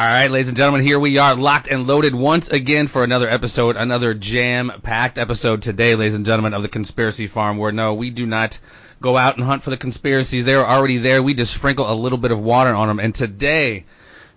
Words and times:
All 0.00 0.06
right, 0.06 0.30
ladies 0.30 0.48
and 0.48 0.56
gentlemen, 0.56 0.82
here 0.82 0.98
we 0.98 1.18
are 1.18 1.34
locked 1.34 1.68
and 1.68 1.86
loaded 1.86 2.14
once 2.14 2.48
again 2.48 2.86
for 2.86 3.04
another 3.04 3.28
episode, 3.28 3.76
another 3.76 4.14
jam-packed 4.14 5.18
episode 5.18 5.60
today, 5.60 5.94
ladies 5.94 6.14
and 6.14 6.24
gentlemen, 6.24 6.54
of 6.54 6.62
the 6.62 6.70
Conspiracy 6.70 7.26
Farm, 7.26 7.58
where 7.58 7.70
no, 7.70 7.92
we 7.92 8.08
do 8.08 8.24
not 8.24 8.58
go 9.02 9.18
out 9.18 9.36
and 9.36 9.44
hunt 9.44 9.62
for 9.62 9.68
the 9.68 9.76
conspiracies. 9.76 10.46
They're 10.46 10.66
already 10.66 10.96
there. 10.96 11.22
We 11.22 11.34
just 11.34 11.52
sprinkle 11.52 11.92
a 11.92 11.92
little 11.92 12.16
bit 12.16 12.30
of 12.30 12.40
water 12.40 12.74
on 12.74 12.88
them. 12.88 12.98
And 12.98 13.14
today, 13.14 13.84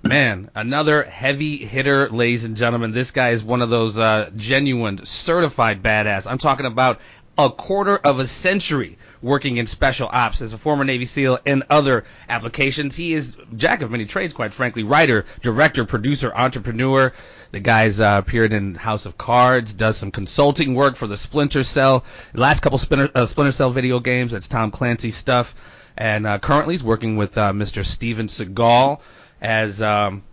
man, 0.02 0.52
another 0.53 1.03
heavy 1.03 1.55
hitter, 1.55 2.09
ladies 2.09 2.44
and 2.44 2.58
gentlemen. 2.58 2.91
This 2.91 3.11
guy 3.11 3.30
is 3.30 3.41
one 3.41 3.61
of 3.61 3.70
those 3.70 3.98
uh, 3.98 4.31
genuine, 4.36 5.05
certified 5.05 5.81
badass. 5.81 6.30
I'm 6.30 6.39
talking 6.39 6.66
about 6.66 7.00
a 7.38 7.50
quarter 7.50 7.95
of 7.95 8.20
a 8.20 8.27
century 8.27 8.98
working 9.23 9.58
in 9.58 9.66
special 9.66 10.09
ops 10.12 10.41
as 10.41 10.54
a 10.54 10.58
former 10.58 10.84
Navy 10.84 11.05
SEAL 11.05 11.40
and 11.45 11.64
other 11.70 12.04
applications. 12.30 12.95
He 12.95 13.14
is 13.14 13.38
jack 13.55 13.81
of 13.81 13.90
many 13.90 14.05
trades, 14.05 14.34
quite 14.34 14.54
frankly. 14.54 14.84
Writer, 14.84 15.26
director, 15.41 15.86
producer, 15.86 16.31
entrepreneur. 16.36 17.14
The 17.52 17.59
guy's 17.59 18.00
uh, 18.00 18.22
appeared 18.23 18.54
in 18.54 18.76
House 18.76 19.05
of 19.05 19.17
Cards, 19.17 19.73
does 19.73 19.98
some 19.98 20.12
consulting 20.12 20.76
work 20.76 20.95
for 20.95 21.08
the 21.08 21.17
Splinter 21.17 21.64
Cell, 21.64 22.03
the 22.34 22.42
last 22.42 22.59
couple 22.59 22.78
Splinter, 22.78 23.09
uh, 23.16 23.25
Splinter 23.25 23.52
Cell 23.52 23.72
video 23.72 24.00
games. 24.00 24.34
That's 24.34 24.47
Tom 24.47 24.72
Clancy 24.72 25.12
stuff. 25.12 25.56
And 25.97 26.28
uh, 26.28 26.40
currently 26.40 26.73
he's 26.73 26.84
working 26.84 27.17
with 27.17 27.38
uh, 27.38 27.53
Mr. 27.53 27.86
Steven 27.86 28.28
Seagal 28.28 29.00
as 29.42 29.81
um, 29.81 30.23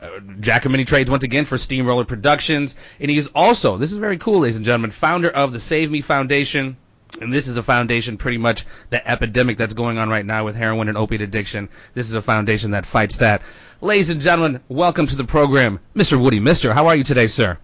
uh, 0.00 0.20
Jack 0.40 0.66
of 0.66 0.70
many 0.70 0.84
trades 0.84 1.10
once 1.10 1.24
again 1.24 1.46
for 1.46 1.56
Steamroller 1.56 2.04
Productions, 2.04 2.74
and 3.00 3.10
he 3.10 3.16
is 3.16 3.30
also 3.34 3.78
this 3.78 3.92
is 3.92 3.98
very 3.98 4.18
cool, 4.18 4.40
ladies 4.40 4.56
and 4.56 4.64
gentlemen, 4.64 4.90
founder 4.90 5.30
of 5.30 5.52
the 5.52 5.60
Save 5.60 5.90
Me 5.90 6.02
Foundation. 6.02 6.76
And 7.20 7.32
this 7.32 7.48
is 7.48 7.56
a 7.56 7.62
foundation, 7.62 8.18
pretty 8.18 8.38
much 8.38 8.66
the 8.90 9.06
epidemic 9.08 9.56
that's 9.56 9.74
going 9.74 9.98
on 9.98 10.10
right 10.10 10.26
now 10.26 10.44
with 10.44 10.56
heroin 10.56 10.88
and 10.88 10.98
opiate 10.98 11.22
addiction. 11.22 11.68
This 11.94 12.08
is 12.08 12.14
a 12.14 12.22
foundation 12.22 12.72
that 12.72 12.84
fights 12.84 13.18
that. 13.18 13.42
Ladies 13.80 14.10
and 14.10 14.20
gentlemen, 14.20 14.60
welcome 14.68 15.06
to 15.06 15.16
the 15.16 15.24
program, 15.24 15.80
Mr. 15.94 16.20
Woody 16.20 16.40
Mister. 16.40 16.74
How 16.74 16.88
are 16.88 16.96
you 16.96 17.04
today, 17.04 17.26
sir? 17.26 17.58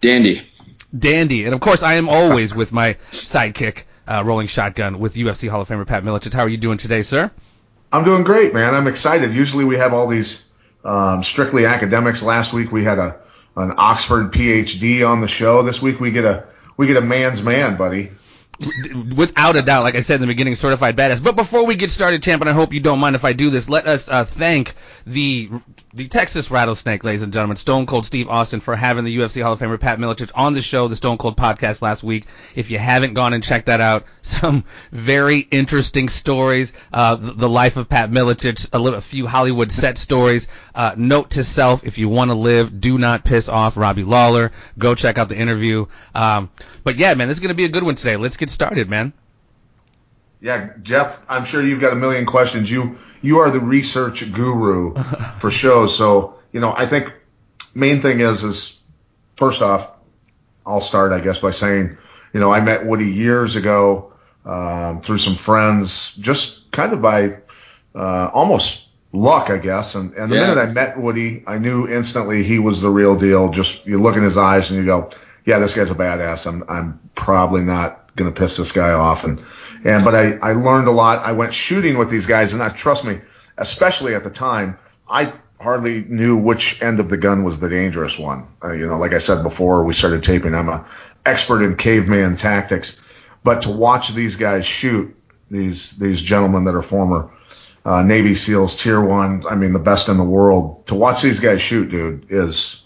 Dandy. 0.00 0.42
Dandy, 0.96 1.44
and 1.44 1.54
of 1.54 1.60
course, 1.60 1.82
I 1.82 1.94
am 1.94 2.08
always 2.08 2.54
with 2.54 2.72
my 2.72 2.96
sidekick, 3.12 3.84
uh, 4.06 4.22
rolling 4.24 4.46
shotgun 4.46 4.98
with 4.98 5.14
UFC 5.14 5.48
Hall 5.48 5.60
of 5.60 5.68
Famer 5.68 5.86
Pat 5.86 6.02
Miletich. 6.02 6.32
How 6.32 6.42
are 6.42 6.48
you 6.48 6.56
doing 6.56 6.78
today, 6.78 7.02
sir? 7.02 7.30
I'm 7.92 8.04
doing 8.04 8.24
great, 8.24 8.54
man. 8.54 8.74
I'm 8.74 8.86
excited. 8.86 9.34
Usually 9.34 9.64
we 9.64 9.76
have 9.76 9.92
all 9.94 10.06
these 10.06 10.48
um, 10.84 11.22
strictly 11.22 11.66
academics. 11.66 12.22
Last 12.22 12.52
week 12.52 12.72
we 12.72 12.84
had 12.84 12.98
a 12.98 13.20
an 13.56 13.74
Oxford 13.76 14.32
PhD 14.32 15.06
on 15.06 15.20
the 15.20 15.28
show. 15.28 15.62
This 15.62 15.82
week 15.82 16.00
we 16.00 16.10
get 16.10 16.24
a 16.24 16.46
we 16.78 16.86
get 16.86 16.96
a 16.96 17.02
man's 17.02 17.42
man, 17.42 17.76
buddy 17.76 18.10
without 19.14 19.56
a 19.56 19.62
doubt, 19.62 19.84
like 19.84 19.94
I 19.94 20.00
said 20.00 20.16
in 20.16 20.20
the 20.22 20.26
beginning, 20.26 20.56
certified 20.56 20.96
badass. 20.96 21.22
But 21.22 21.36
before 21.36 21.64
we 21.64 21.76
get 21.76 21.92
started, 21.92 22.22
champ, 22.22 22.40
and 22.40 22.50
I 22.50 22.52
hope 22.52 22.72
you 22.72 22.80
don't 22.80 22.98
mind 22.98 23.14
if 23.14 23.24
I 23.24 23.32
do 23.32 23.50
this, 23.50 23.68
let 23.68 23.86
us 23.86 24.08
uh, 24.08 24.24
thank 24.24 24.74
the 25.06 25.50
the 25.94 26.08
Texas 26.08 26.50
Rattlesnake, 26.50 27.02
ladies 27.02 27.22
and 27.22 27.32
gentlemen, 27.32 27.56
Stone 27.56 27.86
Cold 27.86 28.04
Steve 28.04 28.28
Austin, 28.28 28.60
for 28.60 28.76
having 28.76 29.04
the 29.04 29.16
UFC 29.16 29.42
Hall 29.42 29.54
of 29.54 29.60
Famer 29.60 29.80
Pat 29.80 29.98
Miletich 29.98 30.30
on 30.34 30.52
the 30.52 30.60
show, 30.60 30.86
the 30.86 30.96
Stone 30.96 31.18
Cold 31.18 31.36
podcast 31.36 31.82
last 31.82 32.02
week. 32.02 32.26
If 32.54 32.70
you 32.70 32.78
haven't 32.78 33.14
gone 33.14 33.32
and 33.32 33.42
checked 33.42 33.66
that 33.66 33.80
out, 33.80 34.04
some 34.22 34.64
very 34.92 35.38
interesting 35.38 36.08
stories. 36.08 36.72
Uh, 36.92 37.16
the 37.16 37.48
life 37.48 37.76
of 37.76 37.88
Pat 37.88 38.10
Miletich, 38.10 38.68
a, 38.72 38.78
little, 38.78 38.98
a 38.98 39.02
few 39.02 39.26
Hollywood 39.26 39.72
set 39.72 39.98
stories. 39.98 40.48
Uh, 40.78 40.94
note 40.96 41.30
to 41.30 41.42
self: 41.42 41.82
if 41.82 41.98
you 41.98 42.08
want 42.08 42.30
to 42.30 42.36
live, 42.36 42.80
do 42.80 42.98
not 42.98 43.24
piss 43.24 43.48
off 43.48 43.76
Robbie 43.76 44.04
Lawler. 44.04 44.52
Go 44.78 44.94
check 44.94 45.18
out 45.18 45.28
the 45.28 45.36
interview. 45.36 45.86
Um, 46.14 46.50
but 46.84 46.98
yeah, 46.98 47.14
man, 47.14 47.26
this 47.26 47.36
is 47.36 47.40
going 47.40 47.48
to 47.48 47.56
be 47.56 47.64
a 47.64 47.68
good 47.68 47.82
one 47.82 47.96
today. 47.96 48.16
Let's 48.16 48.36
get 48.36 48.48
started, 48.48 48.88
man. 48.88 49.12
Yeah, 50.40 50.70
Jeff, 50.82 51.20
I'm 51.28 51.44
sure 51.44 51.66
you've 51.66 51.80
got 51.80 51.92
a 51.92 51.96
million 51.96 52.26
questions. 52.26 52.70
You 52.70 52.96
you 53.22 53.38
are 53.38 53.50
the 53.50 53.58
research 53.58 54.32
guru 54.32 54.94
for 55.40 55.50
shows, 55.50 55.98
so 55.98 56.38
you 56.52 56.60
know 56.60 56.72
I 56.72 56.86
think 56.86 57.12
main 57.74 58.00
thing 58.00 58.20
is 58.20 58.44
is 58.44 58.78
first 59.34 59.62
off, 59.62 59.90
I'll 60.64 60.80
start 60.80 61.10
I 61.10 61.18
guess 61.18 61.40
by 61.40 61.50
saying 61.50 61.98
you 62.32 62.38
know 62.38 62.52
I 62.52 62.60
met 62.60 62.86
Woody 62.86 63.10
years 63.10 63.56
ago 63.56 64.12
um, 64.44 65.00
through 65.00 65.18
some 65.18 65.34
friends, 65.34 66.14
just 66.14 66.70
kind 66.70 66.92
of 66.92 67.02
by 67.02 67.40
uh, 67.96 68.30
almost 68.32 68.87
luck 69.18 69.50
I 69.50 69.58
guess, 69.58 69.94
and 69.94 70.14
and 70.14 70.30
the 70.30 70.36
yeah. 70.36 70.48
minute 70.48 70.58
I 70.58 70.72
met 70.72 70.98
Woody, 70.98 71.44
I 71.46 71.58
knew 71.58 71.86
instantly 71.88 72.42
he 72.42 72.58
was 72.58 72.80
the 72.80 72.90
real 72.90 73.16
deal. 73.16 73.50
Just 73.50 73.86
you 73.86 74.00
look 74.00 74.16
in 74.16 74.22
his 74.22 74.36
eyes 74.36 74.70
and 74.70 74.78
you 74.78 74.86
go, 74.86 75.10
yeah, 75.44 75.58
this 75.58 75.74
guy's 75.74 75.90
a 75.90 75.94
badass. 75.94 76.46
I'm 76.46 76.64
I'm 76.68 77.00
probably 77.14 77.62
not 77.62 78.14
gonna 78.16 78.32
piss 78.32 78.56
this 78.56 78.72
guy 78.72 78.92
off 78.92 79.24
and 79.24 79.40
and 79.84 80.04
but 80.04 80.14
I, 80.14 80.32
I 80.42 80.52
learned 80.52 80.88
a 80.88 80.92
lot. 80.92 81.24
I 81.24 81.32
went 81.32 81.54
shooting 81.54 81.98
with 81.98 82.10
these 82.10 82.26
guys, 82.26 82.52
and 82.52 82.62
I 82.62 82.68
trust 82.68 83.04
me, 83.04 83.20
especially 83.56 84.14
at 84.14 84.24
the 84.24 84.30
time, 84.30 84.78
I 85.08 85.32
hardly 85.60 86.04
knew 86.04 86.36
which 86.36 86.80
end 86.82 87.00
of 87.00 87.08
the 87.08 87.16
gun 87.16 87.44
was 87.44 87.58
the 87.58 87.68
dangerous 87.68 88.18
one. 88.18 88.46
Uh, 88.62 88.72
you 88.72 88.86
know, 88.86 88.98
like 88.98 89.12
I 89.12 89.18
said 89.18 89.42
before, 89.42 89.84
we 89.84 89.94
started 89.94 90.22
taping. 90.22 90.54
I'm 90.54 90.68
a 90.68 90.86
expert 91.24 91.62
in 91.62 91.76
caveman 91.76 92.36
tactics, 92.36 93.00
but 93.44 93.62
to 93.62 93.70
watch 93.70 94.10
these 94.10 94.36
guys 94.36 94.66
shoot, 94.66 95.14
these 95.50 95.92
these 95.92 96.20
gentlemen 96.20 96.64
that 96.64 96.74
are 96.74 96.82
former 96.82 97.30
uh, 97.88 98.02
Navy 98.02 98.34
SEALs, 98.34 98.76
Tier 98.76 99.00
One, 99.00 99.44
I 99.48 99.54
mean 99.54 99.72
the 99.72 99.78
best 99.78 100.10
in 100.10 100.18
the 100.18 100.24
world, 100.24 100.86
to 100.88 100.94
watch 100.94 101.22
these 101.22 101.40
guys 101.40 101.62
shoot, 101.62 101.90
dude, 101.90 102.26
is 102.28 102.82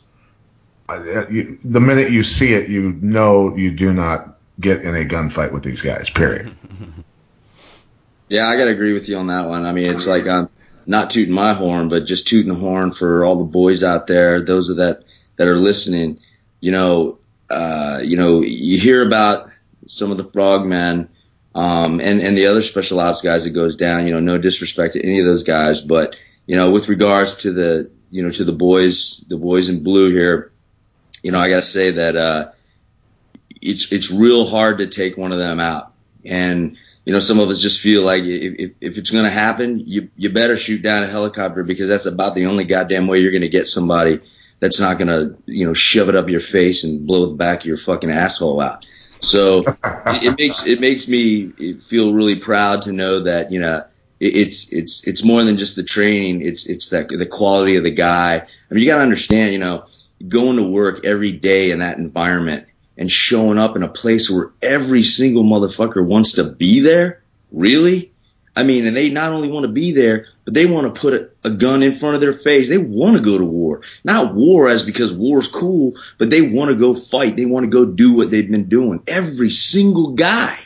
uh, 0.88 1.26
you, 1.28 1.58
the 1.64 1.80
minute 1.80 2.12
you 2.12 2.22
see 2.22 2.54
it, 2.54 2.68
you 2.68 2.92
know 3.02 3.56
you 3.56 3.72
do 3.72 3.92
not 3.92 4.38
get 4.60 4.82
in 4.82 4.94
a 4.94 5.04
gunfight 5.04 5.52
with 5.52 5.64
these 5.64 5.82
guys. 5.82 6.08
Period. 6.08 6.56
Yeah, 8.28 8.48
I 8.48 8.56
gotta 8.56 8.70
agree 8.70 8.94
with 8.94 9.10
you 9.10 9.18
on 9.18 9.26
that 9.26 9.46
one. 9.46 9.66
I 9.66 9.72
mean, 9.72 9.90
it's 9.90 10.06
like 10.06 10.26
I'm 10.26 10.48
not 10.86 11.10
tooting 11.10 11.34
my 11.34 11.52
horn, 11.52 11.90
but 11.90 12.06
just 12.06 12.26
tooting 12.26 12.50
the 12.50 12.58
horn 12.58 12.90
for 12.90 13.26
all 13.26 13.36
the 13.36 13.44
boys 13.44 13.84
out 13.84 14.06
there, 14.06 14.40
those 14.40 14.70
of 14.70 14.78
that 14.78 15.04
that 15.36 15.48
are 15.48 15.56
listening. 15.56 16.18
You 16.60 16.72
know, 16.72 17.18
uh, 17.50 18.00
you 18.02 18.16
know, 18.16 18.40
you 18.40 18.78
hear 18.78 19.06
about 19.06 19.50
some 19.86 20.10
of 20.10 20.16
the 20.16 20.24
frogmen 20.24 21.10
um, 21.54 22.00
and 22.00 22.20
and 22.20 22.36
the 22.36 22.46
other 22.46 22.62
special 22.62 23.00
ops 23.00 23.20
guys 23.20 23.44
that 23.44 23.50
goes 23.50 23.76
down. 23.76 24.06
You 24.06 24.14
know, 24.14 24.20
no 24.20 24.38
disrespect 24.38 24.94
to 24.94 25.04
any 25.04 25.20
of 25.20 25.26
those 25.26 25.42
guys, 25.42 25.80
but 25.80 26.16
you 26.46 26.56
know, 26.56 26.70
with 26.70 26.88
regards 26.88 27.36
to 27.42 27.52
the 27.52 27.90
you 28.10 28.22
know 28.22 28.30
to 28.30 28.44
the 28.44 28.52
boys, 28.52 29.24
the 29.28 29.36
boys 29.36 29.68
in 29.68 29.82
blue 29.82 30.10
here, 30.10 30.52
you 31.22 31.32
know, 31.32 31.38
I 31.38 31.48
gotta 31.48 31.62
say 31.62 31.92
that 31.92 32.16
uh, 32.16 32.50
it's 33.60 33.92
it's 33.92 34.10
real 34.10 34.44
hard 34.44 34.78
to 34.78 34.86
take 34.86 35.16
one 35.16 35.32
of 35.32 35.38
them 35.38 35.60
out. 35.60 35.92
And 36.24 36.76
you 37.04 37.12
know, 37.12 37.20
some 37.20 37.40
of 37.40 37.48
us 37.48 37.60
just 37.60 37.80
feel 37.80 38.02
like 38.02 38.22
if, 38.22 38.54
if, 38.58 38.70
if 38.80 38.98
it's 38.98 39.10
going 39.10 39.24
to 39.24 39.30
happen, 39.30 39.80
you 39.80 40.08
you 40.16 40.30
better 40.30 40.56
shoot 40.56 40.82
down 40.82 41.02
a 41.02 41.08
helicopter 41.08 41.64
because 41.64 41.88
that's 41.88 42.06
about 42.06 42.34
the 42.34 42.46
only 42.46 42.64
goddamn 42.64 43.06
way 43.06 43.18
you're 43.18 43.32
going 43.32 43.42
to 43.42 43.48
get 43.48 43.66
somebody 43.66 44.20
that's 44.60 44.78
not 44.78 44.98
going 44.98 45.08
to 45.08 45.36
you 45.46 45.66
know 45.66 45.74
shove 45.74 46.08
it 46.08 46.16
up 46.16 46.28
your 46.28 46.40
face 46.40 46.84
and 46.84 47.06
blow 47.06 47.26
the 47.26 47.34
back 47.34 47.60
of 47.60 47.66
your 47.66 47.76
fucking 47.76 48.10
asshole 48.10 48.60
out. 48.60 48.86
So 49.22 49.60
it, 49.60 50.24
it 50.24 50.38
makes 50.38 50.66
it 50.66 50.80
makes 50.80 51.08
me 51.08 51.76
feel 51.78 52.12
really 52.12 52.36
proud 52.36 52.82
to 52.82 52.92
know 52.92 53.20
that 53.20 53.52
you 53.52 53.60
know 53.60 53.84
it's 54.20 54.72
it's 54.72 55.06
it's 55.06 55.24
more 55.24 55.42
than 55.42 55.56
just 55.56 55.76
the 55.76 55.82
training. 55.82 56.42
It's 56.42 56.66
it's 56.66 56.90
that 56.90 57.08
the 57.08 57.26
quality 57.26 57.76
of 57.76 57.84
the 57.84 57.90
guy. 57.90 58.36
I 58.36 58.74
mean, 58.74 58.82
you 58.82 58.86
got 58.86 58.96
to 58.96 59.02
understand, 59.02 59.52
you 59.52 59.58
know, 59.58 59.86
going 60.28 60.56
to 60.56 60.62
work 60.62 61.04
every 61.04 61.32
day 61.32 61.70
in 61.70 61.80
that 61.80 61.98
environment 61.98 62.66
and 62.96 63.10
showing 63.10 63.58
up 63.58 63.74
in 63.74 63.82
a 63.82 63.88
place 63.88 64.30
where 64.30 64.50
every 64.60 65.02
single 65.02 65.44
motherfucker 65.44 66.04
wants 66.04 66.32
to 66.32 66.44
be 66.44 66.80
there? 66.80 67.22
Really? 67.50 68.12
I 68.54 68.62
mean, 68.62 68.86
and 68.86 68.96
they 68.96 69.08
not 69.08 69.32
only 69.32 69.48
want 69.48 69.64
to 69.64 69.72
be 69.72 69.92
there, 69.92 70.26
but 70.44 70.54
they 70.54 70.66
want 70.66 70.92
to 70.92 71.00
put 71.00 71.14
a, 71.14 71.30
a 71.44 71.50
gun 71.50 71.82
in 71.82 71.92
front 71.92 72.14
of 72.14 72.20
their 72.20 72.34
face. 72.34 72.68
They 72.68 72.78
want 72.78 73.16
to 73.16 73.22
go 73.22 73.38
to 73.38 73.44
war. 73.44 73.82
Not 74.04 74.34
war 74.34 74.68
as 74.68 74.82
because 74.82 75.12
war's 75.12 75.48
cool, 75.48 75.94
but 76.18 76.30
they 76.30 76.42
want 76.42 76.70
to 76.70 76.76
go 76.76 76.94
fight. 76.94 77.36
They 77.36 77.46
want 77.46 77.64
to 77.64 77.70
go 77.70 77.84
do 77.84 78.14
what 78.14 78.30
they've 78.30 78.50
been 78.50 78.68
doing. 78.68 79.02
Every 79.06 79.50
single 79.50 80.12
guy. 80.12 80.58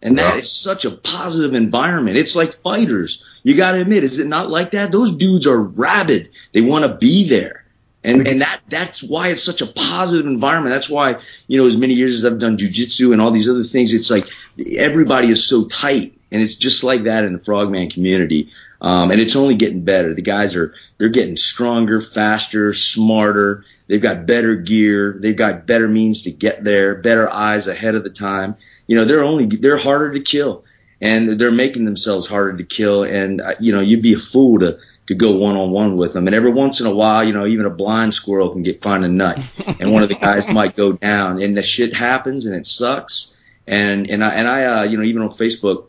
And 0.00 0.18
that 0.18 0.36
is 0.36 0.52
such 0.52 0.84
a 0.84 0.92
positive 0.92 1.54
environment. 1.54 2.18
It's 2.18 2.36
like 2.36 2.62
fighters. 2.62 3.24
You 3.42 3.56
got 3.56 3.72
to 3.72 3.80
admit, 3.80 4.04
is 4.04 4.20
it 4.20 4.28
not 4.28 4.48
like 4.48 4.72
that? 4.72 4.92
Those 4.92 5.16
dudes 5.16 5.46
are 5.46 5.60
rabid. 5.60 6.30
They 6.52 6.60
want 6.60 6.84
to 6.84 6.94
be 6.94 7.28
there. 7.28 7.64
And 8.04 8.28
and 8.28 8.42
that 8.42 8.60
that's 8.68 9.02
why 9.02 9.28
it's 9.28 9.42
such 9.42 9.60
a 9.60 9.66
positive 9.66 10.26
environment. 10.26 10.72
That's 10.72 10.88
why 10.88 11.16
you 11.48 11.58
know 11.58 11.66
as 11.66 11.76
many 11.76 11.94
years 11.94 12.14
as 12.14 12.24
I've 12.24 12.38
done 12.38 12.56
jujitsu 12.56 13.12
and 13.12 13.20
all 13.20 13.32
these 13.32 13.48
other 13.48 13.64
things, 13.64 13.92
it's 13.92 14.08
like 14.08 14.28
everybody 14.76 15.30
is 15.30 15.44
so 15.44 15.64
tight 15.64 16.17
And 16.30 16.42
it's 16.42 16.54
just 16.54 16.84
like 16.84 17.04
that 17.04 17.24
in 17.24 17.32
the 17.32 17.38
frogman 17.38 17.90
community. 17.90 18.50
Um, 18.80 19.10
and 19.10 19.20
it's 19.20 19.36
only 19.36 19.56
getting 19.56 19.84
better. 19.84 20.14
The 20.14 20.22
guys 20.22 20.54
are, 20.54 20.74
they're 20.98 21.08
getting 21.08 21.36
stronger, 21.36 22.00
faster, 22.00 22.72
smarter. 22.72 23.64
They've 23.88 24.00
got 24.00 24.26
better 24.26 24.54
gear. 24.54 25.16
They've 25.18 25.36
got 25.36 25.66
better 25.66 25.88
means 25.88 26.22
to 26.22 26.30
get 26.30 26.62
there, 26.64 26.94
better 26.94 27.32
eyes 27.32 27.66
ahead 27.66 27.94
of 27.94 28.04
the 28.04 28.10
time. 28.10 28.56
You 28.86 28.96
know, 28.96 29.04
they're 29.04 29.24
only, 29.24 29.46
they're 29.46 29.78
harder 29.78 30.12
to 30.12 30.20
kill 30.20 30.64
and 31.00 31.28
they're 31.28 31.50
making 31.50 31.84
themselves 31.84 32.26
harder 32.26 32.56
to 32.56 32.64
kill. 32.64 33.04
And, 33.04 33.40
uh, 33.40 33.54
you 33.58 33.72
know, 33.72 33.80
you'd 33.80 34.02
be 34.02 34.14
a 34.14 34.18
fool 34.18 34.58
to, 34.60 34.78
to 35.08 35.14
go 35.14 35.32
one 35.32 35.56
on 35.56 35.70
one 35.70 35.96
with 35.96 36.12
them. 36.12 36.26
And 36.26 36.36
every 36.36 36.52
once 36.52 36.80
in 36.80 36.86
a 36.86 36.94
while, 36.94 37.24
you 37.24 37.32
know, 37.32 37.46
even 37.46 37.64
a 37.64 37.70
blind 37.70 38.12
squirrel 38.12 38.50
can 38.50 38.62
get 38.62 38.80
find 38.80 39.04
a 39.04 39.08
nut, 39.08 39.40
and 39.80 39.92
one 39.92 40.02
of 40.02 40.10
the 40.10 40.14
guys 40.14 40.48
might 40.48 40.76
go 40.76 40.92
down, 40.92 41.42
and 41.42 41.56
the 41.56 41.62
shit 41.62 41.94
happens, 41.94 42.46
and 42.46 42.54
it 42.54 42.66
sucks. 42.66 43.34
And 43.66 44.08
and 44.10 44.24
I 44.24 44.34
and 44.34 44.46
I, 44.46 44.64
uh, 44.64 44.82
you 44.84 44.98
know, 44.98 45.02
even 45.02 45.22
on 45.22 45.30
Facebook, 45.30 45.87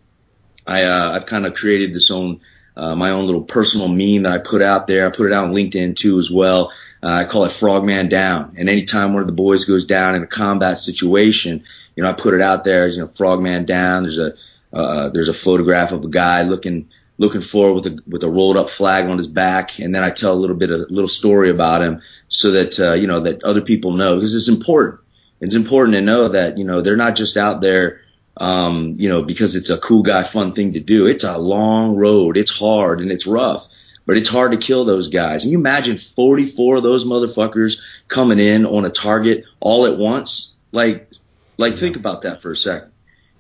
I 0.66 0.84
uh, 0.84 1.12
I've 1.12 1.26
kind 1.26 1.46
of 1.46 1.54
created 1.54 1.94
this 1.94 2.12
own. 2.12 2.42
Uh, 2.78 2.96
my 2.96 3.10
own 3.10 3.26
little 3.26 3.42
personal 3.42 3.90
meme 3.90 4.24
that 4.24 4.32
I 4.32 4.38
put 4.38 4.62
out 4.62 4.88
there. 4.88 5.06
I 5.06 5.10
put 5.10 5.26
it 5.28 5.34
out 5.34 5.44
on 5.44 5.54
LinkedIn 5.54 5.98
too 5.98 6.18
as 6.18 6.32
well. 6.32 6.72
Uh, 7.04 7.08
I 7.10 7.26
call 7.26 7.44
it 7.44 7.52
Frogman 7.52 8.08
Down. 8.08 8.56
And 8.58 8.70
anytime 8.70 9.12
one 9.12 9.22
of 9.22 9.28
the 9.28 9.34
boys 9.34 9.66
goes 9.66 9.84
down 9.84 10.16
in 10.16 10.24
a 10.24 10.28
combat 10.28 10.80
situation, 10.80 11.66
you 11.98 12.04
know, 12.04 12.10
I 12.10 12.14
put 12.14 12.36
it 12.36 12.42
out 12.42 12.64
there 12.64 12.88
you 12.88 13.00
know, 13.00 13.08
Frogman 13.08 13.66
Down. 13.66 14.04
There's 14.04 14.18
a 14.18 14.34
uh, 14.72 15.10
there's 15.10 15.28
a 15.28 15.34
photograph 15.34 15.92
of 15.92 16.06
a 16.06 16.10
guy 16.10 16.44
looking 16.44 16.88
looking 17.20 17.42
forward 17.42 17.74
with 17.74 17.86
a 17.88 18.00
with 18.08 18.24
a 18.24 18.30
rolled 18.30 18.58
up 18.58 18.70
flag 18.70 19.06
on 19.06 19.18
his 19.18 19.28
back, 19.28 19.80
and 19.80 19.94
then 19.94 20.04
I 20.04 20.10
tell 20.10 20.34
a 20.34 20.40
little 20.40 20.56
bit 20.56 20.72
of 20.72 20.82
a 20.82 20.86
little 20.86 21.10
story 21.10 21.52
about 21.52 21.82
him 21.82 22.02
so 22.28 22.52
that 22.52 22.80
uh, 22.80 22.94
you 22.94 23.06
know 23.06 23.20
that 23.20 23.44
other 23.44 23.62
people 23.62 23.92
know 23.92 24.16
because 24.16 24.34
it's 24.34 24.48
important. 24.48 25.02
It's 25.42 25.56
important 25.56 25.96
to 25.96 26.02
know 26.02 26.30
that 26.30 26.58
you 26.58 26.64
know 26.64 26.82
they're 26.82 26.98
not 26.98 27.16
just 27.16 27.38
out 27.38 27.62
there, 27.62 28.02
um, 28.40 28.96
you 28.98 29.10
know, 29.10 29.22
because 29.22 29.56
it's 29.56 29.70
a 29.70 29.78
cool 29.78 30.02
guy, 30.02 30.24
fun 30.24 30.54
thing 30.54 30.74
to 30.74 30.80
do. 30.80 31.06
It's 31.06 31.24
a 31.24 31.38
long 31.38 31.96
road. 31.96 32.38
It's 32.38 32.52
hard 32.52 33.02
and 33.02 33.12
it's 33.12 33.28
rough, 33.28 33.68
but 34.06 34.18
it's 34.18 34.30
hard 34.30 34.52
to 34.52 34.58
kill 34.58 34.86
those 34.86 35.08
guys. 35.08 35.44
And 35.44 35.52
you 35.52 35.60
imagine 35.60 35.98
44 35.98 36.78
of 36.78 36.84
those 36.84 37.06
motherfuckers 37.06 37.80
coming 38.08 38.40
in 38.40 38.66
on 38.66 38.86
a 38.86 38.90
target 38.90 39.46
all 39.60 39.86
at 39.86 39.98
once. 39.98 40.54
Like, 40.72 41.12
like 41.58 41.76
think 41.76 41.96
about 41.96 42.22
that 42.24 42.42
for 42.42 42.52
a 42.52 42.56
second 42.58 42.92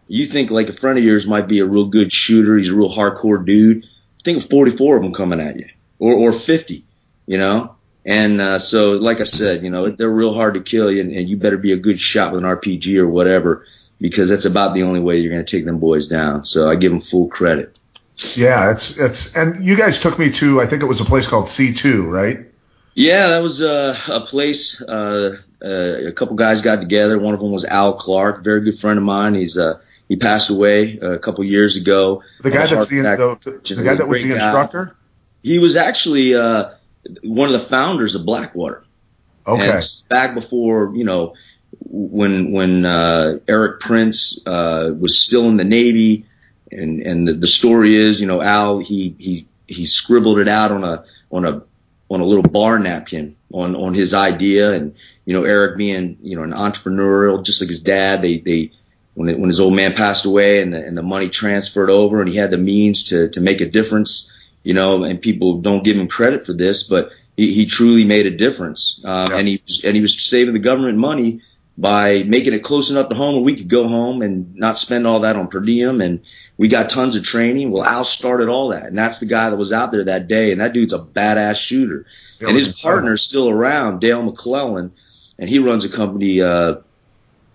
you 0.09 0.25
think 0.25 0.49
like 0.49 0.67
a 0.67 0.73
friend 0.73 0.97
of 0.97 1.05
yours 1.05 1.27
might 1.27 1.47
be 1.47 1.59
a 1.59 1.65
real 1.65 1.85
good 1.85 2.11
shooter, 2.11 2.57
he's 2.57 2.69
a 2.69 2.75
real 2.75 2.89
hardcore 2.89 3.45
dude. 3.45 3.85
Think 4.25 4.39
of 4.43 4.49
44 4.49 4.97
of 4.97 5.03
them 5.03 5.13
coming 5.13 5.39
at 5.39 5.55
you, 5.55 5.69
or 5.99 6.13
or 6.13 6.33
50, 6.33 6.83
you 7.27 7.37
know. 7.37 7.75
And 8.05 8.41
uh, 8.41 8.59
so, 8.59 8.93
like 8.93 9.21
I 9.21 9.25
said, 9.25 9.63
you 9.63 9.69
know, 9.69 9.87
they're 9.87 10.09
real 10.09 10.33
hard 10.33 10.55
to 10.55 10.61
kill 10.61 10.91
you, 10.91 11.01
and, 11.01 11.11
and 11.11 11.29
you 11.29 11.37
better 11.37 11.57
be 11.57 11.71
a 11.71 11.77
good 11.77 11.99
shot 11.99 12.33
with 12.33 12.43
an 12.43 12.49
RPG 12.49 12.97
or 12.97 13.07
whatever, 13.07 13.65
because 13.99 14.29
that's 14.29 14.45
about 14.45 14.73
the 14.73 14.83
only 14.83 14.99
way 14.99 15.17
you're 15.17 15.31
going 15.31 15.45
to 15.45 15.57
take 15.57 15.65
them 15.65 15.79
boys 15.79 16.07
down. 16.07 16.45
So 16.45 16.69
I 16.69 16.75
give 16.75 16.91
them 16.91 17.01
full 17.01 17.27
credit. 17.27 17.77
Yeah, 18.35 18.71
it's 18.71 18.97
it's 18.97 19.35
and 19.35 19.63
you 19.63 19.77
guys 19.77 19.99
took 19.99 20.19
me 20.19 20.31
to 20.33 20.59
I 20.59 20.65
think 20.65 20.83
it 20.83 20.87
was 20.87 20.99
a 20.99 21.05
place 21.05 21.25
called 21.25 21.45
C2, 21.45 22.09
right? 22.09 22.45
Yeah, 22.93 23.29
that 23.29 23.39
was 23.41 23.61
uh, 23.61 23.97
a 24.09 24.19
place. 24.19 24.81
Uh, 24.81 25.37
uh, 25.63 26.07
a 26.07 26.11
couple 26.11 26.35
guys 26.35 26.61
got 26.61 26.77
together. 26.77 27.17
One 27.17 27.33
of 27.33 27.39
them 27.39 27.51
was 27.51 27.63
Al 27.63 27.93
Clark, 27.93 28.43
very 28.43 28.61
good 28.61 28.77
friend 28.77 28.97
of 28.97 29.05
mine. 29.05 29.35
He's 29.35 29.57
uh, 29.57 29.79
he 30.09 30.17
passed 30.17 30.49
away 30.49 30.97
a 30.99 31.17
couple 31.17 31.43
years 31.45 31.77
ago. 31.77 32.23
The 32.41 32.51
guy 32.51 32.67
that's 32.67 32.87
the, 32.87 33.01
the, 33.01 33.75
the 33.75 33.83
guy 33.83 33.95
that 33.95 34.07
was 34.07 34.21
the 34.21 34.33
instructor. 34.33 34.85
Guy. 34.85 34.91
He 35.43 35.59
was 35.59 35.77
actually 35.77 36.35
uh, 36.35 36.71
one 37.23 37.47
of 37.47 37.53
the 37.53 37.65
founders 37.65 38.15
of 38.15 38.25
Blackwater. 38.25 38.83
Okay. 39.47 39.69
And 39.69 40.03
back 40.09 40.33
before 40.33 40.91
you 40.93 41.05
know 41.05 41.35
when 41.79 42.51
when 42.51 42.85
uh, 42.85 43.39
Erik 43.47 43.79
Prince 43.79 44.39
uh, 44.45 44.91
was 44.97 45.17
still 45.17 45.47
in 45.49 45.57
the 45.57 45.63
Navy, 45.63 46.25
and 46.71 47.01
and 47.01 47.27
the, 47.27 47.33
the 47.33 47.47
story 47.47 47.95
is 47.95 48.19
you 48.19 48.27
know 48.27 48.41
Al 48.41 48.79
he 48.79 49.15
he 49.17 49.47
he 49.67 49.85
scribbled 49.85 50.39
it 50.39 50.47
out 50.47 50.71
on 50.71 50.83
a 50.83 51.03
on 51.31 51.45
a 51.45 51.61
on 52.09 52.21
a 52.21 52.25
little 52.25 52.43
bar 52.43 52.79
napkin 52.79 53.35
on 53.53 53.75
on 53.75 53.93
his 53.93 54.13
idea 54.13 54.73
and 54.73 54.95
you 55.25 55.33
know 55.33 55.43
Erik 55.43 55.77
being 55.77 56.17
you 56.21 56.35
know 56.35 56.43
an 56.43 56.51
entrepreneurial 56.51 57.43
just 57.43 57.61
like 57.61 57.69
his 57.69 57.81
dad 57.81 58.21
they 58.21 58.39
they 58.39 58.71
when, 59.19 59.27
it, 59.27 59.37
when 59.37 59.49
his 59.49 59.59
old 59.59 59.75
man 59.75 59.93
passed 59.93 60.25
away 60.25 60.61
and 60.61 60.73
the, 60.73 60.83
and 60.83 60.97
the 60.97 61.03
money 61.03 61.27
transferred 61.27 61.89
over 61.89 62.21
and 62.21 62.29
he 62.29 62.37
had 62.37 62.51
the 62.51 62.57
means 62.57 63.03
to, 63.03 63.27
to 63.29 63.41
make 63.41 63.59
a 63.59 63.65
difference, 63.65 64.31
you 64.63 64.73
know, 64.73 65.03
and 65.03 65.21
people 65.21 65.59
don't 65.59 65.83
give 65.83 65.97
him 65.97 66.07
credit 66.07 66.45
for 66.45 66.53
this, 66.53 66.83
but 66.83 67.11
he, 67.35 67.51
he 67.51 67.65
truly 67.65 68.05
made 68.05 68.27
a 68.27 68.31
difference. 68.31 69.01
Um, 69.03 69.31
yeah. 69.31 69.37
and 69.37 69.47
he 69.49 69.61
was, 69.65 69.83
and 69.83 69.95
he 69.95 70.01
was 70.01 70.17
saving 70.21 70.53
the 70.53 70.59
government 70.59 70.97
money 70.97 71.41
by 71.79 72.23
making 72.23 72.51
it 72.51 72.59
close 72.59 72.91
enough 72.91 73.07
to 73.07 73.15
home 73.15 73.35
where 73.35 73.43
we 73.43 73.55
could 73.55 73.69
go 73.69 73.87
home 73.87 74.21
and 74.21 74.53
not 74.53 74.77
spend 74.77 75.07
all 75.07 75.21
that 75.21 75.37
on 75.37 75.47
per 75.47 75.61
diem. 75.61 76.01
And 76.01 76.19
we 76.57 76.67
got 76.67 76.89
tons 76.89 77.15
of 77.15 77.23
training. 77.23 77.71
Well, 77.71 77.85
Al 77.85 78.03
started 78.03 78.49
all 78.49 78.69
that. 78.69 78.87
And 78.87 78.97
that's 78.97 79.19
the 79.19 79.25
guy 79.25 79.49
that 79.49 79.55
was 79.55 79.71
out 79.71 79.93
there 79.93 80.03
that 80.03 80.27
day. 80.27 80.51
And 80.51 80.59
that 80.59 80.73
dude's 80.73 80.91
a 80.91 80.99
badass 80.99 81.55
shooter. 81.55 82.05
and 82.41 82.57
his 82.57 82.73
partner's 82.81 83.21
still 83.21 83.49
around, 83.49 84.01
Dale 84.01 84.21
McClellan. 84.21 84.91
And 85.37 85.49
he 85.49 85.59
runs 85.59 85.85
a 85.85 85.89
company, 85.89 86.41
uh, 86.41 86.75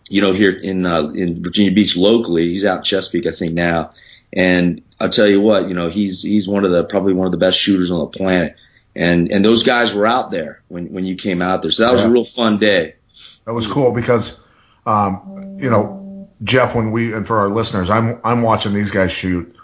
you 0.08 0.22
know, 0.22 0.32
here 0.32 0.52
in 0.52 0.86
uh, 0.86 1.08
in 1.08 1.42
Virginia 1.42 1.72
Beach 1.72 1.94
locally. 1.94 2.48
He's 2.48 2.64
out 2.64 2.78
in 2.78 2.84
Chesapeake, 2.84 3.26
I 3.26 3.30
think 3.30 3.52
now. 3.52 3.90
And 4.32 4.80
I'll 4.98 5.10
tell 5.10 5.28
you 5.28 5.42
what, 5.42 5.68
you 5.68 5.74
know, 5.74 5.90
he's 5.90 6.22
he's 6.22 6.48
one 6.48 6.64
of 6.64 6.70
the 6.70 6.84
probably 6.84 7.12
one 7.12 7.26
of 7.26 7.32
the 7.32 7.38
best 7.38 7.58
shooters 7.58 7.90
on 7.90 7.98
the 7.98 8.06
planet. 8.06 8.56
And 8.96 9.30
and 9.30 9.44
those 9.44 9.64
guys 9.64 9.92
were 9.92 10.06
out 10.06 10.30
there 10.30 10.62
when 10.68 10.86
when 10.94 11.04
you 11.04 11.16
came 11.16 11.42
out 11.42 11.60
there. 11.60 11.70
So 11.70 11.84
that 11.84 11.92
was 11.92 12.02
yeah. 12.02 12.08
a 12.08 12.10
real 12.10 12.24
fun 12.24 12.58
day. 12.58 12.94
That 13.44 13.52
was 13.52 13.66
cool 13.66 13.92
because, 13.92 14.40
um, 14.86 15.56
you 15.58 15.70
know, 15.70 16.28
Jeff, 16.42 16.74
when 16.74 16.90
we 16.90 17.12
and 17.12 17.26
for 17.26 17.38
our 17.38 17.48
listeners, 17.48 17.90
I'm 17.90 18.20
I'm 18.24 18.42
watching 18.42 18.72
these 18.72 18.90
guys 18.90 19.12
shoot, 19.12 19.54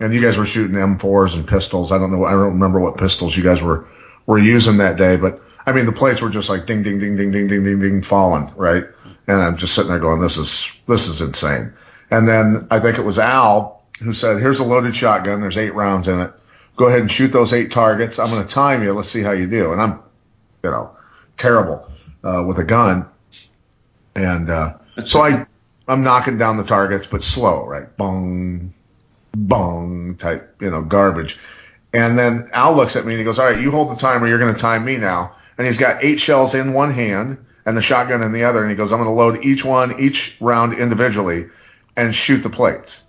and 0.00 0.14
you 0.14 0.20
guys 0.20 0.36
were 0.36 0.46
shooting 0.46 0.76
M4s 0.76 1.34
and 1.34 1.46
pistols. 1.46 1.92
I 1.92 1.98
don't 1.98 2.10
know, 2.10 2.24
I 2.24 2.32
don't 2.32 2.54
remember 2.54 2.80
what 2.80 2.98
pistols 2.98 3.36
you 3.36 3.42
guys 3.42 3.62
were 3.62 3.86
were 4.26 4.38
using 4.38 4.78
that 4.78 4.96
day, 4.96 5.16
but 5.16 5.42
I 5.64 5.72
mean 5.72 5.86
the 5.86 5.92
plates 5.92 6.20
were 6.20 6.30
just 6.30 6.48
like 6.48 6.66
ding 6.66 6.82
ding 6.82 6.98
ding 6.98 7.16
ding 7.16 7.30
ding 7.30 7.48
ding 7.48 7.64
ding 7.64 7.80
ding 7.80 8.02
falling, 8.02 8.52
right? 8.56 8.84
And 9.28 9.42
I'm 9.42 9.58
just 9.58 9.74
sitting 9.74 9.90
there 9.90 9.98
going, 10.00 10.20
this 10.20 10.38
is, 10.38 10.72
this 10.86 11.06
is 11.06 11.20
insane. 11.20 11.74
And 12.10 12.26
then 12.26 12.66
I 12.70 12.80
think 12.80 12.98
it 12.98 13.04
was 13.04 13.18
Al 13.18 13.84
who 14.00 14.14
said, 14.14 14.40
here's 14.40 14.58
a 14.58 14.64
loaded 14.64 14.96
shotgun. 14.96 15.40
There's 15.40 15.58
eight 15.58 15.74
rounds 15.74 16.08
in 16.08 16.18
it. 16.18 16.32
Go 16.76 16.86
ahead 16.86 17.00
and 17.00 17.10
shoot 17.10 17.28
those 17.28 17.52
eight 17.52 17.70
targets. 17.70 18.18
I'm 18.18 18.30
going 18.30 18.46
to 18.46 18.48
time 18.48 18.82
you. 18.82 18.94
Let's 18.94 19.10
see 19.10 19.20
how 19.20 19.32
you 19.32 19.46
do. 19.46 19.72
And 19.72 19.82
I'm, 19.82 20.00
you 20.64 20.70
know, 20.70 20.96
terrible, 21.36 21.90
uh, 22.24 22.42
with 22.46 22.58
a 22.58 22.64
gun. 22.64 23.06
And, 24.18 24.50
uh, 24.50 24.78
so 25.04 25.22
I, 25.22 25.46
I'm 25.86 26.02
knocking 26.02 26.38
down 26.38 26.56
the 26.56 26.64
targets, 26.64 27.06
but 27.06 27.22
slow, 27.22 27.66
right? 27.66 27.96
Bong, 27.96 28.74
bong 29.32 30.16
type, 30.16 30.56
you 30.60 30.70
know, 30.70 30.82
garbage. 30.82 31.38
And 31.92 32.18
then 32.18 32.50
Al 32.52 32.74
looks 32.74 32.96
at 32.96 33.06
me 33.06 33.14
and 33.14 33.18
he 33.18 33.24
goes, 33.24 33.38
all 33.38 33.46
right, 33.46 33.60
you 33.60 33.70
hold 33.70 33.90
the 33.90 33.96
timer. 33.96 34.26
You're 34.26 34.38
going 34.38 34.54
to 34.54 34.60
time 34.60 34.84
me 34.84 34.96
now. 34.96 35.36
And 35.56 35.66
he's 35.66 35.78
got 35.78 36.04
eight 36.04 36.20
shells 36.20 36.54
in 36.54 36.72
one 36.72 36.90
hand 36.90 37.44
and 37.64 37.76
the 37.76 37.82
shotgun 37.82 38.22
in 38.22 38.32
the 38.32 38.44
other. 38.44 38.60
And 38.60 38.70
he 38.70 38.76
goes, 38.76 38.92
I'm 38.92 38.98
going 38.98 39.08
to 39.08 39.14
load 39.14 39.44
each 39.44 39.64
one, 39.64 40.00
each 40.00 40.36
round 40.40 40.74
individually 40.74 41.46
and 41.96 42.14
shoot 42.14 42.42
the 42.42 42.50
plates. 42.50 43.02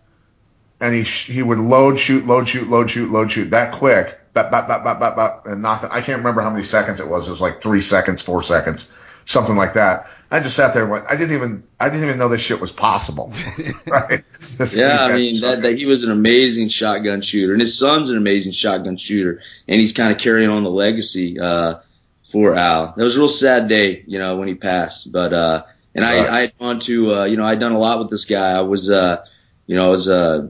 And 0.80 0.94
he, 0.94 1.02
he 1.02 1.44
would 1.44 1.60
load, 1.60 2.00
shoot, 2.00 2.26
load, 2.26 2.48
shoot, 2.48 2.70
load, 2.70 2.90
shoot, 2.90 3.12
load, 3.12 3.32
shoot 3.32 3.50
that 3.50 3.74
quick, 3.74 4.18
bap, 4.34 4.52
bap, 4.52 4.68
bap, 4.68 4.86
bap, 4.86 5.00
bap, 5.00 5.16
bap, 5.18 5.48
and 5.48 5.62
knock. 5.62 5.84
I 5.92 6.02
can't 6.02 6.20
remember 6.20 6.42
how 6.42 6.52
many 6.52 6.64
seconds 6.64 7.00
it 7.02 7.08
was. 7.08 7.28
It 7.28 7.32
was 7.32 7.42
like 7.42 7.62
three 7.62 7.82
seconds, 7.82 8.22
four 8.22 8.44
seconds, 8.44 8.90
something 9.26 9.58
like 9.58 9.74
that. 9.74 10.08
I 10.32 10.40
just 10.42 10.56
sat 10.56 10.74
there 10.74 10.84
and 10.84 10.92
went, 10.92 11.06
I 11.10 11.16
didn't 11.16 11.36
even, 11.36 11.64
I 11.80 11.90
didn't 11.90 12.06
even 12.06 12.20
know 12.20 12.30
this 12.30 12.42
shit 12.42 12.60
was 12.60 12.72
possible. 12.72 13.34
right? 13.88 14.24
This, 14.58 14.76
yeah, 14.76 15.06
I 15.06 15.16
mean, 15.16 15.42
that, 15.42 15.64
that 15.64 15.78
he 15.78 15.86
was 15.86 16.04
an 16.04 16.12
amazing 16.12 16.70
shotgun 16.70 17.22
shooter 17.22 17.54
and 17.54 17.62
his 17.62 17.78
son's 17.78 18.10
an 18.10 18.18
amazing 18.18 18.52
shotgun 18.52 18.98
shooter 18.98 19.42
and 19.68 19.82
he's 19.82 19.94
kind 19.94 20.12
of 20.12 20.20
carrying 20.20 20.50
on 20.50 20.64
the 20.64 20.72
legacy. 20.72 21.40
Uh, 21.40 21.82
for 22.30 22.54
Al. 22.54 22.94
That 22.96 23.04
was 23.04 23.16
a 23.16 23.20
real 23.20 23.28
sad 23.28 23.68
day, 23.68 24.04
you 24.06 24.20
know, 24.20 24.38
when 24.38 24.48
he 24.48 24.54
passed. 24.54 25.12
But 25.12 25.34
uh, 25.34 25.64
and 25.96 26.06
I 26.06 26.28
I 26.28 26.40
had 26.42 26.58
gone 26.60 26.80
to 26.82 27.16
uh, 27.16 27.24
you 27.26 27.38
know 27.38 27.44
I'd 27.44 27.60
done 27.60 27.72
a 27.72 27.80
lot 27.80 28.00
with 28.00 28.10
this 28.10 28.26
guy. 28.26 28.52
I 28.52 28.62
was 28.62 28.90
uh, 28.90 29.26
you 29.68 29.76
know, 29.76 29.88
it 29.88 29.92
was 29.92 30.10
uh, 30.10 30.48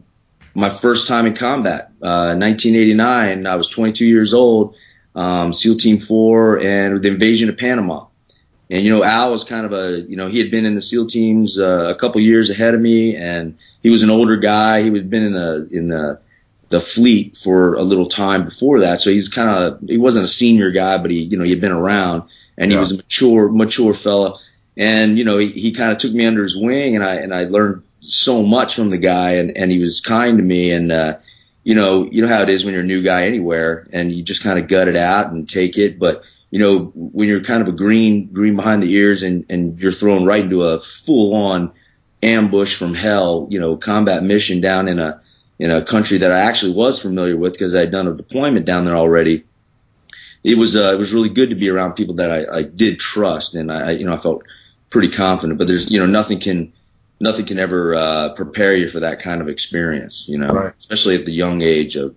my 0.54 0.70
first 0.70 1.08
time 1.08 1.26
in 1.26 1.34
combat, 1.34 1.92
uh, 2.02 2.36
1989. 2.36 3.48
I 3.48 3.56
was 3.56 3.68
22 3.68 4.06
years 4.06 4.34
old, 4.34 4.76
um, 5.16 5.52
SEAL 5.54 5.78
Team 5.78 6.00
Four, 6.00 6.60
and 6.60 7.02
the 7.02 7.10
invasion 7.10 7.50
of 7.50 7.58
Panama. 7.58 8.06
And 8.70 8.84
you 8.84 8.92
know, 8.92 9.04
Al 9.04 9.32
was 9.32 9.44
kind 9.44 9.66
of 9.66 9.74
a 9.74 10.02
you 10.02 10.16
know 10.16 10.28
he 10.28 10.40
had 10.40 10.52
been 10.52 10.66
in 10.66 10.76
the 10.76 10.82
SEAL 10.82 11.08
teams 11.08 11.60
uh, 11.60 11.94
a 11.94 11.96
couple 11.96 12.22
years 12.22 12.50
ahead 12.50 12.76
of 12.76 12.82
me, 12.82 13.16
and 13.16 13.58
he 13.82 13.90
was 13.90 14.04
an 14.04 14.10
older 14.10 14.38
guy. 14.38 14.84
He 14.84 14.92
had 14.92 15.10
been 15.10 15.24
in 15.24 15.34
the 15.34 15.68
in 15.72 15.88
the 15.88 16.20
the 16.70 16.80
fleet 16.80 17.36
for 17.36 17.74
a 17.74 17.82
little 17.82 18.08
time 18.08 18.46
before 18.46 18.82
that. 18.82 19.02
So 19.02 19.10
he's 19.10 19.28
kind 19.28 19.50
of 19.50 19.80
he 19.88 19.98
wasn't 19.98 20.26
a 20.26 20.30
senior 20.30 20.72
guy, 20.72 21.00
but 21.00 21.10
he 21.10 21.24
you 21.24 21.38
know 21.38 21.44
he 21.44 21.50
had 21.50 21.62
been 21.62 21.72
around 21.72 22.30
and 22.60 22.70
yeah. 22.72 22.78
he 22.78 22.80
was 22.80 22.92
a 22.92 22.98
mature 22.98 23.50
mature 23.50 23.96
fella. 23.96 24.38
And 24.78 25.18
you 25.18 25.24
know 25.24 25.38
he, 25.38 25.48
he 25.48 25.72
kind 25.72 25.92
of 25.92 25.98
took 25.98 26.14
me 26.14 26.26
under 26.26 26.44
his 26.44 26.56
wing, 26.56 26.96
and 26.96 27.04
I 27.04 27.16
and 27.16 27.34
I 27.34 27.46
learned 27.46 27.84
so 28.02 28.44
much 28.44 28.76
from 28.76 28.90
the 28.90 28.98
guy, 28.98 29.32
and 29.34 29.58
and 29.58 29.72
he 29.72 29.80
was 29.80 30.00
kind 30.00 30.38
to 30.38 30.44
me, 30.44 30.72
and 30.72 30.92
uh, 30.92 31.18
you 31.64 31.76
know 31.76 32.08
you 32.10 32.22
know 32.22 32.28
how 32.28 32.44
it 32.44 32.50
is 32.50 32.64
when 32.64 32.74
you're 32.74 32.84
a 32.84 32.88
new 32.88 33.02
guy 33.02 33.26
anywhere, 33.26 33.88
and 33.92 34.12
you 34.12 34.24
just 34.24 34.44
kind 34.44 34.60
of 34.60 34.68
gut 34.68 34.88
it 34.88 34.96
out 34.96 35.32
and 35.32 35.50
take 35.50 35.78
it, 35.78 36.00
but 36.00 36.24
you 36.52 36.60
know, 36.60 36.92
when 36.96 37.28
you're 37.30 37.44
kind 37.44 37.62
of 37.62 37.68
a 37.68 37.72
green, 37.72 38.28
green 38.34 38.56
behind 38.56 38.82
the 38.82 38.92
ears 38.94 39.24
and, 39.24 39.46
and 39.50 39.80
you're 39.80 39.92
thrown 39.92 40.26
right 40.26 40.44
into 40.44 40.64
a 40.64 40.80
full 40.80 41.36
on 41.36 41.72
ambush 42.24 42.76
from 42.76 42.94
hell, 42.96 43.48
you 43.50 43.60
know, 43.60 43.78
combat 43.78 44.24
mission 44.24 44.60
down 44.62 44.88
in 44.88 45.00
a, 45.00 45.22
in 45.60 45.72
a 45.72 45.84
country 45.84 46.18
that 46.20 46.32
I 46.32 46.40
actually 46.40 46.74
was 46.74 47.00
familiar 47.02 47.38
with 47.38 47.54
because 47.54 47.76
I 47.76 47.82
had 47.82 47.92
done 47.92 48.08
a 48.08 48.16
deployment 48.16 48.66
down 48.66 48.86
there 48.86 48.96
already. 48.96 49.46
It 50.44 50.58
was 50.58 50.76
uh, 50.78 50.92
it 50.94 50.98
was 50.98 51.14
really 51.14 51.30
good 51.30 51.50
to 51.50 51.56
be 51.56 51.70
around 51.70 51.94
people 51.94 52.16
that 52.16 52.32
I, 52.32 52.60
I 52.60 52.64
did 52.64 52.98
trust, 53.00 53.56
and 53.56 53.70
I 53.70 53.92
you 53.92 54.06
know 54.06 54.14
I 54.14 54.18
felt 54.18 54.44
pretty 54.90 55.10
confident. 55.10 55.60
But 55.60 55.68
there's 55.68 55.92
you 55.92 56.00
know 56.00 56.06
nothing 56.06 56.40
can 56.40 56.72
nothing 57.20 57.46
can 57.46 57.60
ever 57.60 57.94
uh, 57.94 58.30
prepare 58.36 58.74
you 58.74 58.88
for 58.90 59.02
that 59.02 59.20
kind 59.20 59.42
of 59.42 59.50
experience, 59.50 60.26
you 60.30 60.38
know, 60.38 60.48
Right. 60.48 60.74
especially 60.80 61.16
at 61.16 61.26
the 61.26 61.34
young 61.34 61.62
age 61.62 61.98
of 61.98 62.16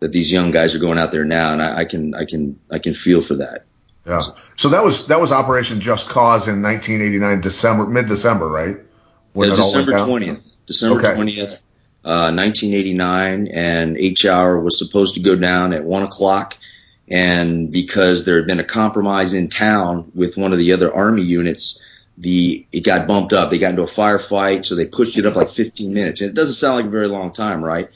that 0.00 0.12
these 0.12 0.30
young 0.30 0.50
guys 0.50 0.74
are 0.74 0.78
going 0.78 0.98
out 0.98 1.10
there 1.10 1.24
now, 1.24 1.52
and 1.52 1.62
I, 1.62 1.78
I 1.78 1.84
can 1.84 2.14
I 2.14 2.24
can 2.24 2.58
I 2.70 2.78
can 2.78 2.94
feel 2.94 3.20
for 3.22 3.34
that. 3.36 3.64
Yeah. 4.06 4.20
So 4.56 4.70
that 4.70 4.84
was 4.84 5.06
that 5.08 5.20
was 5.20 5.32
Operation 5.32 5.80
Just 5.80 6.08
Cause 6.08 6.48
in 6.48 6.62
1989, 6.62 7.40
December, 7.40 7.86
mid 7.86 8.06
December, 8.06 8.48
right? 8.48 8.76
Yeah, 9.34 9.44
it 9.52 9.58
all 9.58 9.74
went 9.74 9.86
December 9.86 9.98
twentieth, 9.98 10.56
December 10.66 11.00
Okay. 11.00 11.14
twentieth, 11.14 11.62
uh, 12.04 12.30
nineteen 12.30 12.74
eighty 12.74 12.94
nine, 12.94 13.48
and 13.48 13.96
H 13.96 14.24
hour 14.24 14.58
was 14.58 14.78
supposed 14.78 15.14
to 15.14 15.20
go 15.20 15.36
down 15.36 15.72
at 15.72 15.84
one 15.84 16.02
o'clock, 16.02 16.56
and 17.08 17.70
because 17.70 18.24
there 18.24 18.36
had 18.36 18.46
been 18.46 18.60
a 18.60 18.64
compromise 18.64 19.34
in 19.34 19.48
town 19.48 20.10
with 20.14 20.36
one 20.36 20.52
of 20.52 20.58
the 20.58 20.72
other 20.72 20.92
army 20.92 21.22
units, 21.22 21.82
the 22.16 22.66
it 22.72 22.80
got 22.84 23.06
bumped 23.06 23.32
up. 23.32 23.50
They 23.50 23.58
got 23.58 23.70
into 23.70 23.82
a 23.82 23.86
firefight, 23.86 24.64
so 24.64 24.74
they 24.74 24.86
pushed 24.86 25.18
it 25.18 25.26
up 25.26 25.36
like 25.36 25.50
fifteen 25.50 25.92
minutes. 25.92 26.20
And 26.20 26.30
it 26.30 26.34
doesn't 26.34 26.54
sound 26.54 26.76
like 26.76 26.86
a 26.86 26.90
very 26.90 27.08
long 27.08 27.32
time, 27.32 27.62
right? 27.62 27.90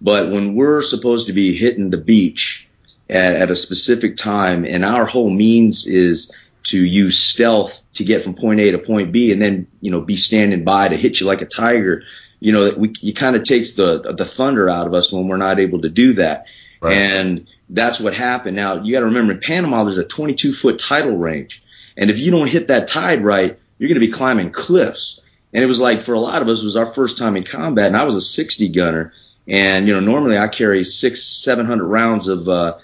But 0.00 0.30
when 0.30 0.54
we're 0.54 0.82
supposed 0.82 1.26
to 1.26 1.32
be 1.32 1.54
hitting 1.54 1.90
the 1.90 1.98
beach 1.98 2.68
at, 3.10 3.36
at 3.36 3.50
a 3.50 3.56
specific 3.56 4.16
time, 4.16 4.64
and 4.64 4.84
our 4.84 5.06
whole 5.06 5.30
means 5.30 5.86
is 5.86 6.34
to 6.64 6.84
use 6.84 7.18
stealth 7.18 7.82
to 7.94 8.04
get 8.04 8.22
from 8.22 8.34
point 8.34 8.60
A 8.60 8.70
to 8.72 8.78
point 8.78 9.12
B, 9.12 9.32
and 9.32 9.40
then 9.40 9.66
you 9.80 9.90
know 9.90 10.00
be 10.00 10.16
standing 10.16 10.64
by 10.64 10.88
to 10.88 10.96
hit 10.96 11.20
you 11.20 11.26
like 11.26 11.40
a 11.42 11.46
tiger. 11.46 12.04
You 12.40 12.52
know, 12.52 12.74
we 12.76 12.92
it 13.02 13.16
kind 13.16 13.34
of 13.36 13.42
takes 13.42 13.72
the 13.72 14.00
the 14.16 14.24
thunder 14.24 14.68
out 14.68 14.86
of 14.86 14.94
us 14.94 15.12
when 15.12 15.26
we're 15.28 15.36
not 15.36 15.58
able 15.58 15.80
to 15.82 15.88
do 15.88 16.12
that, 16.14 16.46
Right. 16.80 16.96
and 16.96 17.48
that's 17.70 17.98
what 17.98 18.14
happened. 18.14 18.56
Now 18.56 18.82
you 18.82 18.92
got 18.92 19.00
to 19.00 19.06
remember 19.06 19.32
in 19.32 19.40
Panama 19.40 19.84
there's 19.84 19.98
a 19.98 20.04
22 20.04 20.52
foot 20.52 20.78
tidal 20.78 21.16
range, 21.16 21.62
and 21.96 22.10
if 22.10 22.18
you 22.20 22.30
don't 22.30 22.46
hit 22.48 22.68
that 22.68 22.86
tide 22.86 23.24
right, 23.24 23.58
you're 23.78 23.88
going 23.88 24.00
to 24.00 24.06
be 24.06 24.12
climbing 24.12 24.50
cliffs. 24.50 25.20
And 25.52 25.64
it 25.64 25.66
was 25.66 25.80
like 25.80 26.02
for 26.02 26.12
a 26.12 26.20
lot 26.20 26.42
of 26.42 26.48
us, 26.48 26.60
it 26.60 26.64
was 26.64 26.76
our 26.76 26.86
first 26.86 27.16
time 27.18 27.34
in 27.36 27.42
combat, 27.42 27.86
and 27.86 27.96
I 27.96 28.04
was 28.04 28.14
a 28.16 28.20
60 28.20 28.68
gunner, 28.68 29.12
and 29.48 29.88
you 29.88 29.94
know 29.94 30.00
normally 30.00 30.38
I 30.38 30.48
carry 30.48 30.84
six, 30.84 31.24
seven 31.24 31.66
hundred 31.66 31.86
rounds 31.86 32.28
of 32.28 32.48
uh, 32.48 32.78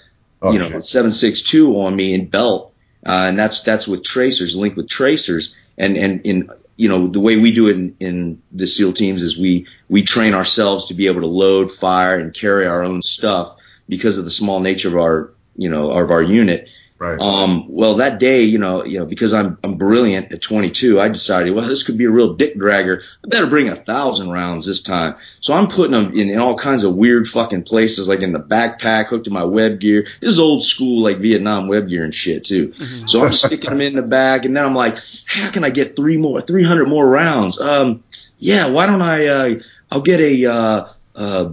Oh, 0.45 0.51
you 0.51 0.59
know, 0.59 0.69
shit. 0.69 0.85
762 0.85 1.79
on 1.79 1.95
me 1.95 2.13
in 2.13 2.27
belt. 2.27 2.73
Uh, 3.05 3.25
and 3.29 3.39
that's, 3.39 3.63
that's 3.63 3.87
with 3.87 4.03
tracers, 4.03 4.55
linked 4.55 4.77
with 4.77 4.87
tracers. 4.87 5.55
And, 5.77 5.97
and 5.97 6.21
in, 6.25 6.49
you 6.75 6.87
know, 6.87 7.07
the 7.07 7.19
way 7.19 7.37
we 7.37 7.51
do 7.51 7.67
it 7.67 7.75
in, 7.75 7.95
in 7.99 8.41
the 8.51 8.67
SEAL 8.67 8.93
teams 8.93 9.23
is 9.23 9.37
we, 9.39 9.67
we 9.89 10.03
train 10.03 10.35
ourselves 10.35 10.85
to 10.85 10.93
be 10.93 11.07
able 11.07 11.21
to 11.21 11.27
load, 11.27 11.71
fire, 11.71 12.19
and 12.19 12.33
carry 12.33 12.67
our 12.67 12.83
own 12.83 13.01
stuff 13.01 13.55
because 13.89 14.19
of 14.19 14.25
the 14.25 14.31
small 14.31 14.59
nature 14.59 14.89
of 14.89 14.95
our, 14.95 15.31
you 15.55 15.69
know, 15.69 15.91
of 15.91 16.11
our 16.11 16.21
unit. 16.21 16.69
Right. 16.97 17.19
Um, 17.19 17.65
well, 17.67 17.95
that 17.95 18.19
day, 18.19 18.43
you 18.43 18.57
know, 18.57 18.85
you 18.85 18.99
know, 18.99 19.05
because 19.05 19.33
I'm 19.33 19.57
I'm 19.65 19.75
brilliant 19.75 20.31
at 20.31 20.41
22, 20.41 20.97
I 20.97 21.09
decided, 21.09 21.53
well, 21.53 21.67
this 21.67 21.83
could 21.83 21.97
be 21.97 22.05
a 22.05 22.09
real 22.09 22.35
dick 22.35 22.55
dragger. 22.57 23.01
I 23.23 23.27
better 23.27 23.47
bring 23.47 23.67
a 23.67 23.75
thousand 23.75 24.29
rounds 24.31 24.65
this 24.65 24.81
time. 24.81 25.15
So 25.41 25.53
I'm 25.53 25.67
putting 25.67 25.91
them 25.91 26.13
in, 26.13 26.29
in 26.29 26.39
all 26.39 26.55
kinds 26.57 26.85
of 26.85 26.95
weird 26.95 27.27
fucking 27.27 27.63
places, 27.63 28.07
like 28.07 28.21
in 28.21 28.31
the 28.31 28.39
backpack, 28.39 29.07
hooked 29.07 29.25
to 29.25 29.31
my 29.31 29.43
web 29.43 29.81
gear. 29.81 30.07
This 30.21 30.29
is 30.31 30.39
old 30.39 30.63
school, 30.63 31.03
like 31.03 31.17
Vietnam 31.17 31.67
web 31.67 31.89
gear 31.89 32.05
and 32.05 32.15
shit 32.15 32.45
too. 32.45 32.73
So 33.07 33.25
I'm 33.25 33.33
sticking 33.33 33.69
them 33.71 33.81
in 33.81 33.97
the 33.97 34.01
bag, 34.01 34.45
and 34.45 34.55
then 34.55 34.63
I'm 34.65 34.75
like, 34.75 34.97
how 35.27 35.51
can 35.51 35.65
I 35.65 35.71
get 35.71 35.97
three 35.97 36.15
more, 36.15 36.39
300 36.39 36.87
more 36.87 37.05
rounds? 37.05 37.59
Um, 37.59 38.05
yeah, 38.39 38.69
why 38.69 38.85
don't 38.85 39.01
I? 39.01 39.25
Uh, 39.27 39.55
I'll 39.91 40.01
get 40.01 40.21
a 40.21 40.45
uh, 40.45 40.87
uh, 41.13 41.49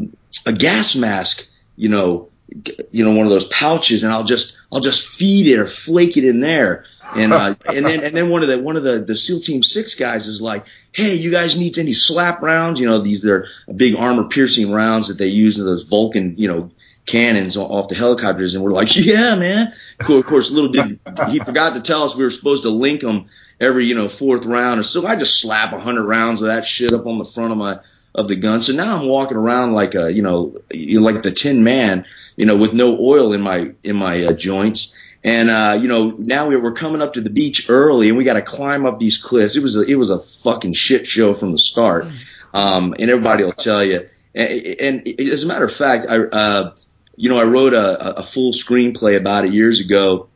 a 0.46 0.52
gas 0.52 0.94
mask, 0.94 1.46
you 1.76 1.88
know, 1.88 2.28
g- 2.62 2.76
you 2.92 3.04
know, 3.04 3.10
one 3.16 3.26
of 3.26 3.30
those 3.30 3.46
pouches, 3.48 4.04
and 4.04 4.12
I'll 4.12 4.24
just 4.24 4.56
I'll 4.72 4.80
just 4.80 5.06
feed 5.06 5.46
it 5.46 5.58
or 5.58 5.66
flake 5.66 6.16
it 6.16 6.24
in 6.24 6.40
there. 6.40 6.86
And 7.14 7.32
uh, 7.32 7.54
and 7.66 7.84
then 7.84 8.02
and 8.02 8.16
then 8.16 8.30
one 8.30 8.42
of 8.42 8.48
the 8.48 8.58
one 8.58 8.76
of 8.76 8.82
the 8.82 9.00
the 9.00 9.14
SEAL 9.14 9.40
Team 9.40 9.62
Six 9.62 9.94
guys 9.94 10.26
is 10.26 10.40
like, 10.40 10.66
hey, 10.92 11.14
you 11.14 11.30
guys 11.30 11.58
need 11.58 11.76
any 11.78 11.92
slap 11.92 12.40
rounds? 12.40 12.80
You 12.80 12.86
know, 12.86 12.98
these 12.98 13.22
they're 13.22 13.46
big 13.76 13.96
armor 13.96 14.24
piercing 14.24 14.72
rounds 14.72 15.08
that 15.08 15.18
they 15.18 15.26
use 15.26 15.58
in 15.58 15.66
those 15.66 15.84
Vulcan, 15.84 16.34
you 16.38 16.48
know, 16.48 16.70
cannons 17.04 17.56
off 17.56 17.88
the 17.88 17.94
helicopters. 17.94 18.54
And 18.54 18.64
we're 18.64 18.70
like, 18.70 18.96
yeah, 18.96 19.34
man. 19.34 19.74
Cool. 19.98 20.18
Of 20.18 20.26
course, 20.26 20.50
little 20.50 20.70
did 20.70 20.98
he 21.28 21.38
forgot 21.38 21.74
to 21.74 21.80
tell 21.80 22.04
us 22.04 22.16
we 22.16 22.24
were 22.24 22.30
supposed 22.30 22.62
to 22.62 22.70
link 22.70 23.02
them 23.02 23.26
every 23.60 23.84
you 23.86 23.94
know 23.94 24.08
fourth 24.08 24.46
round 24.46 24.80
or 24.80 24.84
so. 24.84 25.06
I 25.06 25.16
just 25.16 25.40
slap 25.40 25.72
a 25.72 25.80
hundred 25.80 26.04
rounds 26.04 26.40
of 26.40 26.48
that 26.48 26.64
shit 26.64 26.92
up 26.92 27.06
on 27.06 27.18
the 27.18 27.24
front 27.24 27.52
of 27.52 27.58
my 27.58 27.80
of 28.14 28.28
the 28.28 28.36
gun. 28.36 28.60
So 28.60 28.72
now 28.72 28.98
I'm 28.98 29.08
walking 29.08 29.36
around 29.36 29.72
like 29.72 29.94
a 29.94 30.12
you 30.12 30.22
know 30.22 30.54
like 30.72 31.22
the 31.22 31.32
Tin 31.32 31.64
Man, 31.64 32.06
you 32.36 32.46
know, 32.46 32.56
with 32.56 32.74
no 32.74 32.98
oil 33.00 33.32
in 33.32 33.40
my 33.40 33.72
in 33.82 33.96
my 33.96 34.24
uh, 34.24 34.32
joints. 34.32 34.96
And 35.24 35.50
uh, 35.50 35.78
you 35.80 35.88
know, 35.88 36.10
now 36.10 36.48
we 36.48 36.56
we're 36.56 36.72
coming 36.72 37.00
up 37.00 37.14
to 37.14 37.20
the 37.20 37.30
beach 37.30 37.66
early, 37.68 38.08
and 38.08 38.18
we 38.18 38.24
got 38.24 38.34
to 38.34 38.42
climb 38.42 38.86
up 38.86 38.98
these 38.98 39.18
cliffs. 39.18 39.56
It 39.56 39.62
was 39.62 39.76
a, 39.76 39.82
it 39.82 39.94
was 39.94 40.10
a 40.10 40.18
fucking 40.18 40.72
shit 40.72 41.06
show 41.06 41.32
from 41.32 41.52
the 41.52 41.58
start. 41.58 42.06
Um, 42.52 42.94
and 42.98 43.08
everybody 43.08 43.44
will 43.44 43.52
tell 43.52 43.84
you. 43.84 44.08
And, 44.34 44.66
and 44.80 45.20
as 45.20 45.44
a 45.44 45.46
matter 45.46 45.64
of 45.64 45.72
fact, 45.72 46.06
I 46.08 46.18
uh, 46.18 46.74
you 47.16 47.28
know 47.28 47.38
I 47.38 47.44
wrote 47.44 47.72
a, 47.72 48.18
a 48.18 48.22
full 48.22 48.52
screenplay 48.52 49.16
about 49.16 49.44
it 49.44 49.52
years 49.52 49.80
ago, 49.80 50.28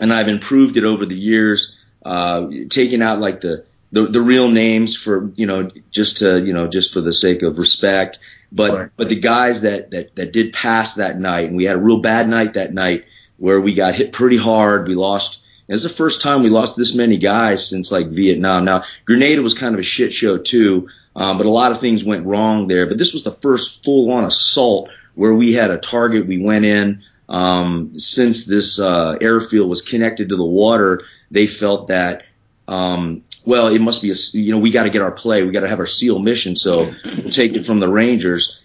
and 0.00 0.12
I've 0.12 0.28
improved 0.28 0.76
it 0.76 0.84
over 0.84 1.06
the 1.06 1.16
years, 1.16 1.78
uh, 2.04 2.48
taking 2.70 3.02
out 3.02 3.20
like 3.20 3.40
the, 3.40 3.64
the 3.94 4.02
the 4.06 4.20
real 4.20 4.48
names 4.50 4.96
for 4.96 5.30
you 5.36 5.46
know 5.46 5.70
just 5.90 6.18
to 6.18 6.44
you 6.44 6.52
know 6.52 6.66
just 6.66 6.92
for 6.92 7.00
the 7.00 7.12
sake 7.12 7.42
of 7.42 7.58
respect. 7.58 8.18
But 8.52 8.72
Right. 8.72 8.90
but 8.96 9.08
the 9.08 9.18
guys 9.18 9.62
that 9.62 9.92
that 9.92 10.16
that 10.16 10.32
did 10.32 10.52
pass 10.52 10.94
that 10.94 11.18
night, 11.18 11.46
and 11.48 11.56
we 11.56 11.64
had 11.64 11.76
a 11.76 11.80
real 11.80 12.00
bad 12.00 12.28
night 12.28 12.54
that 12.54 12.74
night 12.74 13.04
where 13.38 13.60
we 13.60 13.72
got 13.74 13.94
hit 13.94 14.12
pretty 14.12 14.36
hard. 14.36 14.88
We 14.88 14.94
lost. 14.94 15.40
It 15.68 15.72
was 15.72 15.82
the 15.84 15.88
first 15.88 16.20
time 16.20 16.42
we 16.42 16.50
lost 16.50 16.76
this 16.76 16.94
many 16.94 17.16
guys 17.16 17.66
since 17.68 17.90
like 17.90 18.08
Vietnam. 18.08 18.64
Now 18.64 18.82
Grenada 19.06 19.42
was 19.42 19.54
kind 19.54 19.74
of 19.74 19.80
a 19.80 19.84
shit 19.84 20.12
show 20.12 20.38
too, 20.38 20.88
um, 21.16 21.38
but 21.38 21.46
a 21.46 21.50
lot 21.50 21.72
of 21.72 21.80
things 21.80 22.04
went 22.04 22.26
wrong 22.26 22.66
there. 22.66 22.86
But 22.86 22.98
this 22.98 23.14
was 23.14 23.22
the 23.24 23.32
first 23.32 23.84
full 23.84 24.10
on 24.10 24.24
assault 24.24 24.90
where 25.14 25.32
we 25.34 25.52
had 25.52 25.70
a 25.70 25.78
target. 25.78 26.26
We 26.26 26.38
went 26.42 26.64
in. 26.64 27.02
Um, 27.26 27.98
since 27.98 28.44
this 28.44 28.78
uh, 28.78 29.16
airfield 29.20 29.70
was 29.70 29.80
connected 29.80 30.28
to 30.28 30.36
the 30.36 30.44
water, 30.44 31.04
they 31.30 31.46
felt 31.46 31.88
that 31.88 32.24
um, 32.66 33.22
well, 33.44 33.68
it 33.68 33.80
must 33.80 34.02
be 34.02 34.10
a 34.10 34.14
you 34.32 34.52
know 34.52 34.58
we 34.58 34.70
got 34.70 34.84
to 34.84 34.90
get 34.90 35.02
our 35.02 35.12
play. 35.12 35.42
We 35.42 35.50
got 35.52 35.60
to 35.60 35.68
have 35.68 35.80
our 35.80 35.86
SEAL 35.86 36.18
mission. 36.18 36.56
So 36.56 36.94
we'll 37.04 37.30
take 37.30 37.54
it 37.54 37.66
from 37.66 37.78
the 37.78 37.88
Rangers. 37.88 38.60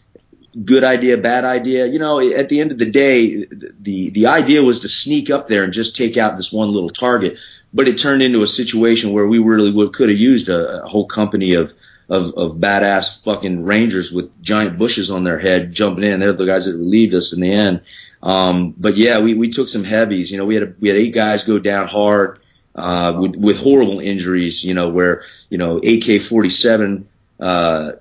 Good 0.65 0.83
idea, 0.83 1.17
bad 1.17 1.45
idea. 1.45 1.85
You 1.85 1.99
know, 1.99 2.19
at 2.19 2.49
the 2.49 2.59
end 2.59 2.71
of 2.71 2.79
the 2.79 2.89
day, 2.89 3.45
the 3.45 4.09
the 4.09 4.27
idea 4.27 4.63
was 4.63 4.79
to 4.79 4.89
sneak 4.89 5.29
up 5.29 5.47
there 5.47 5.63
and 5.63 5.73
just 5.73 5.95
take 5.95 6.17
out 6.17 6.37
this 6.37 6.51
one 6.51 6.71
little 6.71 6.89
target. 6.89 7.37
But 7.73 7.87
it 7.87 7.99
turned 7.99 8.23
into 8.23 8.41
a 8.41 8.47
situation 8.47 9.13
where 9.13 9.27
we 9.27 9.37
really 9.37 9.71
would 9.71 9.93
could 9.93 10.09
have 10.09 10.17
used 10.17 10.49
a, 10.49 10.83
a 10.83 10.87
whole 10.87 11.05
company 11.05 11.53
of 11.53 11.73
of 12.07 12.33
of 12.35 12.55
badass 12.55 13.23
fucking 13.23 13.63
Rangers 13.63 14.11
with 14.11 14.41
giant 14.41 14.79
bushes 14.79 15.11
on 15.11 15.23
their 15.23 15.37
head 15.37 15.73
jumping 15.73 16.05
in. 16.05 16.19
They're 16.19 16.33
the 16.33 16.45
guys 16.45 16.65
that 16.65 16.77
relieved 16.77 17.13
us 17.13 17.33
in 17.33 17.41
the 17.41 17.51
end. 17.51 17.81
Um, 18.23 18.73
but 18.77 18.97
yeah, 18.97 19.19
we, 19.19 19.33
we 19.33 19.49
took 19.49 19.69
some 19.69 19.83
heavies. 19.83 20.29
You 20.31 20.37
know, 20.37 20.45
we 20.45 20.55
had 20.55 20.63
a, 20.63 20.73
we 20.79 20.89
had 20.89 20.97
eight 20.97 21.13
guys 21.13 21.43
go 21.43 21.59
down 21.59 21.87
hard 21.87 22.39
uh, 22.75 23.17
with 23.19 23.35
with 23.35 23.57
horrible 23.57 23.99
injuries. 23.99 24.63
You 24.63 24.73
know, 24.73 24.89
where 24.89 25.23
you 25.49 25.57
know 25.57 25.77
AK-47 25.77 27.05
uh, 27.39 27.93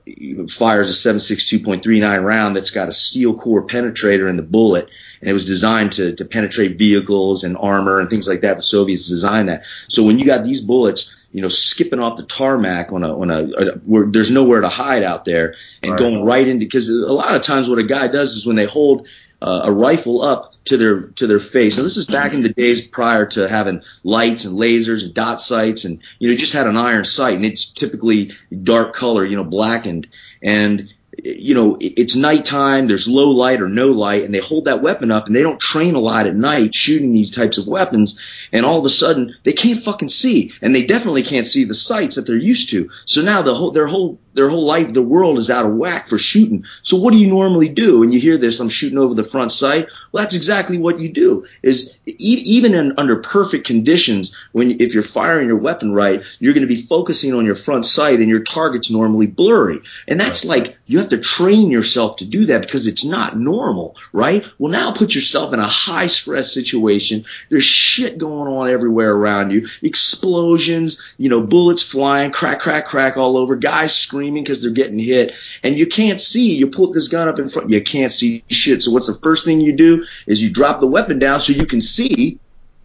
fires 0.48 0.90
a 1.06 1.12
7.62.39 1.12 2.24
round 2.24 2.56
that's 2.56 2.70
got 2.70 2.88
a 2.88 2.92
steel 2.92 3.38
core 3.38 3.64
penetrator 3.66 4.28
in 4.28 4.36
the 4.36 4.42
bullet, 4.42 4.88
and 5.20 5.30
it 5.30 5.32
was 5.32 5.44
designed 5.44 5.92
to 5.92 6.14
to 6.16 6.24
penetrate 6.24 6.76
vehicles 6.78 7.44
and 7.44 7.56
armor 7.56 8.00
and 8.00 8.10
things 8.10 8.26
like 8.28 8.40
that. 8.42 8.56
The 8.56 8.62
Soviets 8.62 9.08
designed 9.08 9.48
that. 9.48 9.62
So 9.88 10.04
when 10.04 10.18
you 10.18 10.24
got 10.24 10.44
these 10.44 10.60
bullets, 10.60 11.14
you 11.32 11.42
know, 11.42 11.48
skipping 11.48 12.00
off 12.00 12.16
the 12.16 12.24
tarmac 12.24 12.90
on 12.92 13.04
a 13.04 13.18
on 13.18 13.30
a, 13.30 13.42
a 13.44 13.72
where 13.84 14.06
there's 14.06 14.30
nowhere 14.30 14.60
to 14.60 14.68
hide 14.68 15.02
out 15.04 15.24
there 15.24 15.54
and 15.82 15.92
Right. 15.92 15.98
going 15.98 16.24
right 16.24 16.46
into 16.48 16.64
because 16.66 16.88
a 16.88 17.12
lot 17.12 17.34
of 17.34 17.42
times 17.42 17.68
what 17.68 17.78
a 17.78 17.84
guy 17.84 18.08
does 18.08 18.32
is 18.34 18.46
when 18.46 18.56
they 18.56 18.64
hold 18.66 19.06
uh, 19.40 19.62
a 19.64 19.72
rifle 19.72 20.22
up 20.22 20.54
to 20.64 20.76
their 20.76 21.00
to 21.00 21.26
their 21.26 21.40
face. 21.40 21.76
Now 21.76 21.82
this 21.82 21.96
is 21.96 22.06
back 22.06 22.34
in 22.34 22.42
the 22.42 22.48
days 22.48 22.86
prior 22.86 23.26
to 23.26 23.48
having 23.48 23.82
lights 24.04 24.44
and 24.44 24.58
lasers 24.58 25.04
and 25.04 25.14
dot 25.14 25.40
sights, 25.40 25.84
and 25.84 26.00
you 26.18 26.30
know 26.30 26.36
just 26.36 26.52
had 26.52 26.66
an 26.66 26.76
iron 26.76 27.04
sight, 27.04 27.36
and 27.36 27.44
it's 27.44 27.66
typically 27.66 28.32
dark 28.62 28.94
color, 28.94 29.24
you 29.24 29.36
know, 29.36 29.44
blackened, 29.44 30.08
and 30.42 30.92
you 31.24 31.54
know 31.54 31.76
it's 31.80 32.16
nighttime. 32.16 32.86
There's 32.86 33.08
low 33.08 33.30
light 33.30 33.60
or 33.60 33.68
no 33.68 33.88
light, 33.88 34.24
and 34.24 34.34
they 34.34 34.38
hold 34.38 34.66
that 34.66 34.82
weapon 34.82 35.10
up, 35.10 35.26
and 35.26 35.34
they 35.34 35.42
don't 35.42 35.60
train 35.60 35.94
a 35.94 36.00
lot 36.00 36.26
at 36.26 36.36
night 36.36 36.74
shooting 36.74 37.12
these 37.12 37.30
types 37.30 37.58
of 37.58 37.66
weapons, 37.66 38.20
and 38.52 38.64
all 38.64 38.78
of 38.78 38.86
a 38.86 38.90
sudden 38.90 39.34
they 39.44 39.52
can't 39.52 39.82
fucking 39.82 40.08
see, 40.08 40.52
and 40.62 40.74
they 40.74 40.86
definitely 40.86 41.22
can't 41.22 41.46
see 41.46 41.64
the 41.64 41.74
sights 41.74 42.16
that 42.16 42.26
they're 42.26 42.36
used 42.36 42.70
to. 42.70 42.90
So 43.04 43.22
now 43.22 43.42
the 43.42 43.54
whole 43.54 43.70
their 43.70 43.86
whole 43.86 44.18
their 44.38 44.48
whole 44.48 44.64
life, 44.64 44.92
the 44.92 45.02
world 45.02 45.36
is 45.36 45.50
out 45.50 45.66
of 45.66 45.74
whack 45.74 46.06
for 46.06 46.16
shooting. 46.16 46.64
So 46.82 46.96
what 46.96 47.10
do 47.10 47.18
you 47.18 47.26
normally 47.26 47.68
do? 47.68 48.04
And 48.04 48.14
you 48.14 48.20
hear 48.20 48.38
this, 48.38 48.60
I'm 48.60 48.68
shooting 48.68 48.96
over 48.96 49.12
the 49.12 49.24
front 49.24 49.50
sight. 49.50 49.88
Well, 50.12 50.22
that's 50.22 50.36
exactly 50.36 50.78
what 50.78 51.00
you 51.00 51.08
do. 51.08 51.46
Is 51.60 51.96
even 52.06 52.74
in, 52.74 52.94
under 52.96 53.16
perfect 53.16 53.66
conditions, 53.66 54.36
when 54.52 54.80
if 54.80 54.94
you're 54.94 55.02
firing 55.02 55.48
your 55.48 55.56
weapon 55.56 55.92
right, 55.92 56.22
you're 56.38 56.54
going 56.54 56.66
to 56.66 56.72
be 56.72 56.80
focusing 56.80 57.34
on 57.34 57.46
your 57.46 57.56
front 57.56 57.84
sight, 57.84 58.20
and 58.20 58.28
your 58.28 58.44
target's 58.44 58.90
normally 58.90 59.26
blurry. 59.26 59.80
And 60.06 60.20
that's 60.20 60.44
like 60.44 60.78
you 60.86 60.98
have 60.98 61.07
to 61.08 61.18
train 61.18 61.70
yourself 61.70 62.18
to 62.18 62.24
do 62.24 62.46
that 62.46 62.62
because 62.62 62.86
it's 62.86 63.04
not 63.04 63.36
normal, 63.38 63.96
right? 64.12 64.44
Well, 64.58 64.72
now 64.72 64.92
put 64.92 65.14
yourself 65.14 65.52
in 65.52 65.60
a 65.60 65.66
high 65.66 66.06
stress 66.06 66.52
situation. 66.52 67.24
There's 67.48 67.64
shit 67.64 68.18
going 68.18 68.52
on 68.52 68.68
everywhere 68.68 69.12
around 69.12 69.50
you, 69.50 69.68
explosions, 69.82 71.02
you 71.16 71.28
know, 71.28 71.42
bullets 71.42 71.82
flying, 71.82 72.30
crack, 72.30 72.60
crack, 72.60 72.86
crack 72.86 73.16
all 73.16 73.36
over, 73.36 73.56
guys 73.56 73.94
screaming 73.94 74.44
because 74.44 74.62
they're 74.62 74.70
getting 74.70 74.98
hit, 74.98 75.34
and 75.62 75.78
you 75.78 75.86
can't 75.86 76.20
see. 76.20 76.56
You 76.56 76.68
put 76.68 76.92
this 76.92 77.08
gun 77.08 77.28
up 77.28 77.38
in 77.38 77.48
front, 77.48 77.70
you 77.70 77.82
can't 77.82 78.12
see 78.12 78.44
shit. 78.48 78.82
So 78.82 78.92
what's 78.92 79.06
the 79.06 79.18
first 79.18 79.44
thing 79.44 79.60
you 79.60 79.72
do 79.72 80.04
is 80.26 80.42
you 80.42 80.50
drop 80.50 80.80
the 80.80 80.86
weapon 80.86 81.18
down 81.18 81.40
so 81.40 81.52
you 81.52 81.66
can 81.66 81.80
see. 81.80 82.38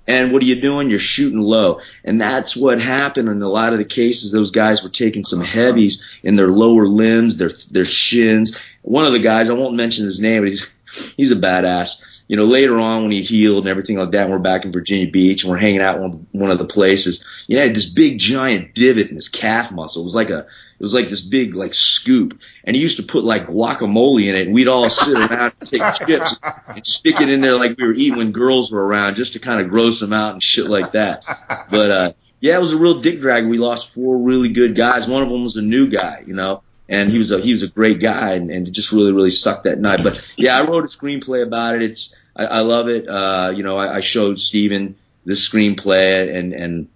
And 0.06 0.34
what 0.34 0.44
are 0.44 0.46
you 0.46 0.60
doing? 0.60 0.90
You're 0.90 1.00
shooting 1.00 1.40
low. 1.40 1.80
And 2.04 2.20
that's 2.20 2.56
what 2.56 2.82
happened 2.82 3.30
in 3.30 3.42
a 3.42 3.48
lot 3.48 3.72
of 3.72 3.80
the 3.80 3.86
cases. 3.86 4.32
Those 4.32 4.52
guys 4.52 4.84
were 4.84 4.90
taking 4.90 5.24
some 5.24 5.42
heavies 5.42 6.06
in 6.24 6.36
their 6.36 6.50
lower 6.50 6.86
limbs, 6.86 7.38
their 7.38 7.52
their 7.72 7.86
shins. 7.86 8.58
One 8.82 9.06
of 9.06 9.14
the 9.14 9.20
guys, 9.20 9.50
I 9.50 9.54
won't 9.54 9.76
mention 9.76 10.04
his 10.04 10.20
name, 10.20 10.42
but 10.42 10.50
he's 10.50 10.70
he's 11.16 11.32
a 11.32 11.36
badass 11.36 12.02
you 12.34 12.38
know, 12.38 12.46
later 12.46 12.80
on 12.80 13.04
when 13.04 13.12
he 13.12 13.22
healed 13.22 13.60
and 13.60 13.70
everything 13.70 13.96
like 13.96 14.10
that, 14.10 14.24
and 14.24 14.32
we're 14.32 14.40
back 14.40 14.66
in 14.66 14.72
Virginia 14.72 15.08
Beach 15.08 15.44
and 15.44 15.52
we're 15.52 15.60
hanging 15.60 15.82
out 15.82 16.00
one, 16.00 16.26
one 16.32 16.50
of 16.50 16.58
the 16.58 16.66
places, 16.66 17.24
you 17.46 17.56
know, 17.56 17.64
had 17.64 17.76
this 17.76 17.86
big 17.86 18.18
giant 18.18 18.74
divot 18.74 19.10
in 19.10 19.16
his 19.16 19.30
calf 19.30 19.72
muscle. 19.72 20.02
It 20.02 20.06
was 20.06 20.16
like 20.16 20.32
a, 20.32 20.40
it 20.40 20.80
was 20.80 20.96
like 20.96 21.10
this 21.10 21.22
big 21.22 21.54
like 21.54 21.76
scoop, 21.76 22.40
and 22.64 22.76
he 22.76 22.82
used 22.82 22.98
to 22.98 23.04
put 23.04 23.24
like 23.24 23.46
guacamole 23.46 24.28
in 24.28 24.34
it, 24.34 24.48
and 24.48 24.56
we'd 24.56 24.68
all 24.68 24.90
sit 24.90 25.16
around 25.16 25.54
and 25.60 25.70
take 25.70 25.84
chips 26.08 26.36
and 26.70 26.84
stick 26.84 27.22
it 27.22 27.30
in 27.30 27.42
there 27.42 27.54
like 27.54 27.78
we 27.78 27.86
were 27.86 27.94
eating 27.94 28.18
when 28.18 28.32
girls 28.32 28.72
were 28.72 28.84
around, 28.84 29.14
just 29.14 29.34
to 29.34 29.40
kind 29.40 29.62
of 29.62 29.70
gross 29.70 30.00
them 30.00 30.12
out 30.12 30.34
and 30.34 30.42
shit 30.42 30.66
like 30.66 30.94
that. 30.94 31.24
But 31.70 31.92
uh, 31.92 32.14
yeah, 32.40 32.58
it 32.58 32.62
was 32.62 32.74
a 32.74 32.78
real 32.78 33.00
dick 33.00 33.20
drag. 33.20 33.46
We 33.46 33.60
lost 33.60 33.94
four 33.94 34.18
really 34.18 34.50
good 34.50 34.76
guys. 34.76 35.08
One 35.08 35.22
of 35.22 35.30
them 35.30 35.44
was 35.44 35.56
a 35.56 35.62
new 35.62 35.88
guy, 35.88 36.24
you 36.26 36.34
know 36.34 36.64
and 36.90 37.10
he 37.10 37.18
was 37.18 37.32
a 37.32 37.40
he 37.40 37.52
was 37.52 37.64
a 37.64 37.68
great 37.68 38.02
guy 38.02 38.34
and, 38.34 38.52
and 38.52 38.72
just 38.74 38.92
really 38.92 39.14
really 39.14 39.32
sucked 39.32 39.64
that 39.64 39.80
night. 39.80 40.04
But 40.04 40.22
yeah, 40.36 40.58
I 40.58 40.68
wrote 40.68 40.84
a 40.84 40.88
screenplay 40.88 41.42
about 41.42 41.76
it. 41.76 41.84
It's 41.84 42.14
I, 42.36 42.46
I 42.46 42.60
love 42.60 42.90
it. 42.90 43.08
Uh, 43.08 43.54
you 43.56 43.64
know, 43.64 43.78
I, 43.78 43.98
I 43.98 44.00
showed 44.02 44.40
Steven 44.40 44.96
this 45.26 45.48
screenplay 45.48 46.36
and 46.36 46.54
and 46.54 46.88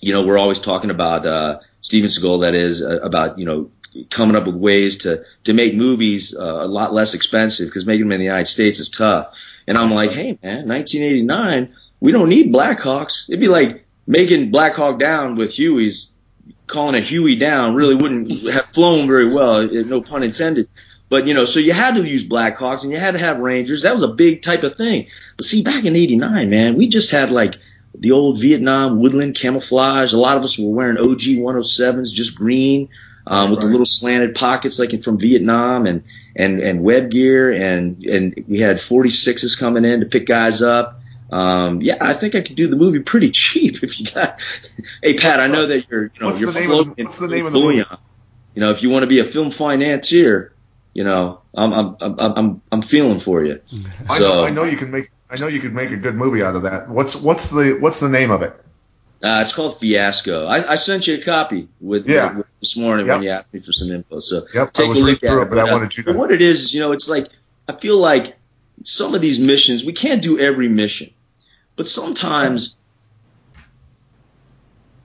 you 0.00 0.12
know 0.12 0.26
we're 0.26 0.38
always 0.38 0.58
talking 0.58 0.90
about 0.90 1.26
uh, 1.26 1.60
Steven 1.82 2.08
Seagal 2.08 2.42
that 2.42 2.54
is 2.54 2.82
uh, 2.82 3.00
about 3.00 3.38
you 3.38 3.44
know 3.44 3.70
coming 4.10 4.36
up 4.36 4.46
with 4.46 4.56
ways 4.56 4.98
to 4.98 5.24
to 5.44 5.52
make 5.52 5.74
movies 5.74 6.34
uh, 6.34 6.58
a 6.60 6.66
lot 6.66 6.94
less 6.94 7.14
expensive 7.14 7.68
because 7.68 7.86
making 7.86 8.06
them 8.06 8.12
in 8.12 8.18
the 8.18 8.26
United 8.26 8.46
States 8.46 8.78
is 8.78 8.88
tough. 8.88 9.28
And 9.66 9.76
I'm 9.76 9.92
like, 9.92 10.12
hey 10.12 10.38
man, 10.42 10.66
1989, 10.66 11.74
we 12.00 12.12
don't 12.12 12.28
need 12.28 12.52
Blackhawks. 12.52 13.28
It'd 13.28 13.40
be 13.40 13.48
like 13.48 13.86
making 14.06 14.50
Black 14.50 14.74
Hawk 14.74 14.98
Down 14.98 15.34
with 15.34 15.58
Huey's 15.58 16.12
calling 16.68 16.94
it 16.94 17.04
Huey 17.04 17.34
down 17.34 17.74
really 17.74 17.94
wouldn't 17.94 18.30
have 18.52 18.66
flown 18.66 19.08
very 19.08 19.26
well, 19.26 19.66
no 19.66 20.00
pun 20.00 20.22
intended. 20.22 20.68
But 21.08 21.26
you 21.26 21.34
know, 21.34 21.44
so 21.44 21.60
you 21.60 21.72
had 21.72 21.94
to 21.94 22.06
use 22.06 22.26
Blackhawks 22.26 22.82
and 22.82 22.92
you 22.92 22.98
had 22.98 23.12
to 23.12 23.18
have 23.18 23.38
Rangers. 23.38 23.82
That 23.82 23.92
was 23.92 24.02
a 24.02 24.08
big 24.08 24.42
type 24.42 24.62
of 24.62 24.76
thing. 24.76 25.06
But 25.36 25.46
see, 25.46 25.62
back 25.62 25.84
in 25.84 25.96
'89, 25.96 26.50
man, 26.50 26.76
we 26.76 26.88
just 26.88 27.10
had 27.10 27.30
like 27.30 27.56
the 27.94 28.12
old 28.12 28.40
Vietnam 28.40 29.00
woodland 29.00 29.34
camouflage. 29.34 30.12
A 30.12 30.18
lot 30.18 30.36
of 30.36 30.44
us 30.44 30.58
were 30.58 30.70
wearing 30.70 30.98
OG 30.98 31.20
107s, 31.20 32.12
just 32.12 32.36
green, 32.36 32.88
um, 33.26 33.50
with 33.50 33.58
right. 33.58 33.66
the 33.66 33.70
little 33.70 33.86
slanted 33.86 34.34
pockets 34.34 34.78
like 34.78 35.02
from 35.02 35.18
Vietnam, 35.18 35.86
and 35.86 36.04
and 36.36 36.60
and 36.60 36.82
web 36.82 37.10
gear, 37.10 37.52
and 37.52 38.04
and 38.04 38.44
we 38.46 38.60
had 38.60 38.76
46s 38.76 39.58
coming 39.58 39.84
in 39.84 40.00
to 40.00 40.06
pick 40.06 40.26
guys 40.26 40.60
up. 40.62 41.00
Um, 41.30 41.82
yeah, 41.82 41.96
I 42.00 42.14
think 42.14 42.34
I 42.34 42.40
could 42.40 42.56
do 42.56 42.68
the 42.68 42.76
movie 42.76 43.00
pretty 43.00 43.30
cheap 43.30 43.82
if 43.82 43.98
you 44.00 44.06
got. 44.10 44.40
hey 45.02 45.14
Pat, 45.14 45.40
I 45.40 45.46
know 45.46 45.66
that 45.66 45.88
you're 45.90 46.04
you 46.04 46.20
know 46.20 46.26
what's 46.26 46.40
you're 46.40 46.52
the 46.52 46.60
floating. 46.60 47.04
What's 47.04 47.18
the 47.18 47.28
name 47.28 47.46
of 47.46 47.52
the 47.52 47.58
movie? 47.58 47.84
You 48.54 48.60
know, 48.62 48.70
if 48.70 48.82
you 48.82 48.90
want 48.90 49.04
to 49.04 49.06
be 49.06 49.20
a 49.20 49.24
film 49.24 49.50
financier, 49.50 50.52
you 50.98 51.04
know, 51.04 51.42
I'm 51.54 51.72
I'm 51.72 51.96
I'm 52.00 52.16
I'm, 52.18 52.62
I'm 52.72 52.82
feeling 52.82 53.20
for 53.20 53.44
you. 53.44 53.60
I 54.10 54.18
know 54.18 54.42
I 54.42 54.50
know 54.50 54.64
you 54.64 54.76
can 54.76 54.90
make 54.90 55.12
I 55.30 55.36
know 55.36 55.46
you 55.46 55.60
could 55.60 55.72
make 55.72 55.92
a 55.92 55.96
good 55.96 56.16
movie 56.16 56.42
out 56.42 56.56
of 56.56 56.64
that. 56.64 56.88
What's 56.88 57.14
what's 57.14 57.50
the 57.50 57.78
what's 57.78 58.00
the 58.00 58.08
name 58.08 58.32
of 58.32 58.42
it? 58.42 58.52
Uh, 59.22 59.42
it's 59.44 59.52
called 59.52 59.78
Fiasco. 59.78 60.46
I, 60.46 60.72
I 60.72 60.74
sent 60.74 61.06
you 61.06 61.14
a 61.14 61.22
copy 61.22 61.68
with, 61.80 62.08
yeah. 62.08 62.36
with 62.36 62.46
this 62.58 62.76
morning 62.76 63.06
yep. 63.06 63.16
when 63.16 63.22
you 63.22 63.30
asked 63.30 63.54
me 63.54 63.60
for 63.60 63.72
some 63.72 63.92
info. 63.92 64.18
So 64.18 64.46
yep. 64.52 64.72
take 64.72 64.88
a 64.88 64.90
look 64.90 65.22
at 65.22 65.32
it. 65.32 65.42
it. 65.42 65.50
But, 65.50 65.58
I 65.58 65.72
wanted 65.72 65.96
you 65.96 66.02
to. 66.04 66.12
What 66.14 66.32
it 66.32 66.42
is, 66.42 66.62
is, 66.62 66.74
you 66.74 66.80
know, 66.80 66.90
it's 66.90 67.08
like 67.08 67.28
I 67.68 67.74
feel 67.76 67.98
like 67.98 68.36
some 68.82 69.14
of 69.14 69.20
these 69.20 69.38
missions 69.38 69.84
we 69.84 69.92
can't 69.92 70.20
do 70.20 70.40
every 70.40 70.68
mission. 70.68 71.14
But 71.76 71.86
sometimes 71.86 72.76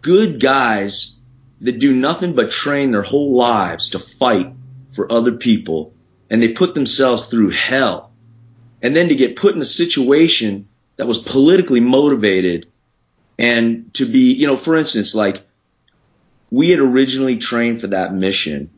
good 0.02 0.40
guys 0.40 1.18
that 1.62 1.78
do 1.78 1.94
nothing 1.94 2.34
but 2.34 2.50
train 2.50 2.90
their 2.90 3.04
whole 3.04 3.36
lives 3.36 3.92
to 3.92 4.00
fight 4.00 4.54
for 4.94 5.12
other 5.12 5.34
people 5.34 5.94
and 6.30 6.42
they 6.42 6.52
put 6.52 6.74
themselves 6.74 7.28
through 7.28 7.52
hell. 7.52 8.12
And 8.82 8.96
then 8.96 9.10
to 9.10 9.16
get 9.16 9.36
put 9.36 9.56
in 9.56 9.62
a 9.62 9.66
situation 9.66 10.68
that 10.98 11.08
was 11.08 11.20
politically 11.20 11.80
motivated 11.80 12.72
and 13.38 13.94
to 13.96 14.06
be, 14.06 14.34
you 14.34 14.48
know, 14.48 14.58
for 14.58 14.78
instance, 14.78 15.16
like 15.16 15.44
we 16.52 16.70
had 16.70 16.80
originally 16.80 17.38
trained 17.38 17.82
for 17.82 17.88
that 17.88 18.14
mission 18.14 18.70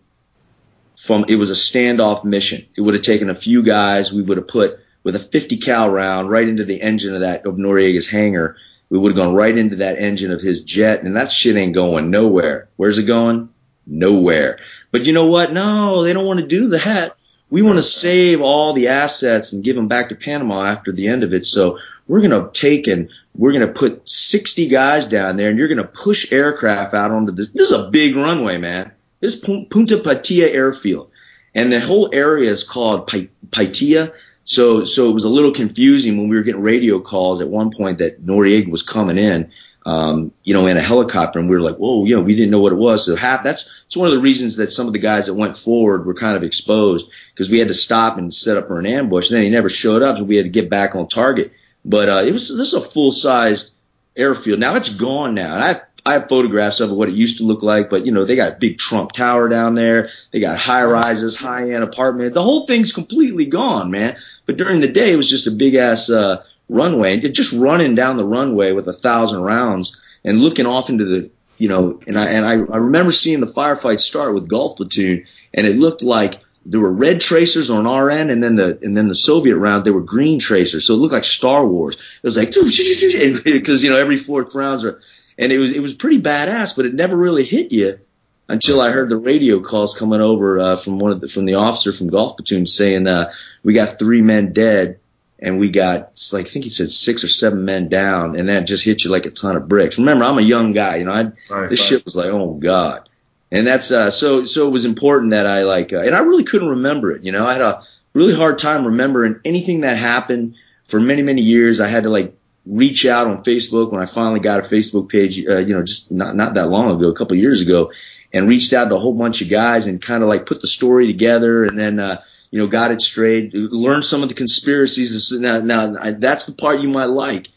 from, 0.98 1.26
it 1.28 1.36
was 1.36 1.50
a 1.50 1.54
standoff 1.54 2.24
mission. 2.24 2.66
It 2.76 2.82
would 2.82 2.94
have 2.94 3.04
taken 3.04 3.30
a 3.30 3.36
few 3.36 3.64
guys. 3.64 4.14
We 4.14 4.22
would 4.22 4.38
have 4.38 4.48
put 4.48 4.80
with 5.04 5.16
a 5.16 5.20
50 5.20 5.58
cal 5.58 5.90
round 5.90 6.30
right 6.30 6.48
into 6.48 6.66
the 6.66 6.82
engine 6.82 7.14
of 7.14 7.22
that 7.22 7.46
of 7.46 7.56
Noriega's 7.56 8.08
hangar. 8.08 8.58
We 8.90 8.98
would 8.98 9.12
have 9.12 9.18
gone 9.18 9.34
right 9.34 9.58
into 9.58 9.78
that 9.78 9.98
engine 9.98 10.32
of 10.32 10.42
his 10.42 10.62
jet, 10.62 11.04
and 11.04 11.18
that 11.18 11.32
shit 11.32 11.56
ain't 11.56 11.74
going 11.74 12.12
nowhere. 12.12 12.70
Where's 12.76 12.98
it 12.98 13.04
going? 13.04 13.50
Nowhere. 13.88 14.60
But 14.92 15.06
you 15.06 15.14
know 15.14 15.26
what? 15.26 15.54
No, 15.54 16.04
they 16.04 16.14
don't 16.14 16.26
want 16.26 16.40
to 16.40 16.48
do 16.48 16.70
that. 16.70 17.16
We 17.50 17.62
want 17.62 17.78
to 17.78 17.84
save 17.84 18.42
all 18.42 18.74
the 18.74 18.88
assets 18.88 19.54
and 19.54 19.64
give 19.64 19.76
them 19.76 19.88
back 19.88 20.10
to 20.10 20.16
Panama 20.16 20.64
after 20.64 20.92
the 20.92 21.08
end 21.08 21.24
of 21.24 21.34
it. 21.34 21.46
So 21.46 21.80
we're 22.08 22.22
going 22.22 22.32
to 22.32 22.50
take 22.52 22.88
and 22.88 23.10
we're 23.36 23.52
going 23.52 23.68
to 23.68 23.74
put 23.74 24.08
60 24.10 24.68
guys 24.70 25.08
down 25.08 25.36
there, 25.36 25.50
and 25.50 25.60
you're 25.60 25.68
going 25.68 25.78
to 25.78 25.84
push 25.84 26.32
aircraft 26.32 26.94
out 26.94 27.12
onto 27.12 27.34
this. 27.34 27.50
This 27.50 27.68
is 27.68 27.74
a 27.74 27.90
big 27.90 28.16
runway, 28.16 28.58
man. 28.58 28.92
This 29.20 29.36
Punta 29.36 29.98
Paitilla 29.98 30.54
airfield, 30.54 31.12
and 31.54 31.72
the 31.72 31.80
whole 31.80 32.10
area 32.14 32.50
is 32.50 32.64
called 32.64 33.08
Paitilla 33.08 34.14
so, 34.46 34.84
so 34.84 35.10
it 35.10 35.14
was 35.14 35.24
a 35.24 35.30
little 35.30 35.52
confusing 35.52 36.18
when 36.18 36.30
we 36.30 36.36
were 36.38 36.44
getting 36.44 36.62
radio 36.62 37.00
calls 37.00 37.42
at 37.42 37.48
one 37.48 37.72
point 37.72 37.98
that 37.98 38.24
Noriega 38.24 38.70
was 38.70 38.84
coming 38.84 39.18
in, 39.18 39.52
um, 39.86 40.32
you 40.44 40.54
know, 40.54 40.66
in 40.66 40.78
a 40.78 40.82
helicopter, 40.82 41.40
and 41.40 41.50
we 41.50 41.56
were 41.56 41.62
like, 41.62 41.78
whoa, 41.78 42.06
you 42.06 42.16
know, 42.16 42.22
we 42.24 42.36
didn't 42.36 42.52
know 42.52 42.60
what 42.60 42.74
it 42.74 42.78
was. 42.78 43.06
So 43.06 43.16
half 43.16 43.44
that's 43.44 43.70
it's 43.86 43.96
one 43.96 44.08
of 44.08 44.14
the 44.14 44.20
reasons 44.20 44.58
that 44.58 44.72
some 44.72 44.88
of 44.88 44.94
the 44.94 45.00
guys 45.00 45.28
that 45.28 45.36
went 45.36 45.58
forward 45.58 46.06
were 46.06 46.16
kind 46.16 46.36
of 46.36 46.44
exposed 46.44 47.10
because 47.34 47.50
we 47.50 47.60
had 47.60 47.68
to 47.68 47.74
stop 47.74 48.18
and 48.18 48.34
set 48.34 48.58
up 48.58 48.68
for 48.68 48.80
an 48.80 48.88
ambush. 48.88 49.30
And 49.30 49.38
then 49.38 49.44
he 49.44 49.50
never 49.50 49.70
showed 49.70 50.02
up, 50.02 50.18
so 50.18 50.24
we 50.24 50.38
had 50.38 50.46
to 50.46 50.50
get 50.50 50.70
back 50.70 50.96
on 50.96 51.08
target. 51.08 51.54
But 51.84 52.10
uh, 52.10 52.24
it 52.26 52.32
was 52.32 52.48
this 52.50 52.70
is 52.70 52.74
a 52.74 52.82
full 52.82 53.12
sized 53.12 53.74
airfield. 54.16 54.60
Now 54.60 54.76
it's 54.76 54.90
gone 54.90 55.36
now, 55.36 55.54
and 55.54 55.64
I've 55.64 55.82
I 56.08 56.14
have 56.14 56.30
photographs 56.30 56.82
of 56.82 56.92
what 56.92 57.10
it 57.10 57.16
used 57.16 57.40
to 57.40 57.46
look 57.46 57.64
like, 57.64 57.90
but 57.90 58.06
you 58.06 58.12
know, 58.12 58.26
they 58.26 58.36
got 58.36 58.60
big 58.60 58.78
Trump 58.78 59.12
Tower 59.12 59.50
down 59.50 59.74
there. 59.74 60.10
They 60.30 60.40
got 60.40 60.60
high 60.60 60.86
rises, 60.86 61.36
high 61.36 61.72
end 61.72 61.84
apartment. 61.84 62.36
The 62.36 62.44
whole 62.44 62.68
thing's 62.68 62.94
completely 62.94 63.48
gone, 63.48 63.90
man. 63.90 64.18
But 64.46 64.58
during 64.58 64.82
the 64.82 64.88
day, 64.88 65.12
it 65.12 65.16
was 65.16 65.30
just 65.30 65.48
a 65.48 65.52
big 65.52 65.74
ass, 65.74 66.12
uh, 66.12 66.44
runway 66.70 67.14
and 67.14 67.34
just 67.34 67.54
running 67.54 67.96
down 67.96 68.18
the 68.18 68.26
runway 68.26 68.72
with 68.72 68.88
a 68.88 68.94
thousand 68.94 69.42
rounds 69.42 70.02
and 70.24 70.40
looking 70.40 70.66
off 70.66 70.90
into 70.90 71.06
the, 71.06 71.30
you 71.58 71.70
know, 71.70 72.00
and 72.08 72.18
I, 72.18 72.26
and 72.28 72.46
I, 72.46 72.52
I 72.52 72.78
remember 72.78 73.12
seeing 73.12 73.40
the 73.40 73.48
firefight 73.48 74.00
start 74.00 74.34
with 74.34 74.50
Gulf 74.50 74.78
Platoon 74.78 75.26
and 75.54 75.68
it 75.68 75.78
looked 75.78 76.04
like 76.04 76.40
there 76.66 76.80
were 76.80 76.92
red 76.92 77.22
tracers 77.22 77.70
on 77.70 77.86
our 77.86 78.10
end, 78.10 78.32
and 78.32 78.44
then 78.44 78.56
the 78.56 78.80
and 78.82 78.98
then 78.98 79.08
the 79.08 79.16
Soviet 79.16 79.56
round 79.56 79.86
there 79.86 79.94
were 79.94 80.02
green 80.02 80.40
tracers, 80.40 80.86
so 80.86 80.96
it 80.96 80.98
looked 80.98 81.14
like 81.14 81.24
Star 81.24 81.66
Wars. 81.66 81.96
It 81.96 82.24
was 82.24 82.38
like 82.38 82.48
because 83.44 83.84
you 83.84 83.92
know 83.92 83.98
every 83.98 84.18
fourth 84.18 84.56
rounds 84.56 84.84
are 84.84 85.00
and 85.38 85.52
it 85.52 85.60
was 85.60 85.72
it 85.72 85.82
was 85.82 85.94
pretty 85.94 86.22
badass, 86.22 86.76
but 86.76 86.86
it 86.86 86.94
never 86.94 87.16
really 87.16 87.46
hit 87.46 87.72
you 87.72 88.00
until 88.48 88.82
I 88.82 88.92
heard 88.92 89.10
the 89.10 89.18
radio 89.18 89.60
calls 89.60 89.96
coming 89.96 90.22
over 90.22 90.60
uh, 90.60 90.76
from 90.76 91.00
one 91.00 91.12
of 91.12 91.22
the, 91.22 91.28
from 91.28 91.46
the 91.46 91.56
officer 91.56 91.92
from 91.92 92.08
Gulf 92.08 92.38
Platoon 92.38 92.68
saying 92.68 93.08
uh, 93.08 93.32
we 93.64 93.74
got 93.74 94.00
three 94.00 94.22
men 94.22 94.54
dead 94.54 95.00
and 95.46 95.60
we 95.60 95.70
got 95.70 96.20
like 96.34 96.48
I 96.48 96.50
think 96.50 96.66
he 96.66 96.72
said 96.72 96.90
six 96.90 97.24
or 97.24 97.28
seven 97.28 97.66
men 97.66 97.88
down, 97.88 98.36
and 98.36 98.50
that 98.50 98.66
just 98.66 98.84
hit 98.84 99.04
you 99.04 99.12
like 99.12 99.28
a 99.28 99.30
ton 99.30 99.56
of 99.56 99.70
bricks. 99.70 100.00
Remember, 100.00 100.26
I'm 100.26 100.40
a 100.40 100.42
young 100.42 100.74
guy, 100.74 100.98
you 100.98 101.06
know. 101.06 101.12
I 101.12 101.24
right, 101.50 101.70
this 101.70 101.80
right. 101.82 101.88
shit 101.88 102.04
was 102.04 102.16
like, 102.16 102.32
oh 102.32 102.56
god, 102.56 103.08
and 103.52 103.68
that's 103.68 103.92
uh, 103.92 104.10
so 104.10 104.46
so 104.46 104.68
it 104.68 104.72
was 104.72 104.86
important 104.86 105.32
that 105.32 105.46
I 105.46 105.62
like, 105.64 105.94
uh, 105.94 106.00
and 106.00 106.16
I 106.16 106.20
really 106.20 106.46
couldn't 106.46 106.70
remember 106.70 107.12
it. 107.12 107.24
You 107.24 107.32
know, 107.32 107.46
I 107.46 107.54
had 107.54 107.62
a 107.62 107.84
really 108.14 108.34
hard 108.34 108.58
time 108.58 108.86
remembering 108.86 109.40
anything 109.46 109.82
that 109.82 109.98
happened 109.98 110.56
for 110.86 111.00
many 111.00 111.22
many 111.22 111.44
years. 111.44 111.80
I 111.80 111.90
had 111.90 112.04
to 112.04 112.10
like 112.10 112.36
reach 112.66 113.06
out 113.06 113.28
on 113.28 113.44
Facebook 113.44 113.92
when 113.92 114.02
I 114.02 114.08
finally 114.08 114.40
got 114.40 114.60
a 114.60 114.64
Facebook 114.64 115.10
page, 115.10 115.38
uh, 115.48 115.58
you 115.58 115.76
know, 115.76 115.84
just 115.84 116.12
not 116.12 116.36
not 116.36 116.56
that 116.56 116.70
long 116.70 116.90
ago, 116.90 117.10
a 117.10 117.16
couple 117.16 117.38
years 117.38 117.62
ago, 117.62 117.92
and 118.34 118.48
reached 118.48 118.74
out 118.74 118.90
to 118.90 118.96
a 118.96 119.00
whole 119.00 119.14
bunch 119.14 119.44
of 119.44 119.50
guys 119.50 119.86
and 119.86 120.02
kind 120.02 120.24
of 120.24 120.30
like 120.30 120.48
put 120.48 120.62
the 120.62 120.68
story 120.68 121.06
together 121.06 121.66
and 121.66 121.78
then. 121.78 122.00
Uh, 122.00 122.24
you 122.56 122.62
know, 122.62 122.68
got 122.68 122.92
it 122.92 123.02
straight, 123.02 123.54
learned 123.54 124.06
some 124.06 124.24
of 124.24 124.30
the 124.30 124.34
conspiracies. 124.34 125.30
Now, 125.34 125.60
now 125.60 126.12
that's 126.12 126.46
the 126.46 126.54
part 126.54 126.80
you 126.80 126.88
might 126.88 127.08
like, 127.08 127.50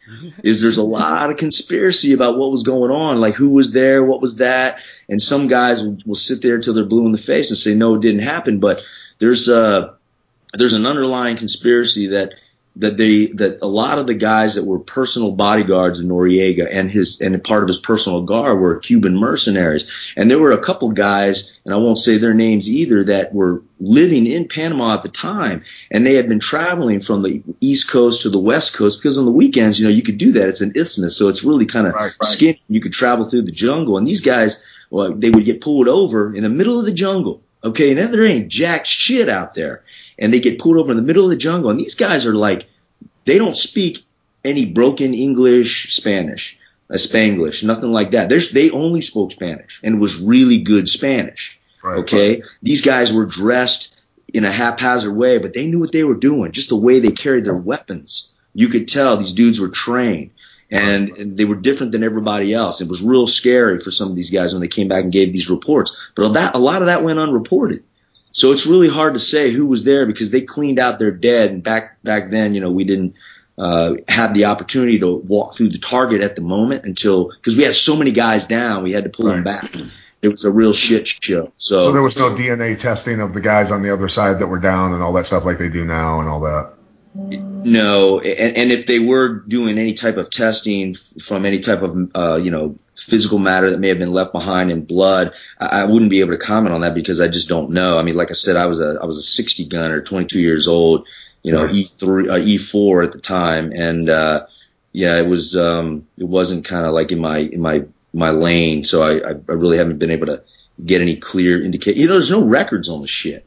is 0.43 0.61
there's 0.61 0.79
a 0.79 0.83
lot 0.83 1.31
of 1.31 1.37
conspiracy 1.37 2.15
about 2.15 2.37
what 2.37 2.51
was 2.51 2.65
going 2.65 2.91
on, 2.91 3.21
like 3.21 3.35
who 3.35 3.51
was 3.51 3.71
there, 3.71 4.03
what 4.03 4.21
was 4.21 4.39
that, 4.39 4.81
and 5.09 5.23
some 5.23 5.47
guys 5.47 5.85
will, 5.85 5.99
will 6.05 6.17
sit 6.17 6.43
there 6.43 6.57
until 6.57 6.75
they're 6.75 6.85
blue 6.85 7.07
in 7.07 7.13
the 7.13 7.19
face 7.19 7.51
and 7.51 7.57
say 7.57 7.77
no, 7.77 7.95
it 7.95 8.01
didn't 8.03 8.23
happen. 8.23 8.59
But 8.59 8.81
there's 9.21 9.49
uh 9.49 9.95
there's 10.55 10.73
an 10.73 10.85
underlying 10.85 11.37
conspiracy 11.37 12.09
that 12.09 12.35
that 12.79 12.97
they 12.97 13.27
that 13.27 13.59
a 13.61 13.67
lot 13.67 13.99
of 13.99 14.07
the 14.07 14.15
guys 14.15 14.55
that 14.55 14.65
were 14.65 14.79
personal 14.79 15.33
bodyguards 15.33 15.99
of 15.99 16.07
Noriega 16.07 16.69
and 16.71 16.91
his 16.91 17.21
and 17.21 17.43
part 17.43 17.63
of 17.63 17.69
his 17.69 17.79
personal 17.79 18.23
guard 18.23 18.61
were 18.61 18.79
Cuban 18.79 19.17
mercenaries. 19.17 20.13
And 20.17 20.31
there 20.31 20.39
were 20.39 20.53
a 20.53 20.59
couple 20.59 20.89
guys, 20.91 21.59
and 21.65 21.75
I 21.75 21.77
won't 21.77 21.99
say 21.99 22.19
their 22.19 22.35
names 22.35 22.69
either, 22.69 23.05
that 23.05 23.35
were 23.35 23.63
living 23.81 24.27
in 24.27 24.49
Panama 24.49 24.95
at 24.95 25.03
the 25.03 25.09
time, 25.09 25.65
and 25.91 26.07
they 26.07 26.15
had 26.15 26.29
been 26.29 26.41
traveling 26.41 27.01
from 27.01 27.23
the 27.23 27.43
East 27.61 27.91
Coast 27.91 28.23
to 28.23 28.31
the 28.31 28.39
West 28.39 28.75
Coast 28.75 29.01
because 29.01 29.19
on 29.19 29.25
the 29.25 29.33
weekends, 29.33 29.81
you 29.81 29.87
know, 29.87 29.93
you 29.93 30.03
could 30.03 30.19
do 30.19 30.33
that. 30.33 30.49
It's 30.49 30.61
an 30.61 30.73
isthmus, 30.77 31.17
so 31.17 31.29
it's 31.29 31.45
really 31.45 31.67
kind 31.67 31.89
of 31.89 31.95
right, 31.95 32.13
right. 32.21 32.25
skinny. 32.25 32.63
You 32.69 32.81
could 32.81 32.93
travel 32.93 33.25
through 33.25 33.43
the 33.43 33.53
jungle, 33.53 33.99
and 33.99 34.07
these 34.07 34.21
guys, 34.21 34.65
well, 34.91 35.13
they 35.13 35.31
would 35.31 35.45
get 35.45 35.61
pulled 35.61 35.89
over 35.89 36.33
in 36.33 36.45
the 36.45 36.49
middle 36.49 36.79
of 36.79 36.85
the 36.85 36.93
jungle. 36.93 37.43
Okay, 37.65 37.91
and 37.91 38.15
there 38.15 38.25
ain't 38.25 38.47
jack 38.47 38.87
shit 38.87 39.29
out 39.29 39.55
there 39.55 39.83
and 40.19 40.33
they 40.33 40.41
get 40.41 40.59
pulled 40.59 40.77
over 40.77 40.91
in 40.91 40.97
the 40.97 41.03
middle 41.03 41.25
of 41.25 41.31
the 41.31 41.37
jungle. 41.37 41.71
And 41.71 41.79
these 41.79 41.95
guys 41.95 42.27
are 42.27 42.35
like, 42.35 42.67
they 43.25 43.39
don't 43.39 43.57
speak 43.57 44.05
any 44.45 44.67
broken 44.67 45.15
English, 45.15 45.95
Spanish, 45.95 46.59
a 46.91 46.95
uh, 46.95 46.97
Spanglish, 46.97 47.63
nothing 47.63 47.93
like 47.93 48.13
that. 48.13 48.29
There's, 48.29 48.51
they 48.51 48.71
only 48.71 49.03
spoke 49.03 49.33
Spanish 49.33 49.81
and 49.83 49.97
it 49.97 49.99
was 49.99 50.21
really 50.21 50.59
good 50.59 50.89
Spanish. 50.89 51.61
Right, 51.83 51.99
okay. 51.99 52.41
Right. 52.41 52.51
These 52.63 52.83
guys 52.83 53.13
were 53.13 53.27
dressed 53.27 53.95
in 54.33 54.45
a 54.45 54.51
haphazard 54.51 55.15
way, 55.15 55.39
but 55.39 55.55
they 55.55 55.67
knew 55.67 55.79
what 55.79 55.93
they 55.93 56.05
were 56.05 56.15
doing. 56.15 56.53
Just 56.53 56.71
the 56.71 56.77
way 56.77 56.99
they 56.99 57.11
carried 57.11 57.45
their 57.45 57.55
weapons. 57.55 58.33
You 58.55 58.69
could 58.69 58.89
tell 58.89 59.17
these 59.17 59.33
dudes 59.33 59.61
were 59.61 59.69
trained 59.69 60.31
and 60.71 61.37
they 61.37 61.45
were 61.45 61.55
different 61.55 61.93
than 61.93 62.03
everybody 62.03 62.53
else. 62.53 62.81
It 62.81 62.89
was 62.89 63.03
real 63.03 63.27
scary 63.27 63.81
for 63.81 63.91
some 63.91 64.11
of 64.11 64.17
these 64.17 64.31
guys 64.31 64.53
when 64.53 64.61
they 64.61 64.69
came 64.69 64.89
back 64.89 65.05
and 65.05 65.13
gave 65.13 65.33
these 65.33 65.49
reports. 65.49 65.97
But 66.15 66.25
a 66.25 66.59
lot 66.59 66.83
of 66.83 66.87
that 66.87 67.05
went 67.05 67.19
unreported. 67.19 67.85
So 68.33 68.53
it's 68.53 68.67
really 68.67 68.89
hard 68.89 69.15
to 69.15 69.21
say 69.21 69.51
who 69.51 69.67
was 69.67 69.85
there 69.85 70.07
because 70.07 70.31
they 70.31 70.43
cleaned 70.43 70.79
out 70.79 70.99
their 70.99 71.11
dead. 71.11 71.51
And 71.51 71.63
back 71.63 72.03
back 72.03 72.31
then, 72.31 72.55
you 72.55 72.61
know, 72.61 72.71
we 72.71 72.85
didn't 72.85 73.15
uh, 73.57 73.95
have 74.09 74.35
the 74.35 74.45
opportunity 74.47 74.99
to 75.01 75.17
walk 75.17 75.55
through 75.55 75.71
the 75.71 75.79
target 75.79 76.23
at 76.23 76.37
the 76.37 76.43
moment 76.43 76.85
until 76.85 77.31
because 77.31 77.57
we 77.57 77.65
had 77.65 77.75
so 77.75 77.97
many 77.97 78.13
guys 78.13 78.47
down, 78.47 78.83
we 78.83 78.93
had 78.93 79.05
to 79.05 79.11
pull 79.11 79.27
right. 79.27 79.35
them 79.35 79.45
back. 79.45 79.75
It 80.21 80.29
was 80.29 80.45
a 80.45 80.51
real 80.51 80.73
shit 80.73 81.07
show. 81.07 81.53
So, 81.57 81.85
so 81.85 81.93
there 81.93 82.03
was 82.03 82.17
no 82.17 82.31
DNA 82.31 82.79
testing 82.79 83.21
of 83.21 83.35
the 83.35 83.41
guys 83.41 83.71
on 83.71 83.83
the 83.83 83.93
other 83.93 84.09
side 84.09 84.41
that 84.41 84.49
were 84.49 84.59
down 84.59 84.93
and 84.93 85.03
all 85.03 85.13
that 85.13 85.27
stuff 85.27 85.45
like 85.45 85.59
they 85.59 85.69
do 85.69 85.85
now 85.85 86.21
and 86.21 86.29
all 86.29 86.41
that. 86.41 86.75
No, 87.19 88.21
and, 88.21 88.57
and 88.57 88.73
if 88.73 88.87
they 88.87 89.01
were 89.01 89.41
doing 89.41 89.79
any 89.79 89.93
type 89.95 90.17
of 90.17 90.31
testing 90.31 90.95
from 90.95 91.45
any 91.45 91.59
type 91.59 91.83
of 91.83 92.11
uh, 92.15 92.41
you 92.43 92.51
know 92.51 92.77
physical 92.95 93.39
matter 93.39 93.71
that 93.71 93.81
may 93.81 93.89
have 93.89 93.99
been 93.99 94.13
left 94.13 94.33
behind 94.33 94.71
in 94.71 94.85
blood, 94.85 95.33
I, 95.59 95.83
I 95.83 95.85
wouldn't 95.85 96.11
be 96.11 96.21
able 96.21 96.33
to 96.33 96.39
comment 96.39 96.75
on 96.75 96.83
that 96.83 96.95
because 96.95 97.21
I 97.21 97.27
just 97.27 97.49
don't 97.49 97.71
know. 97.71 97.99
I 97.99 98.03
mean, 98.03 98.15
like 98.15 98.31
I 98.31 98.35
said, 98.35 98.57
I 98.57 98.67
was 98.67 98.81
a 98.81 98.99
I 99.03 99.07
was 99.07 99.19
a 99.19 99.23
60 99.23 99.67
gunner, 99.67 100.01
22 100.01 100.41
years 100.41 100.69
old, 100.69 101.09
you 101.43 101.53
know, 101.53 101.67
E3 101.67 102.31
uh, 102.31 102.37
E4 102.37 103.05
at 103.05 103.13
the 103.13 103.21
time, 103.21 103.73
and 103.75 104.09
uh, 104.09 104.47
yeah, 104.93 105.17
it 105.19 105.27
was 105.27 105.57
um, 105.57 106.07
it 106.17 106.25
wasn't 106.25 106.65
kind 106.65 106.87
of 106.87 106.93
like 106.93 107.11
in 107.11 107.21
my 107.21 107.39
in 107.39 107.61
my 107.61 107.85
my 108.15 108.31
lane, 108.31 108.85
so 108.85 109.03
I 109.03 109.31
I 109.31 109.53
really 109.53 109.79
haven't 109.79 109.99
been 109.99 110.13
able 110.13 110.27
to 110.27 110.45
get 110.85 111.03
any 111.03 111.17
clear 111.17 111.63
indicate. 111.63 111.97
You 111.97 112.07
know, 112.07 112.15
there's 112.15 112.31
no 112.31 112.45
records 112.45 112.89
on 112.89 113.03
the 113.03 113.09
shit. 113.09 113.45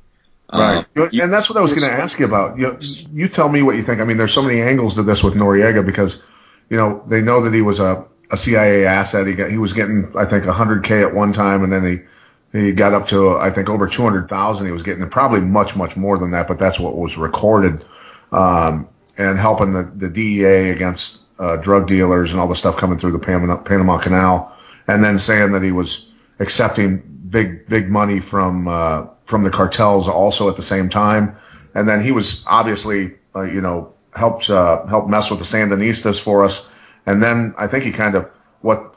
Right. 0.51 0.85
Um, 0.97 1.09
and 1.13 1.31
that's 1.31 1.49
what 1.49 1.57
I 1.57 1.61
was 1.61 1.73
going 1.73 1.89
to 1.89 1.93
ask 1.93 2.19
you 2.19 2.25
about. 2.25 2.57
You, 2.57 2.77
you 3.13 3.27
tell 3.27 3.47
me 3.47 3.61
what 3.61 3.75
you 3.75 3.81
think. 3.81 4.01
I 4.01 4.03
mean, 4.03 4.17
there's 4.17 4.33
so 4.33 4.41
many 4.41 4.61
angles 4.61 4.95
to 4.95 5.03
this 5.03 5.23
with 5.23 5.35
Noriega 5.35 5.85
because, 5.85 6.21
you 6.69 6.77
know, 6.77 7.03
they 7.07 7.21
know 7.21 7.41
that 7.41 7.53
he 7.53 7.61
was 7.61 7.79
a, 7.79 8.05
a 8.29 8.37
CIA 8.37 8.85
asset. 8.85 9.27
He 9.27 9.33
got, 9.33 9.49
he 9.49 9.57
was 9.57 9.73
getting, 9.73 10.11
I 10.17 10.25
think, 10.25 10.43
100K 10.45 11.07
at 11.07 11.15
one 11.15 11.31
time, 11.31 11.63
and 11.63 11.71
then 11.71 12.05
he, 12.51 12.59
he 12.59 12.71
got 12.73 12.93
up 12.93 13.07
to, 13.09 13.37
I 13.37 13.49
think, 13.49 13.69
over 13.69 13.87
200,000. 13.87 14.65
He 14.65 14.71
was 14.71 14.83
getting 14.83 15.07
probably 15.09 15.41
much, 15.41 15.75
much 15.75 15.95
more 15.95 16.17
than 16.17 16.31
that, 16.31 16.47
but 16.47 16.59
that's 16.59 16.79
what 16.79 16.97
was 16.97 17.17
recorded. 17.17 17.85
Um, 18.31 18.89
and 19.17 19.37
helping 19.37 19.71
the, 19.71 19.83
the 19.83 20.09
DEA 20.09 20.69
against 20.69 21.19
uh, 21.39 21.57
drug 21.57 21.87
dealers 21.87 22.31
and 22.31 22.39
all 22.39 22.47
the 22.47 22.55
stuff 22.55 22.77
coming 22.77 22.97
through 22.97 23.11
the 23.11 23.19
Panama, 23.19 23.57
Panama 23.57 23.97
Canal, 23.97 24.55
and 24.87 25.03
then 25.03 25.17
saying 25.17 25.51
that 25.51 25.63
he 25.63 25.71
was 25.71 26.07
accepting 26.39 26.97
big, 27.29 27.67
big 27.67 27.89
money 27.89 28.19
from, 28.19 28.67
uh, 28.67 29.07
from 29.31 29.43
the 29.43 29.49
cartels 29.49 30.07
also 30.07 30.47
at 30.49 30.57
the 30.57 30.61
same 30.63 30.89
time. 30.89 31.35
And 31.73 31.87
then 31.87 32.03
he 32.03 32.11
was 32.11 32.43
obviously, 32.45 33.15
uh, 33.35 33.43
you 33.43 33.61
know, 33.61 33.93
helped 34.13 34.49
uh, 34.49 34.85
mess 35.07 35.31
with 35.31 35.39
the 35.39 35.45
Sandinistas 35.45 36.19
for 36.21 36.43
us. 36.43 36.69
And 37.07 37.23
then 37.23 37.55
I 37.57 37.65
think 37.65 37.85
he 37.85 37.91
kind 37.91 38.13
of 38.15 38.29
what 38.61 38.95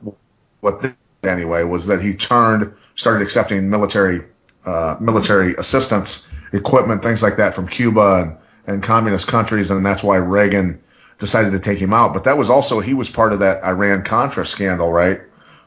what 0.60 0.82
did 0.82 0.96
anyway 1.22 1.62
was 1.62 1.86
that 1.86 2.02
he 2.02 2.14
turned 2.14 2.74
started 2.96 3.22
accepting 3.22 3.70
military 3.70 4.24
uh, 4.66 4.96
military 5.00 5.54
assistance, 5.54 6.26
equipment, 6.52 7.02
things 7.02 7.22
like 7.22 7.36
that 7.36 7.54
from 7.54 7.68
Cuba 7.68 8.22
and, 8.22 8.36
and 8.66 8.82
communist 8.82 9.26
countries, 9.26 9.70
and 9.70 9.84
that's 9.84 10.02
why 10.02 10.16
Reagan 10.16 10.82
decided 11.18 11.52
to 11.52 11.60
take 11.60 11.78
him 11.78 11.92
out. 11.92 12.12
But 12.12 12.24
that 12.24 12.36
was 12.38 12.50
also 12.50 12.80
he 12.80 12.94
was 12.94 13.08
part 13.08 13.32
of 13.32 13.38
that 13.40 13.62
Iran 13.62 14.02
Contra 14.02 14.44
scandal, 14.44 14.90
right? 14.90 15.20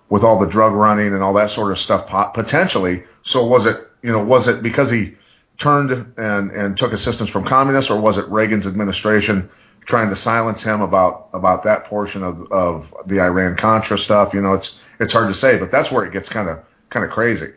With 0.09 0.23
all 0.23 0.39
the 0.39 0.47
drug 0.47 0.73
running 0.73 1.13
and 1.13 1.21
all 1.21 1.33
that 1.33 1.51
sort 1.51 1.71
of 1.71 1.79
stuff 1.79 2.07
potentially. 2.33 3.03
So 3.23 3.45
was 3.45 3.65
it 3.65 3.87
you 4.01 4.11
know, 4.11 4.23
was 4.23 4.47
it 4.47 4.63
because 4.63 4.89
he 4.89 5.15
turned 5.57 5.91
and, 6.17 6.51
and 6.51 6.77
took 6.77 6.93
assistance 6.93 7.29
from 7.29 7.43
communists, 7.43 7.89
or 7.89 7.99
was 7.99 8.17
it 8.17 8.27
Reagan's 8.29 8.67
administration 8.67 9.49
trying 9.81 10.09
to 10.09 10.15
silence 10.15 10.63
him 10.63 10.81
about 10.81 11.29
about 11.33 11.63
that 11.63 11.85
portion 11.85 12.23
of 12.23 12.51
of 12.51 12.93
the 13.05 13.21
Iran 13.21 13.55
Contra 13.55 13.97
stuff? 13.97 14.33
You 14.33 14.41
know, 14.41 14.53
it's 14.53 14.79
it's 14.99 15.13
hard 15.13 15.27
to 15.29 15.33
say, 15.33 15.57
but 15.57 15.71
that's 15.71 15.91
where 15.91 16.05
it 16.05 16.13
gets 16.13 16.29
kind 16.29 16.49
of 16.49 16.63
kind 16.89 17.05
of 17.05 17.11
crazy. 17.11 17.53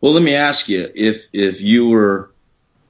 Well, 0.00 0.12
let 0.12 0.22
me 0.22 0.34
ask 0.34 0.68
you 0.68 0.90
if 0.94 1.28
if 1.32 1.60
you 1.60 1.88
were 1.88 2.32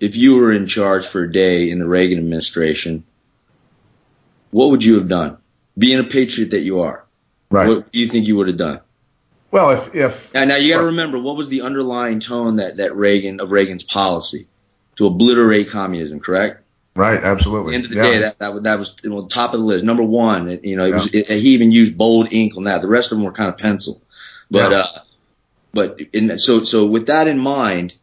if 0.01 0.17
you 0.17 0.37
were 0.37 0.53
in 0.53 0.67
charge 0.67 1.07
for 1.07 1.25
a 1.25 1.33
day 1.33 1.71
in 1.71 1.79
the 1.79 1.87
Reagan 1.87 2.19
administration, 2.19 3.05
what 4.51 4.71
would 4.71 4.85
you 4.85 4.95
have 4.95 5.09
done? 5.09 5.39
Being 5.77 5.99
a 5.99 6.05
patriot 6.05 6.51
that 6.51 6.61
you 6.61 6.81
are, 6.81 7.04
right? 7.55 7.69
What 7.69 7.93
do 7.93 7.99
you 7.99 8.09
think 8.09 8.27
you 8.27 8.37
would 8.37 8.49
have 8.49 8.57
done? 8.57 8.81
Well, 9.51 9.71
if 9.71 9.95
if 9.95 10.35
now, 10.35 10.45
now 10.45 10.57
you 10.57 10.73
got 10.73 10.81
to 10.81 10.87
remember 10.87 11.19
what 11.19 11.37
was 11.37 11.49
the 11.49 11.63
underlying 11.63 12.21
tone 12.21 12.57
that 12.57 12.79
that 12.79 12.97
Reagan 12.97 13.41
of 13.41 13.53
Reagan's 13.53 13.85
policy 13.85 14.49
to 14.97 15.07
obliterate 15.07 15.71
communism, 15.71 16.21
correct? 16.21 16.63
Right, 16.97 17.23
absolutely. 17.23 17.75
At 17.75 17.83
the 17.83 17.85
end 17.85 17.85
of 17.85 17.91
the 17.91 17.97
yeah. 17.97 18.03
day, 18.03 18.19
that 18.19 18.39
that, 18.39 18.63
that 18.65 18.79
was 18.79 18.97
you 19.03 19.11
know, 19.11 19.27
top 19.27 19.55
of 19.55 19.61
the 19.61 19.67
list, 19.67 19.85
number 19.85 20.03
one. 20.03 20.49
It, 20.49 20.65
you 20.65 20.77
know, 20.77 20.85
it 20.85 20.89
yeah. 20.91 20.95
was 20.95 21.15
it, 21.15 21.27
he 21.29 21.51
even 21.51 21.73
used 21.73 21.97
bold 21.97 22.33
ink 22.33 22.57
on 22.57 22.65
that. 22.65 22.83
The 22.83 22.89
rest 22.89 23.13
of 23.13 23.19
them 23.19 23.25
were 23.25 23.33
kind 23.33 23.49
of 23.49 23.57
pencil, 23.57 24.03
but 24.51 24.71
yeah. 24.71 24.79
uh, 24.79 24.87
but 25.73 26.01
in, 26.13 26.39
so 26.39 26.65
so 26.65 26.87
with 26.87 27.07
that 27.07 27.29
in 27.29 27.39
mind, 27.39 27.95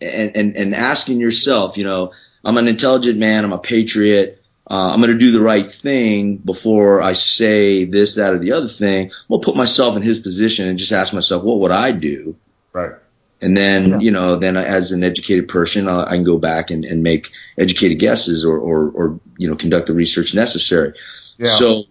and 0.00 0.36
and 0.36 0.56
and 0.56 0.74
asking 0.74 1.20
yourself, 1.20 1.76
you 1.76 1.84
know, 1.84 2.12
I'm 2.44 2.56
an 2.56 2.68
intelligent 2.68 3.18
man, 3.18 3.44
I'm 3.44 3.52
a 3.52 3.58
patriot 3.58 4.39
uh, 4.70 4.90
I'm 4.92 5.00
going 5.00 5.10
to 5.10 5.18
do 5.18 5.32
the 5.32 5.42
right 5.42 5.68
thing 5.68 6.36
before 6.36 7.02
I 7.02 7.14
say 7.14 7.84
this, 7.84 8.14
that, 8.14 8.34
or 8.34 8.38
the 8.38 8.52
other 8.52 8.68
thing. 8.68 9.06
I'm 9.06 9.28
going 9.28 9.40
to 9.40 9.44
put 9.44 9.56
myself 9.56 9.96
in 9.96 10.02
his 10.02 10.20
position 10.20 10.68
and 10.68 10.78
just 10.78 10.92
ask 10.92 11.12
myself, 11.12 11.42
what 11.42 11.58
would 11.58 11.72
I 11.72 11.90
do? 11.90 12.36
Right. 12.72 12.92
And 13.40 13.56
then, 13.56 13.88
yeah. 13.88 13.98
you 13.98 14.10
know, 14.10 14.36
then 14.36 14.56
as 14.56 14.92
an 14.92 15.02
educated 15.02 15.48
person, 15.48 15.88
uh, 15.88 16.04
I 16.06 16.14
can 16.14 16.24
go 16.24 16.38
back 16.38 16.70
and, 16.70 16.84
and 16.84 17.02
make 17.02 17.30
educated 17.58 17.98
guesses 17.98 18.44
or, 18.44 18.58
or, 18.58 18.90
or, 18.90 19.20
you 19.38 19.48
know, 19.48 19.56
conduct 19.56 19.88
the 19.88 19.94
research 19.94 20.34
necessary. 20.34 20.92
Yeah. 21.36 21.48
So 21.48 21.84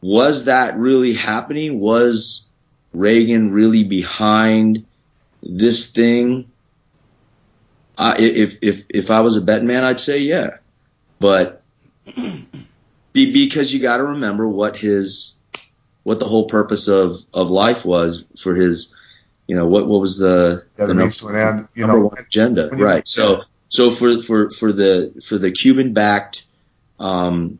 was 0.00 0.44
that 0.44 0.78
really 0.78 1.14
happening? 1.14 1.80
Was 1.80 2.46
Reagan 2.92 3.50
really 3.50 3.82
behind 3.82 4.86
this 5.42 5.90
thing? 5.90 6.52
Uh, 7.96 8.14
if, 8.16 8.58
if, 8.62 8.84
if 8.90 9.10
I 9.10 9.20
was 9.20 9.36
a 9.36 9.40
betting 9.40 9.66
man, 9.66 9.82
I'd 9.82 9.98
say, 9.98 10.18
yeah. 10.18 10.57
But 11.20 11.62
be, 13.12 13.32
because 13.32 13.72
you 13.72 13.80
got 13.80 13.98
to 13.98 14.04
remember 14.04 14.48
what 14.48 14.76
his 14.76 15.36
what 16.02 16.18
the 16.18 16.26
whole 16.26 16.46
purpose 16.46 16.88
of 16.88 17.16
of 17.34 17.50
life 17.50 17.84
was 17.84 18.24
for 18.40 18.54
his 18.54 18.94
you 19.46 19.56
know 19.56 19.66
what 19.66 19.86
what 19.86 20.00
was 20.00 20.18
the, 20.18 20.64
yeah, 20.78 20.86
the 20.86 20.94
number, 20.94 21.36
end, 21.36 21.68
number 21.74 21.98
know, 21.98 22.06
one 22.06 22.18
agenda 22.18 22.68
right. 22.72 23.06
So 23.06 23.42
so 23.68 23.90
for 23.90 24.20
for 24.20 24.50
for 24.50 24.72
the 24.72 25.20
for 25.26 25.38
the 25.38 25.50
Cuban 25.50 25.92
backed 25.92 26.44
um, 26.98 27.58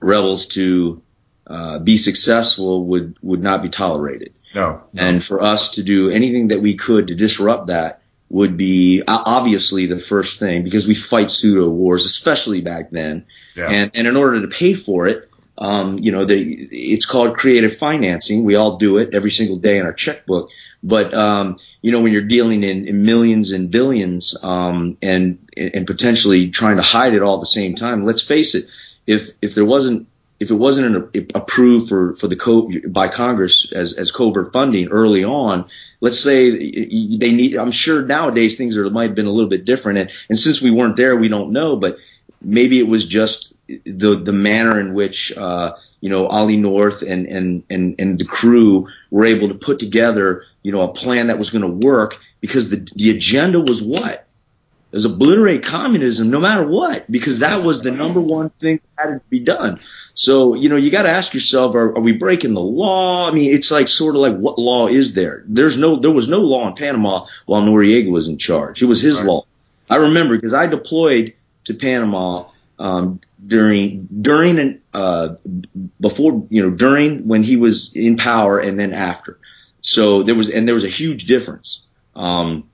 rebels 0.00 0.46
to 0.48 1.02
uh, 1.46 1.78
be 1.78 1.96
successful 1.96 2.86
would 2.86 3.16
would 3.22 3.42
not 3.42 3.62
be 3.62 3.68
tolerated. 3.68 4.32
No, 4.54 4.82
no. 4.92 5.02
And 5.02 5.22
for 5.22 5.42
us 5.42 5.70
to 5.74 5.82
do 5.82 6.10
anything 6.10 6.48
that 6.48 6.60
we 6.60 6.74
could 6.74 7.08
to 7.08 7.14
disrupt 7.14 7.68
that 7.68 8.00
would 8.28 8.56
be 8.56 9.02
obviously 9.06 9.86
the 9.86 9.98
first 9.98 10.38
thing 10.38 10.64
because 10.64 10.86
we 10.86 10.94
fight 10.94 11.30
pseudo 11.30 11.68
wars, 11.68 12.04
especially 12.04 12.60
back 12.60 12.90
then. 12.90 13.24
Yeah. 13.54 13.68
And, 13.70 13.90
and 13.94 14.06
in 14.06 14.16
order 14.16 14.42
to 14.42 14.48
pay 14.48 14.74
for 14.74 15.06
it, 15.06 15.28
Um, 15.58 15.98
you 16.04 16.12
know, 16.12 16.26
they, 16.26 16.42
it's 16.70 17.06
called 17.06 17.38
creative 17.38 17.78
financing. 17.78 18.44
We 18.44 18.56
all 18.56 18.76
do 18.76 18.98
it 18.98 19.14
every 19.14 19.30
single 19.30 19.56
day 19.56 19.78
in 19.78 19.86
our 19.86 19.94
checkbook. 19.94 20.50
But 20.82 21.14
um, 21.14 21.58
you 21.80 21.92
know, 21.92 22.02
when 22.02 22.12
you're 22.12 22.28
dealing 22.28 22.62
in, 22.62 22.86
in 22.86 23.04
millions 23.04 23.52
and 23.52 23.70
billions, 23.70 24.36
um, 24.42 24.98
and 25.00 25.38
and 25.56 25.86
potentially 25.86 26.50
trying 26.50 26.76
to 26.76 26.82
hide 26.82 27.14
it 27.14 27.22
all 27.22 27.36
at 27.36 27.40
the 27.40 27.46
same 27.60 27.74
time, 27.74 28.04
let's 28.04 28.20
face 28.22 28.54
it. 28.54 28.66
If 29.06 29.30
if 29.40 29.54
there 29.54 29.64
wasn't 29.64 30.08
if 30.38 30.50
it 30.50 30.54
wasn't 30.54 30.96
an, 31.14 31.28
approved 31.34 31.88
for 31.88 32.14
for 32.16 32.28
the 32.28 32.36
co- 32.36 32.68
by 32.88 33.08
Congress 33.08 33.72
as 33.72 33.94
as 33.94 34.12
covert 34.12 34.52
funding 34.52 34.88
early 34.88 35.24
on, 35.24 35.66
let's 36.00 36.18
say 36.18 36.50
they 36.50 37.32
need. 37.32 37.56
I'm 37.56 37.70
sure 37.70 38.02
nowadays 38.02 38.56
things 38.56 38.76
are 38.76 38.88
might 38.90 39.06
have 39.06 39.14
been 39.14 39.26
a 39.26 39.30
little 39.30 39.50
bit 39.50 39.64
different, 39.64 39.98
and 39.98 40.12
and 40.28 40.38
since 40.38 40.60
we 40.60 40.70
weren't 40.70 40.96
there, 40.96 41.16
we 41.16 41.28
don't 41.28 41.52
know. 41.52 41.76
But 41.76 41.98
maybe 42.42 42.78
it 42.78 42.88
was 42.88 43.06
just 43.06 43.52
the 43.66 44.16
the 44.16 44.32
manner 44.32 44.78
in 44.78 44.94
which 44.94 45.32
uh, 45.36 45.74
you 46.00 46.10
know 46.10 46.26
Ollie 46.26 46.58
North 46.58 47.02
and 47.02 47.26
and 47.26 47.62
and 47.70 47.94
and 47.98 48.18
the 48.18 48.26
crew 48.26 48.88
were 49.10 49.24
able 49.24 49.48
to 49.48 49.54
put 49.54 49.78
together 49.78 50.44
you 50.62 50.72
know 50.72 50.82
a 50.82 50.92
plan 50.92 51.28
that 51.28 51.38
was 51.38 51.50
going 51.50 51.62
to 51.62 51.86
work 51.86 52.20
because 52.40 52.68
the 52.68 52.86
the 52.94 53.10
agenda 53.10 53.60
was 53.60 53.82
what 53.82 54.25
is 54.96 55.04
obliterate 55.04 55.62
communism 55.62 56.30
no 56.30 56.40
matter 56.40 56.66
what, 56.66 57.10
because 57.10 57.40
that 57.40 57.62
was 57.62 57.82
the 57.82 57.90
number 57.90 58.20
one 58.20 58.50
thing 58.50 58.80
that 58.96 59.08
had 59.08 59.14
to 59.14 59.20
be 59.28 59.40
done. 59.40 59.78
So, 60.14 60.54
you 60.54 60.68
know, 60.68 60.76
you 60.76 60.90
got 60.90 61.02
to 61.02 61.10
ask 61.10 61.34
yourself, 61.34 61.74
are, 61.74 61.96
are, 61.96 62.00
we 62.00 62.12
breaking 62.12 62.54
the 62.54 62.60
law? 62.60 63.28
I 63.28 63.32
mean, 63.32 63.52
it's 63.52 63.70
like 63.70 63.88
sort 63.88 64.16
of 64.16 64.22
like 64.22 64.36
what 64.36 64.58
law 64.58 64.88
is 64.88 65.14
there? 65.14 65.44
There's 65.46 65.76
no, 65.76 65.96
there 65.96 66.10
was 66.10 66.28
no 66.28 66.40
law 66.40 66.66
in 66.66 66.74
Panama 66.74 67.26
while 67.44 67.62
Noriega 67.62 68.10
was 68.10 68.26
in 68.26 68.38
charge. 68.38 68.82
It 68.82 68.86
was 68.86 69.00
his 69.00 69.18
right. 69.18 69.26
law. 69.26 69.46
I 69.90 69.96
remember 69.96 70.36
because 70.36 70.54
I 70.54 70.66
deployed 70.66 71.34
to 71.64 71.74
Panama 71.74 72.48
um, 72.78 73.20
during 73.46 74.08
during 74.20 74.58
and 74.58 74.80
uh, 74.94 75.36
before 76.00 76.46
you 76.50 76.62
know 76.62 76.70
during 76.70 77.26
when 77.28 77.42
he 77.42 77.56
was 77.56 77.94
in 77.94 78.16
power 78.16 78.58
and 78.58 78.78
then 78.78 78.92
after. 78.92 79.38
So 79.80 80.22
there 80.22 80.34
was 80.34 80.50
and 80.50 80.66
there 80.66 80.74
was 80.74 80.84
a 80.84 80.88
huge 80.88 81.26
difference. 81.26 81.86
Um, 82.14 82.68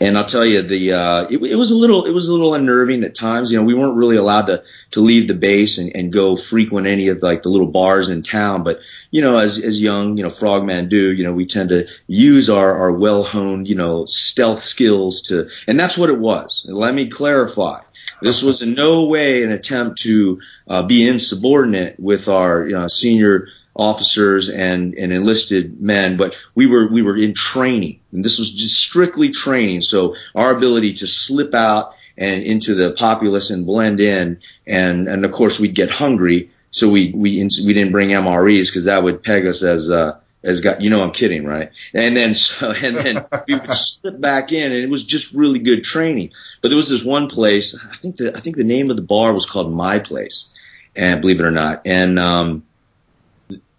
and 0.00 0.16
I'll 0.16 0.24
tell 0.24 0.46
you, 0.46 0.62
the 0.62 0.94
uh, 0.94 1.26
it, 1.28 1.42
it, 1.42 1.54
was 1.56 1.70
a 1.70 1.76
little 1.76 2.06
it 2.06 2.10
was 2.10 2.28
a 2.28 2.32
little 2.32 2.54
unnerving 2.54 3.04
at 3.04 3.14
times. 3.14 3.52
You 3.52 3.58
know, 3.58 3.64
we 3.64 3.74
weren't 3.74 3.96
really 3.96 4.16
allowed 4.16 4.46
to 4.46 4.64
to 4.92 5.00
leave 5.00 5.28
the 5.28 5.34
base 5.34 5.76
and, 5.76 5.94
and 5.94 6.12
go 6.12 6.36
frequent 6.36 6.86
any 6.86 7.08
of 7.08 7.22
like 7.22 7.42
the 7.42 7.50
little 7.50 7.66
bars 7.66 8.08
in 8.08 8.22
town. 8.22 8.64
But 8.64 8.80
you 9.10 9.20
know, 9.20 9.36
as 9.36 9.62
as 9.62 9.80
young 9.80 10.16
you 10.16 10.22
know 10.22 10.30
frogmen 10.30 10.88
do, 10.88 11.12
you 11.12 11.22
know, 11.22 11.34
we 11.34 11.44
tend 11.44 11.68
to 11.68 11.86
use 12.06 12.48
our 12.48 12.74
our 12.74 12.92
well 12.92 13.22
honed 13.22 13.68
you 13.68 13.74
know 13.74 14.06
stealth 14.06 14.62
skills 14.62 15.22
to, 15.22 15.50
and 15.66 15.78
that's 15.78 15.98
what 15.98 16.08
it 16.08 16.18
was. 16.18 16.64
Let 16.68 16.94
me 16.94 17.08
clarify. 17.08 17.80
This 18.22 18.42
was 18.42 18.62
in 18.62 18.74
no 18.74 19.04
way 19.06 19.42
an 19.42 19.52
attempt 19.52 20.02
to 20.02 20.40
uh, 20.68 20.82
be 20.82 21.06
insubordinate 21.06 21.98
with 21.98 22.28
our 22.28 22.66
you 22.66 22.72
know, 22.72 22.88
senior 22.88 23.48
officers 23.74 24.48
and, 24.48 24.94
and 24.94 25.12
enlisted 25.12 25.80
men, 25.80 26.16
but 26.16 26.36
we 26.54 26.66
were 26.66 26.88
we 26.88 27.02
were 27.02 27.16
in 27.16 27.34
training, 27.34 28.00
and 28.12 28.24
this 28.24 28.38
was 28.38 28.50
just 28.50 28.78
strictly 28.78 29.30
training. 29.30 29.82
So 29.82 30.16
our 30.34 30.54
ability 30.54 30.94
to 30.94 31.06
slip 31.06 31.54
out 31.54 31.94
and 32.18 32.42
into 32.42 32.74
the 32.74 32.92
populace 32.92 33.50
and 33.50 33.66
blend 33.66 34.00
in, 34.00 34.40
and 34.66 35.08
and 35.08 35.24
of 35.24 35.32
course 35.32 35.60
we'd 35.60 35.74
get 35.74 35.90
hungry, 35.90 36.50
so 36.70 36.88
we 36.88 37.12
we 37.14 37.42
we 37.42 37.72
didn't 37.72 37.92
bring 37.92 38.10
MREs 38.10 38.66
because 38.66 38.84
that 38.84 39.02
would 39.02 39.22
peg 39.22 39.46
us 39.46 39.62
as 39.62 39.90
uh, 39.90 40.18
as 40.42 40.60
got 40.60 40.80
you 40.80 40.90
know 40.90 41.02
I'm 41.02 41.12
kidding 41.12 41.44
right? 41.44 41.70
And 41.94 42.16
then 42.16 42.34
so 42.34 42.70
and 42.82 42.96
then 42.96 43.24
we 43.46 43.54
would 43.54 43.72
slip 43.72 44.20
back 44.20 44.52
in 44.52 44.72
and 44.72 44.82
it 44.82 44.90
was 44.90 45.04
just 45.04 45.32
really 45.32 45.58
good 45.58 45.84
training. 45.84 46.32
But 46.60 46.68
there 46.68 46.76
was 46.76 46.88
this 46.88 47.04
one 47.04 47.28
place 47.28 47.78
I 47.90 47.96
think 47.96 48.16
the 48.16 48.36
I 48.36 48.40
think 48.40 48.56
the 48.56 48.64
name 48.64 48.90
of 48.90 48.96
the 48.96 49.02
bar 49.02 49.32
was 49.32 49.46
called 49.46 49.72
My 49.72 49.98
Place 49.98 50.48
and 50.96 51.20
believe 51.20 51.40
it 51.40 51.46
or 51.46 51.50
not. 51.50 51.82
And 51.84 52.18
um 52.18 52.64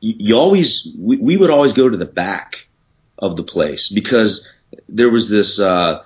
you 0.01 0.37
always 0.37 0.91
we, 0.97 1.17
we 1.17 1.37
would 1.37 1.51
always 1.51 1.73
go 1.73 1.87
to 1.87 1.97
the 1.97 2.05
back 2.05 2.67
of 3.17 3.37
the 3.37 3.43
place 3.43 3.87
because 3.87 4.51
there 4.89 5.09
was 5.09 5.29
this 5.29 5.59
uh, 5.59 6.03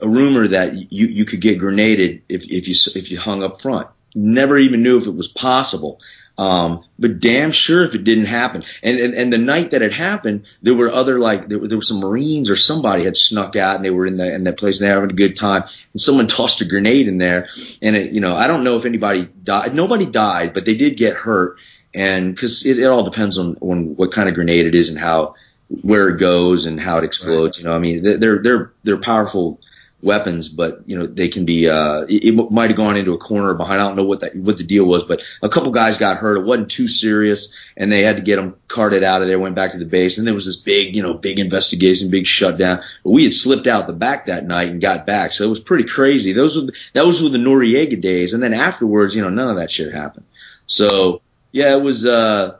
a 0.00 0.08
rumor 0.08 0.48
that 0.48 0.90
you 0.92 1.06
you 1.06 1.24
could 1.24 1.40
get 1.40 1.58
grenaded 1.58 2.22
if 2.28 2.50
if 2.50 2.66
you 2.66 2.74
if 2.94 3.10
you 3.10 3.18
hung 3.18 3.42
up 3.42 3.60
front. 3.60 3.88
Never 4.14 4.56
even 4.56 4.82
knew 4.82 4.96
if 4.96 5.06
it 5.06 5.14
was 5.14 5.28
possible. 5.28 6.00
Um, 6.38 6.84
but 7.00 7.18
damn 7.18 7.50
sure 7.50 7.82
if 7.82 7.96
it 7.96 8.04
didn't 8.04 8.26
happen. 8.26 8.62
And, 8.80 9.00
and, 9.00 9.14
and 9.14 9.32
the 9.32 9.38
night 9.38 9.70
that 9.70 9.82
it 9.82 9.92
happened, 9.92 10.46
there 10.62 10.74
were 10.74 10.88
other 10.88 11.18
like 11.18 11.48
there, 11.48 11.58
there 11.58 11.76
were 11.76 11.82
some 11.82 11.98
Marines 11.98 12.48
or 12.48 12.54
somebody 12.54 13.02
had 13.02 13.16
snuck 13.16 13.56
out 13.56 13.74
and 13.74 13.84
they 13.84 13.90
were 13.90 14.06
in 14.06 14.16
the 14.16 14.32
in 14.32 14.44
that 14.44 14.56
place 14.56 14.80
and 14.80 14.86
they 14.86 14.94
were 14.94 15.00
having 15.00 15.14
a 15.14 15.18
good 15.18 15.36
time. 15.36 15.64
And 15.92 16.00
someone 16.00 16.26
tossed 16.28 16.60
a 16.60 16.64
grenade 16.64 17.08
in 17.08 17.18
there. 17.18 17.48
And 17.82 17.96
it, 17.96 18.12
you 18.12 18.20
know, 18.20 18.36
I 18.36 18.46
don't 18.46 18.64
know 18.64 18.76
if 18.76 18.84
anybody 18.84 19.28
died. 19.42 19.74
Nobody 19.74 20.06
died, 20.06 20.54
but 20.54 20.64
they 20.64 20.76
did 20.76 20.96
get 20.96 21.16
hurt 21.16 21.58
and 21.94 22.34
because 22.34 22.66
it, 22.66 22.78
it 22.78 22.86
all 22.86 23.04
depends 23.04 23.38
on 23.38 23.56
on 23.60 23.96
what 23.96 24.12
kind 24.12 24.28
of 24.28 24.34
grenade 24.34 24.66
it 24.66 24.74
is 24.74 24.88
and 24.88 24.98
how 24.98 25.34
where 25.82 26.08
it 26.08 26.18
goes 26.18 26.66
and 26.66 26.80
how 26.80 26.98
it 26.98 27.04
explodes. 27.04 27.58
Right. 27.58 27.62
You 27.62 27.68
know, 27.68 27.74
I 27.74 27.78
mean, 27.78 28.02
they're 28.02 28.38
they're 28.38 28.72
they're 28.84 28.98
powerful 28.98 29.60
weapons, 30.00 30.48
but 30.48 30.80
you 30.86 30.98
know 30.98 31.06
they 31.06 31.28
can 31.28 31.44
be. 31.44 31.68
Uh, 31.68 32.02
it, 32.02 32.26
it 32.26 32.50
might 32.50 32.70
have 32.70 32.76
gone 32.76 32.96
into 32.96 33.12
a 33.12 33.18
corner 33.18 33.54
behind. 33.54 33.80
I 33.80 33.86
don't 33.86 33.96
know 33.96 34.04
what 34.04 34.20
that 34.20 34.36
what 34.36 34.58
the 34.58 34.64
deal 34.64 34.86
was, 34.86 35.04
but 35.04 35.22
a 35.42 35.48
couple 35.48 35.70
guys 35.72 35.98
got 35.98 36.18
hurt. 36.18 36.38
It 36.38 36.44
wasn't 36.44 36.70
too 36.70 36.88
serious, 36.88 37.52
and 37.76 37.90
they 37.90 38.02
had 38.02 38.16
to 38.16 38.22
get 38.22 38.36
them 38.36 38.56
carted 38.68 39.02
out 39.02 39.22
of 39.22 39.28
there. 39.28 39.38
Went 39.38 39.56
back 39.56 39.72
to 39.72 39.78
the 39.78 39.86
base, 39.86 40.18
and 40.18 40.26
there 40.26 40.34
was 40.34 40.46
this 40.46 40.56
big, 40.56 40.94
you 40.94 41.02
know, 41.02 41.14
big 41.14 41.38
investigation, 41.38 42.10
big 42.10 42.26
shutdown. 42.26 42.82
But 43.02 43.10
we 43.10 43.24
had 43.24 43.32
slipped 43.32 43.66
out 43.66 43.86
the 43.86 43.92
back 43.92 44.26
that 44.26 44.46
night 44.46 44.68
and 44.68 44.80
got 44.80 45.06
back, 45.06 45.32
so 45.32 45.44
it 45.44 45.48
was 45.48 45.60
pretty 45.60 45.84
crazy. 45.84 46.32
Those 46.32 46.56
were 46.56 46.72
that 46.92 47.06
was 47.06 47.22
with 47.22 47.32
the 47.32 47.38
Noriega 47.38 48.00
days, 48.00 48.34
and 48.34 48.42
then 48.42 48.54
afterwards, 48.54 49.14
you 49.14 49.22
know, 49.22 49.30
none 49.30 49.48
of 49.50 49.56
that 49.56 49.70
shit 49.70 49.92
happened. 49.92 50.26
So 50.66 51.22
yeah, 51.58 51.74
it 51.74 51.82
was. 51.82 52.06
Uh, 52.06 52.56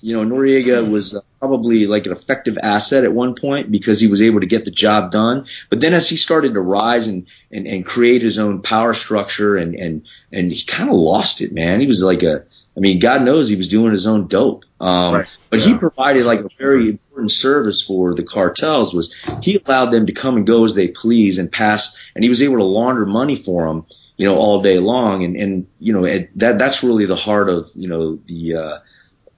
you 0.00 0.14
know, 0.14 0.24
Noriega 0.24 0.88
was 0.88 1.16
uh, 1.16 1.20
probably 1.40 1.86
like 1.88 2.06
an 2.06 2.12
effective 2.12 2.56
asset 2.62 3.02
at 3.02 3.12
one 3.12 3.34
point 3.34 3.70
because 3.70 3.98
he 3.98 4.06
was 4.06 4.22
able 4.22 4.38
to 4.40 4.46
get 4.46 4.64
the 4.64 4.70
job 4.70 5.10
done. 5.10 5.46
But 5.70 5.80
then 5.80 5.92
as 5.92 6.08
he 6.08 6.16
started 6.16 6.54
to 6.54 6.60
rise 6.60 7.08
and 7.08 7.26
and, 7.50 7.66
and 7.66 7.84
create 7.84 8.22
his 8.22 8.38
own 8.38 8.62
power 8.62 8.94
structure 8.94 9.56
and 9.56 9.74
and 9.74 10.06
and 10.32 10.52
he 10.52 10.64
kind 10.64 10.88
of 10.88 10.96
lost 10.96 11.40
it, 11.40 11.52
man. 11.52 11.80
He 11.80 11.86
was 11.86 12.02
like 12.02 12.22
a. 12.22 12.44
I 12.76 12.80
mean, 12.80 13.00
God 13.00 13.22
knows 13.22 13.48
he 13.48 13.56
was 13.56 13.66
doing 13.66 13.90
his 13.90 14.06
own 14.06 14.28
dope. 14.28 14.64
Um, 14.78 15.14
right. 15.14 15.26
But 15.50 15.58
yeah. 15.58 15.66
he 15.66 15.78
provided 15.78 16.24
like 16.24 16.40
a 16.40 16.48
very 16.58 16.90
important 16.90 17.32
service 17.32 17.82
for 17.82 18.14
the 18.14 18.22
cartels 18.22 18.94
was 18.94 19.12
he 19.42 19.56
allowed 19.56 19.90
them 19.90 20.06
to 20.06 20.12
come 20.12 20.36
and 20.36 20.46
go 20.46 20.64
as 20.64 20.76
they 20.76 20.86
please 20.86 21.38
and 21.38 21.50
pass, 21.50 21.98
and 22.14 22.22
he 22.22 22.30
was 22.30 22.40
able 22.40 22.58
to 22.58 22.64
launder 22.64 23.04
money 23.04 23.34
for 23.34 23.66
them 23.66 23.84
you 24.18 24.26
know, 24.26 24.36
all 24.36 24.60
day 24.60 24.78
long. 24.78 25.24
And, 25.24 25.36
and, 25.36 25.66
you 25.78 25.92
know, 25.92 26.04
it, 26.04 26.36
that, 26.38 26.58
that's 26.58 26.82
really 26.82 27.06
the 27.06 27.16
heart 27.16 27.48
of, 27.48 27.70
you 27.74 27.88
know, 27.88 28.16
the, 28.26 28.56
uh, 28.56 28.78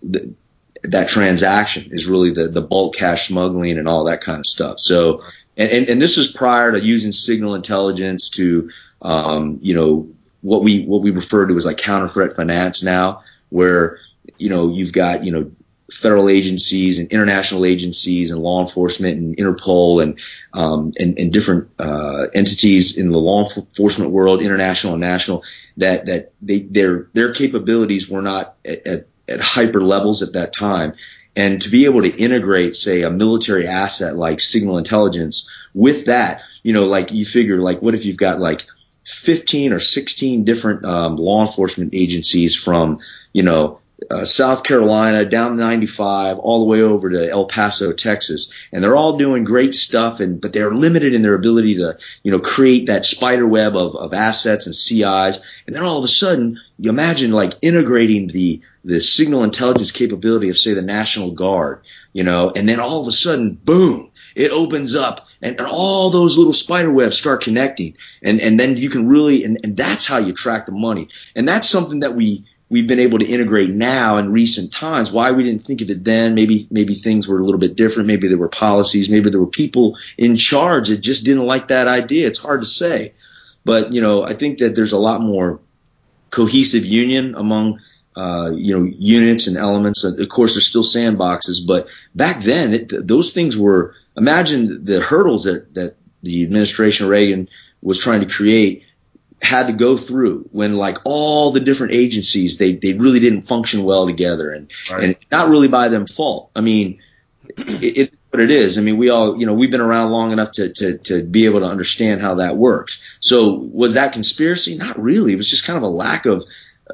the, 0.02 0.34
that 0.82 1.08
transaction 1.08 1.90
is 1.92 2.06
really 2.06 2.30
the, 2.30 2.48
the 2.48 2.62
bulk 2.62 2.96
cash 2.96 3.28
smuggling 3.28 3.78
and 3.78 3.86
all 3.86 4.04
that 4.04 4.22
kind 4.22 4.40
of 4.40 4.46
stuff. 4.46 4.80
So, 4.80 5.22
and, 5.56 5.70
and, 5.70 5.88
and 5.90 6.02
this 6.02 6.16
is 6.16 6.32
prior 6.32 6.72
to 6.72 6.82
using 6.82 7.12
signal 7.12 7.54
intelligence 7.54 8.30
to, 8.30 8.70
um, 9.02 9.58
you 9.60 9.74
know, 9.74 10.08
what 10.40 10.64
we, 10.64 10.84
what 10.86 11.02
we 11.02 11.10
refer 11.10 11.46
to 11.46 11.56
as 11.56 11.66
like 11.66 11.76
counter 11.76 12.08
threat 12.08 12.34
finance 12.34 12.82
now, 12.82 13.22
where, 13.50 13.98
you 14.38 14.48
know, 14.48 14.72
you've 14.72 14.94
got, 14.94 15.24
you 15.24 15.32
know, 15.32 15.50
federal 15.90 16.28
agencies 16.28 16.98
and 16.98 17.10
international 17.10 17.64
agencies 17.64 18.30
and 18.30 18.42
law 18.42 18.60
enforcement 18.60 19.18
and 19.18 19.36
Interpol 19.36 20.02
and 20.02 20.18
um, 20.52 20.92
and, 20.98 21.18
and, 21.18 21.32
different 21.32 21.70
uh, 21.78 22.26
entities 22.34 22.96
in 22.96 23.10
the 23.10 23.18
law 23.18 23.44
enforcement 23.44 24.10
world, 24.10 24.42
international 24.42 24.94
and 24.94 25.00
national, 25.00 25.44
that 25.76 26.06
that 26.06 26.32
they 26.42 26.60
their 26.60 27.08
their 27.12 27.32
capabilities 27.32 28.08
were 28.08 28.22
not 28.22 28.56
at, 28.64 28.86
at, 28.86 29.06
at 29.28 29.40
hyper 29.40 29.80
levels 29.80 30.22
at 30.22 30.34
that 30.34 30.52
time. 30.52 30.94
And 31.36 31.62
to 31.62 31.68
be 31.68 31.84
able 31.84 32.02
to 32.02 32.14
integrate, 32.14 32.74
say, 32.74 33.02
a 33.02 33.10
military 33.10 33.66
asset 33.66 34.16
like 34.16 34.40
signal 34.40 34.78
intelligence 34.78 35.48
with 35.74 36.06
that, 36.06 36.42
you 36.62 36.72
know, 36.72 36.86
like 36.86 37.12
you 37.12 37.24
figure, 37.24 37.60
like, 37.60 37.80
what 37.80 37.94
if 37.94 38.04
you've 38.04 38.16
got 38.16 38.40
like 38.40 38.66
15 39.06 39.72
or 39.72 39.80
16 39.80 40.44
different 40.44 40.84
um, 40.84 41.16
law 41.16 41.40
enforcement 41.40 41.94
agencies 41.94 42.56
from, 42.56 42.98
you 43.32 43.44
know, 43.44 43.80
uh, 44.10 44.24
South 44.24 44.62
Carolina, 44.64 45.24
down 45.24 45.56
95, 45.56 46.38
all 46.38 46.60
the 46.60 46.66
way 46.66 46.82
over 46.82 47.10
to 47.10 47.28
El 47.28 47.46
Paso, 47.46 47.92
Texas, 47.92 48.50
and 48.72 48.82
they're 48.82 48.96
all 48.96 49.18
doing 49.18 49.44
great 49.44 49.74
stuff. 49.74 50.20
And 50.20 50.40
but 50.40 50.52
they're 50.52 50.72
limited 50.72 51.14
in 51.14 51.22
their 51.22 51.34
ability 51.34 51.76
to, 51.76 51.98
you 52.22 52.32
know, 52.32 52.40
create 52.40 52.86
that 52.86 53.04
spider 53.04 53.46
web 53.46 53.76
of, 53.76 53.96
of 53.96 54.14
assets 54.14 54.66
and 54.66 54.74
CIs. 54.74 55.42
And 55.66 55.76
then 55.76 55.82
all 55.82 55.98
of 55.98 56.04
a 56.04 56.08
sudden, 56.08 56.60
you 56.78 56.90
imagine 56.90 57.32
like 57.32 57.54
integrating 57.62 58.28
the 58.28 58.62
the 58.84 59.00
signal 59.00 59.44
intelligence 59.44 59.92
capability 59.92 60.48
of 60.48 60.58
say 60.58 60.72
the 60.72 60.82
National 60.82 61.32
Guard, 61.32 61.82
you 62.12 62.24
know, 62.24 62.50
and 62.54 62.68
then 62.68 62.80
all 62.80 63.02
of 63.02 63.08
a 63.08 63.12
sudden, 63.12 63.52
boom, 63.52 64.10
it 64.34 64.50
opens 64.50 64.94
up 64.94 65.28
and, 65.42 65.58
and, 65.58 65.66
all 65.66 66.10
those 66.10 66.38
little 66.38 66.52
spider 66.52 66.90
webs 66.90 67.18
start 67.18 67.42
connecting 67.42 67.96
and, 68.22 68.40
and 68.40 68.58
then 68.58 68.76
you 68.76 68.88
can 68.90 69.08
really 69.08 69.44
and, 69.44 69.58
and 69.64 69.76
that's 69.76 70.06
how 70.06 70.18
you 70.18 70.32
track 70.32 70.66
the 70.66 70.72
money 70.72 71.08
and 71.34 71.48
that's 71.48 71.68
something 71.68 72.00
that 72.00 72.14
we 72.14 72.46
we've 72.70 72.86
been 72.86 73.00
able 73.00 73.18
to 73.18 73.26
integrate 73.26 73.70
now 73.70 74.16
in 74.16 74.32
recent 74.32 74.72
times. 74.72 75.12
Why 75.12 75.32
we 75.32 75.44
didn't 75.44 75.64
think 75.64 75.82
of 75.82 75.90
it 75.90 76.04
then? 76.04 76.34
Maybe 76.34 76.66
maybe 76.70 76.94
things 76.94 77.28
were 77.28 77.40
a 77.40 77.44
little 77.44 77.58
bit 77.58 77.76
different. 77.76 78.06
Maybe 78.06 78.28
there 78.28 78.38
were 78.38 78.48
policies. 78.48 79.10
Maybe 79.10 79.28
there 79.28 79.40
were 79.40 79.46
people 79.46 79.98
in 80.16 80.36
charge 80.36 80.88
that 80.88 80.98
just 80.98 81.24
didn't 81.24 81.46
like 81.46 81.68
that 81.68 81.88
idea. 81.88 82.26
It's 82.26 82.38
hard 82.38 82.60
to 82.60 82.66
say, 82.66 83.12
but 83.64 83.92
you 83.92 84.00
know 84.00 84.22
I 84.22 84.34
think 84.34 84.58
that 84.58 84.74
there's 84.74 84.92
a 84.92 84.98
lot 84.98 85.20
more 85.20 85.60
cohesive 86.30 86.86
union 86.86 87.34
among 87.34 87.80
uh, 88.16 88.50
you 88.54 88.76
know, 88.76 88.92
units 88.98 89.46
and 89.46 89.56
elements. 89.56 90.04
Of 90.04 90.28
course, 90.28 90.54
there's 90.54 90.66
still 90.66 90.82
sandboxes, 90.82 91.64
but 91.66 91.86
back 92.14 92.42
then, 92.42 92.74
it, 92.74 93.06
those 93.06 93.32
things 93.32 93.56
were. 93.56 93.94
Imagine 94.16 94.84
the 94.84 95.00
hurdles 95.00 95.44
that 95.44 95.72
that 95.74 95.94
the 96.22 96.42
administration 96.42 97.08
Reagan 97.08 97.48
was 97.80 98.00
trying 98.00 98.20
to 98.20 98.26
create 98.26 98.84
had 99.42 99.68
to 99.68 99.72
go 99.72 99.96
through 99.96 100.48
when 100.52 100.74
like 100.74 100.98
all 101.04 101.50
the 101.50 101.60
different 101.60 101.94
agencies 101.94 102.58
they 102.58 102.74
they 102.74 102.92
really 102.92 103.20
didn't 103.20 103.42
function 103.42 103.84
well 103.84 104.06
together 104.06 104.52
and 104.52 104.70
right. 104.90 105.04
and 105.04 105.16
not 105.30 105.48
really 105.48 105.68
by 105.68 105.88
them 105.88 106.06
fault. 106.06 106.50
I 106.54 106.60
mean, 106.60 107.00
it, 107.56 107.98
it's 107.98 108.16
what 108.30 108.40
it 108.40 108.50
is. 108.50 108.78
I 108.78 108.82
mean, 108.82 108.96
we 108.96 109.08
all 109.10 109.38
you 109.38 109.46
know 109.46 109.54
we've 109.54 109.70
been 109.70 109.80
around 109.80 110.10
long 110.10 110.32
enough 110.32 110.52
to 110.52 110.72
to 110.72 110.98
to 110.98 111.22
be 111.22 111.46
able 111.46 111.60
to 111.60 111.66
understand 111.66 112.20
how 112.20 112.34
that 112.36 112.56
works. 112.56 113.00
So 113.20 113.54
was 113.54 113.94
that 113.94 114.12
conspiracy? 114.12 114.76
Not 114.76 115.00
really. 115.00 115.32
It 115.32 115.36
was 115.36 115.48
just 115.48 115.64
kind 115.64 115.76
of 115.76 115.82
a 115.82 115.88
lack 115.88 116.26
of 116.26 116.44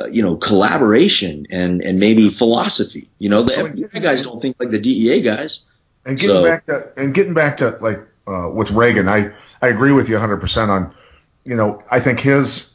uh, 0.00 0.06
you 0.06 0.22
know 0.22 0.36
collaboration 0.36 1.46
and 1.50 1.82
and 1.82 1.98
maybe 1.98 2.28
philosophy. 2.28 3.10
You 3.18 3.28
know, 3.28 3.42
the 3.42 3.54
FBI 3.54 4.02
guys 4.02 4.22
don't 4.22 4.40
think 4.40 4.56
like 4.60 4.70
the 4.70 4.80
DEA 4.80 5.20
guys. 5.20 5.64
And 6.04 6.16
getting 6.16 6.36
so, 6.36 6.44
back 6.44 6.66
to 6.66 6.92
and 6.96 7.12
getting 7.12 7.34
back 7.34 7.56
to 7.56 7.76
like 7.80 8.00
uh, 8.28 8.48
with 8.48 8.70
Reagan, 8.70 9.08
I 9.08 9.32
I 9.60 9.68
agree 9.68 9.90
with 9.90 10.08
you 10.08 10.14
100 10.14 10.36
percent 10.36 10.70
on 10.70 10.94
you 11.46 11.56
know, 11.56 11.80
I 11.90 12.00
think 12.00 12.20
his 12.20 12.72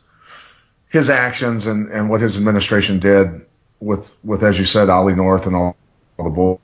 his 0.90 1.10
actions 1.10 1.66
and, 1.66 1.90
and 1.90 2.10
what 2.10 2.22
his 2.22 2.38
administration 2.38 3.00
did 3.00 3.46
with 3.80 4.16
with 4.24 4.44
as 4.44 4.58
you 4.58 4.66
said, 4.66 4.90
Ollie 4.90 5.16
North 5.16 5.48
and 5.48 5.56
all, 5.56 5.76
all 6.18 6.26
the 6.26 6.32
boys 6.32 6.60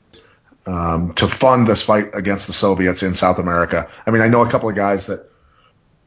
um, 0.68 1.14
to 1.14 1.28
fund 1.28 1.66
this 1.66 1.82
fight 1.82 2.14
against 2.14 2.48
the 2.48 2.54
Soviets 2.54 3.02
in 3.02 3.14
South 3.16 3.40
America. 3.40 3.90
I 4.06 4.12
mean, 4.12 4.22
I 4.22 4.28
know 4.28 4.42
a 4.42 4.50
couple 4.50 4.70
of 4.70 4.76
guys 4.76 5.08
that 5.08 5.32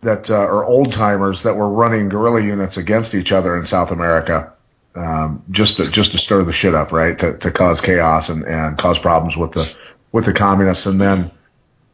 that 0.02 0.30
uh, 0.30 0.34
are 0.34 0.64
old 0.64 0.92
timers 0.92 1.42
that 1.42 1.56
were 1.56 1.68
running 1.68 2.08
guerrilla 2.08 2.40
units 2.40 2.76
against 2.76 3.14
each 3.14 3.32
other 3.32 3.56
in 3.56 3.66
South 3.66 3.90
America, 3.90 4.52
um, 4.94 5.42
just 5.50 5.78
to 5.78 5.90
just 5.90 6.12
to 6.12 6.18
stir 6.18 6.44
the 6.44 6.52
shit 6.52 6.74
up, 6.74 6.92
right? 6.92 7.18
To, 7.18 7.36
to 7.38 7.50
cause 7.50 7.80
chaos 7.80 8.28
and, 8.28 8.44
and 8.44 8.78
cause 8.78 8.98
problems 8.98 9.36
with 9.36 9.52
the 9.52 9.74
with 10.12 10.26
the 10.26 10.32
communists, 10.32 10.86
and 10.86 11.00
then 11.00 11.30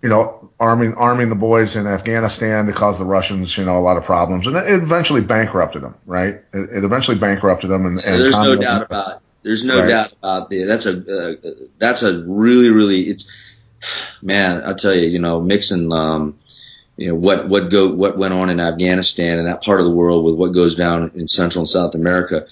you 0.06 0.10
know, 0.10 0.52
arming 0.60 0.94
arming 0.94 1.30
the 1.30 1.34
boys 1.34 1.74
in 1.74 1.88
Afghanistan 1.88 2.66
to 2.66 2.72
cause 2.72 2.96
the 2.96 3.04
Russians, 3.04 3.58
you 3.58 3.64
know, 3.64 3.76
a 3.76 3.80
lot 3.80 3.96
of 3.96 4.04
problems, 4.04 4.46
and 4.46 4.56
it 4.56 4.80
eventually 4.80 5.20
bankrupted 5.20 5.82
them, 5.82 5.96
right? 6.06 6.34
It, 6.52 6.70
it 6.76 6.84
eventually 6.84 7.18
bankrupted 7.18 7.70
them, 7.70 7.86
and, 7.86 7.98
and 8.04 8.20
there's 8.20 8.36
no 8.36 8.54
doubt 8.54 8.82
about 8.82 9.16
it. 9.16 9.18
There's 9.42 9.64
no 9.64 9.80
right. 9.80 9.88
doubt 9.88 10.12
about 10.12 10.48
the 10.48 10.62
That's 10.62 10.86
a 10.86 10.92
uh, 10.92 11.50
that's 11.78 12.04
a 12.04 12.22
really 12.22 12.70
really 12.70 13.08
it's 13.08 13.28
man. 14.22 14.62
I'll 14.64 14.76
tell 14.76 14.94
you, 14.94 15.08
you 15.08 15.18
know, 15.18 15.40
mixing 15.40 15.92
um, 15.92 16.38
you 16.96 17.08
know 17.08 17.16
what 17.16 17.48
what 17.48 17.68
go 17.68 17.88
what 17.88 18.16
went 18.16 18.32
on 18.32 18.48
in 18.48 18.60
Afghanistan 18.60 19.38
and 19.38 19.48
that 19.48 19.64
part 19.64 19.80
of 19.80 19.86
the 19.86 19.92
world 19.92 20.24
with 20.24 20.36
what 20.36 20.52
goes 20.52 20.76
down 20.76 21.10
in 21.16 21.26
Central 21.26 21.62
and 21.62 21.68
South 21.68 21.96
America, 21.96 22.46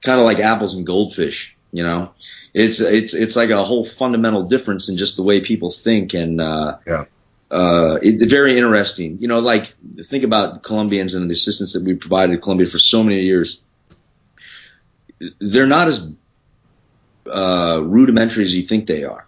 kind 0.00 0.18
of 0.18 0.24
like 0.24 0.38
apples 0.38 0.72
and 0.72 0.86
goldfish, 0.86 1.58
you 1.74 1.82
know 1.82 2.12
it's 2.54 2.80
it's 2.80 3.12
it's 3.14 3.34
like 3.34 3.50
a 3.50 3.64
whole 3.64 3.84
fundamental 3.84 4.44
difference 4.44 4.88
in 4.88 4.96
just 4.96 5.16
the 5.16 5.24
way 5.24 5.40
people 5.40 5.70
think 5.70 6.14
and 6.14 6.40
uh, 6.40 6.78
yeah. 6.86 7.04
Uh, 7.50 7.98
it, 8.02 8.28
very 8.28 8.56
interesting. 8.56 9.18
You 9.20 9.28
know, 9.28 9.38
like 9.38 9.74
think 10.06 10.24
about 10.24 10.54
the 10.54 10.60
Colombians 10.60 11.14
and 11.14 11.28
the 11.28 11.34
assistance 11.34 11.74
that 11.74 11.84
we 11.84 11.94
provided 11.94 12.42
Colombia 12.42 12.66
for 12.66 12.78
so 12.78 13.04
many 13.04 13.20
years. 13.20 13.60
They're 15.38 15.66
not 15.66 15.86
as 15.86 16.12
uh, 17.30 17.80
rudimentary 17.82 18.44
as 18.44 18.56
you 18.56 18.62
think 18.62 18.86
they 18.86 19.04
are. 19.04 19.26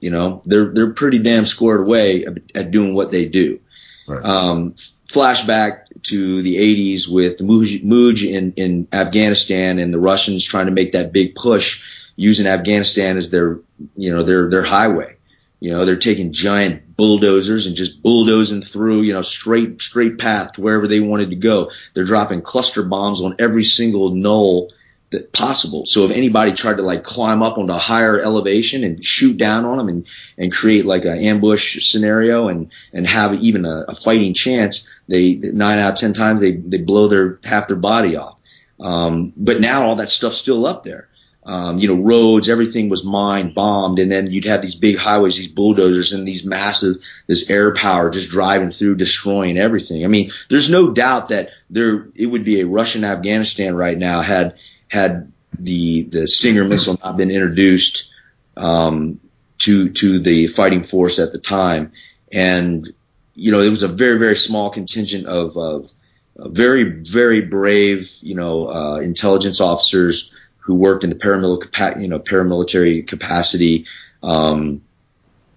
You 0.00 0.10
know, 0.10 0.42
they're 0.44 0.72
they're 0.72 0.92
pretty 0.94 1.18
damn 1.18 1.46
squared 1.46 1.82
away 1.82 2.24
at 2.54 2.70
doing 2.70 2.94
what 2.94 3.12
they 3.12 3.26
do. 3.26 3.60
Right. 4.06 4.24
Um, 4.24 4.74
flashback 5.08 5.84
to 6.04 6.42
the 6.42 6.56
80s 6.56 7.08
with 7.08 7.38
the 7.38 7.44
Muj 7.44 8.30
in, 8.30 8.52
in 8.52 8.88
Afghanistan 8.92 9.78
and 9.78 9.92
the 9.92 10.00
Russians 10.00 10.44
trying 10.44 10.66
to 10.66 10.72
make 10.72 10.92
that 10.92 11.12
big 11.12 11.34
push 11.34 11.82
using 12.16 12.46
Afghanistan 12.46 13.16
as 13.16 13.30
their, 13.30 13.60
you 13.96 14.14
know, 14.14 14.22
their, 14.22 14.50
their 14.50 14.62
highway. 14.62 15.16
You 15.60 15.70
know, 15.70 15.84
they're 15.84 15.96
taking 15.96 16.32
giant 16.32 16.96
bulldozers 16.96 17.66
and 17.66 17.74
just 17.74 18.02
bulldozing 18.02 18.60
through, 18.60 19.02
you 19.02 19.14
know, 19.14 19.22
straight, 19.22 19.80
straight 19.80 20.18
path 20.18 20.52
to 20.52 20.60
wherever 20.60 20.86
they 20.86 21.00
wanted 21.00 21.30
to 21.30 21.36
go. 21.36 21.70
They're 21.94 22.04
dropping 22.04 22.42
cluster 22.42 22.82
bombs 22.82 23.22
on 23.22 23.36
every 23.38 23.64
single 23.64 24.10
knoll 24.10 24.72
that 25.14 25.32
possible. 25.32 25.86
So 25.86 26.04
if 26.04 26.10
anybody 26.10 26.52
tried 26.52 26.76
to 26.76 26.82
like 26.82 27.04
climb 27.04 27.42
up 27.42 27.58
onto 27.58 27.72
a 27.72 27.78
higher 27.78 28.20
elevation 28.20 28.84
and 28.84 29.04
shoot 29.04 29.36
down 29.36 29.64
on 29.64 29.78
them 29.78 29.88
and, 29.88 30.06
and 30.36 30.52
create 30.52 30.84
like 30.84 31.04
an 31.04 31.18
ambush 31.18 31.82
scenario 31.84 32.48
and, 32.48 32.70
and 32.92 33.06
have 33.06 33.42
even 33.42 33.64
a, 33.64 33.84
a 33.88 33.94
fighting 33.94 34.34
chance, 34.34 34.88
they, 35.08 35.34
nine 35.34 35.78
out 35.78 35.94
of 35.94 35.98
10 35.98 36.12
times, 36.12 36.40
they, 36.40 36.52
they 36.52 36.78
blow 36.78 37.08
their, 37.08 37.38
half 37.44 37.68
their 37.68 37.76
body 37.76 38.16
off. 38.16 38.36
Um, 38.80 39.32
but 39.36 39.60
now 39.60 39.86
all 39.86 39.96
that 39.96 40.10
stuff's 40.10 40.38
still 40.38 40.66
up 40.66 40.84
there 40.84 41.08
um, 41.46 41.78
you 41.78 41.88
know, 41.88 42.02
roads, 42.02 42.48
everything 42.48 42.88
was 42.88 43.04
mined, 43.04 43.54
bombed, 43.54 43.98
and 43.98 44.10
then 44.10 44.30
you'd 44.30 44.46
have 44.46 44.62
these 44.62 44.74
big 44.74 44.96
highways, 44.96 45.36
these 45.36 45.48
bulldozers, 45.48 46.12
and 46.12 46.26
these 46.26 46.44
massive, 46.44 46.96
this 47.26 47.50
air 47.50 47.74
power 47.74 48.08
just 48.08 48.30
driving 48.30 48.70
through, 48.70 48.94
destroying 48.94 49.58
everything. 49.58 50.04
I 50.04 50.08
mean, 50.08 50.30
there's 50.48 50.70
no 50.70 50.90
doubt 50.90 51.28
that 51.28 51.50
there, 51.68 52.08
it 52.16 52.26
would 52.26 52.44
be 52.44 52.60
a 52.60 52.66
Russian 52.66 53.04
Afghanistan 53.04 53.74
right 53.74 53.96
now 53.96 54.22
had, 54.22 54.54
had 54.94 55.32
the, 55.58 56.04
the 56.04 56.26
Stinger 56.26 56.64
missile 56.64 56.96
not 57.04 57.16
been 57.16 57.30
introduced, 57.30 58.10
um, 58.56 59.20
to, 59.58 59.90
to 59.90 60.18
the 60.18 60.46
fighting 60.48 60.82
force 60.82 61.18
at 61.18 61.32
the 61.32 61.38
time. 61.38 61.92
And, 62.32 62.92
you 63.34 63.52
know, 63.52 63.60
it 63.60 63.70
was 63.70 63.82
a 63.82 63.88
very, 63.88 64.18
very 64.18 64.36
small 64.36 64.70
contingent 64.70 65.26
of, 65.26 65.56
of, 65.56 65.92
very, 66.36 66.82
very 66.82 67.40
brave, 67.40 68.10
you 68.20 68.34
know, 68.34 68.68
uh, 68.68 68.98
intelligence 68.98 69.60
officers 69.60 70.32
who 70.58 70.74
worked 70.74 71.04
in 71.04 71.10
the 71.10 71.16
paramilitary, 71.16 72.02
you 72.02 72.08
know, 72.08 72.18
paramilitary 72.18 73.06
capacity, 73.06 73.86
um, 74.22 74.82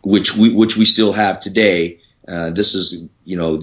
which 0.04 0.36
we 0.36 0.54
which 0.54 0.78
we 0.78 0.86
still 0.86 1.14
have 1.14 1.40
today. 1.40 2.00
Uh, 2.28 2.52
this 2.52 2.76
is 2.76 3.08
you 3.26 3.38
know, 3.38 3.60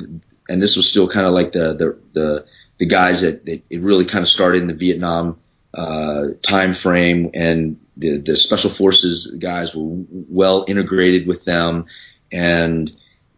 and 0.49 0.61
this 0.61 0.77
was 0.77 0.89
still 0.89 1.07
kind 1.07 1.27
of 1.27 1.33
like 1.33 1.53
the 1.53 1.75
the 1.75 1.99
the, 2.15 2.47
the 2.79 2.87
guys 2.87 3.21
that, 3.21 3.45
that 3.47 3.63
it 3.71 3.81
really 3.81 4.05
kind 4.05 4.23
of 4.23 4.29
started 4.29 4.63
in 4.63 4.69
the 4.69 4.75
Vietnam 4.75 5.39
uh, 5.75 6.29
time 6.43 6.75
frame, 6.75 7.31
and 7.35 7.81
the 7.97 8.19
the 8.19 8.37
special 8.37 8.71
forces 8.71 9.35
guys 9.39 9.75
were 9.75 10.05
well 10.09 10.65
integrated 10.69 11.27
with 11.27 11.45
them, 11.45 11.87
and 12.33 12.93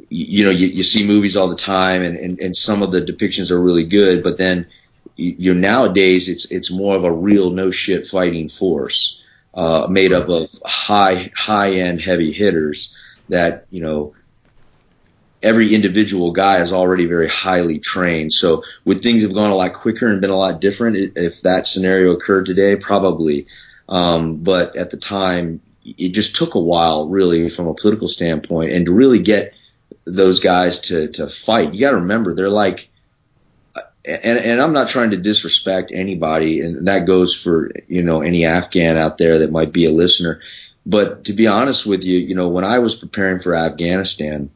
you 0.09 0.45
know 0.45 0.51
you, 0.51 0.69
you 0.69 0.83
see 0.83 1.07
movies 1.07 1.37
all 1.37 1.49
the 1.49 1.57
time, 1.57 2.03
and, 2.03 2.17
and 2.17 2.41
and 2.41 2.57
some 2.57 2.83
of 2.83 2.93
the 2.93 3.01
depictions 3.01 3.51
are 3.51 3.61
really 3.61 3.85
good, 3.85 4.23
but 4.23 4.39
then 4.39 4.67
you 5.17 5.55
know, 5.55 5.61
nowadays 5.61 6.29
it's 6.29 6.51
it's 6.51 6.71
more 6.71 6.95
of 6.95 7.05
a 7.05 7.13
real 7.13 7.51
no 7.51 7.71
shit 7.71 8.07
fighting 8.07 8.49
force 8.49 9.21
uh, 9.55 9.87
made 9.89 10.13
up 10.13 10.29
of 10.29 10.51
high 10.65 11.31
high 11.35 11.73
end 11.73 12.01
heavy 12.01 12.33
hitters 12.33 12.95
that 13.29 13.67
you 13.71 13.81
know 13.81 14.15
every 15.47 15.75
individual 15.75 16.33
guy 16.33 16.61
is 16.61 16.73
already 16.73 17.07
very 17.07 17.29
highly 17.29 17.79
trained. 17.79 18.33
So 18.33 18.65
would 18.85 19.01
things 19.01 19.23
have 19.23 19.33
gone 19.33 19.51
a 19.51 19.55
lot 19.55 19.73
quicker 19.75 20.09
and 20.09 20.21
been 20.21 20.31
a 20.31 20.37
lot 20.37 20.61
different 20.61 21.17
if 21.17 21.43
that 21.43 21.67
scenario 21.67 22.13
occurred 22.13 22.47
today? 22.47 22.77
Probably. 22.77 23.47
Um, 23.89 24.39
but 24.39 24.75
at 24.77 24.91
the 24.91 24.97
time, 24.97 25.61
it 25.85 26.09
just 26.09 26.35
took 26.35 26.57
a 26.57 26.61
while, 26.61 27.09
really, 27.09 27.49
from 27.49 27.69
a 27.69 27.75
political 27.75 28.09
standpoint, 28.09 28.73
and 28.73 28.87
to 28.87 28.93
really 28.93 29.21
get 29.21 29.55
those 30.05 30.41
guys 30.41 30.81
to 30.81 31.09
to 31.13 31.29
fight. 31.29 31.73
You 31.73 31.81
got 31.81 31.93
to 31.93 31.99
remember, 31.99 32.35
they're 32.35 32.51
like 32.51 32.91
and, 34.05 34.39
and 34.39 34.63
I'm 34.63 34.73
not 34.73 34.89
trying 34.89 35.11
to 35.11 35.17
disrespect 35.17 35.91
anybody, 35.93 36.61
and 36.61 36.87
that 36.87 37.07
goes 37.07 37.35
for 37.35 37.73
you 37.89 38.03
know 38.03 38.23
any 38.23 38.45
Afghan 38.45 38.97
out 38.97 39.19
there 39.19 39.39
that 39.39 39.51
might 39.53 39.73
be 39.73 39.87
a 39.87 39.91
listener. 39.93 40.41
But 40.85 41.25
to 41.25 41.33
be 41.33 41.49
honest 41.49 41.85
with 41.85 42.05
you, 42.05 42.19
you 42.19 42.37
know, 42.37 42.49
when 42.49 42.65
I 42.65 42.79
was 42.79 42.95
preparing 42.95 43.41
for 43.41 43.55
Afghanistan, 43.55 44.51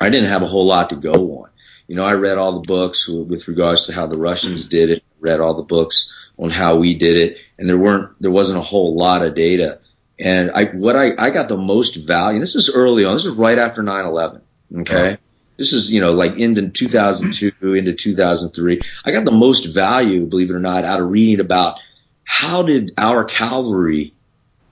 I 0.00 0.10
didn't 0.10 0.30
have 0.30 0.42
a 0.42 0.46
whole 0.46 0.66
lot 0.66 0.90
to 0.90 0.96
go 0.96 1.42
on. 1.42 1.50
You 1.86 1.96
know, 1.96 2.04
I 2.04 2.12
read 2.14 2.38
all 2.38 2.52
the 2.52 2.66
books 2.66 3.08
with 3.08 3.48
regards 3.48 3.86
to 3.86 3.92
how 3.92 4.06
the 4.06 4.18
Russians 4.18 4.66
did 4.66 4.90
it, 4.90 5.02
read 5.20 5.40
all 5.40 5.54
the 5.54 5.62
books 5.62 6.14
on 6.38 6.50
how 6.50 6.76
we 6.76 6.94
did 6.94 7.16
it, 7.16 7.38
and 7.58 7.68
there 7.68 7.78
weren't 7.78 8.10
there 8.20 8.30
wasn't 8.30 8.58
a 8.58 8.62
whole 8.62 8.96
lot 8.96 9.24
of 9.24 9.34
data. 9.34 9.80
And 10.20 10.50
I 10.50 10.64
what 10.66 10.96
I 10.96 11.12
I 11.18 11.30
got 11.30 11.48
the 11.48 11.56
most 11.56 11.96
value. 11.96 12.40
This 12.40 12.54
is 12.54 12.74
early 12.74 13.04
on. 13.04 13.14
This 13.14 13.24
is 13.24 13.36
right 13.36 13.58
after 13.58 13.82
9/11. 13.82 14.40
Okay. 14.80 15.06
Uh-huh. 15.06 15.16
This 15.56 15.72
is, 15.72 15.92
you 15.92 16.00
know, 16.00 16.12
like 16.12 16.38
into 16.38 16.68
2002, 16.68 17.74
into 17.74 17.92
2003. 17.92 18.80
I 19.04 19.10
got 19.10 19.24
the 19.24 19.32
most 19.32 19.64
value, 19.74 20.24
believe 20.24 20.50
it 20.50 20.54
or 20.54 20.60
not, 20.60 20.84
out 20.84 21.00
of 21.00 21.10
reading 21.10 21.40
about 21.40 21.80
how 22.22 22.62
did 22.62 22.92
our 22.96 23.24
cavalry 23.24 24.14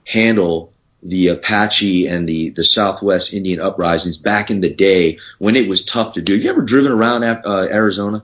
handle 0.05 0.71
the 1.03 1.29
Apache 1.29 2.07
and 2.07 2.27
the, 2.27 2.49
the 2.49 2.63
Southwest 2.63 3.33
Indian 3.33 3.59
uprisings 3.59 4.17
back 4.17 4.49
in 4.49 4.61
the 4.61 4.73
day 4.73 5.19
when 5.39 5.55
it 5.55 5.69
was 5.69 5.85
tough 5.85 6.13
to 6.13 6.21
do. 6.21 6.33
Have 6.33 6.43
you 6.43 6.49
ever 6.49 6.61
driven 6.61 6.91
around 6.91 7.23
uh, 7.23 7.67
Arizona? 7.71 8.23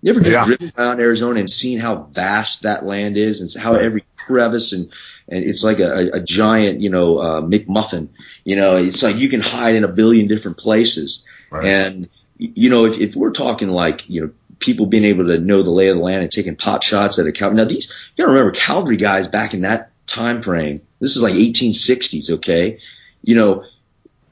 You 0.00 0.10
ever 0.10 0.20
just 0.20 0.32
yeah. 0.32 0.44
driven 0.44 0.72
around 0.76 1.00
Arizona 1.00 1.40
and 1.40 1.50
seen 1.50 1.78
how 1.78 1.96
vast 1.96 2.62
that 2.62 2.86
land 2.86 3.16
is 3.16 3.40
and 3.40 3.62
how 3.62 3.74
every 3.74 4.04
crevice 4.16 4.72
and 4.72 4.90
and 5.30 5.44
it's 5.44 5.62
like 5.62 5.78
a, 5.78 6.10
a 6.14 6.20
giant, 6.20 6.80
you 6.80 6.88
know, 6.88 7.18
uh, 7.18 7.40
McMuffin. 7.42 8.08
You 8.44 8.56
know, 8.56 8.76
it's 8.76 9.02
like 9.02 9.16
you 9.16 9.28
can 9.28 9.42
hide 9.42 9.74
in 9.74 9.84
a 9.84 9.88
billion 9.88 10.26
different 10.26 10.56
places. 10.56 11.26
Right. 11.50 11.66
And 11.66 12.08
you 12.38 12.70
know, 12.70 12.86
if, 12.86 12.98
if 12.98 13.16
we're 13.16 13.32
talking 13.32 13.68
like 13.68 14.08
you 14.08 14.22
know 14.22 14.30
people 14.58 14.86
being 14.86 15.04
able 15.04 15.26
to 15.26 15.38
know 15.38 15.62
the 15.62 15.70
lay 15.70 15.88
of 15.88 15.96
the 15.96 16.02
land 16.02 16.22
and 16.22 16.32
taking 16.32 16.56
pot 16.56 16.82
shots 16.82 17.18
at 17.18 17.26
a 17.26 17.32
cow. 17.32 17.50
Now 17.50 17.64
these, 17.64 17.88
you 18.16 18.24
gotta 18.24 18.32
remember 18.32 18.52
cavalry 18.52 18.96
guys 18.96 19.26
back 19.26 19.54
in 19.54 19.62
that 19.62 19.90
time 20.08 20.42
frame. 20.42 20.80
This 21.00 21.14
is 21.14 21.22
like 21.22 21.34
1860s, 21.34 22.30
okay? 22.30 22.80
You 23.22 23.36
know, 23.36 23.64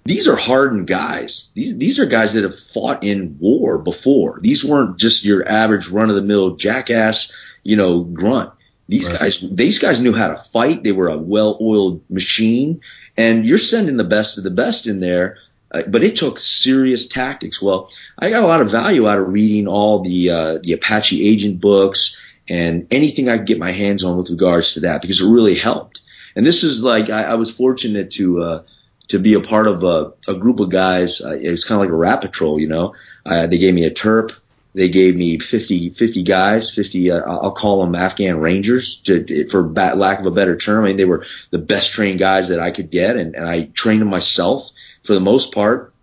these 0.06 0.28
are 0.28 0.36
hardened 0.36 0.86
guys. 0.86 1.50
These 1.54 1.76
these 1.78 1.98
are 1.98 2.06
guys 2.06 2.34
that 2.34 2.44
have 2.44 2.58
fought 2.58 3.04
in 3.04 3.36
war 3.40 3.78
before. 3.78 4.38
These 4.40 4.64
weren't 4.64 4.98
just 4.98 5.24
your 5.24 5.46
average 5.48 5.88
run 5.88 6.08
of 6.08 6.16
the 6.16 6.22
mill 6.22 6.56
jackass, 6.56 7.36
you 7.62 7.76
know, 7.76 8.02
grunt. 8.02 8.52
These 8.88 9.10
right. 9.10 9.20
guys 9.20 9.44
these 9.50 9.78
guys 9.78 10.00
knew 10.00 10.12
how 10.12 10.28
to 10.28 10.36
fight. 10.36 10.84
They 10.84 10.92
were 10.92 11.08
a 11.08 11.18
well 11.18 11.58
oiled 11.60 12.02
machine, 12.08 12.80
and 13.16 13.44
you're 13.44 13.58
sending 13.58 13.96
the 13.96 14.04
best 14.04 14.38
of 14.38 14.44
the 14.44 14.50
best 14.50 14.86
in 14.86 15.00
there. 15.00 15.38
Uh, 15.72 15.82
but 15.88 16.04
it 16.04 16.14
took 16.14 16.38
serious 16.38 17.08
tactics. 17.08 17.60
Well, 17.60 17.90
I 18.16 18.30
got 18.30 18.44
a 18.44 18.46
lot 18.46 18.60
of 18.60 18.70
value 18.70 19.08
out 19.08 19.18
of 19.18 19.28
reading 19.28 19.66
all 19.66 20.02
the 20.02 20.30
uh, 20.30 20.58
the 20.62 20.72
Apache 20.72 21.26
agent 21.26 21.60
books 21.60 22.20
and 22.48 22.86
anything 22.90 23.28
I 23.28 23.38
could 23.38 23.46
get 23.46 23.58
my 23.58 23.72
hands 23.72 24.04
on 24.04 24.16
with 24.16 24.30
regards 24.30 24.74
to 24.74 24.80
that 24.80 25.02
because 25.02 25.20
it 25.20 25.30
really 25.30 25.54
helped. 25.54 26.00
And 26.34 26.44
this 26.44 26.62
is 26.62 26.82
like 26.82 27.10
I, 27.10 27.24
I 27.24 27.34
was 27.34 27.50
fortunate 27.50 28.10
to 28.12 28.40
uh, 28.40 28.62
to 29.08 29.18
be 29.18 29.34
a 29.34 29.40
part 29.40 29.66
of 29.66 29.84
a, 29.84 30.12
a 30.28 30.34
group 30.34 30.60
of 30.60 30.70
guys. 30.70 31.20
Uh, 31.20 31.38
it 31.40 31.50
was 31.50 31.64
kind 31.64 31.80
of 31.80 31.86
like 31.86 31.92
a 31.92 31.96
rat 31.96 32.20
patrol, 32.20 32.60
you 32.60 32.68
know. 32.68 32.94
Uh, 33.24 33.46
they 33.46 33.58
gave 33.58 33.74
me 33.74 33.84
a 33.84 33.90
terp. 33.90 34.32
They 34.74 34.90
gave 34.90 35.16
me 35.16 35.38
50, 35.38 35.90
50 35.90 36.22
guys, 36.22 36.70
50, 36.74 37.10
uh, 37.10 37.22
I'll 37.26 37.52
call 37.52 37.80
them 37.80 37.94
Afghan 37.94 38.40
Rangers 38.40 38.98
to, 39.04 39.48
for 39.48 39.66
lack 39.66 40.20
of 40.20 40.26
a 40.26 40.30
better 40.30 40.54
term. 40.54 40.84
I 40.84 40.88
mean, 40.88 40.98
they 40.98 41.06
were 41.06 41.24
the 41.48 41.58
best 41.58 41.92
trained 41.92 42.18
guys 42.18 42.48
that 42.48 42.60
I 42.60 42.70
could 42.72 42.90
get 42.90 43.16
and, 43.16 43.34
and 43.34 43.48
I 43.48 43.70
trained 43.72 44.02
them 44.02 44.10
myself 44.10 44.70
for 45.02 45.14
the 45.14 45.20
most 45.20 45.54
part. 45.54 45.94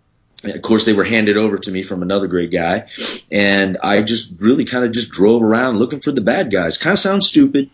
Of 0.44 0.62
course, 0.62 0.84
they 0.84 0.92
were 0.92 1.04
handed 1.04 1.36
over 1.36 1.58
to 1.58 1.70
me 1.70 1.82
from 1.82 2.02
another 2.02 2.26
great 2.26 2.50
guy, 2.50 2.88
and 3.30 3.78
I 3.82 4.02
just 4.02 4.40
really 4.40 4.64
kind 4.64 4.84
of 4.84 4.92
just 4.92 5.10
drove 5.10 5.42
around 5.42 5.78
looking 5.78 6.00
for 6.00 6.12
the 6.12 6.20
bad 6.20 6.50
guys. 6.50 6.78
Kind 6.78 6.92
of 6.92 6.98
sounds 6.98 7.26
stupid, 7.26 7.70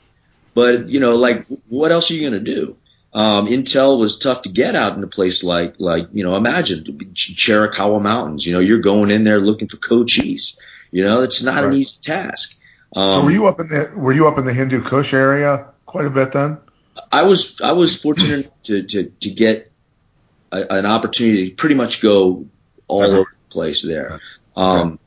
but 0.55 0.89
you 0.89 1.01
know, 1.01 1.17
like 1.17 1.47
what 1.69 1.93
else 1.93 2.11
are 2.11 2.15
you 2.15 2.21
going 2.29 2.45
to 2.45 2.55
do? 2.55 2.77
Um, 3.13 3.49
Intel 3.49 3.99
was 3.99 4.19
tough 4.19 4.43
to 4.43 4.49
get 4.49 4.77
out 4.77 4.97
in 4.97 5.03
a 5.03 5.09
place 5.09 5.43
like, 5.43 5.75
like, 5.79 6.09
you 6.13 6.23
know, 6.23 6.37
imagine 6.37 6.85
Chiricahua 6.85 8.01
Mountains. 8.01 8.47
You 8.47 8.53
know, 8.53 8.61
you're 8.61 8.79
going 8.79 9.11
in 9.11 9.25
there 9.25 9.41
looking 9.41 9.67
for 9.67 9.79
Cochise. 9.79 10.61
You 10.93 11.03
know, 11.03 11.23
it's 11.23 11.43
not 11.43 11.57
right. 11.57 11.65
an 11.65 11.75
easy 11.75 11.99
task. 12.01 12.59
Um, 12.95 13.11
so 13.11 13.25
were 13.25 13.31
you 13.31 13.47
up 13.47 13.61
in 13.61 13.69
the 13.69 13.93
were 13.97 14.13
you 14.13 14.27
up 14.27 14.39
in 14.39 14.45
the 14.45 14.53
Hindu 14.53 14.83
Kush 14.83 15.15
area 15.15 15.67
quite 15.87 16.07
a 16.07 16.11
bit 16.11 16.33
then? 16.33 16.59
I 17.13 17.23
was 17.23 17.61
I 17.61 17.73
was 17.73 18.01
fortunate 18.01 18.51
to 18.65 18.83
to 18.83 19.05
to 19.05 19.31
get 19.31 19.71
a, 20.51 20.67
an 20.73 20.87
opportunity 20.87 21.51
to 21.51 21.57
pretty 21.57 21.77
much 21.77 22.03
go 22.03 22.47
all 22.91 23.03
over 23.03 23.17
the 23.17 23.49
place 23.49 23.83
there. 23.83 24.21
Um, 24.57 24.99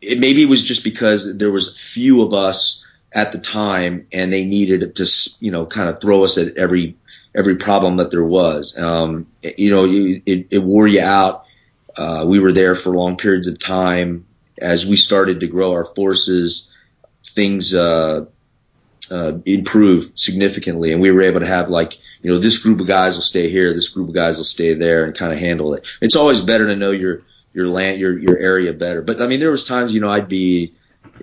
it 0.00 0.18
maybe 0.18 0.42
it 0.42 0.48
was 0.48 0.62
just 0.62 0.84
because 0.84 1.36
there 1.38 1.50
was 1.50 1.78
few 1.78 2.22
of 2.22 2.32
us 2.32 2.84
at 3.12 3.32
the 3.32 3.38
time, 3.38 4.06
and 4.12 4.32
they 4.32 4.44
needed 4.44 4.96
to, 4.96 5.06
you 5.40 5.50
know, 5.50 5.66
kind 5.66 5.88
of 5.88 6.00
throw 6.00 6.24
us 6.24 6.38
at 6.38 6.56
every 6.56 6.96
every 7.34 7.56
problem 7.56 7.96
that 7.98 8.10
there 8.10 8.24
was. 8.24 8.76
Um, 8.76 9.26
you 9.42 9.70
know, 9.70 9.84
it, 9.86 10.48
it 10.50 10.62
wore 10.62 10.86
you 10.86 11.00
out. 11.00 11.44
Uh, 11.96 12.24
we 12.26 12.38
were 12.38 12.52
there 12.52 12.74
for 12.74 12.90
long 12.90 13.16
periods 13.16 13.46
of 13.46 13.58
time. 13.58 14.26
As 14.60 14.86
we 14.86 14.96
started 14.96 15.40
to 15.40 15.46
grow 15.46 15.72
our 15.72 15.84
forces, 15.84 16.74
things 17.24 17.74
uh, 17.74 18.26
uh, 19.10 19.38
improved 19.44 20.18
significantly, 20.18 20.92
and 20.92 21.00
we 21.00 21.10
were 21.10 21.22
able 21.22 21.40
to 21.40 21.46
have 21.46 21.68
like, 21.68 21.98
you 22.22 22.30
know, 22.30 22.38
this 22.38 22.58
group 22.58 22.80
of 22.80 22.86
guys 22.86 23.14
will 23.14 23.22
stay 23.22 23.50
here, 23.50 23.72
this 23.72 23.88
group 23.88 24.08
of 24.08 24.14
guys 24.14 24.36
will 24.36 24.44
stay 24.44 24.74
there, 24.74 25.04
and 25.04 25.16
kind 25.16 25.32
of 25.32 25.38
handle 25.38 25.74
it. 25.74 25.84
It's 26.00 26.16
always 26.16 26.40
better 26.40 26.66
to 26.66 26.76
know 26.76 26.90
your 26.90 27.22
your 27.52 27.66
land, 27.66 28.00
your 28.00 28.18
your 28.18 28.38
area 28.38 28.72
better. 28.72 29.02
But 29.02 29.20
I 29.20 29.26
mean, 29.26 29.40
there 29.40 29.50
was 29.50 29.64
times, 29.64 29.92
you 29.92 30.00
know, 30.00 30.08
I'd 30.08 30.28
be 30.28 30.74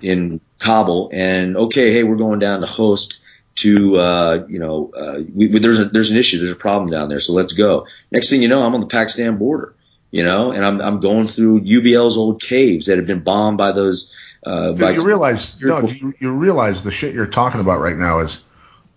in 0.01 0.39
Kabul, 0.59 1.09
and 1.13 1.57
okay, 1.57 1.93
hey, 1.93 2.03
we're 2.03 2.15
going 2.15 2.39
down 2.39 2.61
to 2.61 2.67
Khost 2.67 3.19
to 3.55 3.97
uh, 3.97 4.45
you 4.47 4.59
know, 4.59 4.91
uh, 4.95 5.21
we, 5.33 5.47
there's 5.59 5.79
a 5.79 5.85
there's 5.85 6.11
an 6.11 6.17
issue, 6.17 6.37
there's 6.37 6.51
a 6.51 6.55
problem 6.55 6.89
down 6.89 7.09
there, 7.09 7.19
so 7.19 7.33
let's 7.33 7.53
go. 7.53 7.85
Next 8.11 8.29
thing 8.29 8.41
you 8.41 8.47
know, 8.47 8.63
I'm 8.63 8.73
on 8.73 8.81
the 8.81 8.87
Pakistan 8.87 9.37
border, 9.37 9.75
you 10.11 10.23
know, 10.23 10.51
and 10.51 10.65
I'm 10.65 10.81
I'm 10.81 10.99
going 10.99 11.27
through 11.27 11.61
UBL's 11.61 12.17
old 12.17 12.41
caves 12.41 12.87
that 12.87 12.97
have 12.97 13.07
been 13.07 13.23
bombed 13.23 13.57
by 13.57 13.71
those. 13.71 14.13
Uh, 14.43 14.73
by 14.73 14.91
you 14.91 15.03
realize 15.03 15.59
no, 15.61 15.81
you, 15.81 16.13
you 16.19 16.31
realize 16.31 16.83
the 16.83 16.91
shit 16.91 17.13
you're 17.13 17.27
talking 17.27 17.59
about 17.59 17.81
right 17.81 17.97
now 17.97 18.19
is 18.19 18.43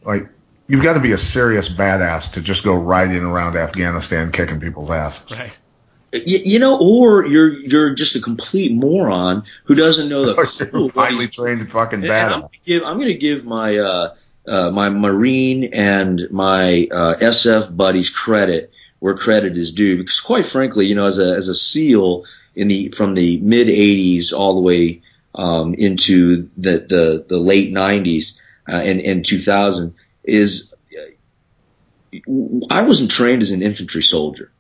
like 0.05 0.29
you've 0.69 0.83
got 0.83 0.95
to 0.95 1.01
be 1.01 1.13
a 1.13 1.19
serious 1.19 1.69
badass 1.69 2.35
to 2.35 2.41
just 2.41 2.65
go 2.65 2.75
riding 2.75 3.25
around 3.25 3.57
Afghanistan 3.57 4.31
kicking 4.31 4.61
people's 4.61 4.91
asses. 4.91 5.37
Right. 5.37 5.53
You, 6.13 6.39
you, 6.45 6.59
know, 6.59 6.79
or 6.79 7.27
you're 7.27 7.59
you're 7.59 7.95
just 7.95 8.15
a 8.17 8.21
complete 8.21 8.73
moron 8.73 9.45
who 9.65 9.75
doesn't 9.75 10.09
know 10.09 10.27
the 10.27 10.69
cool 10.71 10.91
highly 10.91 11.27
trained 11.27 11.71
fucking 11.71 12.03
badass. 12.03 12.49
I'm 12.69 12.99
going 12.99 13.09
to 13.09 13.15
give 13.15 13.45
my 13.45 13.79
uh, 13.79 14.15
uh, 14.47 14.71
my 14.71 14.91
Marine 14.91 15.65
and 15.73 16.29
my 16.31 16.89
uh, 16.93 17.15
SF 17.19 17.75
buddies 17.75 18.11
credit 18.11 18.73
where 18.99 19.15
credit 19.15 19.57
is 19.57 19.73
due, 19.73 19.97
because 19.97 20.21
quite 20.21 20.47
frankly, 20.47 20.87
you 20.87 20.95
know, 20.95 21.07
as 21.07 21.19
a 21.19 21.35
as 21.35 21.49
a 21.49 21.55
SEAL 21.55 22.27
in 22.55 22.69
the 22.69 22.91
from 22.91 23.15
the 23.15 23.41
mid 23.41 23.69
'80s 23.69 24.33
all 24.33 24.55
the 24.55 24.61
way 24.61 25.01
um, 25.35 25.75
into 25.75 26.49
the, 26.57 26.79
the 26.79 27.25
the 27.29 27.39
late 27.39 27.73
'90s 27.73 28.39
uh, 28.69 28.77
and 28.77 29.01
and 29.01 29.25
2000 29.25 29.95
is 30.25 30.75
I 32.71 32.83
wasn't 32.83 33.11
trained 33.11 33.43
as 33.43 33.53
an 33.53 33.63
infantry 33.63 34.03
soldier. 34.03 34.53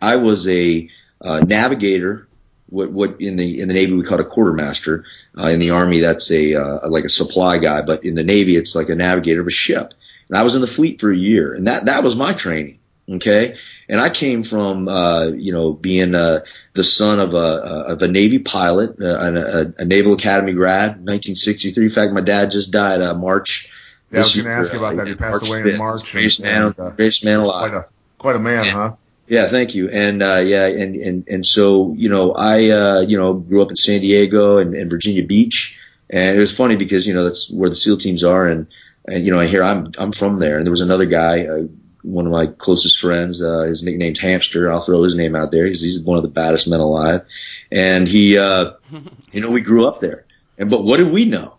I 0.00 0.16
was 0.16 0.48
a 0.48 0.88
uh, 1.20 1.40
navigator. 1.40 2.28
What, 2.68 2.92
what 2.92 3.20
in 3.20 3.36
the 3.36 3.60
in 3.60 3.68
the 3.68 3.74
Navy 3.74 3.94
we 3.94 4.04
call 4.04 4.20
it 4.20 4.26
a 4.26 4.28
quartermaster. 4.28 5.04
Uh, 5.36 5.48
in 5.48 5.58
the 5.58 5.70
Army, 5.70 6.00
that's 6.00 6.30
a 6.30 6.54
uh, 6.54 6.88
like 6.88 7.04
a 7.04 7.08
supply 7.08 7.58
guy, 7.58 7.82
but 7.82 8.04
in 8.04 8.14
the 8.14 8.22
Navy, 8.22 8.56
it's 8.56 8.74
like 8.74 8.88
a 8.88 8.94
navigator 8.94 9.40
of 9.40 9.46
a 9.48 9.52
ship. 9.52 9.94
And 10.28 10.38
I 10.38 10.42
was 10.42 10.54
in 10.54 10.60
the 10.60 10.68
fleet 10.68 11.00
for 11.00 11.10
a 11.10 11.16
year, 11.16 11.52
and 11.54 11.66
that 11.66 11.86
that 11.86 12.04
was 12.04 12.14
my 12.14 12.32
training. 12.32 12.78
Okay, 13.10 13.56
and 13.88 14.00
I 14.00 14.08
came 14.08 14.44
from 14.44 14.88
uh, 14.88 15.28
you 15.28 15.52
know 15.52 15.72
being 15.72 16.14
uh, 16.14 16.40
the 16.74 16.84
son 16.84 17.18
of 17.18 17.34
a 17.34 17.38
of 17.38 18.02
a 18.02 18.08
Navy 18.08 18.38
pilot, 18.38 19.00
uh, 19.00 19.72
a, 19.76 19.82
a 19.82 19.84
Naval 19.84 20.12
Academy 20.12 20.52
grad, 20.52 20.90
1963. 20.90 21.84
In 21.84 21.90
fact, 21.90 22.12
my 22.12 22.20
dad 22.20 22.50
just 22.52 22.70
died 22.70 23.02
uh, 23.02 23.14
March. 23.14 23.68
Yeah, 24.12 24.18
I 24.18 24.22
was 24.22 24.34
going 24.34 24.46
to 24.46 24.52
ask 24.52 24.72
you 24.72 24.78
about 24.78 24.96
that. 24.96 25.08
He 25.08 25.14
passed 25.14 25.42
March 25.42 25.48
away 25.48 25.62
5th. 25.62 25.72
in 25.72 25.78
March. 25.78 26.12
Greatest 26.12 26.40
man, 26.40 26.74
uh, 26.78 26.90
greatest 26.90 27.24
man 27.24 27.40
alive. 27.40 27.70
Quite 27.70 27.78
a 27.78 27.88
quite 28.18 28.36
a 28.36 28.40
man, 28.40 28.64
huh? 28.64 28.92
Yeah, 29.26 29.48
thank 29.48 29.74
you. 29.74 29.88
And 29.88 30.22
uh, 30.22 30.42
yeah, 30.44 30.66
and 30.66 30.94
and 30.96 31.28
and 31.28 31.46
so 31.46 31.94
you 31.96 32.08
know, 32.08 32.32
I 32.32 32.70
uh, 32.70 33.00
you 33.00 33.18
know 33.18 33.34
grew 33.34 33.62
up 33.62 33.70
in 33.70 33.76
San 33.76 34.00
Diego 34.00 34.58
and, 34.58 34.74
and 34.74 34.90
Virginia 34.90 35.24
Beach, 35.24 35.78
and 36.08 36.36
it 36.36 36.40
was 36.40 36.54
funny 36.54 36.76
because 36.76 37.06
you 37.06 37.14
know 37.14 37.24
that's 37.24 37.50
where 37.50 37.70
the 37.70 37.76
SEAL 37.76 37.98
teams 37.98 38.24
are, 38.24 38.46
and 38.46 38.66
and 39.06 39.24
you 39.24 39.32
know, 39.32 39.40
I 39.40 39.46
hear 39.46 39.62
I'm 39.62 39.92
I'm 39.98 40.12
from 40.12 40.38
there, 40.38 40.56
and 40.56 40.66
there 40.66 40.70
was 40.70 40.80
another 40.80 41.06
guy, 41.06 41.46
uh, 41.46 41.62
one 42.02 42.26
of 42.26 42.32
my 42.32 42.46
closest 42.46 42.98
friends, 42.98 43.42
uh, 43.42 43.62
his 43.62 43.82
nickname's 43.82 44.20
Hamster. 44.20 44.70
I'll 44.70 44.80
throw 44.80 45.02
his 45.02 45.16
name 45.16 45.36
out 45.36 45.50
there 45.50 45.64
because 45.64 45.82
he's 45.82 46.04
one 46.04 46.16
of 46.16 46.22
the 46.22 46.28
baddest 46.28 46.68
men 46.68 46.80
alive, 46.80 47.22
and 47.70 48.06
he, 48.06 48.38
uh, 48.38 48.72
you 49.32 49.40
know, 49.40 49.50
we 49.50 49.60
grew 49.60 49.86
up 49.86 50.00
there, 50.00 50.24
and 50.58 50.70
but 50.70 50.84
what 50.84 50.98
did 50.98 51.12
we 51.12 51.24
know? 51.24 51.54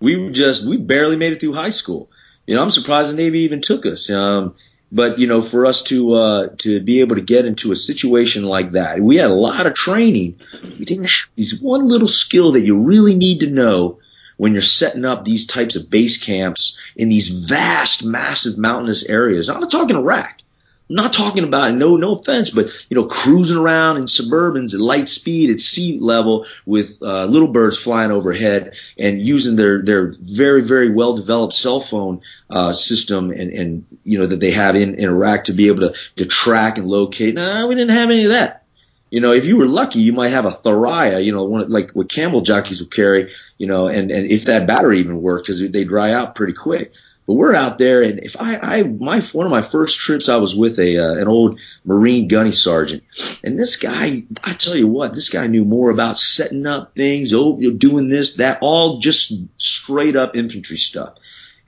We 0.00 0.30
just 0.30 0.66
we 0.66 0.76
barely 0.76 1.16
made 1.16 1.32
it 1.32 1.40
through 1.40 1.54
high 1.54 1.70
school. 1.70 2.10
You 2.46 2.54
know, 2.54 2.62
I'm 2.62 2.70
surprised 2.70 3.10
the 3.10 3.14
Navy 3.14 3.40
even 3.40 3.60
took 3.60 3.86
us. 3.86 4.08
Um, 4.10 4.54
but 4.92 5.18
you 5.18 5.26
know, 5.26 5.40
for 5.40 5.66
us 5.66 5.82
to 5.84 6.12
uh, 6.12 6.48
to 6.58 6.80
be 6.80 7.00
able 7.00 7.16
to 7.16 7.22
get 7.22 7.44
into 7.44 7.72
a 7.72 7.76
situation 7.76 8.44
like 8.44 8.72
that, 8.72 9.00
we 9.00 9.16
had 9.16 9.30
a 9.30 9.34
lot 9.34 9.66
of 9.66 9.74
training. 9.74 10.38
We 10.62 10.84
didn't 10.84 11.04
have 11.04 11.28
these 11.34 11.60
one 11.60 11.88
little 11.88 12.08
skill 12.08 12.52
that 12.52 12.64
you 12.64 12.78
really 12.78 13.14
need 13.14 13.40
to 13.40 13.48
know 13.48 13.98
when 14.36 14.52
you're 14.52 14.62
setting 14.62 15.04
up 15.04 15.24
these 15.24 15.46
types 15.46 15.76
of 15.76 15.90
base 15.90 16.18
camps 16.18 16.80
in 16.94 17.08
these 17.08 17.28
vast, 17.28 18.04
massive 18.04 18.58
mountainous 18.58 19.04
areas. 19.04 19.48
I'm 19.48 19.60
not 19.60 19.70
talking 19.70 19.96
Iraq. 19.96 20.42
I'm 20.88 20.96
not 20.96 21.12
talking 21.12 21.42
about 21.42 21.74
no 21.74 21.96
no 21.96 22.14
offense, 22.14 22.50
but 22.50 22.68
you 22.88 22.94
know, 22.94 23.06
cruising 23.06 23.58
around 23.58 23.96
in 23.96 24.04
Suburbans 24.04 24.72
at 24.72 24.80
light 24.80 25.08
speed 25.08 25.50
at 25.50 25.58
sea 25.58 25.98
level 25.98 26.46
with 26.64 27.02
uh, 27.02 27.24
little 27.24 27.48
birds 27.48 27.76
flying 27.76 28.12
overhead 28.12 28.74
and 28.96 29.20
using 29.20 29.56
their 29.56 29.82
their 29.82 30.14
very 30.16 30.62
very 30.62 30.90
well 30.92 31.16
developed 31.16 31.54
cell 31.54 31.80
phone 31.80 32.20
uh, 32.50 32.72
system 32.72 33.32
and 33.32 33.50
and 33.50 33.86
you 34.04 34.18
know 34.18 34.26
that 34.26 34.38
they 34.38 34.52
have 34.52 34.76
in, 34.76 34.94
in 34.94 35.08
Iraq 35.08 35.44
to 35.44 35.52
be 35.52 35.66
able 35.66 35.88
to 35.88 35.94
to 36.16 36.24
track 36.24 36.78
and 36.78 36.86
locate. 36.86 37.34
No, 37.34 37.66
we 37.66 37.74
didn't 37.74 37.96
have 37.96 38.10
any 38.10 38.24
of 38.24 38.30
that. 38.30 38.62
You 39.10 39.20
know, 39.20 39.32
if 39.32 39.44
you 39.44 39.56
were 39.56 39.66
lucky, 39.66 40.00
you 40.00 40.12
might 40.12 40.32
have 40.32 40.46
a 40.46 40.50
Thuraya, 40.50 41.24
you 41.24 41.32
know, 41.32 41.44
one 41.44 41.70
like 41.70 41.92
what 41.92 42.08
camel 42.10 42.40
jockeys 42.40 42.80
would 42.80 42.92
carry, 42.92 43.32
you 43.56 43.66
know, 43.66 43.86
and, 43.86 44.10
and 44.10 44.30
if 44.30 44.46
that 44.46 44.66
battery 44.66 44.98
even 44.98 45.22
worked, 45.22 45.46
because 45.46 45.70
they 45.70 45.84
dry 45.84 46.12
out 46.12 46.34
pretty 46.34 46.54
quick. 46.54 46.92
But 47.26 47.34
we're 47.34 47.54
out 47.54 47.78
there, 47.78 48.02
and 48.02 48.20
if 48.20 48.40
I, 48.40 48.56
I, 48.56 48.82
my 48.84 49.20
one 49.20 49.46
of 49.46 49.50
my 49.50 49.62
first 49.62 49.98
trips, 49.98 50.28
I 50.28 50.36
was 50.36 50.54
with 50.54 50.78
a 50.78 50.98
uh, 50.98 51.14
an 51.14 51.26
old 51.26 51.58
Marine 51.84 52.28
gunny 52.28 52.52
sergeant, 52.52 53.02
and 53.42 53.58
this 53.58 53.76
guy, 53.76 54.22
I 54.44 54.52
tell 54.52 54.76
you 54.76 54.86
what, 54.86 55.12
this 55.12 55.28
guy 55.28 55.48
knew 55.48 55.64
more 55.64 55.90
about 55.90 56.18
setting 56.18 56.66
up 56.66 56.94
things, 56.94 57.32
oh, 57.32 57.58
you're 57.58 57.72
doing 57.72 58.08
this, 58.08 58.34
that, 58.34 58.58
all 58.60 58.98
just 58.98 59.32
straight 59.58 60.14
up 60.14 60.36
infantry 60.36 60.76
stuff. 60.76 61.14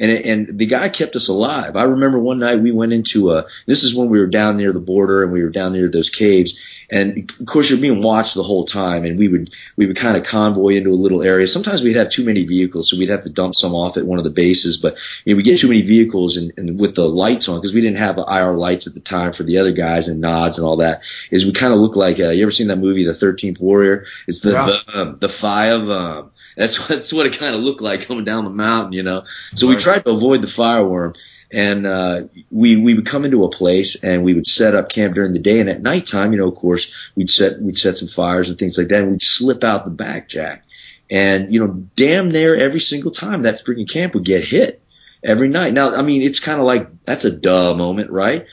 And, 0.01 0.13
and 0.13 0.59
the 0.61 0.67
guy 0.67 0.91
kept 0.91 1.17
us 1.17 1.27
alive. 1.27 1.75
I 1.75 1.83
remember 1.83 2.21
one 2.21 2.39
night 2.39 2.61
we 2.61 2.71
went 2.71 2.93
into 2.93 3.33
a, 3.33 3.47
this 3.67 3.83
is 3.83 3.97
when 3.97 4.09
we 4.09 4.21
were 4.21 4.29
down 4.29 4.57
near 4.57 4.73
the 4.73 4.79
border 4.79 5.25
and 5.25 5.33
we 5.33 5.43
were 5.43 5.51
down 5.51 5.73
near 5.73 5.89
those 5.89 6.09
caves 6.09 6.61
and 6.91 7.31
of 7.41 7.47
course 7.47 7.69
you're 7.69 7.79
being 7.79 8.01
watched 8.03 8.35
the 8.35 8.43
whole 8.43 8.65
time. 8.65 9.05
And 9.05 9.19
we 9.19 9.29
would 9.29 9.51
we 9.77 9.87
would 9.87 9.97
kind 9.97 10.17
of 10.17 10.25
convoy 10.25 10.75
into 10.77 10.91
a 10.91 10.93
little 10.93 11.23
area. 11.23 11.47
Sometimes 11.47 11.83
we'd 11.83 11.97
have 11.97 12.11
too 12.11 12.25
many 12.25 12.45
vehicles, 12.45 12.89
so 12.91 12.97
we'd 12.97 13.11
have 13.11 13.25
to 13.25 13.31
dump 13.31 13.55
some 13.55 13.75
off 13.75 13.97
at 13.97 14.07
one 14.07 14.19
of 14.19 14.25
the 14.25 14.31
bases. 14.31 14.77
But 14.77 14.97
you 15.25 15.35
know, 15.35 15.37
we 15.37 15.43
get 15.43 15.59
too 15.59 15.69
many 15.69 15.83
vehicles 15.83 16.37
and, 16.37 16.53
and 16.57 16.79
with 16.79 16.95
the 16.95 17.09
lights 17.09 17.49
on 17.49 17.59
because 17.59 17.75
we 17.75 17.81
didn't 17.81 17.99
have 17.99 18.17
the 18.17 18.25
IR 18.25 18.55
lights 18.55 18.87
at 18.87 18.95
the 18.95 19.01
time 19.01 19.33
for 19.33 19.43
the 19.43 19.59
other 19.59 19.73
guys 19.73 20.09
and 20.09 20.21
nods 20.21 20.59
and 20.59 20.67
all 20.67 20.79
that. 20.79 21.03
Is 21.31 21.45
we 21.45 21.53
kind 21.53 21.73
of 21.73 21.81
look 21.81 21.97
like 21.97 22.19
uh, 22.21 22.31
you 22.31 22.43
ever 22.43 22.51
seen 22.51 22.69
that 22.69 22.77
movie 22.79 23.05
The 23.05 23.15
Thirteenth 23.15 23.61
Warrior? 23.61 24.07
It's 24.27 24.41
the 24.41 24.53
Yeah. 24.53 24.67
the, 24.67 25.01
um, 25.01 25.19
the 25.21 25.29
five. 25.29 25.89
Um, 25.91 26.31
that's 26.57 26.87
that's 26.89 27.13
what 27.13 27.27
it 27.27 27.39
kind 27.39 27.55
of 27.55 27.63
looked 27.63 27.81
like 27.81 28.03
coming 28.07 28.25
down 28.25 28.45
the 28.45 28.51
mountain, 28.51 28.93
you 28.93 29.03
know. 29.03 29.25
So 29.55 29.67
we 29.69 29.77
tried 29.77 30.05
to 30.05 30.11
avoid 30.11 30.43
the 30.43 30.49
fireworm, 30.49 31.15
and 31.51 31.87
uh, 31.87 32.23
we 32.51 32.77
we 32.77 32.95
would 32.95 33.07
come 33.07 33.25
into 33.25 33.45
a 33.45 33.51
place 33.51 34.03
and 34.03 34.23
we 34.23 34.35
would 34.35 34.47
set 34.47 34.75
up 34.75 34.91
camp 34.91 35.15
during 35.15 35.33
the 35.33 35.39
day, 35.39 35.61
and 35.61 35.69
at 35.69 35.83
nighttime, 35.83 36.33
you 36.33 36.39
know, 36.39 36.49
of 36.49 36.57
course, 36.57 36.93
we'd 37.15 37.31
set 37.31 37.61
we'd 37.61 37.79
set 37.79 37.97
some 37.97 38.09
fires 38.09 38.49
and 38.49 38.59
things 38.59 38.77
like 38.77 38.89
that, 38.89 39.03
and 39.03 39.13
we'd 39.13 39.23
slip 39.23 39.65
out 39.65 39.85
the 39.85 39.91
back, 39.91 40.29
Jack, 40.29 40.65
and 41.11 41.53
you 41.53 41.61
know, 41.61 41.69
damn 41.97 42.31
near 42.31 42.55
every 42.55 42.81
single 42.81 43.11
time 43.11 43.43
that 43.43 43.65
freaking 43.65 43.89
camp 43.89 44.15
would 44.15 44.25
get 44.25 44.45
hit 44.45 44.83
every 45.23 45.49
night. 45.49 45.73
Now, 45.73 45.95
I 45.95 46.03
mean, 46.03 46.23
it's 46.23 46.41
kind 46.41 46.61
of 46.61 46.67
like 46.67 47.05
that's 47.05 47.25
a 47.25 47.31
duh 47.31 47.75
moment, 47.75 48.11
right? 48.11 48.47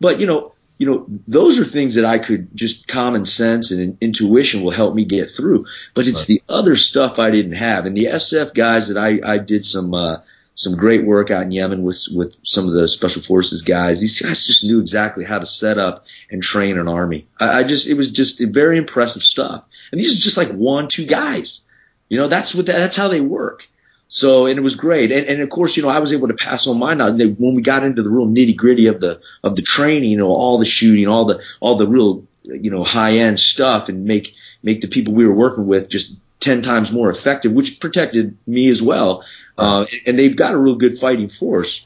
But 0.00 0.20
you 0.20 0.26
know, 0.26 0.52
you 0.82 0.90
know, 0.90 1.06
those 1.28 1.60
are 1.60 1.64
things 1.64 1.94
that 1.94 2.04
I 2.04 2.18
could 2.18 2.48
just 2.56 2.88
common 2.88 3.24
sense 3.24 3.70
and 3.70 3.96
intuition 4.00 4.62
will 4.62 4.72
help 4.72 4.96
me 4.96 5.04
get 5.04 5.30
through. 5.30 5.66
But 5.94 6.08
it's 6.08 6.26
the 6.26 6.42
other 6.48 6.74
stuff 6.74 7.20
I 7.20 7.30
didn't 7.30 7.52
have. 7.52 7.86
And 7.86 7.96
the 7.96 8.06
SF 8.06 8.52
guys 8.52 8.88
that 8.88 8.98
I, 8.98 9.20
I 9.24 9.38
did 9.38 9.64
some, 9.64 9.94
uh, 9.94 10.16
some 10.54 10.76
great 10.76 11.04
work 11.04 11.30
out 11.30 11.44
in 11.44 11.52
Yemen 11.52 11.82
with, 11.82 12.06
with 12.14 12.36
some 12.44 12.68
of 12.68 12.74
the 12.74 12.88
special 12.88 13.22
forces 13.22 13.62
guys. 13.62 14.00
These 14.00 14.20
guys 14.20 14.46
just 14.46 14.64
knew 14.64 14.80
exactly 14.80 15.24
how 15.24 15.38
to 15.38 15.46
set 15.46 15.78
up 15.78 16.04
and 16.30 16.42
train 16.42 16.78
an 16.78 16.88
army. 16.88 17.26
I, 17.40 17.60
I 17.60 17.62
just, 17.64 17.86
it 17.86 17.94
was 17.94 18.10
just 18.10 18.40
very 18.40 18.78
impressive 18.78 19.22
stuff. 19.22 19.64
And 19.90 20.00
these 20.00 20.18
are 20.18 20.22
just 20.22 20.36
like 20.36 20.50
one, 20.50 20.88
two 20.88 21.06
guys. 21.06 21.62
You 22.08 22.18
know, 22.18 22.28
that's 22.28 22.54
what, 22.54 22.66
that's 22.66 22.96
how 22.96 23.08
they 23.08 23.20
work. 23.20 23.66
So, 24.08 24.44
and 24.44 24.58
it 24.58 24.62
was 24.62 24.74
great. 24.74 25.10
And, 25.10 25.26
and 25.26 25.40
of 25.40 25.48
course, 25.48 25.74
you 25.74 25.82
know, 25.82 25.88
I 25.88 25.98
was 25.98 26.12
able 26.12 26.28
to 26.28 26.34
pass 26.34 26.66
on 26.66 26.78
my 26.78 26.92
knowledge. 26.92 27.38
When 27.38 27.54
we 27.54 27.62
got 27.62 27.82
into 27.82 28.02
the 28.02 28.10
real 28.10 28.26
nitty 28.26 28.56
gritty 28.56 28.88
of 28.88 29.00
the, 29.00 29.22
of 29.42 29.56
the 29.56 29.62
training, 29.62 30.10
you 30.10 30.18
know, 30.18 30.28
all 30.28 30.58
the 30.58 30.66
shooting, 30.66 31.08
all 31.08 31.24
the, 31.24 31.42
all 31.60 31.76
the 31.76 31.86
real, 31.86 32.26
you 32.42 32.70
know, 32.70 32.84
high 32.84 33.12
end 33.12 33.40
stuff 33.40 33.88
and 33.88 34.04
make, 34.04 34.34
make 34.62 34.82
the 34.82 34.88
people 34.88 35.14
we 35.14 35.26
were 35.26 35.32
working 35.32 35.66
with 35.66 35.88
just 35.88 36.18
10 36.40 36.60
times 36.60 36.92
more 36.92 37.08
effective, 37.08 37.52
which 37.52 37.80
protected 37.80 38.36
me 38.46 38.68
as 38.68 38.82
well. 38.82 39.24
Uh, 39.58 39.86
and 40.06 40.18
they've 40.18 40.36
got 40.36 40.54
a 40.54 40.58
real 40.58 40.76
good 40.76 40.98
fighting 40.98 41.28
force. 41.28 41.84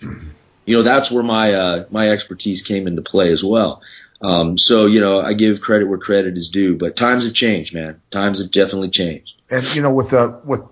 You 0.64 0.76
know, 0.76 0.82
that's 0.82 1.10
where 1.10 1.22
my, 1.22 1.54
uh, 1.54 1.84
my 1.90 2.10
expertise 2.10 2.62
came 2.62 2.86
into 2.86 3.02
play 3.02 3.32
as 3.32 3.42
well. 3.42 3.82
Um, 4.20 4.56
so, 4.56 4.86
you 4.86 5.00
know, 5.00 5.20
I 5.20 5.34
give 5.34 5.60
credit 5.60 5.86
where 5.88 5.98
credit 5.98 6.38
is 6.38 6.48
due, 6.48 6.76
but 6.76 6.96
times 6.96 7.24
have 7.24 7.34
changed, 7.34 7.74
man. 7.74 8.00
Times 8.10 8.40
have 8.40 8.50
definitely 8.50 8.90
changed. 8.90 9.40
and 9.50 9.74
you 9.74 9.82
know 9.82 9.92
with 9.92 10.10
the 10.10 10.40
with 10.44 10.62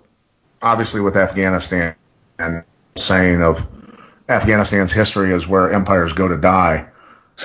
obviously 0.61 1.01
with 1.01 1.15
Afghanistan 1.15 1.95
and 2.39 2.63
saying 2.95 3.41
of 3.41 3.65
Afghanistan's 4.27 4.91
history 4.91 5.31
is 5.31 5.47
where 5.47 5.71
empires 5.71 6.13
go 6.13 6.27
to 6.27 6.37
die, 6.37 6.89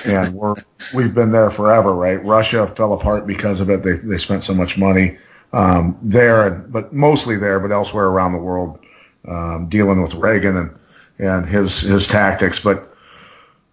and 0.04 0.34
we're 0.34 0.56
we've 0.94 1.14
been 1.14 1.32
there 1.32 1.50
forever, 1.50 1.94
right? 1.94 2.24
Russia 2.24 2.66
fell 2.66 2.94
apart 2.94 3.26
because 3.26 3.60
of 3.60 3.68
it. 3.68 3.82
They 3.82 3.96
they 3.96 4.18
spent 4.18 4.42
so 4.42 4.54
much 4.54 4.78
money 4.78 5.18
um, 5.52 5.98
there, 6.02 6.50
but 6.50 6.92
mostly 6.94 7.36
there, 7.36 7.60
but 7.60 7.72
elsewhere 7.72 8.06
around 8.06 8.32
the 8.32 8.38
world, 8.38 8.78
um, 9.26 9.68
dealing 9.68 10.02
with 10.02 10.14
Reagan 10.14 10.56
and 10.56 10.78
and 11.18 11.46
his 11.46 11.80
his 11.80 12.06
tactics, 12.06 12.60
but. 12.60 12.86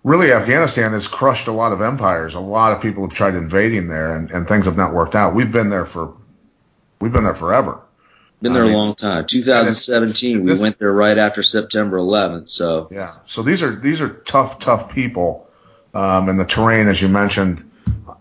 Really, 0.03 0.31
Afghanistan 0.31 0.93
has 0.93 1.05
crushed 1.05 1.47
a 1.47 1.51
lot 1.51 1.73
of 1.73 1.81
empires. 1.81 2.33
A 2.33 2.39
lot 2.39 2.71
of 2.71 2.81
people 2.81 3.03
have 3.05 3.13
tried 3.13 3.35
invading 3.35 3.89
there, 3.89 4.15
and, 4.15 4.31
and 4.31 4.47
things 4.47 4.63
have 4.63 4.77
not 4.77 4.93
worked 4.93 5.15
out. 5.15 5.35
We've 5.35 5.51
been 5.51 5.69
there 5.69 5.85
for, 5.85 6.13
we've 7.01 7.11
been 7.11 7.25
there 7.25 7.35
forever. 7.35 7.81
Been 8.41 8.51
I 8.53 8.55
there 8.55 8.63
mean- 8.65 8.73
a 8.73 8.77
long 8.77 8.95
time. 8.95 9.25
2017, 9.25 10.45
we 10.45 10.53
went 10.61 10.79
there 10.79 10.93
right 10.93 11.17
after 11.17 11.43
September 11.43 11.97
11th. 11.97 12.47
So 12.47 12.87
Yeah. 12.89 13.15
So 13.25 13.41
these 13.41 13.61
are 13.61 13.75
these 13.75 13.99
are 13.99 14.09
tough, 14.09 14.59
tough 14.59 14.93
people, 14.93 15.49
um, 15.93 16.29
and 16.29 16.39
the 16.39 16.45
terrain, 16.45 16.87
as 16.87 17.01
you 17.01 17.09
mentioned, 17.09 17.69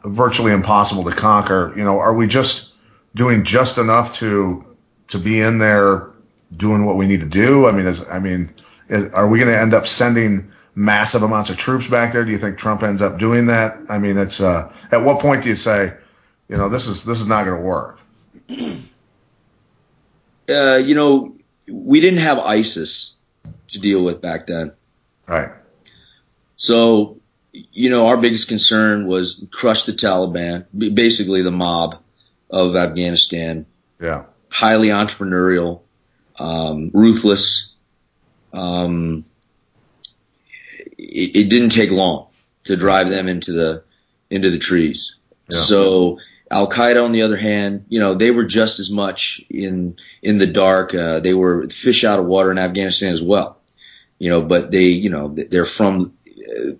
virtually 0.05 0.53
impossible 0.53 1.05
to 1.05 1.12
conquer. 1.12 1.72
You 1.77 1.85
know, 1.85 2.01
are 2.01 2.14
we 2.14 2.27
just 2.27 2.70
doing 3.14 3.45
just 3.45 3.79
enough 3.79 4.16
to 4.18 4.64
to 5.09 5.18
be 5.20 5.41
in 5.41 5.59
there 5.59 6.11
doing 6.55 6.84
what 6.84 6.97
we 6.97 7.07
need 7.07 7.20
to 7.20 7.26
do? 7.26 7.66
I 7.66 7.72
mean, 7.72 7.86
is, 7.86 8.07
I 8.09 8.18
mean, 8.18 8.53
is, 8.88 9.12
are 9.12 9.28
we 9.28 9.38
going 9.38 9.51
to 9.51 9.59
end 9.59 9.74
up 9.74 9.86
sending 9.86 10.53
massive 10.74 11.22
amounts 11.22 11.51
of 11.51 11.57
troops 11.57 11.86
back 11.88 12.12
there? 12.12 12.24
Do 12.24 12.30
you 12.30 12.38
think 12.38 12.59
Trump 12.59 12.82
ends 12.82 13.03
up 13.03 13.18
doing 13.18 13.47
that? 13.47 13.78
I 13.88 13.99
mean, 13.99 14.16
it's 14.18 14.40
uh, 14.40 14.72
at 14.92 15.03
what 15.03 15.20
point 15.20 15.42
do 15.42 15.49
you 15.49 15.57
say, 15.57 15.94
you 16.49 16.57
know, 16.57 16.68
this 16.68 16.86
is 16.86 17.05
this 17.05 17.20
is 17.20 17.26
not 17.26 17.44
going 17.44 17.57
to 17.59 17.62
work? 17.66 17.99
uh, 20.49 20.76
you 20.76 20.94
know, 20.94 21.36
we 21.70 22.01
didn't 22.01 22.20
have 22.20 22.38
ISIS 22.38 23.14
to 23.68 23.80
deal 23.80 24.05
with 24.05 24.20
back 24.20 24.47
then. 24.47 24.72
Right. 25.26 25.51
So, 26.57 27.18
you 27.53 27.90
know, 27.90 28.07
our 28.07 28.16
biggest 28.16 28.49
concern 28.49 29.07
was 29.07 29.44
crush 29.51 29.84
the 29.84 29.92
Taliban, 29.92 30.66
basically 30.94 31.42
the 31.42 31.51
mob 31.51 31.99
of 32.51 32.76
Afghanistan, 32.76 33.66
Yeah. 34.01 34.24
highly 34.49 34.88
entrepreneurial, 34.88 35.80
um, 36.39 36.91
ruthless. 36.93 37.72
Um, 38.53 39.24
it, 40.99 41.37
it 41.37 41.49
didn't 41.49 41.70
take 41.70 41.91
long 41.91 42.28
to 42.64 42.76
drive 42.76 43.11
them 43.11 43.28
into 43.28 43.53
the 43.53 43.82
into 44.30 44.51
the 44.51 44.59
trees. 44.59 45.16
Yeah. 45.51 45.59
So 45.59 46.18
Al 46.51 46.68
Qaeda, 46.68 47.05
on 47.05 47.12
the 47.12 47.22
other 47.22 47.37
hand, 47.37 47.87
you 47.89 47.99
know, 47.99 48.14
they 48.14 48.30
were 48.30 48.45
just 48.45 48.78
as 48.78 48.91
much 48.91 49.45
in 49.51 49.97
in 50.22 50.39
the 50.39 50.47
dark. 50.47 50.95
Uh, 50.95 51.20
they 51.20 51.34
were 51.34 51.68
fish 51.68 52.05
out 52.05 52.18
of 52.18 52.26
water 52.26 52.51
in 52.51 52.59
Afghanistan 52.59 53.12
as 53.12 53.22
well. 53.22 53.59
You 54.18 54.30
know, 54.30 54.43
but 54.43 54.70
they, 54.70 54.84
you 54.84 55.11
know, 55.11 55.28
they're 55.28 55.66
from 55.66 56.16
uh, 56.28 56.70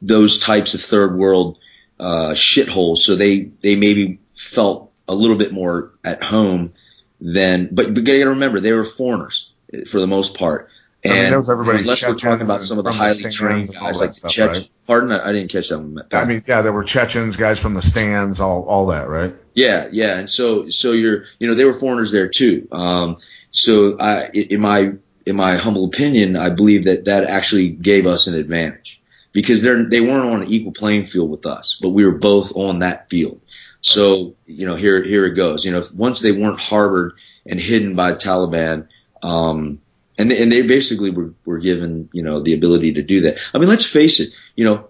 those 0.00 0.38
types 0.38 0.74
of 0.74 0.80
third 0.80 1.16
world 1.16 1.58
uh, 1.98 2.30
shitholes, 2.30 2.98
so 2.98 3.16
they 3.16 3.50
they 3.60 3.76
maybe 3.76 4.18
felt 4.36 4.92
a 5.08 5.14
little 5.14 5.36
bit 5.36 5.52
more 5.52 5.92
at 6.04 6.22
home 6.22 6.72
than. 7.20 7.68
But 7.72 7.94
but 7.94 8.06
you 8.06 8.18
got 8.18 8.24
to 8.24 8.30
remember, 8.30 8.60
they 8.60 8.72
were 8.72 8.84
foreigners 8.84 9.50
for 9.86 10.00
the 10.00 10.06
most 10.06 10.36
part. 10.36 10.68
I 11.04 11.08
mean, 11.08 11.16
And 11.16 11.36
was 11.36 11.48
everybody 11.48 11.78
unless 11.78 12.06
we're 12.06 12.14
talking 12.14 12.42
about 12.42 12.62
some 12.62 12.78
of 12.78 12.84
the 12.84 12.90
from 12.90 12.98
the 12.98 13.04
highly 13.04 13.30
trained 13.30 13.72
guys 13.72 14.00
like 14.00 14.10
the 14.10 14.14
stuff, 14.14 14.32
Chech. 14.32 14.48
right? 14.48 14.68
Pardon, 14.86 15.12
I, 15.12 15.30
I 15.30 15.32
didn't 15.32 15.50
catch 15.50 15.70
that 15.70 15.78
one. 15.78 16.02
I 16.12 16.24
mean, 16.26 16.44
yeah, 16.46 16.60
there 16.60 16.74
were 16.74 16.84
Chechens, 16.84 17.36
guys 17.36 17.58
from 17.58 17.72
the 17.72 17.80
stands, 17.80 18.38
all 18.38 18.64
all 18.64 18.86
that, 18.86 19.08
right? 19.08 19.34
Yeah, 19.54 19.88
yeah, 19.92 20.18
and 20.18 20.28
so 20.28 20.68
so 20.68 20.92
you're 20.92 21.24
you 21.38 21.48
know 21.48 21.54
they 21.54 21.64
were 21.64 21.72
foreigners 21.72 22.12
there 22.12 22.28
too. 22.28 22.68
Um, 22.70 23.16
so 23.50 23.96
I, 23.98 24.28
in 24.28 24.60
my 24.60 24.92
in 25.24 25.36
my 25.36 25.56
humble 25.56 25.86
opinion, 25.86 26.36
I 26.36 26.50
believe 26.50 26.84
that 26.84 27.06
that 27.06 27.24
actually 27.24 27.68
gave 27.68 28.06
us 28.06 28.26
an 28.26 28.34
advantage 28.34 29.00
because 29.32 29.62
they're 29.62 29.88
they 29.88 30.00
weren't 30.00 30.26
on 30.32 30.42
an 30.42 30.48
equal 30.48 30.72
playing 30.72 31.04
field 31.04 31.30
with 31.30 31.46
us, 31.46 31.78
but 31.80 31.90
we 31.90 32.04
were 32.04 32.12
both 32.12 32.54
on 32.56 32.80
that 32.80 33.08
field. 33.08 33.40
So 33.80 34.36
you 34.46 34.66
know 34.66 34.76
here 34.76 35.02
here 35.02 35.24
it 35.24 35.34
goes. 35.34 35.64
You 35.64 35.72
know 35.72 35.82
once 35.94 36.20
they 36.20 36.32
weren't 36.32 36.60
harbored 36.60 37.14
and 37.46 37.58
hidden 37.58 37.94
by 37.94 38.12
Taliban. 38.12 38.88
Um, 39.22 39.80
and 40.18 40.30
and 40.32 40.52
they 40.52 40.62
basically 40.62 41.10
were, 41.10 41.32
were 41.46 41.58
given, 41.58 42.10
you 42.12 42.22
know, 42.22 42.40
the 42.40 42.54
ability 42.54 42.94
to 42.94 43.02
do 43.02 43.22
that. 43.22 43.38
I 43.54 43.58
mean, 43.58 43.68
let's 43.68 43.86
face 43.86 44.20
it, 44.20 44.30
you 44.54 44.64
know, 44.66 44.88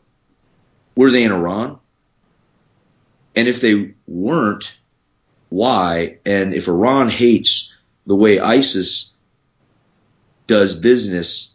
were 0.97 1.11
they 1.11 1.23
in 1.23 1.33
Iran? 1.33 1.79
And 3.37 3.47
if 3.47 3.61
they 3.61 3.95
weren't, 4.09 4.77
why? 5.49 6.19
And 6.27 6.53
if 6.53 6.67
Iran 6.67 7.09
hates 7.09 7.73
the 8.07 8.17
way 8.17 8.41
ISIS 8.41 9.15
does 10.49 10.75
business 10.75 11.55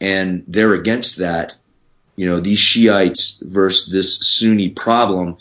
and 0.00 0.44
they're 0.48 0.72
against 0.72 1.18
that, 1.18 1.54
you 2.16 2.26
know, 2.26 2.40
these 2.40 2.58
Shiites 2.58 3.42
versus 3.42 3.92
this 3.92 4.26
Sunni 4.26 4.70
problem, 4.70 5.36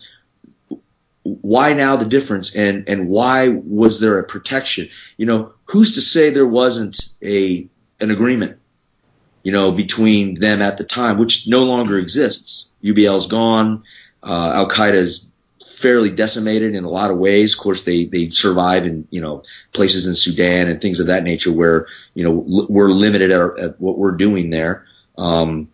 why 1.23 1.73
now 1.73 1.95
the 1.97 2.05
difference 2.05 2.55
and, 2.55 2.87
and 2.87 3.07
why 3.07 3.49
was 3.49 3.99
there 3.99 4.19
a 4.19 4.23
protection? 4.23 4.89
You 5.17 5.25
know, 5.25 5.53
who's 5.65 5.95
to 5.95 6.01
say 6.01 6.29
there 6.29 6.47
wasn't 6.47 6.99
a, 7.21 7.67
an 7.99 8.11
agreement, 8.11 8.57
you 9.43 9.51
know, 9.51 9.71
between 9.71 10.33
them 10.35 10.61
at 10.61 10.77
the 10.77 10.83
time, 10.83 11.17
which 11.17 11.47
no 11.47 11.65
longer 11.65 11.97
exists. 11.97 12.71
UBL's 12.83 13.27
gone. 13.27 13.83
Uh, 14.23 14.51
Al 14.55 14.69
Qaeda 14.69 14.93
is 14.93 15.27
fairly 15.67 16.09
decimated 16.09 16.75
in 16.75 16.83
a 16.83 16.89
lot 16.89 17.11
of 17.11 17.17
ways. 17.17 17.53
Of 17.53 17.59
course, 17.59 17.83
they, 17.83 18.05
they 18.05 18.29
survive 18.29 18.85
in, 18.85 19.07
you 19.09 19.21
know, 19.21 19.43
places 19.73 20.07
in 20.07 20.15
Sudan 20.15 20.69
and 20.69 20.79
things 20.79 20.99
of 20.99 21.07
that 21.07 21.23
nature 21.23 21.51
where, 21.51 21.87
you 22.13 22.23
know, 22.23 22.45
l- 22.47 22.67
we're 22.69 22.89
limited 22.89 23.31
at, 23.31 23.59
at 23.59 23.81
what 23.81 23.97
we're 23.97 24.11
doing 24.11 24.49
there. 24.49 24.85
Um, 25.17 25.69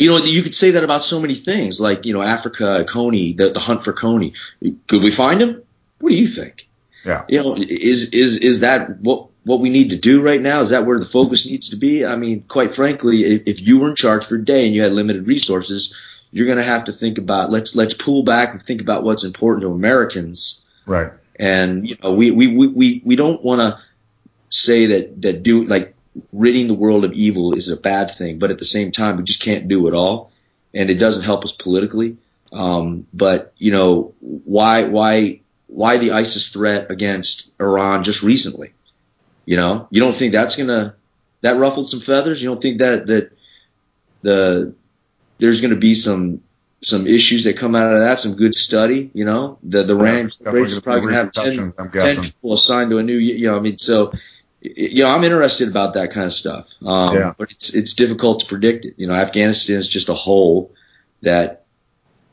you 0.00 0.08
know, 0.08 0.16
you 0.16 0.42
could 0.42 0.54
say 0.54 0.70
that 0.72 0.82
about 0.82 1.02
so 1.02 1.20
many 1.20 1.34
things, 1.34 1.78
like, 1.78 2.06
you 2.06 2.14
know, 2.14 2.22
Africa, 2.22 2.86
Kony, 2.88 3.36
the, 3.36 3.50
the 3.50 3.60
hunt 3.60 3.84
for 3.84 3.92
Kony. 3.92 4.34
Could 4.88 5.02
we 5.02 5.10
find 5.10 5.42
him? 5.42 5.62
What 6.00 6.10
do 6.10 6.16
you 6.16 6.26
think? 6.26 6.66
Yeah. 7.04 7.24
You 7.28 7.42
know, 7.42 7.56
is, 7.56 8.10
is, 8.14 8.38
is 8.38 8.60
that 8.60 8.98
what, 9.00 9.28
what 9.44 9.60
we 9.60 9.68
need 9.68 9.90
to 9.90 9.96
do 9.96 10.22
right 10.22 10.40
now? 10.40 10.60
Is 10.60 10.70
that 10.70 10.86
where 10.86 10.98
the 10.98 11.04
focus 11.04 11.44
needs 11.44 11.68
to 11.68 11.76
be? 11.76 12.06
I 12.06 12.16
mean, 12.16 12.44
quite 12.48 12.72
frankly, 12.72 13.24
if, 13.24 13.42
if 13.46 13.60
you 13.60 13.78
were 13.78 13.90
in 13.90 13.94
charge 13.94 14.24
for 14.24 14.36
a 14.36 14.44
day 14.44 14.66
and 14.66 14.74
you 14.74 14.82
had 14.82 14.92
limited 14.92 15.26
resources, 15.26 15.94
you're 16.30 16.46
going 16.46 16.58
to 16.58 16.64
have 16.64 16.84
to 16.84 16.92
think 16.92 17.18
about 17.18 17.50
let's 17.50 17.74
let's 17.74 17.92
pull 17.92 18.22
back 18.22 18.52
and 18.52 18.62
think 18.62 18.80
about 18.80 19.02
what's 19.02 19.24
important 19.24 19.62
to 19.62 19.72
Americans. 19.72 20.64
Right. 20.86 21.12
And 21.36 21.88
you 21.90 21.96
know, 22.02 22.12
we 22.12 22.30
we 22.30 22.46
we 22.46 22.66
we, 22.68 23.02
we 23.04 23.16
don't 23.16 23.42
want 23.42 23.60
to 23.60 23.80
say 24.48 24.86
that 24.86 25.20
that 25.22 25.42
do 25.42 25.64
like 25.64 25.94
ridding 26.32 26.66
the 26.66 26.74
world 26.74 27.04
of 27.04 27.12
evil 27.12 27.54
is 27.54 27.70
a 27.70 27.80
bad 27.80 28.10
thing, 28.10 28.38
but 28.38 28.50
at 28.50 28.58
the 28.58 28.64
same 28.64 28.90
time, 28.90 29.16
we 29.16 29.22
just 29.22 29.42
can't 29.42 29.68
do 29.68 29.86
it 29.86 29.94
all, 29.94 30.32
and 30.74 30.90
it 30.90 30.96
doesn't 30.96 31.22
help 31.22 31.44
us 31.44 31.52
politically. 31.52 32.16
Um, 32.52 33.06
but 33.12 33.52
you 33.58 33.70
know, 33.70 34.14
why 34.20 34.84
why 34.84 35.40
why 35.66 35.98
the 35.98 36.12
ISIS 36.12 36.48
threat 36.48 36.90
against 36.90 37.52
Iran 37.60 38.02
just 38.02 38.22
recently? 38.22 38.72
You 39.44 39.56
know, 39.56 39.88
you 39.90 40.00
don't 40.00 40.14
think 40.14 40.32
that's 40.32 40.56
gonna 40.56 40.94
that 41.42 41.56
ruffled 41.56 41.88
some 41.88 42.00
feathers? 42.00 42.42
You 42.42 42.48
don't 42.48 42.60
think 42.60 42.78
that 42.78 43.06
that 43.06 43.32
the 44.22 44.74
there's 45.38 45.60
going 45.60 45.70
to 45.70 45.76
be 45.76 45.94
some 45.94 46.42
some 46.82 47.06
issues 47.06 47.44
that 47.44 47.56
come 47.56 47.74
out 47.74 47.92
of 47.92 48.00
that, 48.00 48.18
some 48.18 48.36
good 48.36 48.54
study. 48.54 49.10
You 49.12 49.24
know, 49.24 49.58
the 49.62 49.82
the 49.82 49.96
yeah, 49.96 50.02
range 50.02 50.32
is 50.40 50.80
probably 50.80 51.00
going 51.00 51.12
to 51.12 51.18
have 51.18 51.32
10, 51.32 51.72
10 51.72 52.22
people 52.22 52.52
assigned 52.52 52.90
to 52.90 52.98
a 52.98 53.02
new. 53.02 53.16
You 53.16 53.50
know, 53.50 53.56
I 53.56 53.60
mean, 53.60 53.78
so 53.78 54.12
you 54.60 55.04
know, 55.04 55.10
I'm 55.10 55.24
interested 55.24 55.68
about 55.68 55.94
that 55.94 56.10
kind 56.10 56.26
of 56.26 56.34
stuff. 56.34 56.74
Um, 56.84 57.14
yeah. 57.14 57.34
But 57.36 57.50
it's 57.50 57.74
it's 57.74 57.94
difficult 57.94 58.40
to 58.40 58.46
predict 58.46 58.84
it. 58.84 58.94
You 58.98 59.06
know, 59.06 59.14
Afghanistan 59.14 59.76
is 59.76 59.88
just 59.88 60.08
a 60.08 60.14
hole 60.14 60.74
that 61.22 61.64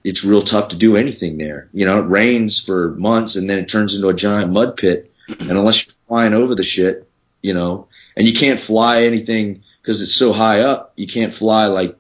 it's 0.04 0.24
real 0.24 0.42
tough 0.42 0.70
to 0.70 0.76
do 0.76 0.96
anything 0.96 1.38
there. 1.38 1.70
You 1.74 1.86
know, 1.86 2.00
it 2.00 2.08
rains 2.08 2.60
for 2.60 2.92
months 2.92 3.36
and 3.36 3.50
then 3.50 3.60
it 3.60 3.68
turns 3.68 3.96
into 3.96 4.10
a 4.10 4.14
giant 4.14 4.52
mud 4.52 4.78
pit. 4.78 5.12
And 5.28 5.52
unless 5.52 5.86
you're 5.86 5.94
flying 6.08 6.34
over 6.34 6.56
the 6.56 6.64
shit, 6.64 7.10
you 7.42 7.54
know, 7.54 7.88
and 8.16 8.28
you 8.28 8.34
can't 8.34 8.60
fly 8.60 9.04
anything 9.04 9.64
because 9.82 10.02
it's 10.02 10.14
so 10.14 10.34
high 10.34 10.62
up, 10.62 10.94
you 10.96 11.08
can't 11.08 11.34
fly 11.34 11.68
like 11.68 11.98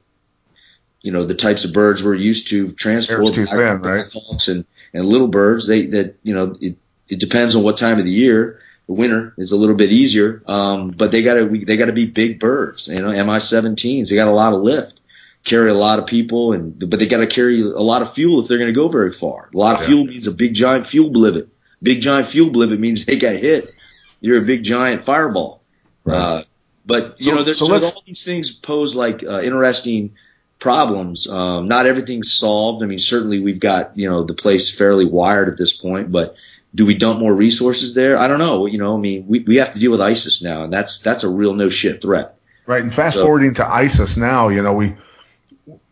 you 1.01 1.11
know 1.11 1.23
the 1.23 1.35
types 1.35 1.63
of 1.63 1.71
birds 1.71 2.03
we're 2.03 2.15
used 2.15 2.49
to 2.49 2.69
transport 2.71 3.33
too 3.33 3.45
thin, 3.45 3.81
right? 3.81 4.05
and 4.47 4.65
and 4.93 5.05
little 5.05 5.27
birds. 5.27 5.67
They 5.67 5.85
that 5.87 6.15
you 6.23 6.33
know 6.33 6.53
it 6.59 6.75
it 7.07 7.19
depends 7.19 7.55
on 7.55 7.63
what 7.63 7.77
time 7.77 7.99
of 7.99 8.05
the 8.05 8.11
year. 8.11 8.59
The 8.87 8.93
winter 8.93 9.33
is 9.37 9.51
a 9.51 9.57
little 9.57 9.75
bit 9.75 9.91
easier, 9.91 10.41
um, 10.47 10.91
but 10.91 11.11
they 11.11 11.21
gotta 11.21 11.45
they 11.45 11.75
gotta 11.75 11.91
be 11.91 12.05
big 12.05 12.39
birds. 12.39 12.87
You 12.87 13.01
know, 13.01 13.09
Mi-17s. 13.09 14.09
They 14.09 14.15
got 14.15 14.29
a 14.29 14.31
lot 14.31 14.53
of 14.53 14.61
lift, 14.61 15.01
carry 15.43 15.69
a 15.69 15.75
lot 15.75 15.99
of 15.99 16.07
people, 16.07 16.53
and 16.53 16.89
but 16.89 16.99
they 16.99 17.07
gotta 17.07 17.27
carry 17.27 17.61
a 17.61 17.65
lot 17.65 18.01
of 18.01 18.13
fuel 18.13 18.39
if 18.39 18.47
they're 18.47 18.57
gonna 18.57 18.71
go 18.71 18.87
very 18.87 19.11
far. 19.11 19.49
A 19.53 19.57
lot 19.57 19.75
of 19.75 19.81
yeah. 19.81 19.87
fuel 19.87 20.05
means 20.05 20.27
a 20.27 20.31
big 20.31 20.53
giant 20.53 20.87
fuel 20.87 21.09
blivet. 21.09 21.49
Big 21.83 22.01
giant 22.01 22.27
fuel 22.27 22.49
blivet 22.49 22.79
means 22.79 23.05
they 23.05 23.17
got 23.17 23.35
hit. 23.35 23.73
You're 24.21 24.41
a 24.41 24.45
big 24.45 24.63
giant 24.63 25.03
fireball. 25.03 25.61
Right. 26.05 26.17
Uh, 26.17 26.43
but 26.85 27.15
you 27.19 27.25
so, 27.25 27.35
know, 27.35 27.43
there's, 27.43 27.59
so 27.59 27.79
so 27.79 27.97
all 27.97 28.03
these 28.05 28.23
things 28.23 28.51
pose 28.51 28.95
like 28.95 29.21
uh, 29.23 29.41
interesting 29.41 30.15
problems. 30.59 31.27
Um, 31.27 31.65
not 31.65 31.85
everything's 31.85 32.33
solved. 32.33 32.83
I 32.83 32.87
mean, 32.87 32.99
certainly 32.99 33.39
we've 33.39 33.59
got, 33.59 33.97
you 33.97 34.09
know, 34.09 34.23
the 34.23 34.33
place 34.33 34.73
fairly 34.73 35.05
wired 35.05 35.49
at 35.49 35.57
this 35.57 35.73
point, 35.73 36.11
but 36.11 36.35
do 36.77 36.85
we 36.85 36.93
dump 36.93 37.19
more 37.19 37.33
resources 37.33 37.95
there? 37.95 38.17
I 38.17 38.27
don't 38.27 38.39
know. 38.39 38.67
You 38.67 38.77
know, 38.77 38.95
I 38.95 38.99
mean, 38.99 39.27
we, 39.27 39.39
we 39.39 39.55
have 39.57 39.73
to 39.73 39.79
deal 39.79 39.91
with 39.91 39.99
ISIS 39.99 40.41
now, 40.41 40.61
and 40.61 40.71
that's 40.71 40.99
that's 40.99 41.23
a 41.23 41.29
real 41.29 41.53
no 41.53 41.69
shit 41.69 42.01
threat. 42.01 42.37
Right. 42.67 42.83
And 42.83 42.93
fast 42.93 43.15
so, 43.15 43.23
forwarding 43.23 43.55
to 43.55 43.67
ISIS 43.67 44.15
now, 44.15 44.49
you 44.49 44.61
know, 44.61 44.73
we 44.73 44.95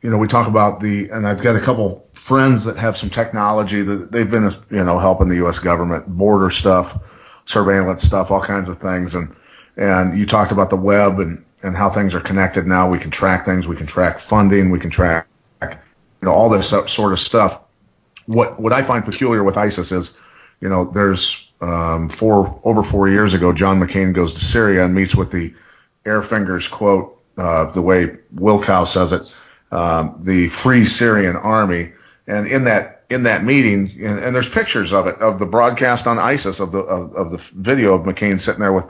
you 0.05 0.11
know, 0.11 0.17
we 0.17 0.27
talk 0.27 0.47
about 0.47 0.81
the, 0.81 1.09
and 1.09 1.27
I've 1.27 1.41
got 1.41 1.55
a 1.55 1.59
couple 1.59 2.07
friends 2.13 2.65
that 2.65 2.77
have 2.77 2.95
some 2.95 3.09
technology 3.09 3.81
that 3.81 4.11
they've 4.11 4.29
been, 4.29 4.53
you 4.69 4.83
know, 4.83 4.99
helping 4.99 5.29
the 5.29 5.37
U.S. 5.37 5.57
government, 5.57 6.07
border 6.07 6.51
stuff, 6.51 7.41
surveillance 7.45 8.03
stuff, 8.03 8.29
all 8.29 8.39
kinds 8.39 8.69
of 8.69 8.79
things. 8.79 9.15
And, 9.15 9.35
and 9.77 10.15
you 10.15 10.27
talked 10.27 10.51
about 10.51 10.69
the 10.69 10.75
web 10.75 11.19
and, 11.19 11.43
and 11.63 11.75
how 11.75 11.89
things 11.89 12.13
are 12.13 12.21
connected 12.21 12.67
now. 12.67 12.87
We 12.87 12.99
can 12.99 13.09
track 13.09 13.45
things. 13.45 13.67
We 13.67 13.75
can 13.75 13.87
track 13.87 14.19
funding. 14.19 14.69
We 14.69 14.79
can 14.79 14.91
track, 14.91 15.27
you 15.63 15.69
know, 16.21 16.31
all 16.31 16.49
this 16.49 16.69
sort 16.69 17.11
of 17.11 17.19
stuff. 17.19 17.59
What 18.27 18.59
what 18.59 18.73
I 18.73 18.83
find 18.83 19.03
peculiar 19.05 19.43
with 19.43 19.57
ISIS 19.57 19.91
is, 19.91 20.15
you 20.65 20.69
know, 20.69 20.85
there's 20.85 21.47
um, 21.61 22.09
four 22.09 22.59
over 22.63 22.81
four 22.81 23.07
years 23.07 23.35
ago, 23.35 23.53
John 23.53 23.79
McCain 23.79 24.13
goes 24.13 24.33
to 24.33 24.39
Syria 24.43 24.83
and 24.83 24.95
meets 24.95 25.13
with 25.13 25.29
the 25.29 25.53
air 26.03 26.23
fingers 26.23 26.67
quote 26.67 27.21
uh, 27.37 27.65
the 27.65 27.83
way 27.83 28.17
Wilkow 28.33 28.87
says 28.87 29.13
it, 29.13 29.31
um, 29.71 30.17
the 30.21 30.49
Free 30.49 30.85
Syrian 30.85 31.35
Army, 31.35 31.93
and 32.25 32.47
in 32.47 32.63
that 32.63 33.03
in 33.11 33.23
that 33.23 33.43
meeting, 33.43 33.91
and, 34.03 34.17
and, 34.17 34.35
there's 34.35 34.49
pictures 34.49 34.91
of 34.91 35.05
it 35.05 35.17
of 35.17 35.37
the 35.37 35.45
broadcast 35.45 36.07
on 36.07 36.17
ISIS 36.17 36.59
of 36.59 36.71
the 36.71 36.79
of, 36.79 37.13
of 37.13 37.29
the 37.29 37.37
video 37.37 37.93
of 37.93 38.01
McCain 38.01 38.39
sitting 38.39 38.61
there 38.61 38.73
with 38.73 38.87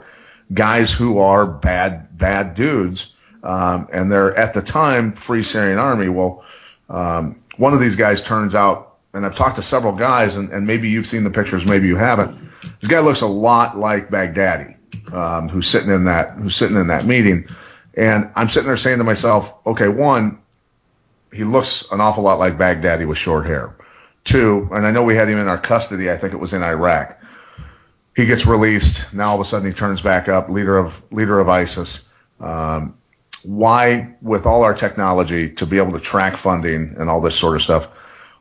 guys 0.54 0.90
who 0.90 1.18
are 1.18 1.46
bad 1.46 2.16
bad 2.16 2.54
dudes, 2.54 3.12
um, 3.42 3.86
and 3.92 4.10
they're 4.10 4.34
at 4.34 4.54
the 4.54 4.62
time 4.62 5.12
Free 5.12 5.42
Syrian 5.42 5.78
Army. 5.78 6.08
Well, 6.08 6.42
um, 6.88 7.42
one 7.58 7.74
of 7.74 7.80
these 7.80 7.96
guys 7.96 8.22
turns 8.22 8.54
out, 8.54 8.95
and 9.16 9.26
I've 9.26 9.34
talked 9.34 9.56
to 9.56 9.62
several 9.62 9.92
guys, 9.92 10.36
and, 10.36 10.50
and 10.50 10.66
maybe 10.66 10.90
you've 10.90 11.06
seen 11.06 11.24
the 11.24 11.30
pictures, 11.30 11.64
maybe 11.64 11.88
you 11.88 11.96
haven't. 11.96 12.38
This 12.80 12.90
guy 12.90 13.00
looks 13.00 13.22
a 13.22 13.26
lot 13.26 13.76
like 13.76 14.08
Baghdadi, 14.08 14.76
um, 15.12 15.48
who's 15.48 15.68
sitting 15.68 15.90
in 15.90 16.04
that 16.04 16.38
who's 16.38 16.54
sitting 16.54 16.76
in 16.76 16.88
that 16.88 17.06
meeting, 17.06 17.48
and 17.94 18.30
I'm 18.36 18.48
sitting 18.48 18.66
there 18.66 18.76
saying 18.76 18.98
to 18.98 19.04
myself, 19.04 19.54
okay, 19.66 19.88
one, 19.88 20.40
he 21.32 21.44
looks 21.44 21.90
an 21.90 22.00
awful 22.00 22.22
lot 22.22 22.38
like 22.38 22.58
Baghdadi 22.58 23.06
with 23.08 23.18
short 23.18 23.46
hair. 23.46 23.74
Two, 24.24 24.68
and 24.72 24.86
I 24.86 24.90
know 24.90 25.04
we 25.04 25.14
had 25.14 25.28
him 25.28 25.38
in 25.38 25.48
our 25.48 25.58
custody. 25.58 26.10
I 26.10 26.16
think 26.16 26.32
it 26.32 26.38
was 26.38 26.52
in 26.52 26.62
Iraq 26.62 27.20
he 28.16 28.24
gets 28.24 28.46
released. 28.46 29.12
Now 29.12 29.28
all 29.28 29.34
of 29.34 29.42
a 29.42 29.44
sudden 29.44 29.68
he 29.68 29.74
turns 29.74 30.00
back 30.00 30.28
up, 30.28 30.48
leader 30.48 30.78
of 30.78 31.00
leader 31.12 31.38
of 31.38 31.48
ISIS. 31.48 32.08
Um, 32.40 32.96
why, 33.44 34.14
with 34.22 34.46
all 34.46 34.62
our 34.62 34.74
technology 34.74 35.50
to 35.50 35.66
be 35.66 35.76
able 35.76 35.92
to 35.92 36.00
track 36.00 36.36
funding 36.36 36.96
and 36.98 37.08
all 37.08 37.20
this 37.20 37.38
sort 37.38 37.54
of 37.54 37.62
stuff, 37.62 37.88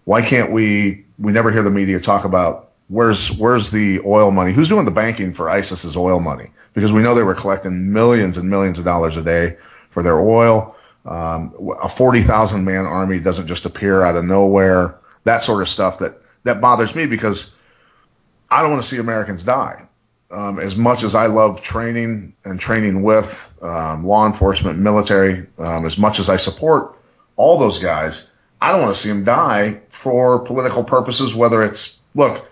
why 0.05 0.21
can't 0.21 0.51
we? 0.51 1.05
We 1.19 1.31
never 1.31 1.51
hear 1.51 1.63
the 1.63 1.69
media 1.69 1.99
talk 1.99 2.25
about 2.25 2.71
where's 2.87 3.31
where's 3.31 3.71
the 3.71 4.01
oil 4.05 4.31
money? 4.31 4.53
Who's 4.53 4.69
doing 4.69 4.85
the 4.85 4.91
banking 4.91 5.33
for 5.33 5.49
ISIS's 5.49 5.97
oil 5.97 6.19
money? 6.19 6.49
Because 6.73 6.93
we 6.93 7.01
know 7.01 7.15
they 7.15 7.23
were 7.23 7.35
collecting 7.35 7.91
millions 7.91 8.37
and 8.37 8.49
millions 8.49 8.79
of 8.79 8.85
dollars 8.85 9.17
a 9.17 9.21
day 9.21 9.57
for 9.89 10.03
their 10.03 10.19
oil. 10.19 10.75
Um, 11.05 11.53
a 11.81 11.87
40,000 11.89 12.65
man 12.65 12.85
army 12.85 13.19
doesn't 13.19 13.47
just 13.47 13.65
appear 13.65 14.03
out 14.03 14.15
of 14.15 14.25
nowhere. 14.25 14.99
That 15.23 15.43
sort 15.43 15.61
of 15.61 15.69
stuff 15.69 15.99
that 15.99 16.21
that 16.43 16.61
bothers 16.61 16.95
me 16.95 17.05
because 17.05 17.51
I 18.49 18.61
don't 18.61 18.71
want 18.71 18.83
to 18.83 18.87
see 18.87 18.97
Americans 18.97 19.43
die. 19.43 19.87
Um, 20.31 20.59
as 20.59 20.75
much 20.75 21.03
as 21.03 21.15
I 21.15 21.27
love 21.27 21.61
training 21.61 22.33
and 22.43 22.59
training 22.59 23.03
with 23.03 23.55
um, 23.61 24.05
law 24.05 24.25
enforcement, 24.25 24.79
military, 24.79 25.47
um, 25.59 25.85
as 25.85 25.97
much 25.97 26.19
as 26.19 26.29
I 26.29 26.37
support 26.37 26.97
all 27.35 27.59
those 27.59 27.79
guys, 27.79 28.29
I 28.61 28.71
don't 28.71 28.81
want 28.81 28.95
to 28.95 29.01
see 29.01 29.09
them 29.09 29.23
die 29.23 29.81
for 29.89 30.39
political 30.39 30.83
purposes. 30.83 31.35
Whether 31.35 31.63
it's 31.63 31.99
look, 32.13 32.49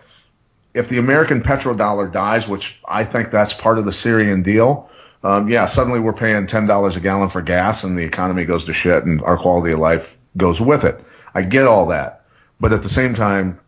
if 0.74 0.90
the 0.90 1.00
American 1.00 1.42
petrodollar 1.42 2.12
dies, 2.12 2.48
which 2.48 2.80
I 2.86 3.04
think 3.04 3.32
that's 3.32 3.54
part 3.54 3.80
of 3.80 3.86
the 3.86 3.94
Syrian 3.94 4.44
deal, 4.44 4.90
um, 5.24 5.50
yeah, 5.50 5.66
suddenly 5.66 6.00
we're 6.00 6.14
paying 6.14 6.48
ten 6.48 6.68
dollars 6.68 6.96
a 6.96 7.00
gallon 7.00 7.30
for 7.30 7.42
gas, 7.42 7.84
and 7.84 7.98
the 7.98 8.04
economy 8.04 8.46
goes 8.46 8.66
to 8.66 8.74
shit, 8.74 9.06
and 9.06 9.22
our 9.22 9.38
quality 9.38 9.74
of 9.74 9.80
life 9.80 10.18
goes 10.36 10.60
with 10.60 10.84
it. 10.84 11.00
I 11.34 11.44
get 11.44 11.66
all 11.66 11.88
that, 11.88 12.26
but 12.60 12.74
at 12.74 12.84
the 12.84 12.90
same 12.90 13.16
time, 13.16 13.60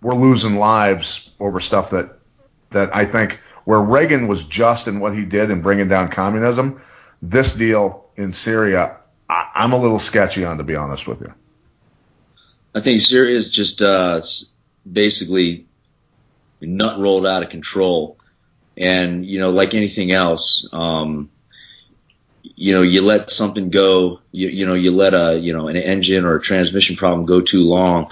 we're 0.00 0.14
losing 0.14 0.56
lives 0.56 1.30
over 1.38 1.60
stuff 1.60 1.90
that 1.90 2.18
that 2.70 2.94
I 2.94 3.04
think 3.04 3.40
where 3.64 3.80
Reagan 3.80 4.26
was 4.26 4.44
just 4.44 4.88
in 4.88 5.00
what 5.00 5.14
he 5.14 5.24
did 5.24 5.50
in 5.50 5.62
bringing 5.62 5.88
down 5.88 6.10
communism, 6.10 6.80
this 7.22 7.54
deal 7.54 8.06
in 8.16 8.32
Syria, 8.32 8.98
I, 9.28 9.50
am 9.56 9.72
a 9.72 9.76
little 9.76 9.98
sketchy 9.98 10.44
on, 10.44 10.58
to 10.58 10.64
be 10.64 10.76
honest 10.76 11.06
with 11.06 11.20
you. 11.20 11.32
I 12.74 12.80
think 12.80 13.00
Syria 13.00 13.36
is 13.36 13.50
just 13.50 13.82
uh, 13.82 14.20
basically 14.90 15.66
nut 16.60 16.98
rolled 16.98 17.26
out 17.26 17.42
of 17.42 17.50
control, 17.50 18.18
and 18.76 19.24
you 19.24 19.38
know, 19.38 19.50
like 19.50 19.74
anything 19.74 20.12
else, 20.12 20.68
um, 20.72 21.30
you 22.42 22.74
know, 22.74 22.82
you 22.82 23.02
let 23.02 23.30
something 23.30 23.70
go, 23.70 24.20
you, 24.32 24.48
you 24.48 24.66
know, 24.66 24.74
you 24.74 24.90
let 24.90 25.14
a 25.14 25.38
you 25.38 25.52
know 25.52 25.68
an 25.68 25.76
engine 25.76 26.24
or 26.24 26.36
a 26.36 26.40
transmission 26.40 26.96
problem 26.96 27.26
go 27.26 27.40
too 27.40 27.62
long 27.62 28.10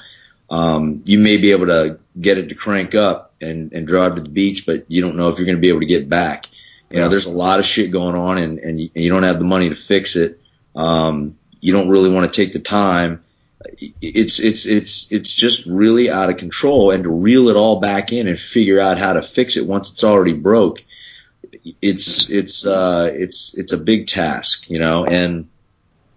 um, 0.52 1.02
you 1.06 1.18
may 1.18 1.38
be 1.38 1.50
able 1.52 1.66
to 1.68 1.98
get 2.20 2.36
it 2.36 2.50
to 2.50 2.54
crank 2.54 2.94
up 2.94 3.32
and, 3.40 3.72
and 3.72 3.86
drive 3.86 4.16
to 4.16 4.20
the 4.20 4.28
beach, 4.28 4.66
but 4.66 4.84
you 4.86 5.00
don't 5.00 5.16
know 5.16 5.30
if 5.30 5.38
you're 5.38 5.46
going 5.46 5.56
to 5.56 5.62
be 5.62 5.70
able 5.70 5.80
to 5.80 5.86
get 5.86 6.10
back. 6.10 6.46
You 6.90 6.98
know, 6.98 7.08
there's 7.08 7.24
a 7.24 7.30
lot 7.30 7.58
of 7.58 7.64
shit 7.64 7.90
going 7.90 8.14
on 8.14 8.36
and, 8.36 8.58
and, 8.58 8.78
you, 8.78 8.90
and 8.94 9.02
you 9.02 9.08
don't 9.08 9.22
have 9.22 9.38
the 9.38 9.46
money 9.46 9.70
to 9.70 9.74
fix 9.74 10.14
it. 10.14 10.41
Um, 10.74 11.38
you 11.60 11.72
don't 11.72 11.88
really 11.88 12.10
want 12.10 12.32
to 12.32 12.34
take 12.34 12.52
the 12.52 12.60
time. 12.60 13.24
It's, 14.00 14.40
it's, 14.40 14.66
it's, 14.66 15.12
it's 15.12 15.32
just 15.32 15.66
really 15.66 16.10
out 16.10 16.30
of 16.30 16.36
control 16.36 16.90
and 16.90 17.04
to 17.04 17.10
reel 17.10 17.48
it 17.48 17.56
all 17.56 17.78
back 17.78 18.12
in 18.12 18.26
and 18.26 18.38
figure 18.38 18.80
out 18.80 18.98
how 18.98 19.12
to 19.12 19.22
fix 19.22 19.56
it 19.56 19.66
once 19.66 19.90
it's 19.90 20.02
already 20.02 20.32
broke. 20.32 20.82
It's, 21.80 22.28
it's, 22.30 22.66
uh, 22.66 23.10
it's, 23.12 23.56
it's 23.56 23.72
a 23.72 23.78
big 23.78 24.08
task, 24.08 24.68
you 24.68 24.80
know, 24.80 25.04
and 25.04 25.48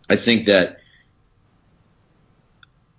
I 0.10 0.16
think 0.16 0.48
that, 0.48 0.80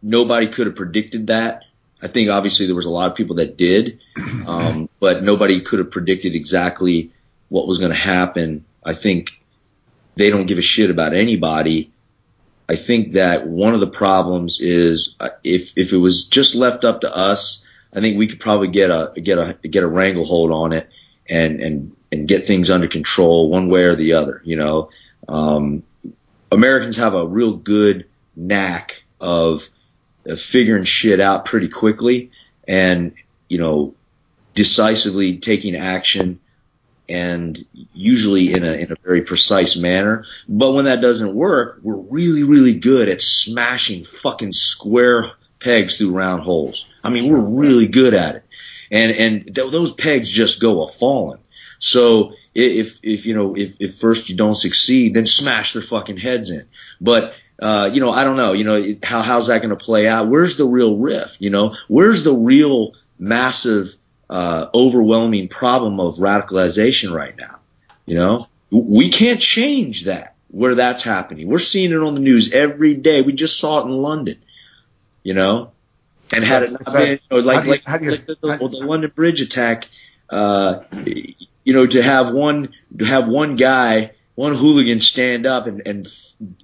nobody 0.06 0.46
could 0.46 0.66
have 0.66 0.76
predicted 0.76 1.26
that. 1.26 1.64
I 2.00 2.08
think 2.08 2.30
obviously 2.30 2.66
there 2.66 2.76
was 2.76 2.86
a 2.86 2.90
lot 2.90 3.10
of 3.10 3.16
people 3.16 3.36
that 3.36 3.56
did, 3.56 4.00
um, 4.46 4.88
but 5.00 5.22
nobody 5.22 5.60
could 5.60 5.80
have 5.80 5.90
predicted 5.90 6.34
exactly 6.34 7.10
what 7.48 7.66
was 7.66 7.78
going 7.78 7.90
to 7.90 7.96
happen. 7.96 8.64
I 8.84 8.94
think 8.94 9.30
they 10.16 10.30
don't 10.30 10.46
give 10.46 10.58
a 10.58 10.62
shit 10.62 10.90
about 10.90 11.14
anybody 11.14 11.92
I 12.68 12.76
think 12.76 13.12
that 13.12 13.46
one 13.46 13.74
of 13.74 13.80
the 13.80 13.86
problems 13.86 14.60
is 14.60 15.14
uh, 15.20 15.30
if 15.44 15.72
if 15.76 15.92
it 15.92 15.98
was 15.98 16.26
just 16.26 16.54
left 16.54 16.84
up 16.84 17.02
to 17.02 17.14
us, 17.14 17.64
I 17.92 18.00
think 18.00 18.18
we 18.18 18.26
could 18.26 18.40
probably 18.40 18.68
get 18.68 18.90
a 18.90 19.12
get 19.20 19.38
a 19.38 19.56
get 19.68 19.84
a 19.84 19.86
wrangle 19.86 20.24
hold 20.24 20.50
on 20.50 20.72
it 20.72 20.88
and 21.28 21.60
and 21.60 21.96
and 22.10 22.26
get 22.26 22.46
things 22.46 22.70
under 22.70 22.88
control 22.88 23.50
one 23.50 23.68
way 23.68 23.84
or 23.84 23.94
the 23.94 24.14
other. 24.14 24.42
You 24.44 24.56
know, 24.56 24.90
um, 25.28 25.84
Americans 26.50 26.96
have 26.96 27.14
a 27.14 27.26
real 27.26 27.54
good 27.54 28.06
knack 28.34 29.04
of, 29.20 29.68
of 30.26 30.40
figuring 30.40 30.84
shit 30.84 31.20
out 31.20 31.46
pretty 31.46 31.68
quickly 31.68 32.30
and 32.68 33.14
you 33.48 33.58
know 33.58 33.94
decisively 34.54 35.38
taking 35.38 35.76
action 35.76 36.40
and 37.08 37.64
usually 37.92 38.52
in 38.52 38.64
a 38.64 38.72
in 38.72 38.92
a 38.92 38.96
very 39.04 39.22
precise 39.22 39.76
manner. 39.76 40.24
But 40.48 40.72
when 40.72 40.86
that 40.86 41.00
doesn't 41.00 41.34
work, 41.34 41.80
we're 41.82 41.96
really 41.96 42.42
really 42.42 42.74
good 42.74 43.08
at 43.08 43.22
smashing 43.22 44.04
fucking 44.04 44.52
square 44.52 45.30
pegs 45.60 45.96
through 45.96 46.12
round 46.12 46.42
holes. 46.42 46.86
I 47.02 47.10
mean, 47.10 47.30
we're 47.30 47.38
really 47.40 47.86
good 47.86 48.14
at 48.14 48.36
it, 48.36 48.44
and 48.90 49.12
and 49.12 49.54
th- 49.54 49.70
those 49.70 49.92
pegs 49.92 50.30
just 50.30 50.60
go 50.60 50.82
a 50.82 50.88
falling. 50.88 51.40
So 51.78 52.32
if 52.54 53.00
if 53.02 53.26
you 53.26 53.34
know 53.34 53.56
if 53.56 53.76
if 53.80 53.96
first 53.96 54.28
you 54.28 54.36
don't 54.36 54.54
succeed, 54.54 55.14
then 55.14 55.26
smash 55.26 55.72
their 55.72 55.82
fucking 55.82 56.16
heads 56.16 56.50
in. 56.50 56.66
But 57.00 57.34
uh, 57.58 57.90
you 57.92 58.00
know, 58.00 58.10
I 58.10 58.24
don't 58.24 58.36
know. 58.36 58.52
You 58.52 58.64
know, 58.64 58.82
how 59.02 59.22
how's 59.22 59.46
that 59.48 59.62
going 59.62 59.76
to 59.76 59.82
play 59.84 60.06
out? 60.06 60.28
Where's 60.28 60.56
the 60.56 60.66
real 60.66 60.96
riff? 60.96 61.36
You 61.38 61.50
know, 61.50 61.74
where's 61.88 62.24
the 62.24 62.34
real 62.34 62.92
massive, 63.18 63.94
uh, 64.28 64.66
overwhelming 64.74 65.48
problem 65.48 66.00
of 66.00 66.16
radicalization 66.16 67.12
right 67.12 67.36
now? 67.36 67.60
You 68.06 68.16
know, 68.16 68.48
we 68.70 69.08
can't 69.08 69.40
change 69.40 70.04
that 70.04 70.34
where 70.48 70.74
that's 70.74 71.02
happening. 71.02 71.48
We're 71.48 71.58
seeing 71.58 71.92
it 71.92 71.98
on 71.98 72.14
the 72.14 72.20
news 72.20 72.52
every 72.52 72.94
day. 72.94 73.22
We 73.22 73.32
just 73.32 73.58
saw 73.58 73.80
it 73.80 73.90
in 73.90 73.90
London. 73.90 74.38
You 75.22 75.34
know, 75.34 75.72
and 76.32 76.44
had 76.44 76.62
it 76.62 76.72
not 76.72 76.84
been 76.92 77.08
you 77.12 77.18
know, 77.30 77.36
like 77.38 77.66
like, 77.66 77.88
like 77.88 78.00
the, 78.00 78.36
the, 78.40 78.56
the 78.56 78.86
London 78.86 79.10
Bridge 79.14 79.40
attack, 79.40 79.88
uh, 80.30 80.80
you 81.64 81.72
know, 81.72 81.86
to 81.86 82.02
have 82.02 82.32
one 82.32 82.72
to 82.98 83.04
have 83.04 83.26
one 83.26 83.56
guy, 83.56 84.12
one 84.36 84.54
hooligan 84.54 85.00
stand 85.00 85.46
up 85.46 85.66
and, 85.66 85.82
and 85.86 86.08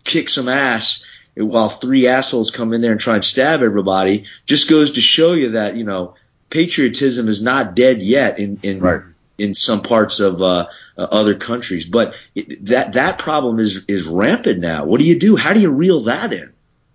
kick 0.05 0.29
some 0.29 0.49
ass 0.49 1.05
while 1.35 1.69
three 1.69 2.07
assholes 2.07 2.51
come 2.51 2.73
in 2.73 2.81
there 2.81 2.93
and 2.93 3.01
try 3.01 3.15
and 3.15 3.25
stab 3.25 3.63
everybody 3.63 4.27
just 4.45 4.69
goes 4.69 4.93
to 4.93 5.01
show 5.01 5.33
you 5.33 5.51
that 5.51 5.77
you 5.77 5.85
know 5.85 6.15
patriotism 6.53 7.29
is 7.29 7.43
not 7.43 7.75
dead 7.75 8.01
yet 8.01 8.39
in 8.39 8.61
in 8.63 8.79
right. 8.79 9.01
in 9.39 9.55
some 9.57 9.83
parts 9.83 10.21
of 10.21 10.41
uh, 10.41 10.69
uh, 10.97 11.03
other 11.03 11.35
countries. 11.35 11.87
But 11.87 12.15
it, 12.35 12.67
that 12.67 12.93
that 12.93 13.19
problem 13.19 13.59
is 13.59 13.87
is 13.89 14.05
rampant 14.05 14.61
now. 14.61 14.85
What 14.85 15.01
do 15.01 15.07
you 15.07 15.19
do? 15.19 15.35
How 15.35 15.53
do 15.55 15.61
you 15.61 15.71
reel 15.71 16.03
that 16.05 16.33
in? 16.33 16.53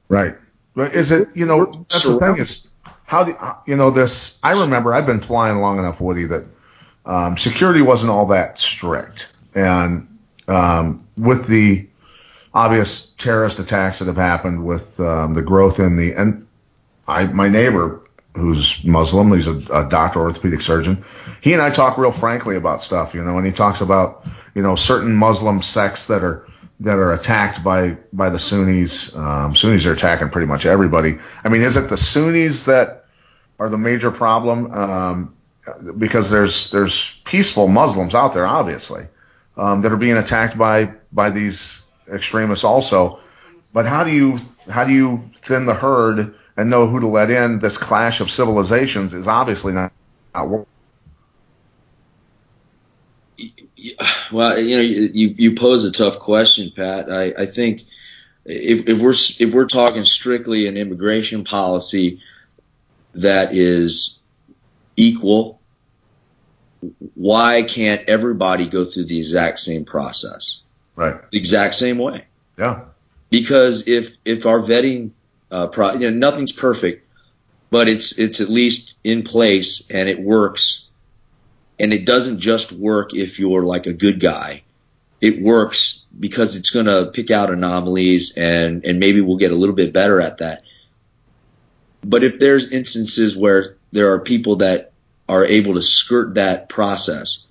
Right. 0.07 0.35
Is 0.77 1.11
it 1.11 1.35
you 1.35 1.45
know 1.45 1.85
that's 1.89 2.03
the 2.03 2.19
thing 2.19 2.37
is 2.37 2.69
how 3.05 3.23
do 3.23 3.35
you 3.65 3.75
know 3.75 3.89
this? 3.89 4.37
I 4.43 4.51
remember 4.51 4.93
I've 4.93 5.07
been 5.07 5.21
flying 5.21 5.59
long 5.59 5.79
enough, 5.79 5.99
Woody, 5.99 6.25
that 6.25 6.47
um, 7.05 7.35
security 7.35 7.81
wasn't 7.81 8.11
all 8.11 8.27
that 8.27 8.59
strict, 8.59 9.29
and 9.55 10.19
um, 10.47 11.07
with 11.17 11.47
the 11.47 11.87
obvious 12.53 13.07
terrorist 13.17 13.59
attacks 13.59 13.99
that 13.99 14.05
have 14.05 14.17
happened, 14.17 14.65
with 14.65 14.99
um, 14.99 15.33
the 15.33 15.41
growth 15.41 15.79
in 15.79 15.95
the 15.95 16.13
and 16.13 16.45
I 17.07 17.25
my 17.25 17.49
neighbor 17.49 18.06
who's 18.37 18.83
Muslim, 18.83 19.33
he's 19.33 19.47
a, 19.47 19.57
a 19.73 19.89
doctor, 19.89 20.19
orthopedic 20.19 20.61
surgeon. 20.61 21.03
He 21.41 21.53
and 21.53 21.61
I 21.61 21.69
talk 21.69 21.97
real 21.97 22.11
frankly 22.11 22.55
about 22.55 22.83
stuff, 22.83 23.13
you 23.13 23.23
know, 23.23 23.37
and 23.37 23.45
he 23.45 23.51
talks 23.51 23.81
about 23.81 24.25
you 24.55 24.61
know 24.61 24.75
certain 24.75 25.15
Muslim 25.15 25.61
sects 25.61 26.07
that 26.07 26.23
are 26.23 26.47
that 26.79 26.97
are 26.97 27.13
attacked 27.13 27.63
by 27.63 27.97
by 28.13 28.29
the 28.29 28.39
Sunnis. 28.39 29.15
Um, 29.15 29.55
Sunnis 29.55 29.85
are 29.85 29.93
attacking 29.93 30.29
pretty 30.29 30.47
much 30.47 30.65
everybody. 30.65 31.17
I 31.43 31.49
mean, 31.49 31.61
is 31.61 31.77
it 31.77 31.89
the 31.89 31.97
Sunnis 31.97 32.65
that 32.65 33.05
are 33.59 33.69
the 33.69 33.77
major 33.77 34.11
problem? 34.11 34.71
Um, 34.71 35.33
because 35.97 36.29
there's 36.29 36.69
there's 36.71 37.19
peaceful 37.23 37.67
Muslims 37.67 38.15
out 38.15 38.33
there, 38.33 38.45
obviously, 38.45 39.07
um, 39.57 39.81
that 39.81 39.91
are 39.91 39.97
being 39.97 40.17
attacked 40.17 40.57
by 40.57 40.93
by 41.11 41.29
these 41.29 41.83
extremists 42.11 42.63
also. 42.63 43.19
But 43.73 43.85
how 43.85 44.03
do 44.03 44.11
you 44.11 44.39
how 44.69 44.85
do 44.85 44.93
you 44.93 45.29
thin 45.35 45.65
the 45.65 45.73
herd 45.73 46.35
and 46.57 46.69
know 46.69 46.87
who 46.87 46.99
to 46.99 47.07
let 47.07 47.29
in? 47.29 47.59
This 47.59 47.77
clash 47.77 48.19
of 48.19 48.29
civilizations 48.29 49.13
is 49.13 49.27
obviously 49.27 49.73
not. 49.73 49.93
not 50.33 50.49
working. 50.49 50.67
well, 54.31 54.59
you 54.59 54.75
know, 54.75 54.81
you 54.81 55.35
you 55.37 55.55
pose 55.55 55.85
a 55.85 55.91
tough 55.91 56.19
question, 56.19 56.71
Pat. 56.75 57.11
I, 57.11 57.33
I 57.37 57.45
think 57.45 57.83
if 58.43 58.87
if 58.87 58.99
we're 58.99 59.13
if 59.13 59.53
we're 59.53 59.67
talking 59.67 60.03
strictly 60.03 60.67
an 60.67 60.75
immigration 60.75 61.43
policy 61.43 62.21
that 63.13 63.55
is 63.55 64.17
equal 64.95 65.57
why 67.15 67.63
can't 67.63 68.07
everybody 68.07 68.67
go 68.67 68.85
through 68.85 69.05
the 69.05 69.17
exact 69.17 69.59
same 69.59 69.85
process? 69.85 70.61
Right. 70.95 71.29
The 71.31 71.37
exact 71.37 71.75
same 71.75 71.97
way. 71.97 72.25
Yeah. 72.57 72.85
Because 73.29 73.87
if 73.87 74.17
if 74.25 74.45
our 74.45 74.59
vetting, 74.59 75.11
uh, 75.51 75.67
pro, 75.67 75.93
you 75.93 76.11
know, 76.11 76.17
nothing's 76.17 76.51
perfect, 76.51 77.07
but 77.69 77.87
it's 77.87 78.17
it's 78.17 78.41
at 78.41 78.49
least 78.49 78.95
in 79.03 79.23
place 79.23 79.89
and 79.89 80.09
it 80.09 80.19
works. 80.19 80.85
And 81.79 81.93
it 81.93 82.05
doesn't 82.05 82.39
just 82.39 82.71
work 82.71 83.13
if 83.13 83.39
you're 83.39 83.63
like 83.63 83.85
a 83.85 83.93
good 83.93 84.19
guy. 84.19 84.63
It 85.21 85.41
works 85.41 86.05
because 86.19 86.55
it's 86.55 86.71
going 86.71 86.87
to 86.87 87.11
pick 87.13 87.29
out 87.29 87.51
anomalies 87.51 88.35
and 88.35 88.83
and 88.83 88.99
maybe 88.99 89.21
we'll 89.21 89.37
get 89.37 89.51
a 89.51 89.55
little 89.55 89.75
bit 89.75 89.93
better 89.93 90.19
at 90.19 90.39
that. 90.39 90.63
But 92.03 92.23
if 92.23 92.39
there's 92.39 92.71
instances 92.71 93.37
where 93.37 93.77
there 93.91 94.13
are 94.13 94.19
people 94.19 94.57
that 94.57 94.91
are 95.29 95.45
able 95.45 95.75
to 95.75 95.81
skirt 95.81 96.35
that 96.35 96.69
process. 96.69 97.45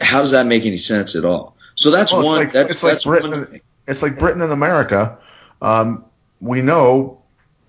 How 0.00 0.20
does 0.20 0.32
that 0.32 0.46
make 0.46 0.66
any 0.66 0.76
sense 0.76 1.16
at 1.16 1.24
all? 1.24 1.56
So 1.74 1.90
that's 1.90 2.12
well, 2.12 2.24
one. 2.24 2.36
Like, 2.36 2.52
that's, 2.52 2.70
it's 2.70 2.82
like 2.82 3.02
Britain. 3.02 3.30
One 3.30 3.60
it's 3.86 4.02
like 4.02 4.18
Britain 4.18 4.42
and 4.42 4.52
America. 4.52 5.18
Um, 5.62 6.04
we 6.40 6.62
know 6.62 7.22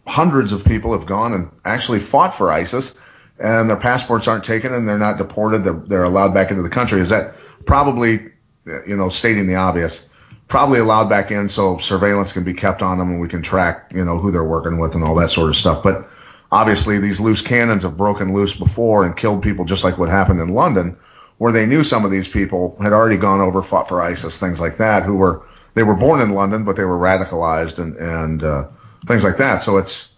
hundreds 0.08 0.52
of 0.52 0.66
people 0.66 0.94
have 0.94 1.06
gone 1.06 1.34
and 1.34 1.52
actually 1.64 2.00
fought 2.00 2.36
for 2.36 2.52
ISIS, 2.52 2.96
and 3.40 3.70
their 3.70 3.78
passports 3.78 4.28
aren't 4.28 4.44
taken 4.44 4.74
and 4.74 4.88
they're 4.88 4.98
not 4.98 5.18
deported. 5.18 5.64
They're, 5.64 5.74
they're 5.74 6.04
allowed 6.04 6.34
back 6.34 6.52
into 6.52 6.64
the 6.64 6.70
country. 6.70 7.02
Is 7.02 7.10
that 7.10 7.36
probably, 7.66 8.32
you 8.66 8.96
know, 8.96 9.10
stating 9.10 9.48
the 9.48 9.56
obvious? 9.56 10.08
Probably 10.48 10.80
allowed 10.80 11.10
back 11.10 11.32
in 11.32 11.50
so 11.50 11.78
surveillance 11.78 12.34
can 12.34 12.44
be 12.44 12.54
kept 12.54 12.82
on 12.82 12.98
them 12.98 13.10
and 13.10 13.22
we 13.22 13.28
can 13.28 13.42
track, 13.42 13.92
you 13.96 14.06
know, 14.06 14.18
who 14.18 14.32
they're 14.32 14.44
working 14.44 14.78
with 14.78 14.96
and 14.96 15.04
all 15.04 15.16
that 15.16 15.32
sort 15.32 15.50
of 15.50 15.56
stuff. 15.56 15.82
But 15.82 16.10
obviously 16.52 17.00
these 17.00 17.20
loose 17.20 17.42
cannons 17.42 17.84
have 17.84 17.98
broken 17.98 18.34
loose 18.34 18.56
before 18.56 19.06
and 19.06 19.16
killed 19.16 19.42
people 19.42 19.66
just 19.66 19.84
like 19.84 19.98
what 19.98 20.10
happened 20.10 20.42
in 20.42 20.50
London, 20.50 20.98
where 21.38 21.54
they 21.54 21.66
knew 21.66 21.84
some 21.84 22.06
of 22.06 22.12
these 22.12 22.28
people 22.28 22.78
had 22.82 22.94
already 22.94 23.18
gone 23.18 23.42
over, 23.42 23.62
fought 23.62 23.88
for 23.88 24.02
ISIS, 24.02 24.40
things 24.40 24.60
like 24.60 24.78
that, 24.78 25.04
who 25.04 25.16
were 25.16 25.48
they 25.74 25.84
were 25.84 25.96
born 25.96 26.22
in 26.22 26.32
London, 26.32 26.64
but 26.64 26.76
they 26.76 26.84
were 26.84 26.98
radicalized 26.98 27.80
and 27.80 27.96
and 27.98 28.44
uh, 28.44 28.68
things 29.06 29.24
like 29.24 29.38
that. 29.38 29.62
So 29.62 29.78
it's 29.78 30.14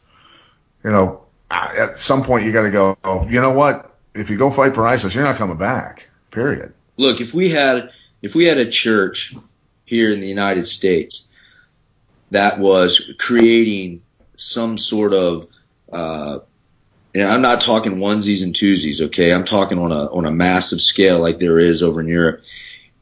you 0.84 0.92
know 0.92 1.24
at 1.52 2.00
some 2.00 2.24
point 2.24 2.46
you 2.46 2.52
got 2.52 2.64
to 2.64 2.72
go. 2.72 2.98
Oh, 3.04 3.28
You 3.28 3.42
know 3.42 3.52
what? 3.52 3.96
If 4.14 4.30
you 4.30 4.38
go 4.38 4.52
fight 4.52 4.76
for 4.76 4.86
ISIS, 4.86 5.16
you're 5.16 5.24
not 5.24 5.38
coming 5.38 5.58
back. 5.58 6.08
Period. 6.32 6.74
Look, 6.98 7.22
if 7.22 7.34
we 7.34 7.50
had 7.50 7.92
if 8.22 8.36
we 8.36 8.46
had 8.46 8.58
a 8.58 8.70
church 8.70 9.36
here 9.86 10.12
in 10.12 10.20
the 10.20 10.28
United 10.28 10.68
States 10.68 11.28
that 12.32 12.60
was 12.60 13.12
creating 13.20 14.02
some 14.38 14.78
sort 14.78 15.14
of 15.14 15.48
uh, 15.92 16.40
and 17.16 17.28
I'm 17.28 17.42
not 17.42 17.62
talking 17.62 17.98
onesies 17.98 18.44
and 18.44 18.56
twosies, 18.56 19.02
okay? 19.08 19.32
I'm 19.32 19.46
talking 19.46 19.78
on 19.78 19.92
a 19.92 20.08
on 20.12 20.26
a 20.26 20.32
massive 20.32 20.82
scale 20.82 21.20
like 21.20 21.40
there 21.40 21.60
is 21.60 21.84
over 21.84 22.02
in 22.02 22.08
Europe. 22.08 22.44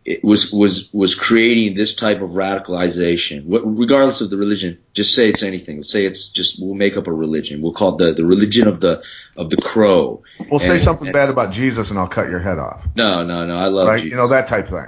It 0.03 0.23
was 0.23 0.51
was 0.51 0.89
was 0.91 1.13
creating 1.13 1.75
this 1.75 1.95
type 1.95 2.21
of 2.21 2.31
radicalization, 2.31 3.43
regardless 3.45 4.21
of 4.21 4.31
the 4.31 4.37
religion. 4.37 4.79
Just 4.93 5.13
say 5.13 5.29
it's 5.29 5.43
anything. 5.43 5.77
Let's 5.77 5.91
say 5.91 6.05
it's 6.05 6.29
just 6.29 6.59
we'll 6.59 6.73
make 6.73 6.97
up 6.97 7.05
a 7.05 7.13
religion. 7.13 7.61
We'll 7.61 7.73
call 7.73 7.95
it 7.95 7.97
the 7.99 8.13
the 8.13 8.25
religion 8.25 8.67
of 8.67 8.79
the 8.79 9.03
of 9.37 9.51
the 9.51 9.57
crow. 9.57 10.23
We'll 10.39 10.53
and, 10.53 10.61
say 10.61 10.79
something 10.79 11.07
and, 11.07 11.13
bad 11.13 11.29
about 11.29 11.53
Jesus, 11.53 11.91
and 11.91 11.99
I'll 11.99 12.07
cut 12.07 12.29
your 12.29 12.39
head 12.39 12.57
off. 12.57 12.87
No, 12.95 13.23
no, 13.23 13.45
no. 13.45 13.55
I 13.55 13.67
love 13.67 13.87
right? 13.87 13.97
Jesus. 13.97 14.09
You 14.09 14.17
know 14.17 14.29
that 14.29 14.47
type 14.47 14.67
thing. 14.69 14.87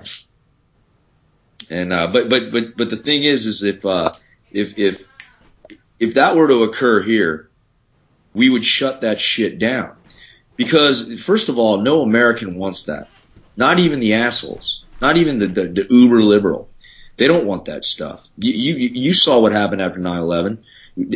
And 1.69 1.93
uh, 1.93 2.07
but 2.07 2.29
but 2.29 2.51
but 2.51 2.75
but 2.75 2.89
the 2.89 2.97
thing 2.97 3.21
is, 3.21 3.45
is 3.45 3.61
if 3.61 3.85
uh, 3.85 4.13
if 4.51 4.79
if 4.79 5.05
if 5.99 6.15
that 6.15 6.35
were 6.35 6.47
to 6.47 6.63
occur 6.63 7.03
here, 7.03 7.49
we 8.33 8.49
would 8.49 8.65
shut 8.65 9.01
that 9.01 9.21
shit 9.21 9.59
down. 9.59 9.95
Because 10.55 11.21
first 11.21 11.49
of 11.49 11.57
all, 11.57 11.77
no 11.77 12.01
American 12.01 12.55
wants 12.55 12.85
that. 12.85 13.09
Not 13.55 13.79
even 13.79 13.99
the 13.99 14.15
assholes. 14.15 14.82
Not 15.03 15.17
even 15.17 15.37
the, 15.37 15.47
the, 15.47 15.63
the 15.67 15.87
uber 15.89 16.21
liberal. 16.21 16.69
They 17.17 17.27
don't 17.27 17.45
want 17.45 17.65
that 17.65 17.83
stuff. 17.83 18.25
You, 18.37 18.53
you, 18.53 18.75
you 18.93 19.13
saw 19.13 19.41
what 19.41 19.51
happened 19.51 19.81
after 19.81 19.99
9-11. 19.99 20.59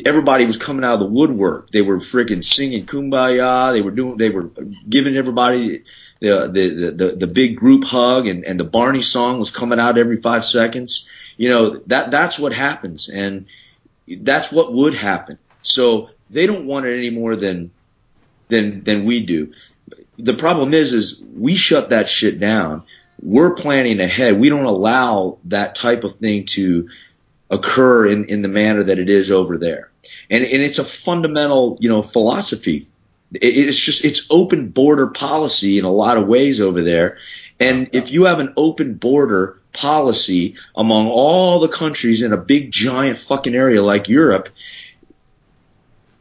Everybody 0.06 0.46
was 0.46 0.58
coming 0.58 0.84
out 0.84 0.96
of 0.96 1.00
the 1.00 1.06
woodwork. 1.06 1.72
They 1.72 1.82
were 1.82 2.00
freaking 2.00 2.44
singing 2.44 2.86
kumbaya. 2.86 3.72
They 3.72 3.82
were 3.82 3.92
doing, 3.92 4.18
they 4.18 4.30
were 4.30 4.50
giving 4.90 5.16
everybody 5.16 5.84
the, 6.20 6.50
the, 6.52 6.92
the, 6.92 7.16
the 7.16 7.28
big 7.28 7.56
group 7.56 7.86
hug 7.86 8.28
and, 8.28 8.44
and 8.44 8.60
the 8.60 8.66
Barney 8.66 9.02
song 9.02 9.40
was 9.40 9.52
coming 9.52 9.80
out 9.80 9.98
every 9.98 10.18
five 10.18 10.44
seconds. 10.44 11.08
you 11.38 11.48
know 11.48 11.80
that 11.88 12.12
that's 12.12 12.38
what 12.38 12.52
happens, 12.52 13.08
and 13.08 13.46
that's 14.08 14.52
what 14.52 14.74
would 14.74 14.96
happen. 14.96 15.38
So 15.62 16.10
they 16.30 16.46
don't 16.46 16.66
want 16.66 16.88
it 16.88 16.98
any 16.98 17.12
more 17.12 17.38
than 17.38 17.72
than 18.50 18.84
than 18.84 19.06
we 19.06 19.26
do. 19.26 19.54
The 20.18 20.34
problem 20.34 20.74
is, 20.74 20.94
is 20.94 21.24
we 21.38 21.56
shut 21.56 21.92
that 21.92 22.10
shit 22.10 22.40
down. 22.40 22.84
We're 23.22 23.52
planning 23.52 24.00
ahead. 24.00 24.40
We 24.40 24.50
don't 24.50 24.66
allow 24.66 25.40
that 25.46 25.76
type 25.76 26.04
of 26.04 26.16
thing 26.16 26.46
to 26.48 26.90
occur 27.50 28.06
in, 28.08 28.26
in 28.26 28.42
the 28.42 28.50
manner 28.50 28.84
that 28.84 29.00
it 29.00 29.10
is 29.10 29.32
over 29.32 29.58
there. 29.58 29.90
And, 30.30 30.44
and 30.44 30.62
it's 30.62 30.80
a 30.80 30.84
fundamental, 30.84 31.78
you 31.80 31.90
know, 31.90 32.02
philosophy. 32.02 32.88
It, 33.34 33.40
it's 33.44 33.80
just, 33.80 34.06
it's 34.06 34.28
open 34.30 34.70
border 34.70 35.08
policy 35.08 35.80
in 35.80 35.86
a 35.86 35.92
lot 35.92 36.18
of 36.18 36.28
ways 36.28 36.62
over 36.62 36.82
there. 36.82 37.18
And 37.60 37.90
if 37.94 38.12
you 38.12 38.26
have 38.26 38.40
an 38.40 38.54
open 38.56 38.96
border 38.96 39.60
policy 39.74 40.56
among 40.76 41.08
all 41.08 41.60
the 41.60 41.68
countries 41.68 42.22
in 42.22 42.34
a 42.34 42.38
big 42.38 42.72
giant 42.72 43.18
fucking 43.18 43.56
area 43.56 43.82
like 43.82 44.10
Europe, 44.10 44.50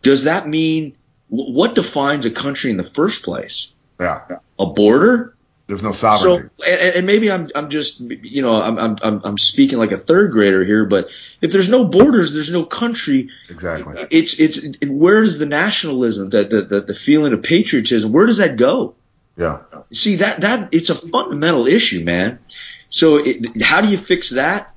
does 0.02 0.24
that 0.24 0.48
mean 0.48 0.96
what 1.28 1.74
defines 1.74 2.24
a 2.24 2.30
country 2.30 2.70
in 2.70 2.76
the 2.76 2.84
first 2.84 3.22
place? 3.22 3.72
Yeah. 3.98 4.38
A 4.58 4.66
border? 4.66 5.35
There's 5.66 5.82
no 5.82 5.90
sovereignty. 5.90 6.48
So, 6.60 6.64
and, 6.64 6.94
and 6.94 7.06
maybe 7.06 7.28
I'm, 7.28 7.50
I'm 7.54 7.70
just, 7.70 8.00
you 8.00 8.40
know, 8.40 8.60
I'm, 8.60 8.78
I'm, 8.78 9.20
I'm 9.24 9.36
speaking 9.36 9.78
like 9.78 9.90
a 9.90 9.98
third 9.98 10.30
grader 10.30 10.64
here, 10.64 10.84
but 10.84 11.08
if 11.40 11.50
there's 11.50 11.68
no 11.68 11.84
borders, 11.84 12.32
there's 12.32 12.52
no 12.52 12.64
country. 12.64 13.30
Exactly. 13.48 14.06
It's, 14.12 14.38
it's, 14.38 14.58
it, 14.58 14.88
where 14.88 15.22
does 15.22 15.38
the 15.38 15.46
nationalism, 15.46 16.30
the, 16.30 16.44
the, 16.44 16.62
the, 16.62 16.80
the 16.82 16.94
feeling 16.94 17.32
of 17.32 17.42
patriotism, 17.42 18.12
where 18.12 18.26
does 18.26 18.36
that 18.36 18.56
go? 18.56 18.94
Yeah. 19.36 19.62
See 19.92 20.16
that, 20.16 20.42
that, 20.42 20.68
it's 20.72 20.88
a 20.88 20.94
fundamental 20.94 21.66
issue, 21.66 22.04
man. 22.04 22.38
So 22.88 23.16
it, 23.16 23.60
how 23.60 23.80
do 23.80 23.88
you 23.88 23.98
fix 23.98 24.30
that? 24.30 24.72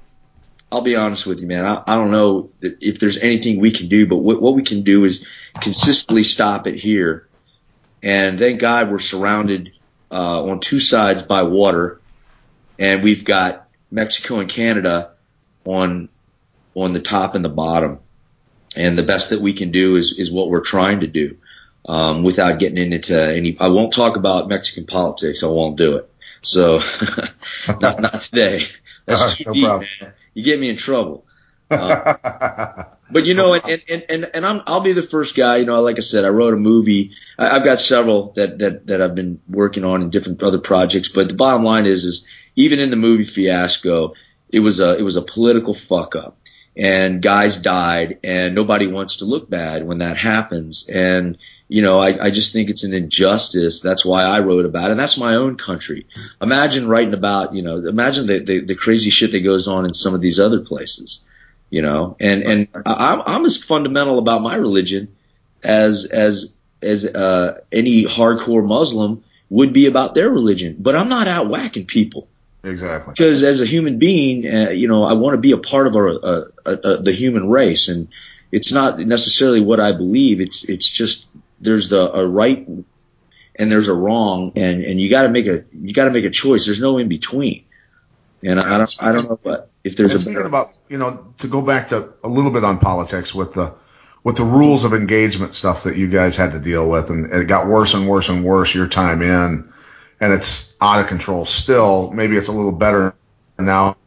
I'll 0.71 0.81
be 0.81 0.95
honest 0.95 1.25
with 1.25 1.39
you, 1.39 1.47
man. 1.47 1.65
I, 1.65 1.83
I 1.85 1.95
don't 1.95 2.11
know 2.11 2.49
if 2.61 2.99
there's 2.99 3.17
anything 3.17 3.59
we 3.59 3.71
can 3.71 3.89
do, 3.89 4.07
but 4.07 4.17
what, 4.17 4.41
what 4.41 4.55
we 4.55 4.63
can 4.63 4.81
do 4.81 5.03
is 5.05 5.25
consistently 5.61 6.23
stop 6.23 6.65
it 6.65 6.75
here. 6.75 7.27
And 8.01 8.39
thank 8.39 8.59
God 8.59 8.91
we're 8.91 8.99
surrounded 8.99 9.71
uh, 10.11 10.43
on 10.43 10.59
two 10.59 10.79
sides 10.79 11.23
by 11.23 11.43
water, 11.43 11.99
and 12.77 13.03
we've 13.03 13.23
got 13.23 13.67
Mexico 13.91 14.39
and 14.39 14.49
Canada 14.49 15.11
on 15.65 16.09
on 16.75 16.93
the 16.93 17.01
top 17.01 17.35
and 17.35 17.43
the 17.43 17.49
bottom. 17.49 17.99
And 18.75 18.97
the 18.97 19.03
best 19.03 19.31
that 19.31 19.41
we 19.41 19.53
can 19.53 19.71
do 19.71 19.95
is 19.95 20.13
is 20.17 20.31
what 20.31 20.49
we're 20.49 20.61
trying 20.61 20.99
to 21.01 21.07
do, 21.07 21.37
um, 21.87 22.23
without 22.23 22.59
getting 22.59 22.91
into 22.91 23.19
any. 23.19 23.57
I 23.59 23.69
won't 23.69 23.93
talk 23.93 24.15
about 24.15 24.47
Mexican 24.47 24.85
politics. 24.85 25.43
I 25.43 25.47
won't 25.47 25.75
do 25.75 25.97
it. 25.97 26.09
So, 26.41 26.81
not 27.81 27.99
not 27.99 28.21
today. 28.21 28.65
That's 29.05 29.35
too 29.35 29.45
no 29.47 29.53
deep, 29.53 29.63
problem. 29.65 29.87
man. 30.01 30.13
You 30.33 30.43
get 30.43 30.59
me 30.59 30.69
in 30.69 30.77
trouble. 30.77 31.25
Uh, 31.69 32.83
but 33.11 33.25
you 33.25 33.33
know, 33.33 33.53
and, 33.53 33.83
and, 33.89 34.05
and, 34.09 34.31
and 34.33 34.45
I'm, 34.45 34.61
I'll 34.67 34.81
be 34.81 34.91
the 34.91 35.01
first 35.01 35.35
guy, 35.35 35.57
you 35.57 35.65
know, 35.65 35.81
like 35.81 35.97
I 35.97 36.01
said, 36.01 36.25
I 36.25 36.29
wrote 36.29 36.53
a 36.53 36.57
movie. 36.57 37.15
I, 37.37 37.55
I've 37.55 37.63
got 37.63 37.79
several 37.79 38.31
that, 38.33 38.59
that, 38.59 38.87
that 38.87 39.01
I've 39.01 39.15
been 39.15 39.41
working 39.49 39.83
on 39.83 40.01
in 40.01 40.09
different 40.09 40.43
other 40.43 40.59
projects. 40.59 41.09
But 41.09 41.29
the 41.29 41.33
bottom 41.33 41.63
line 41.63 41.85
is, 41.85 42.03
is 42.03 42.27
even 42.55 42.79
in 42.79 42.91
the 42.91 42.95
movie 42.95 43.23
fiasco, 43.23 44.13
it 44.49 44.59
was 44.59 44.79
a, 44.79 44.97
it 44.97 45.01
was 45.01 45.15
a 45.15 45.21
political 45.21 45.73
fuck 45.73 46.15
up 46.15 46.37
and 46.75 47.21
guys 47.21 47.57
died 47.57 48.19
and 48.23 48.55
nobody 48.55 48.87
wants 48.87 49.17
to 49.17 49.25
look 49.25 49.49
bad 49.49 49.85
when 49.85 49.99
that 49.99 50.17
happens. 50.17 50.87
And, 50.87 51.37
you 51.67 51.81
know, 51.81 51.99
I, 51.99 52.25
I 52.25 52.29
just 52.29 52.53
think 52.53 52.69
it's 52.69 52.83
an 52.83 52.93
injustice. 52.93 53.81
That's 53.81 54.05
why 54.05 54.23
I 54.23 54.39
wrote 54.39 54.65
about 54.65 54.89
it. 54.89 54.91
And 54.91 54.99
that's 54.99 55.17
my 55.17 55.35
own 55.35 55.57
country. 55.57 56.05
Imagine 56.41 56.87
writing 56.87 57.13
about, 57.13 57.53
you 57.53 57.63
know, 57.63 57.87
imagine 57.87 58.27
the, 58.27 58.39
the, 58.39 58.59
the 58.61 58.75
crazy 58.75 59.09
shit 59.09 59.31
that 59.31 59.41
goes 59.41 59.67
on 59.67 59.85
in 59.85 59.93
some 59.93 60.13
of 60.13 60.21
these 60.21 60.39
other 60.39 60.59
places 60.59 61.21
you 61.69 61.81
know? 61.81 62.15
And 62.19 62.43
and 62.43 62.67
I'm, 62.85 63.21
I'm 63.25 63.45
as 63.45 63.57
fundamental 63.57 64.17
about 64.17 64.41
my 64.41 64.55
religion 64.55 65.15
as 65.63 66.05
as 66.05 66.53
as 66.81 67.05
uh, 67.05 67.59
any 67.71 68.05
hardcore 68.05 68.65
muslim 68.65 69.23
would 69.49 69.73
be 69.73 69.85
about 69.85 70.15
their 70.15 70.29
religion. 70.29 70.75
But 70.79 70.95
i'm 70.95 71.09
not 71.09 71.27
out 71.27 71.49
whacking 71.49 71.85
people. 71.85 72.27
Exactly. 72.61 73.13
because 73.13 73.41
as 73.41 73.61
a 73.61 73.65
human 73.65 73.99
being 73.99 74.45
uh, 74.45 74.69
you 74.71 74.89
know 74.89 75.03
i 75.03 75.13
want 75.13 75.33
to 75.33 75.37
be 75.37 75.53
a 75.53 75.57
part 75.57 75.87
of 75.87 75.95
our, 75.95 76.09
uh, 76.09 76.43
uh, 76.65 76.77
uh, 76.83 76.97
the 76.97 77.13
human 77.13 77.49
race. 77.49 77.87
And 77.87 78.09
it's 78.51 78.71
not 78.71 78.99
necessarily 78.99 79.61
what 79.61 79.79
i 79.79 79.91
believe. 79.91 80.41
It's 80.41 80.67
it's 80.67 80.87
just 80.87 81.25
there's 81.61 81.89
the 81.89 82.11
a 82.11 82.25
right 82.25 82.67
and 83.55 83.71
there's 83.71 83.87
a 83.87 83.93
wrong. 83.93 84.53
And 84.55 84.83
and 84.83 84.99
you 84.99 85.09
got 85.09 85.23
to 85.23 85.29
make 85.29 85.47
a 85.47 85.63
you 85.73 85.93
got 85.93 86.05
to 86.05 86.11
make 86.11 86.25
a 86.25 86.29
choice. 86.29 86.65
There's 86.65 86.81
no 86.81 86.97
in 86.97 87.07
between 87.07 87.65
and 88.43 88.59
I 88.59 88.77
don't 88.77 88.95
I 88.99 89.11
don't 89.11 89.29
know 89.29 89.39
what 89.41 89.69
if 89.83 89.95
there's 89.95 90.13
a 90.13 90.19
speaking 90.19 90.45
about, 90.45 90.77
you 90.87 90.97
know, 90.97 91.33
to 91.39 91.47
go 91.47 91.61
back 91.61 91.89
to 91.89 92.13
a 92.23 92.27
little 92.27 92.51
bit 92.51 92.63
on 92.63 92.79
politics 92.79 93.33
with 93.33 93.53
the 93.53 93.73
with 94.23 94.35
the 94.35 94.43
rules 94.43 94.83
of 94.83 94.93
engagement 94.93 95.55
stuff 95.55 95.83
that 95.83 95.95
you 95.95 96.07
guys 96.09 96.35
had 96.35 96.51
to 96.51 96.59
deal 96.59 96.89
with, 96.89 97.09
and 97.09 97.31
it 97.31 97.47
got 97.47 97.67
worse 97.67 97.93
and 97.93 98.07
worse 98.07 98.29
and 98.29 98.43
worse 98.43 98.73
your 98.73 98.87
time 98.87 99.21
in, 99.21 99.71
and 100.19 100.33
it's 100.33 100.75
out 100.81 100.99
of 100.99 101.07
control 101.07 101.45
still. 101.45 102.11
Maybe 102.11 102.37
it's 102.37 102.47
a 102.49 102.53
little 102.53 102.73
better 102.73 103.15
now 103.57 103.97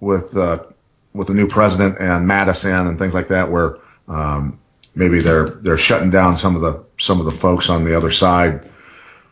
with 0.00 0.36
uh, 0.36 0.64
with 1.12 1.28
the 1.28 1.34
new 1.34 1.48
president 1.48 1.98
and 1.98 2.28
Mattis 2.28 2.64
and 2.64 2.98
things 2.98 3.14
like 3.14 3.28
that, 3.28 3.50
where 3.50 3.78
um, 4.08 4.58
maybe 4.94 5.20
they're 5.20 5.48
they're 5.48 5.76
shutting 5.76 6.10
down 6.10 6.36
some 6.36 6.56
of 6.56 6.62
the 6.62 6.84
some 6.98 7.20
of 7.20 7.26
the 7.26 7.32
folks 7.32 7.68
on 7.68 7.84
the 7.84 7.96
other 7.96 8.10
side 8.10 8.68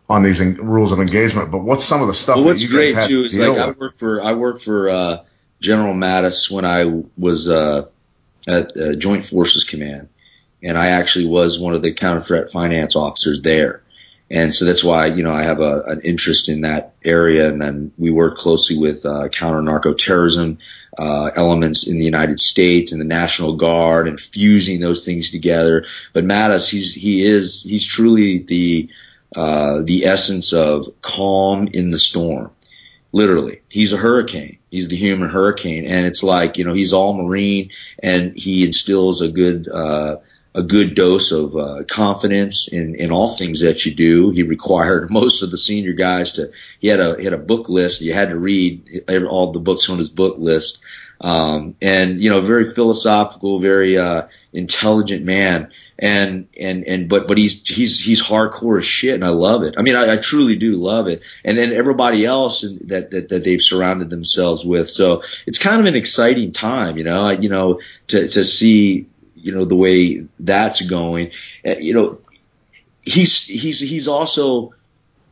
on 0.09 0.23
these 0.23 0.41
en- 0.41 0.57
rules 0.57 0.93
of 0.93 1.01
engagement. 1.01 1.51
But 1.51 1.65
what's 1.65 1.85
some 1.85 2.03
of 2.03 2.09
the 2.09 2.15
stuff 2.15 2.37
Well, 2.37 2.45
that 2.45 2.51
what's 2.51 2.65
great 2.67 2.95
had 2.95 3.09
too 3.09 3.23
to 3.23 3.27
is 3.27 3.39
like 3.39 3.59
I 3.59 3.67
with? 3.69 3.79
worked 3.79 3.99
for 3.99 4.23
I 4.23 4.33
worked 4.35 4.63
for 4.63 4.89
uh, 4.89 5.25
General 5.61 5.95
Mattis 5.95 6.51
when 6.51 6.65
I 6.65 7.03
was 7.17 7.49
uh, 7.49 7.87
at 8.47 8.77
uh, 8.77 8.95
Joint 8.95 9.25
Forces 9.27 9.65
Command, 9.65 10.09
and 10.63 10.77
I 10.77 10.89
actually 10.89 11.27
was 11.27 11.59
one 11.59 11.75
of 11.75 11.83
the 11.83 11.93
counter 11.93 12.21
threat 12.21 12.51
finance 12.51 12.97
officers 12.97 13.41
there. 13.41 13.83
And 14.31 14.55
so 14.55 14.65
that's 14.65 14.83
why, 14.83 15.07
you 15.07 15.23
know, 15.23 15.33
I 15.33 15.43
have 15.43 15.61
a, 15.61 15.83
an 15.83 16.01
interest 16.01 16.49
in 16.49 16.63
that 16.63 16.95
area. 17.05 17.47
And 17.49 17.61
then 17.61 17.93
we 17.99 18.11
work 18.11 18.39
closely 18.39 18.79
with 18.79 19.05
uh, 19.05 19.29
counter 19.29 19.61
narco 19.61 19.93
terrorism 19.93 20.59
uh, 20.97 21.31
elements 21.37 21.87
in 21.87 21.99
the 21.99 22.07
United 22.07 22.41
States 22.41 22.93
and 22.93 23.01
the 23.01 23.05
National 23.07 23.57
Guard 23.57 24.09
and 24.09 24.19
fusing 24.19 24.81
those 24.81 25.05
things 25.05 25.31
together. 25.31 25.87
But 26.15 26.25
Mattis, 26.25 26.71
he's, 26.71 26.95
he 26.95 27.23
is, 27.23 27.63
he's 27.63 27.87
truly 27.87 28.39
the, 28.39 28.89
uh, 29.35 29.83
the 29.83 30.07
essence 30.07 30.53
of 30.53 30.87
calm 31.03 31.69
in 31.73 31.91
the 31.91 31.99
storm. 31.99 32.51
Literally, 33.13 33.61
he's 33.69 33.93
a 33.93 33.97
hurricane. 33.97 34.59
He's 34.71 34.89
the 34.89 34.97
human 34.97 35.29
hurricane, 35.29 35.87
and 35.87 36.07
it's 36.07 36.23
like 36.23 36.59
you 36.59 36.65
know 36.65 36.75
he's 36.75 36.93
all 36.93 37.15
marine, 37.15 37.71
and 38.03 38.37
he 38.37 38.65
instills 38.65 39.21
a 39.21 39.29
good 39.29 39.69
uh, 39.69 40.17
a 40.55 40.63
good 40.63 40.95
dose 40.95 41.33
of 41.33 41.57
uh, 41.57 41.85
confidence 41.89 42.69
in 42.69 42.97
in 42.97 43.13
all 43.13 43.37
things 43.37 43.61
that 43.61 43.87
you 43.87 43.95
do. 43.95 44.31
He 44.31 44.43
required 44.43 45.11
most 45.13 45.43
of 45.43 45.51
the 45.51 45.57
senior 45.57 45.93
guys 45.93 46.33
to. 46.33 46.51
He 46.81 46.89
had 46.89 47.01
a 47.01 47.17
he 47.17 47.25
had 47.25 47.33
a 47.33 47.39
book 47.39 47.69
list. 47.69 48.01
You 48.01 48.15
had 48.15 48.31
to 48.31 48.39
read 48.39 49.05
all 49.29 49.53
the 49.53 49.61
books 49.61 49.89
on 49.89 49.99
his 49.99 50.09
book 50.09 50.37
list, 50.39 50.81
um, 51.21 51.77
and 51.81 52.21
you 52.23 52.31
know 52.31 52.41
very 52.41 52.73
philosophical, 52.73 53.59
very 53.59 53.97
uh, 53.97 54.27
intelligent 54.53 55.25
man 55.25 55.71
and 55.99 56.49
and 56.59 56.85
and 56.85 57.09
but 57.09 57.29
but 57.29 57.39
he's 57.39 57.67
he's 57.67 58.01
he's 58.01 58.23
hardcore 58.23 58.79
as 58.79 58.85
shit, 58.85 59.15
and 59.15 59.25
I 59.25 59.29
love 59.29 59.63
it. 59.63 59.77
I 59.79 59.83
mean, 59.83 59.95
I, 59.95 60.15
I 60.15 60.17
truly 60.17 60.57
do 60.57 60.73
love 60.73 61.07
it. 61.07 61.23
And 61.45 61.57
then 61.57 61.73
everybody 61.73 62.27
else 62.27 62.63
that, 62.63 63.11
that 63.11 63.29
that 63.29 63.45
they've 63.45 63.63
surrounded 63.63 64.11
themselves 64.11 64.65
with. 64.65 64.89
So 64.89 65.23
it's 65.47 65.59
kind 65.59 65.81
of 65.81 65.87
an 65.87 65.95
exciting 65.95 66.53
time, 66.53 66.99
you 66.99 67.05
know. 67.05 67.31
You 67.31 67.49
know, 67.49 67.81
to 68.09 68.29
to 68.29 68.45
see 68.45 69.07
you 69.37 69.53
know 69.53 69.65
the 69.65 69.77
way 69.77 70.27
that's 70.41 70.81
going. 70.83 71.31
Uh, 71.65 71.77
you 71.79 71.95
know, 71.95 72.19
he's 73.03 73.47
he's 73.47 73.79
he's 73.79 74.09
also 74.09 74.75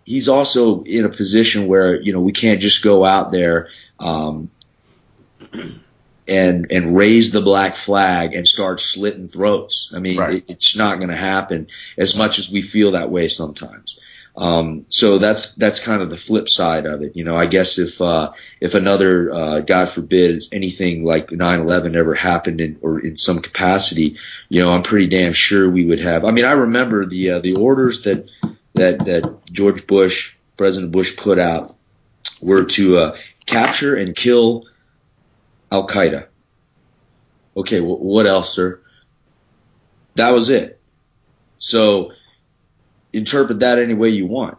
he's 0.05 0.29
also 0.29 0.83
in 0.83 1.05
a 1.05 1.09
position 1.09 1.67
where 1.67 2.01
you 2.01 2.13
know 2.13 2.21
we 2.21 2.33
can't 2.33 2.61
just 2.61 2.85
go 2.85 3.05
out 3.05 3.33
there. 3.33 3.69
Um, 3.99 4.51
and 6.29 6.66
and 6.70 6.97
raise 6.97 7.33
the 7.33 7.41
black 7.41 7.77
flag 7.77 8.35
and 8.35 8.47
start 8.47 8.81
slitting 8.81 9.29
throats. 9.29 9.93
I 9.95 9.99
mean, 9.99 10.18
Right. 10.18 10.35
it, 10.37 10.45
it's 10.49 10.77
not 10.77 10.99
going 10.99 11.11
to 11.11 11.16
happen 11.16 11.68
as 11.99 12.16
much 12.16 12.39
as 12.39 12.51
we 12.51 12.62
feel 12.62 12.93
that 12.93 13.11
way 13.11 13.29
sometimes. 13.29 13.99
Um, 14.35 14.87
so 14.89 15.18
that's 15.18 15.55
that's 15.57 15.79
kind 15.81 16.01
of 16.01 16.09
the 16.09 16.16
flip 16.16 16.49
side 16.49 16.87
of 16.87 17.03
it. 17.03 17.16
You 17.16 17.25
know, 17.25 17.37
I 17.37 17.45
guess 17.47 17.79
if 17.79 18.01
uh, 18.01 18.33
if 18.61 18.75
another 18.75 19.31
uh, 19.31 19.61
God 19.61 19.91
forbid 19.91 20.45
anything 20.53 21.05
like 21.05 21.27
9/11 21.29 21.95
ever 21.97 22.14
happened 22.14 22.61
in 22.62 22.79
or 22.81 22.99
in 22.99 23.18
some 23.18 23.41
capacity, 23.41 24.16
you 24.49 24.62
know, 24.62 24.73
I'm 24.73 24.83
pretty 24.85 25.09
damn 25.09 25.35
sure 25.35 25.68
we 25.70 25.85
would 25.85 26.01
have. 26.01 26.25
I 26.25 26.31
mean, 26.31 26.47
I 26.47 26.53
remember 26.53 27.05
the 27.05 27.33
uh, 27.33 27.39
the 27.41 27.57
orders 27.57 28.05
that 28.05 28.27
that 28.75 29.05
that 29.05 29.45
George 29.53 29.87
Bush, 29.87 30.35
President 30.57 30.93
Bush, 30.93 31.14
put 31.14 31.39
out 31.39 31.75
were 32.41 32.64
to 32.64 32.97
uh, 32.97 33.16
capture 33.45 33.95
and 33.97 34.16
kill 34.16 34.64
Al 35.73 35.87
Qaeda. 35.87 36.27
Okay, 37.57 37.81
wh- 37.81 38.01
what 38.01 38.27
else, 38.27 38.55
sir? 38.55 38.81
That 40.14 40.31
was 40.31 40.51
it. 40.51 40.79
So 41.59 42.12
interpret 43.12 43.61
that 43.61 43.79
any 43.79 43.95
way 43.95 44.11
you 44.11 44.27
want. 44.27 44.59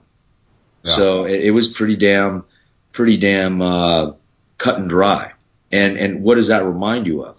Yeah. 0.84 0.92
So 0.92 1.24
it, 1.26 1.46
it 1.46 1.52
was 1.52 1.68
pretty 1.68 1.96
damn, 1.96 2.46
pretty 2.92 3.18
damn 3.18 3.62
uh, 3.62 4.14
cut 4.58 4.80
and 4.80 4.90
dry. 4.90 5.34
And 5.72 5.98
and 5.98 6.24
what 6.24 6.36
does 6.36 6.48
that 6.48 6.66
remind 6.66 7.08
you 7.08 7.24
of? 7.24 7.38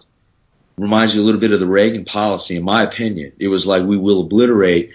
Reminds 0.77 1.15
you 1.15 1.21
a 1.21 1.25
little 1.25 1.39
bit 1.39 1.53
of 1.53 1.59
the 1.59 1.67
Reagan 1.67 2.05
policy, 2.05 2.57
in 2.57 2.63
my 2.63 2.83
opinion. 2.83 3.33
It 3.39 3.47
was 3.47 3.65
like 3.65 3.83
we 3.83 3.97
will 3.97 4.21
obliterate 4.21 4.91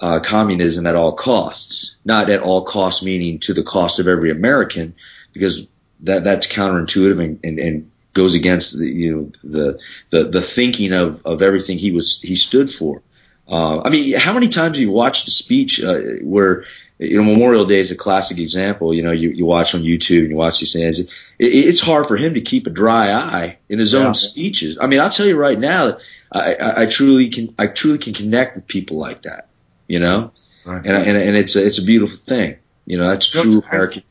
uh, 0.00 0.20
communism 0.20 0.86
at 0.86 0.96
all 0.96 1.12
costs, 1.12 1.96
not 2.04 2.28
at 2.28 2.40
all 2.40 2.64
costs 2.64 3.02
meaning 3.02 3.38
to 3.40 3.54
the 3.54 3.62
cost 3.62 3.98
of 4.00 4.08
every 4.08 4.30
American, 4.30 4.94
because 5.32 5.66
that 6.00 6.24
that's 6.24 6.46
counterintuitive 6.46 7.22
and, 7.24 7.40
and, 7.42 7.58
and 7.58 7.90
goes 8.14 8.34
against 8.34 8.78
the 8.78 8.88
you 8.88 9.14
know 9.14 9.32
the 9.42 9.78
the, 10.10 10.24
the 10.24 10.40
thinking 10.40 10.92
of, 10.92 11.20
of 11.26 11.42
everything 11.42 11.78
he 11.78 11.90
was 11.90 12.20
he 12.22 12.36
stood 12.36 12.70
for. 12.70 13.02
Uh, 13.46 13.82
I 13.82 13.90
mean, 13.90 14.18
how 14.18 14.32
many 14.32 14.48
times 14.48 14.78
have 14.78 14.82
you 14.82 14.90
watched 14.90 15.28
a 15.28 15.30
speech 15.30 15.82
uh, 15.82 16.00
where 16.22 16.64
you 16.98 17.18
know 17.18 17.24
Memorial 17.24 17.66
Day 17.66 17.80
is 17.80 17.90
a 17.90 17.96
classic 17.96 18.38
example. 18.38 18.94
You 18.94 19.02
know, 19.02 19.10
you, 19.10 19.30
you 19.30 19.44
watch 19.44 19.74
on 19.74 19.82
YouTube 19.82 20.20
and 20.20 20.30
you 20.30 20.36
watch 20.36 20.60
these 20.60 20.72
things. 20.72 20.98
It, 20.98 21.10
it, 21.38 21.48
it's 21.48 21.80
hard 21.80 22.06
for 22.06 22.16
him 22.16 22.34
to 22.34 22.40
keep 22.40 22.66
a 22.66 22.70
dry 22.70 23.12
eye 23.12 23.58
in 23.68 23.78
his 23.78 23.92
yeah. 23.92 24.06
own 24.06 24.14
speeches. 24.14 24.78
I 24.80 24.86
mean, 24.86 25.00
I'll 25.00 25.10
tell 25.10 25.26
you 25.26 25.36
right 25.36 25.58
now, 25.58 25.98
I, 26.32 26.54
I, 26.54 26.82
I 26.82 26.86
truly 26.86 27.28
can 27.28 27.54
I 27.58 27.66
truly 27.66 27.98
can 27.98 28.14
connect 28.14 28.56
with 28.56 28.66
people 28.66 28.96
like 28.96 29.22
that. 29.22 29.48
You 29.88 30.00
know, 30.00 30.30
right. 30.64 30.84
and 30.86 30.96
and 30.96 31.18
and 31.18 31.36
it's 31.36 31.56
a, 31.56 31.66
it's 31.66 31.78
a 31.78 31.84
beautiful 31.84 32.16
thing. 32.16 32.56
You 32.86 32.98
know, 32.98 33.08
that's 33.08 33.28
true 33.28 33.62
American. 33.70 34.04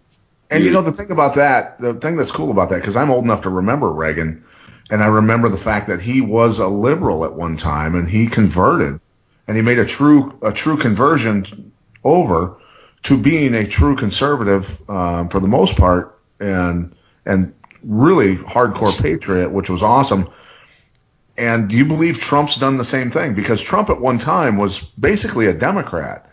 And 0.53 0.63
you 0.63 0.71
know 0.71 0.81
the 0.81 0.91
thing 0.91 1.11
about 1.11 1.35
that, 1.35 1.77
the 1.79 1.93
thing 1.93 2.15
that's 2.15 2.31
cool 2.31 2.51
about 2.51 2.69
that, 2.69 2.81
because 2.81 2.95
I'm 2.95 3.09
old 3.09 3.23
enough 3.23 3.41
to 3.43 3.49
remember 3.49 3.91
Reagan, 3.91 4.45
and 4.89 5.03
I 5.03 5.07
remember 5.07 5.49
the 5.49 5.57
fact 5.57 5.87
that 5.87 5.99
he 5.99 6.21
was 6.21 6.59
a 6.59 6.67
liberal 6.67 7.25
at 7.25 7.33
one 7.33 7.57
time, 7.57 7.95
and 7.95 8.07
he 8.07 8.27
converted, 8.27 8.99
and 9.47 9.57
he 9.57 9.63
made 9.63 9.79
a 9.79 9.85
true 9.85 10.37
a 10.41 10.51
true 10.51 10.77
conversion 10.77 11.71
over 12.03 12.57
to 13.03 13.17
being 13.17 13.53
a 13.53 13.67
true 13.67 13.95
conservative 13.95 14.81
um, 14.89 15.29
for 15.29 15.39
the 15.39 15.47
most 15.47 15.75
part, 15.75 16.19
and 16.39 16.95
and 17.25 17.53
really 17.83 18.37
hardcore 18.37 18.97
patriot, 19.01 19.51
which 19.51 19.69
was 19.69 19.83
awesome. 19.83 20.29
And 21.37 21.67
do 21.67 21.75
you 21.75 21.85
believe 21.85 22.19
Trump's 22.19 22.57
done 22.57 22.77
the 22.77 22.85
same 22.85 23.09
thing? 23.09 23.33
Because 23.33 23.61
Trump 23.61 23.89
at 23.89 23.99
one 23.99 24.19
time 24.19 24.57
was 24.57 24.79
basically 24.79 25.47
a 25.47 25.53
Democrat, 25.53 26.29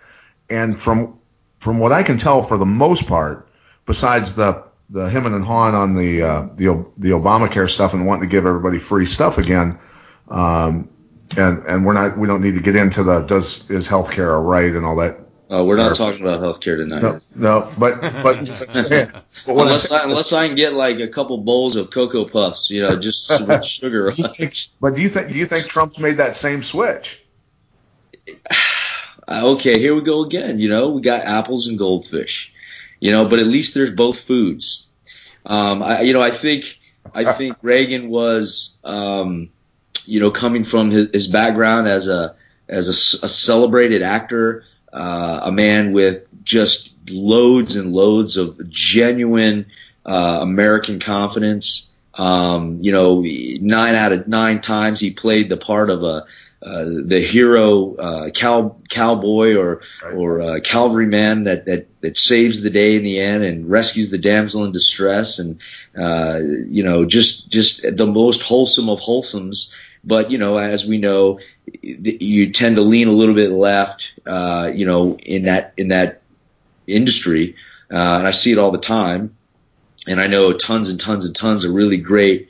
and 0.48 0.78
from 0.78 1.18
from 1.58 1.78
what 1.78 1.92
I 1.92 2.02
can 2.02 2.18
tell, 2.18 2.42
for 2.42 2.58
the 2.58 2.66
most 2.66 3.06
part, 3.06 3.48
besides 3.90 4.36
the 4.36 4.62
the 4.88 5.10
him 5.10 5.26
and 5.26 5.44
Han 5.44 5.74
on 5.74 5.94
the 5.96 6.22
uh, 6.22 6.48
the 6.54 6.86
the 6.96 7.10
Obamacare 7.10 7.68
stuff 7.68 7.92
and 7.92 8.06
wanting 8.06 8.28
to 8.28 8.32
give 8.32 8.46
everybody 8.46 8.78
free 8.78 9.04
stuff 9.04 9.36
again, 9.36 9.80
um, 10.28 10.88
and 11.36 11.64
and 11.66 11.84
we're 11.84 11.92
not 11.92 12.16
we 12.16 12.28
don't 12.28 12.40
need 12.40 12.54
to 12.54 12.62
get 12.62 12.76
into 12.76 13.02
the 13.02 13.22
does 13.22 13.68
is 13.68 13.88
healthcare 13.88 14.32
a 14.32 14.40
right 14.40 14.70
and 14.70 14.86
all 14.86 14.94
that. 14.96 15.18
Uh, 15.50 15.64
we're 15.64 15.76
not 15.76 15.96
talking 15.96 16.20
about 16.20 16.40
healthcare 16.40 16.76
tonight. 16.76 17.02
No, 17.02 17.20
no, 17.34 17.72
but 17.76 18.00
but, 18.00 18.46
but 19.46 19.56
unless 19.56 19.90
I, 19.90 20.04
unless 20.04 20.32
I 20.32 20.46
can 20.46 20.54
get 20.54 20.74
like 20.74 21.00
a 21.00 21.08
couple 21.08 21.38
bowls 21.38 21.74
of 21.74 21.90
cocoa 21.90 22.24
puffs, 22.24 22.70
you 22.70 22.80
know, 22.80 22.96
just 22.96 23.28
with 23.48 23.64
sugar. 23.64 24.12
but 24.80 24.94
do 24.94 25.02
you 25.02 25.08
think 25.08 25.32
do 25.32 25.38
you 25.38 25.46
think 25.46 25.66
Trump's 25.66 25.98
made 25.98 26.18
that 26.18 26.36
same 26.36 26.62
switch? 26.62 27.24
okay, 29.28 29.80
here 29.80 29.96
we 29.96 30.02
go 30.02 30.22
again. 30.22 30.60
You 30.60 30.68
know, 30.68 30.90
we 30.90 31.00
got 31.00 31.24
apples 31.24 31.66
and 31.66 31.76
goldfish 31.76 32.54
you 33.00 33.10
know, 33.10 33.24
but 33.26 33.38
at 33.38 33.46
least 33.46 33.74
there's 33.74 33.90
both 33.90 34.20
foods. 34.20 34.86
Um, 35.44 35.82
I, 35.82 36.02
you 36.02 36.12
know, 36.12 36.20
I 36.20 36.30
think, 36.30 36.78
I 37.14 37.32
think 37.32 37.56
Reagan 37.62 38.08
was, 38.08 38.76
um, 38.84 39.50
you 40.04 40.20
know, 40.20 40.30
coming 40.30 40.64
from 40.64 40.90
his, 40.90 41.08
his 41.12 41.26
background 41.28 41.88
as 41.88 42.08
a, 42.08 42.36
as 42.68 42.88
a, 42.88 43.24
a 43.24 43.28
celebrated 43.28 44.02
actor, 44.02 44.64
uh, 44.92 45.40
a 45.44 45.52
man 45.52 45.92
with 45.92 46.24
just 46.44 46.92
loads 47.08 47.76
and 47.76 47.92
loads 47.92 48.36
of 48.36 48.68
genuine, 48.68 49.66
uh, 50.04 50.38
American 50.42 51.00
confidence. 51.00 51.88
Um, 52.14 52.78
you 52.80 52.92
know, 52.92 53.22
nine 53.22 53.94
out 53.94 54.12
of 54.12 54.28
nine 54.28 54.60
times 54.60 55.00
he 55.00 55.12
played 55.12 55.48
the 55.48 55.56
part 55.56 55.90
of 55.90 56.02
a, 56.02 56.26
uh, 56.62 56.84
the 56.84 57.20
hero 57.20 57.94
uh, 57.94 58.30
cow 58.30 58.76
cowboy 58.90 59.54
or 59.56 59.80
right. 60.04 60.14
or 60.14 60.42
uh, 60.42 60.60
cavalryman 60.60 61.44
that 61.44 61.64
that 61.64 61.88
that 62.02 62.18
saves 62.18 62.60
the 62.60 62.68
day 62.68 62.96
in 62.96 63.02
the 63.02 63.18
end 63.18 63.44
and 63.44 63.70
rescues 63.70 64.10
the 64.10 64.18
damsel 64.18 64.64
in 64.64 64.72
distress 64.72 65.38
and 65.38 65.58
uh, 65.98 66.38
you 66.68 66.82
know 66.82 67.06
just 67.06 67.48
just 67.48 67.96
the 67.96 68.06
most 68.06 68.42
wholesome 68.42 68.90
of 68.90 69.00
wholesomes. 69.00 69.72
But 70.04 70.30
you 70.30 70.38
know, 70.38 70.58
as 70.58 70.86
we 70.86 70.98
know, 70.98 71.40
you 71.82 72.52
tend 72.52 72.76
to 72.76 72.82
lean 72.82 73.08
a 73.08 73.12
little 73.12 73.34
bit 73.34 73.50
left, 73.50 74.12
uh, 74.26 74.70
you 74.74 74.86
know, 74.86 75.16
in 75.16 75.44
that 75.44 75.72
in 75.76 75.88
that 75.88 76.22
industry, 76.86 77.56
uh, 77.90 78.16
and 78.18 78.26
I 78.26 78.30
see 78.32 78.52
it 78.52 78.58
all 78.58 78.70
the 78.70 78.78
time. 78.78 79.36
And 80.06 80.20
I 80.20 80.26
know 80.26 80.52
tons 80.54 80.88
and 80.88 80.98
tons 80.98 81.26
and 81.26 81.36
tons 81.36 81.64
of 81.64 81.74
really 81.74 81.98
great 81.98 82.48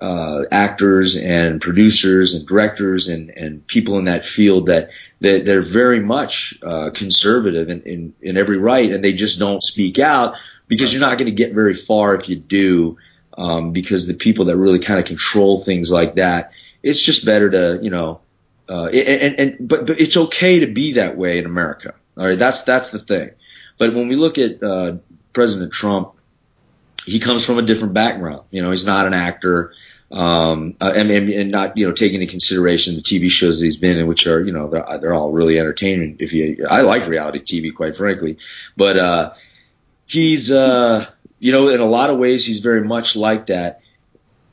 uh, 0.00 0.44
actors 0.50 1.16
and 1.16 1.60
producers 1.60 2.34
and 2.34 2.46
directors 2.46 3.08
and, 3.08 3.30
and 3.30 3.66
people 3.66 3.98
in 3.98 4.04
that 4.04 4.24
field 4.24 4.66
that, 4.66 4.90
that 5.20 5.44
they're 5.44 5.62
very 5.62 6.00
much 6.00 6.58
uh, 6.62 6.90
conservative 6.90 7.68
in, 7.68 7.82
in, 7.82 8.14
in 8.22 8.36
every 8.36 8.58
right, 8.58 8.92
and 8.92 9.02
they 9.02 9.12
just 9.12 9.38
don't 9.38 9.62
speak 9.62 9.98
out 9.98 10.34
because 10.68 10.92
you're 10.92 11.00
not 11.00 11.18
going 11.18 11.26
to 11.26 11.32
get 11.32 11.52
very 11.52 11.74
far 11.74 12.14
if 12.14 12.28
you 12.28 12.36
do. 12.36 12.96
Um, 13.36 13.70
because 13.70 14.08
the 14.08 14.14
people 14.14 14.46
that 14.46 14.56
really 14.56 14.80
kind 14.80 14.98
of 14.98 15.06
control 15.06 15.60
things 15.60 15.92
like 15.92 16.16
that, 16.16 16.50
it's 16.82 17.00
just 17.00 17.24
better 17.24 17.48
to 17.48 17.78
you 17.80 17.88
know, 17.88 18.20
uh, 18.68 18.86
and, 18.86 19.38
and 19.38 19.68
but 19.68 19.86
but 19.86 20.00
it's 20.00 20.16
okay 20.16 20.58
to 20.58 20.66
be 20.66 20.94
that 20.94 21.16
way 21.16 21.38
in 21.38 21.46
America. 21.46 21.94
All 22.16 22.26
right, 22.26 22.38
that's 22.38 22.62
that's 22.62 22.90
the 22.90 22.98
thing. 22.98 23.30
But 23.78 23.94
when 23.94 24.08
we 24.08 24.16
look 24.16 24.38
at 24.38 24.60
uh, 24.60 24.96
President 25.32 25.72
Trump, 25.72 26.14
he 27.06 27.20
comes 27.20 27.44
from 27.44 27.58
a 27.58 27.62
different 27.62 27.94
background. 27.94 28.42
You 28.50 28.60
know, 28.60 28.70
he's 28.70 28.84
not 28.84 29.06
an 29.06 29.14
actor 29.14 29.72
um, 30.10 30.74
uh, 30.80 30.92
and, 30.96 31.10
and, 31.10 31.50
not 31.50 31.76
you 31.76 31.86
know 31.86 31.92
taking 31.92 32.20
into 32.20 32.30
consideration 32.30 32.94
the 32.94 33.02
TV 33.02 33.28
shows 33.28 33.58
that 33.58 33.64
he's 33.66 33.76
been 33.76 33.98
in, 33.98 34.06
which 34.06 34.26
are 34.26 34.42
you 34.42 34.52
know 34.52 34.68
they're, 34.68 34.98
they're 35.00 35.14
all 35.14 35.32
really 35.32 35.58
entertaining. 35.58 36.16
If 36.18 36.32
you, 36.32 36.66
I 36.68 36.80
like 36.80 37.06
reality 37.06 37.40
TV, 37.40 37.74
quite 37.74 37.94
frankly, 37.94 38.38
but 38.76 38.96
uh, 38.96 39.34
he's 40.06 40.50
uh, 40.50 41.06
you 41.38 41.52
know 41.52 41.68
in 41.68 41.80
a 41.80 41.86
lot 41.86 42.10
of 42.10 42.18
ways 42.18 42.46
he's 42.46 42.60
very 42.60 42.82
much 42.82 43.16
like 43.16 43.46
that 43.46 43.82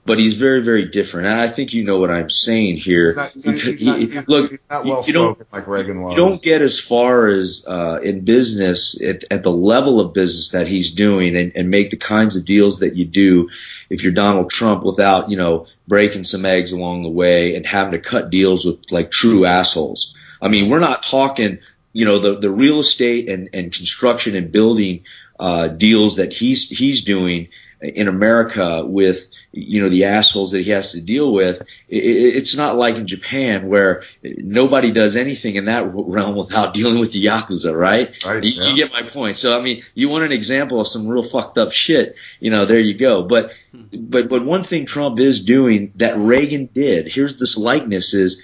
but 0.06 0.20
he's 0.20 0.38
very, 0.38 0.62
very 0.64 0.86
different. 0.86 1.28
And 1.28 1.40
I 1.40 1.48
think 1.48 1.74
you 1.74 1.84
know 1.84 2.00
what 2.00 2.12
I'm 2.12 2.30
saying 2.30 2.78
here. 2.78 3.08
He's 3.08 3.16
not, 3.16 3.32
he's 3.56 3.86
not, 3.86 4.00
he's 4.00 4.28
look, 4.28 4.52
well 4.70 5.04
you 5.06 5.14
don't, 5.14 5.40
like. 5.52 5.66
You 5.68 6.16
don't 6.16 6.42
get 6.42 6.62
as 6.62 6.80
far 6.80 7.28
as 7.28 7.66
uh, 7.68 8.00
in 8.04 8.24
business 8.24 9.02
at, 9.02 9.24
at, 9.32 9.42
the 9.42 9.52
level 9.52 10.00
of 10.00 10.14
business 10.14 10.50
that 10.52 10.68
he's 10.68 10.94
doing 10.94 11.36
and, 11.36 11.52
and 11.56 11.72
make 11.72 11.90
the 11.90 11.98
kinds 11.98 12.38
of 12.38 12.46
deals 12.46 12.80
that 12.80 12.96
you 12.96 13.06
do 13.06 13.50
if 13.90 14.04
you're 14.04 14.14
Donald 14.14 14.52
Trump 14.52 14.84
without, 14.84 15.32
you 15.32 15.38
know, 15.38 15.66
breaking 15.88 16.24
some 16.24 16.46
eggs 16.46 16.72
along 16.72 17.02
the 17.02 17.10
way 17.10 17.56
and 17.56 17.66
having 17.66 17.94
to 17.94 18.00
cut 18.00 18.30
deals 18.30 18.64
with 18.64 18.92
like 18.92 19.10
true 19.10 19.46
assholes. 19.46 20.14
I 20.40 20.50
mean, 20.50 20.70
we're 20.70 20.80
not 20.80 21.02
talking, 21.02 21.60
you 21.94 22.06
know, 22.06 22.20
the, 22.20 22.38
the 22.38 22.52
real 22.52 22.80
estate 22.80 23.28
and, 23.28 23.50
and 23.54 23.74
construction 23.74 24.36
and 24.36 24.52
building 24.52 25.04
uh, 25.40 25.68
deals 25.68 26.18
that 26.18 26.32
he's 26.32 26.70
he's 26.70 27.04
doing 27.04 27.50
in 27.82 28.08
America 28.08 28.86
with 28.86 29.28
you 29.56 29.82
know 29.82 29.90
the 29.90 30.04
assholes 30.04 30.52
that 30.52 30.62
he 30.62 30.72
has 30.72 30.92
to 30.92 31.02
deal 31.02 31.32
with. 31.32 31.62
it's 31.88 32.56
not 32.56 32.76
like 32.78 32.96
in 32.96 33.08
Japan 33.08 33.68
where 33.70 34.04
nobody 34.22 34.92
does 34.92 35.16
anything 35.16 35.56
in 35.56 35.66
that 35.66 35.90
realm 35.94 36.36
without 36.36 36.74
dealing 36.74 37.00
with 37.00 37.14
the 37.14 37.24
yakuza, 37.24 37.76
right? 37.76 38.24
right 38.24 38.44
you, 38.44 38.50
yeah. 38.52 38.70
you, 38.70 38.76
get 38.76 38.92
my 38.92 39.04
point. 39.04 39.38
So 39.38 39.58
I 39.58 39.62
mean, 39.62 39.82
you 39.94 40.10
want 40.10 40.26
an 40.26 40.32
example 40.32 40.82
of 40.82 40.88
some 40.88 41.08
real 41.08 41.24
fucked 41.24 41.58
up 41.58 41.72
shit, 41.72 42.16
you 42.40 42.52
know? 42.52 42.66
There 42.66 42.80
you 42.80 42.94
go. 42.94 43.24
But 43.24 43.54
but 43.74 44.30
but 44.30 44.44
one 44.46 44.64
thing 44.64 44.86
Trump 44.86 45.20
is 45.20 45.44
doing 45.44 45.94
that 45.96 46.18
Reagan 46.18 46.70
did. 46.74 47.08
Here's 47.08 47.40
this 47.40 47.58
likeness 47.58 48.14
is 48.14 48.42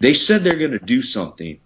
they 0.00 0.14
said 0.14 0.42
they're 0.42 0.56
going 0.56 0.70
to 0.72 0.78
do 0.78 1.02
something, 1.02 1.58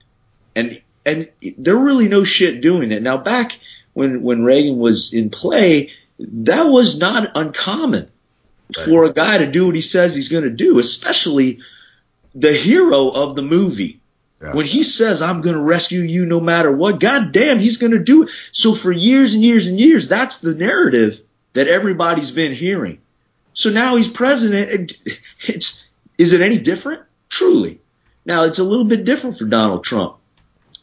and 0.56 0.80
and 1.04 1.28
they're 1.58 1.76
really 1.76 2.08
no 2.08 2.24
shit 2.24 2.62
doing 2.62 2.92
it. 2.92 3.02
Now 3.02 3.18
back 3.18 3.58
when 3.92 4.22
when 4.22 4.42
Reagan 4.42 4.78
was 4.78 5.12
in 5.12 5.28
play 5.28 5.90
that 6.18 6.68
was 6.68 6.98
not 6.98 7.32
uncommon 7.34 8.10
right. 8.76 8.86
for 8.86 9.04
a 9.04 9.12
guy 9.12 9.38
to 9.38 9.50
do 9.50 9.66
what 9.66 9.74
he 9.74 9.80
says 9.80 10.14
he's 10.14 10.28
going 10.28 10.44
to 10.44 10.50
do, 10.50 10.78
especially 10.78 11.60
the 12.34 12.52
hero 12.52 13.08
of 13.08 13.36
the 13.36 13.42
movie. 13.42 14.00
Yeah. 14.40 14.54
When 14.54 14.66
he 14.66 14.82
says, 14.82 15.22
I'm 15.22 15.40
going 15.40 15.54
to 15.54 15.62
rescue 15.62 16.00
you 16.00 16.26
no 16.26 16.40
matter 16.40 16.72
what, 16.72 16.98
God 16.98 17.30
damn, 17.30 17.60
he's 17.60 17.76
going 17.76 17.92
to 17.92 18.00
do 18.00 18.24
it. 18.24 18.30
So 18.50 18.74
for 18.74 18.90
years 18.90 19.34
and 19.34 19.42
years 19.44 19.68
and 19.68 19.78
years, 19.78 20.08
that's 20.08 20.40
the 20.40 20.54
narrative 20.54 21.20
that 21.52 21.68
everybody's 21.68 22.32
been 22.32 22.52
hearing. 22.52 22.98
So 23.52 23.70
now 23.70 23.96
he's 23.96 24.08
president. 24.08 24.92
It's, 25.46 25.84
is 26.18 26.32
it 26.32 26.40
any 26.40 26.58
different? 26.58 27.02
Truly. 27.28 27.80
Now 28.24 28.44
it's 28.44 28.58
a 28.58 28.64
little 28.64 28.84
bit 28.84 29.04
different 29.04 29.38
for 29.38 29.44
Donald 29.44 29.84
Trump 29.84 30.16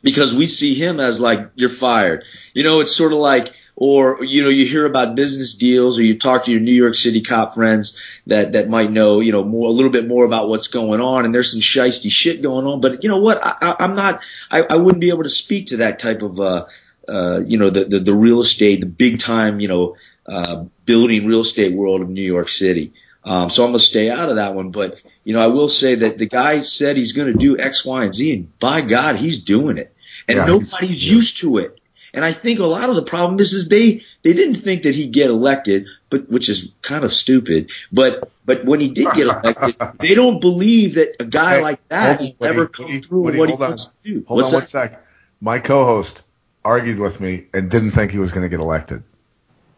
because 0.03 0.33
we 0.33 0.47
see 0.47 0.75
him 0.75 0.99
as 1.01 1.19
like, 1.19 1.49
you're 1.55 1.69
fired. 1.69 2.23
You 2.53 2.63
know, 2.63 2.79
it's 2.79 2.95
sort 2.95 3.11
of 3.11 3.17
like, 3.17 3.53
or 3.79 4.23
you 4.23 4.43
know 4.43 4.49
you 4.49 4.65
hear 4.65 4.85
about 4.85 5.15
business 5.15 5.55
deals 5.55 5.97
or 5.97 6.03
you 6.03 6.19
talk 6.19 6.45
to 6.45 6.51
your 6.51 6.59
New 6.59 6.73
York 6.73 6.95
City 6.95 7.21
cop 7.21 7.55
friends 7.55 7.99
that 8.27 8.51
that 8.51 8.69
might 8.69 8.91
know 8.91 9.21
you 9.21 9.31
know 9.31 9.43
more 9.43 9.69
a 9.69 9.71
little 9.71 9.91
bit 9.91 10.07
more 10.07 10.25
about 10.25 10.49
what's 10.49 10.67
going 10.67 10.99
on 10.99 11.25
and 11.25 11.33
there's 11.33 11.51
some 11.51 11.61
shisty 11.61 12.11
shit 12.11 12.41
going 12.41 12.67
on 12.67 12.81
but 12.81 13.03
you 13.03 13.09
know 13.09 13.17
what 13.17 13.39
I, 13.43 13.77
am 13.79 13.95
not 13.95 14.21
I, 14.51 14.63
I 14.63 14.75
wouldn't 14.75 15.01
be 15.01 15.09
able 15.09 15.23
to 15.23 15.29
speak 15.29 15.67
to 15.67 15.77
that 15.77 15.97
type 15.97 16.21
of 16.21 16.39
uh, 16.39 16.65
uh, 17.07 17.41
you 17.47 17.57
know 17.57 17.69
the, 17.69 17.85
the 17.85 17.99
the 17.99 18.13
real 18.13 18.41
estate 18.41 18.81
the 18.81 18.85
big 18.85 19.19
time 19.19 19.61
you 19.61 19.69
know 19.69 19.95
uh, 20.27 20.65
building 20.85 21.25
real 21.25 21.41
estate 21.41 21.73
world 21.73 22.01
of 22.01 22.09
New 22.09 22.21
York 22.21 22.49
City. 22.49 22.93
Um, 23.23 23.49
so 23.49 23.63
I'm 23.63 23.69
gonna 23.69 23.79
stay 23.79 24.09
out 24.09 24.29
of 24.29 24.35
that 24.35 24.53
one. 24.55 24.71
But 24.71 24.97
you 25.23 25.33
know, 25.33 25.41
I 25.41 25.47
will 25.47 25.69
say 25.69 25.95
that 25.95 26.17
the 26.17 26.27
guy 26.27 26.61
said 26.61 26.97
he's 26.97 27.13
gonna 27.13 27.33
do 27.33 27.57
X, 27.57 27.83
Y, 27.83 28.03
and 28.03 28.13
Z, 28.13 28.33
and 28.33 28.59
by 28.59 28.81
God, 28.81 29.15
he's 29.15 29.43
doing 29.43 29.77
it, 29.77 29.93
and 30.27 30.37
Yeah, 30.37 30.45
nobody's 30.45 31.07
yeah. 31.07 31.15
used 31.15 31.37
to 31.39 31.57
it. 31.57 31.78
And 32.13 32.25
I 32.25 32.31
think 32.31 32.59
a 32.59 32.65
lot 32.65 32.89
of 32.89 32.95
the 32.95 33.03
problem 33.03 33.39
is, 33.39 33.53
is 33.53 33.69
they 33.69 34.03
they 34.23 34.33
didn't 34.33 34.55
think 34.55 34.83
that 34.83 34.95
he'd 34.95 35.11
get 35.11 35.29
elected, 35.29 35.87
but 36.09 36.29
which 36.29 36.49
is 36.49 36.69
kind 36.81 37.03
of 37.03 37.13
stupid. 37.13 37.71
But 37.91 38.31
but 38.45 38.65
when 38.65 38.79
he 38.79 38.89
did 38.89 39.11
get 39.13 39.27
elected, 39.43 39.75
they 39.99 40.15
don't 40.15 40.39
believe 40.41 40.95
that 40.95 41.15
a 41.19 41.25
guy 41.25 41.57
Hey, 41.57 41.61
like 41.61 41.87
that 41.89 42.19
will 42.19 42.35
ever 42.41 42.61
Woody, 42.61 42.71
come 42.73 42.85
Woody, 42.85 42.99
through 43.01 43.21
Woody, 43.21 43.37
what 43.39 43.49
he 43.49 43.53
on. 43.55 43.59
wants 43.59 43.85
to 43.85 43.91
do. 44.03 44.25
Hold 44.27 44.37
What's 44.37 44.53
on 44.53 44.59
one 44.61 44.65
sec. 44.67 45.05
My 45.41 45.59
co-host 45.59 46.23
argued 46.65 46.99
with 46.99 47.19
me 47.21 47.47
and 47.53 47.69
didn't 47.71 47.91
think 47.91 48.11
he 48.11 48.17
was 48.19 48.31
going 48.31 48.43
to 48.43 48.49
get 48.49 48.59
elected. 48.59 49.03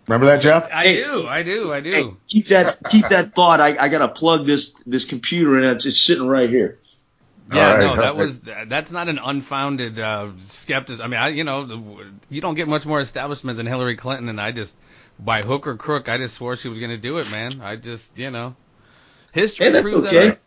Remember 0.08 0.26
that, 0.26 0.42
Jeff? 0.42 0.68
I 0.74 0.94
do, 0.94 1.28
I 1.28 1.44
do, 1.44 1.72
I 1.72 1.80
do. 1.80 1.92
Hey, 1.92 2.10
keep 2.28 2.48
that 2.48 2.78
keep 2.90 3.08
that 3.10 3.36
thought. 3.36 3.62
I, 3.62 3.78
I 3.78 3.88
gotta 3.90 4.08
plug 4.10 4.46
this 4.46 4.74
this 4.86 5.06
computer 5.06 5.56
and 5.56 5.64
it's, 5.64 5.86
it's 5.86 6.00
sitting 6.00 6.28
right 6.28 6.50
here. 6.50 6.80
Yeah, 7.54 7.72
All 7.72 7.78
right, 7.78 7.86
no, 7.88 7.96
that 8.02 8.16
was 8.16 8.40
that's 8.40 8.92
not 8.92 9.10
an 9.10 9.20
unfounded 9.20 10.00
uh, 10.00 10.30
skepticism. 10.40 11.04
I 11.06 11.08
mean, 11.10 11.20
I, 11.20 11.28
you 11.30 11.44
know, 11.44 12.00
you 12.30 12.40
don't 12.42 12.56
get 12.56 12.68
much 12.68 12.86
more 12.86 13.00
establishment 13.00 13.58
than 13.58 13.66
Hillary 13.66 13.98
Clinton, 13.98 14.30
and 14.30 14.40
I 14.40 14.52
just, 14.52 14.76
by 15.20 15.42
hook 15.42 15.68
or 15.68 15.76
crook, 15.76 16.08
I 16.08 16.18
just 16.18 16.36
swore 16.36 16.56
she 16.56 16.70
was 16.70 16.80
going 16.80 16.92
to 16.92 16.98
do 16.98 17.18
it, 17.18 17.30
man. 17.32 17.62
I 17.62 17.76
just, 17.76 18.18
you 18.18 18.32
know, 18.32 18.56
history 19.34 19.66
Hey, 19.66 19.72
that's 19.74 19.84
proves 19.90 20.06
okay. 20.08 20.28
that. 20.30 20.40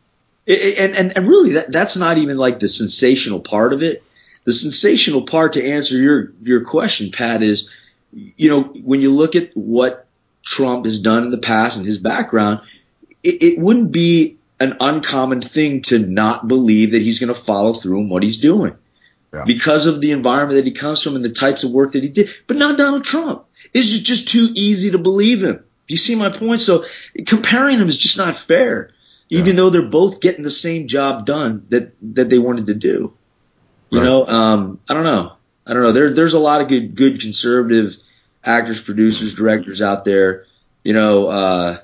It- 0.47 0.61
it- 0.61 0.79
and, 0.79 0.97
and 0.97 1.17
and 1.17 1.27
really 1.29 1.53
that 1.53 1.73
that's 1.73 1.97
not 1.97 2.19
even 2.19 2.37
like 2.37 2.61
the 2.61 2.69
sensational 2.69 3.41
part 3.41 3.73
of 3.73 3.83
it. 3.83 4.03
The 4.45 4.53
sensational 4.53 5.23
part 5.23 5.55
to 5.55 5.65
answer 5.67 5.97
your 5.97 6.33
your 6.43 6.65
question, 6.65 7.11
Pat, 7.13 7.43
is 7.43 7.71
you 8.13 8.49
know 8.51 8.63
when 8.63 9.01
you 9.01 9.11
look 9.13 9.37
at 9.37 9.51
what 9.55 10.07
Trump 10.43 10.85
has 10.85 11.01
done 11.01 11.25
in 11.25 11.31
the 11.31 11.39
past 11.39 11.77
and 11.79 11.87
his 11.87 11.97
background, 11.99 12.61
it, 13.23 13.43
it 13.43 13.59
wouldn't 13.59 13.91
be 13.91 14.37
an 14.65 14.77
uncommon 14.81 15.41
thing 15.43 15.83
to 15.83 15.99
not 15.99 16.49
believe 16.49 16.91
that 16.93 17.03
he's 17.03 17.19
going 17.21 17.33
to 17.33 17.41
follow 17.41 17.73
through 17.73 18.01
on 18.01 18.09
what 18.09 18.23
he's 18.23 18.39
doing 18.39 18.75
Yeah. 19.33 19.45
because 19.47 19.87
of 19.87 20.01
the 20.01 20.11
environment 20.13 20.57
that 20.57 20.67
he 20.67 20.73
comes 20.73 21.03
from 21.03 21.17
and 21.17 21.25
the 21.25 21.31
types 21.31 21.63
of 21.65 21.71
work 21.71 21.93
that 21.93 22.03
he 22.03 22.09
did. 22.09 22.31
But 22.47 22.57
not 22.57 22.77
Donald 22.79 23.05
Trump. 23.05 23.45
It's 23.73 23.91
just 23.91 24.29
too 24.29 24.49
easy 24.55 24.91
to 24.93 24.99
believe 24.99 25.43
him. 25.43 25.57
Do 25.87 25.93
you 25.95 25.99
see 25.99 26.15
my 26.15 26.31
point? 26.31 26.61
So 26.61 26.87
comparing 27.27 27.79
them 27.79 27.89
is 27.89 27.99
just 27.99 28.17
not 28.17 28.39
fair, 28.39 28.91
even 29.31 29.57
though 29.57 29.71
they're 29.71 29.83
both 29.83 30.21
getting 30.21 30.43
the 30.43 30.51
same 30.51 30.87
job 30.89 31.27
done 31.27 31.67
that 31.71 31.93
that 32.15 32.31
they 32.31 32.39
wanted 32.39 32.67
to 32.67 32.75
do. 32.75 33.13
You 33.91 33.99
Right. 34.01 34.05
know, 34.05 34.27
um, 34.27 34.81
I 34.89 34.95
don't 34.95 35.05
know. 35.05 35.33
I 35.67 35.73
don't 35.75 35.83
know. 35.83 35.93
There, 35.93 36.11
there's 36.15 36.35
a 36.35 36.39
lot 36.39 36.61
of 36.61 36.69
good, 36.69 36.95
good 36.95 37.21
conservative 37.21 37.97
actors, 38.45 38.81
producers, 38.81 39.35
directors 39.35 39.81
out 39.83 40.05
there. 40.05 40.45
You 40.85 40.93
know, 40.93 41.29
uh, 41.29 41.79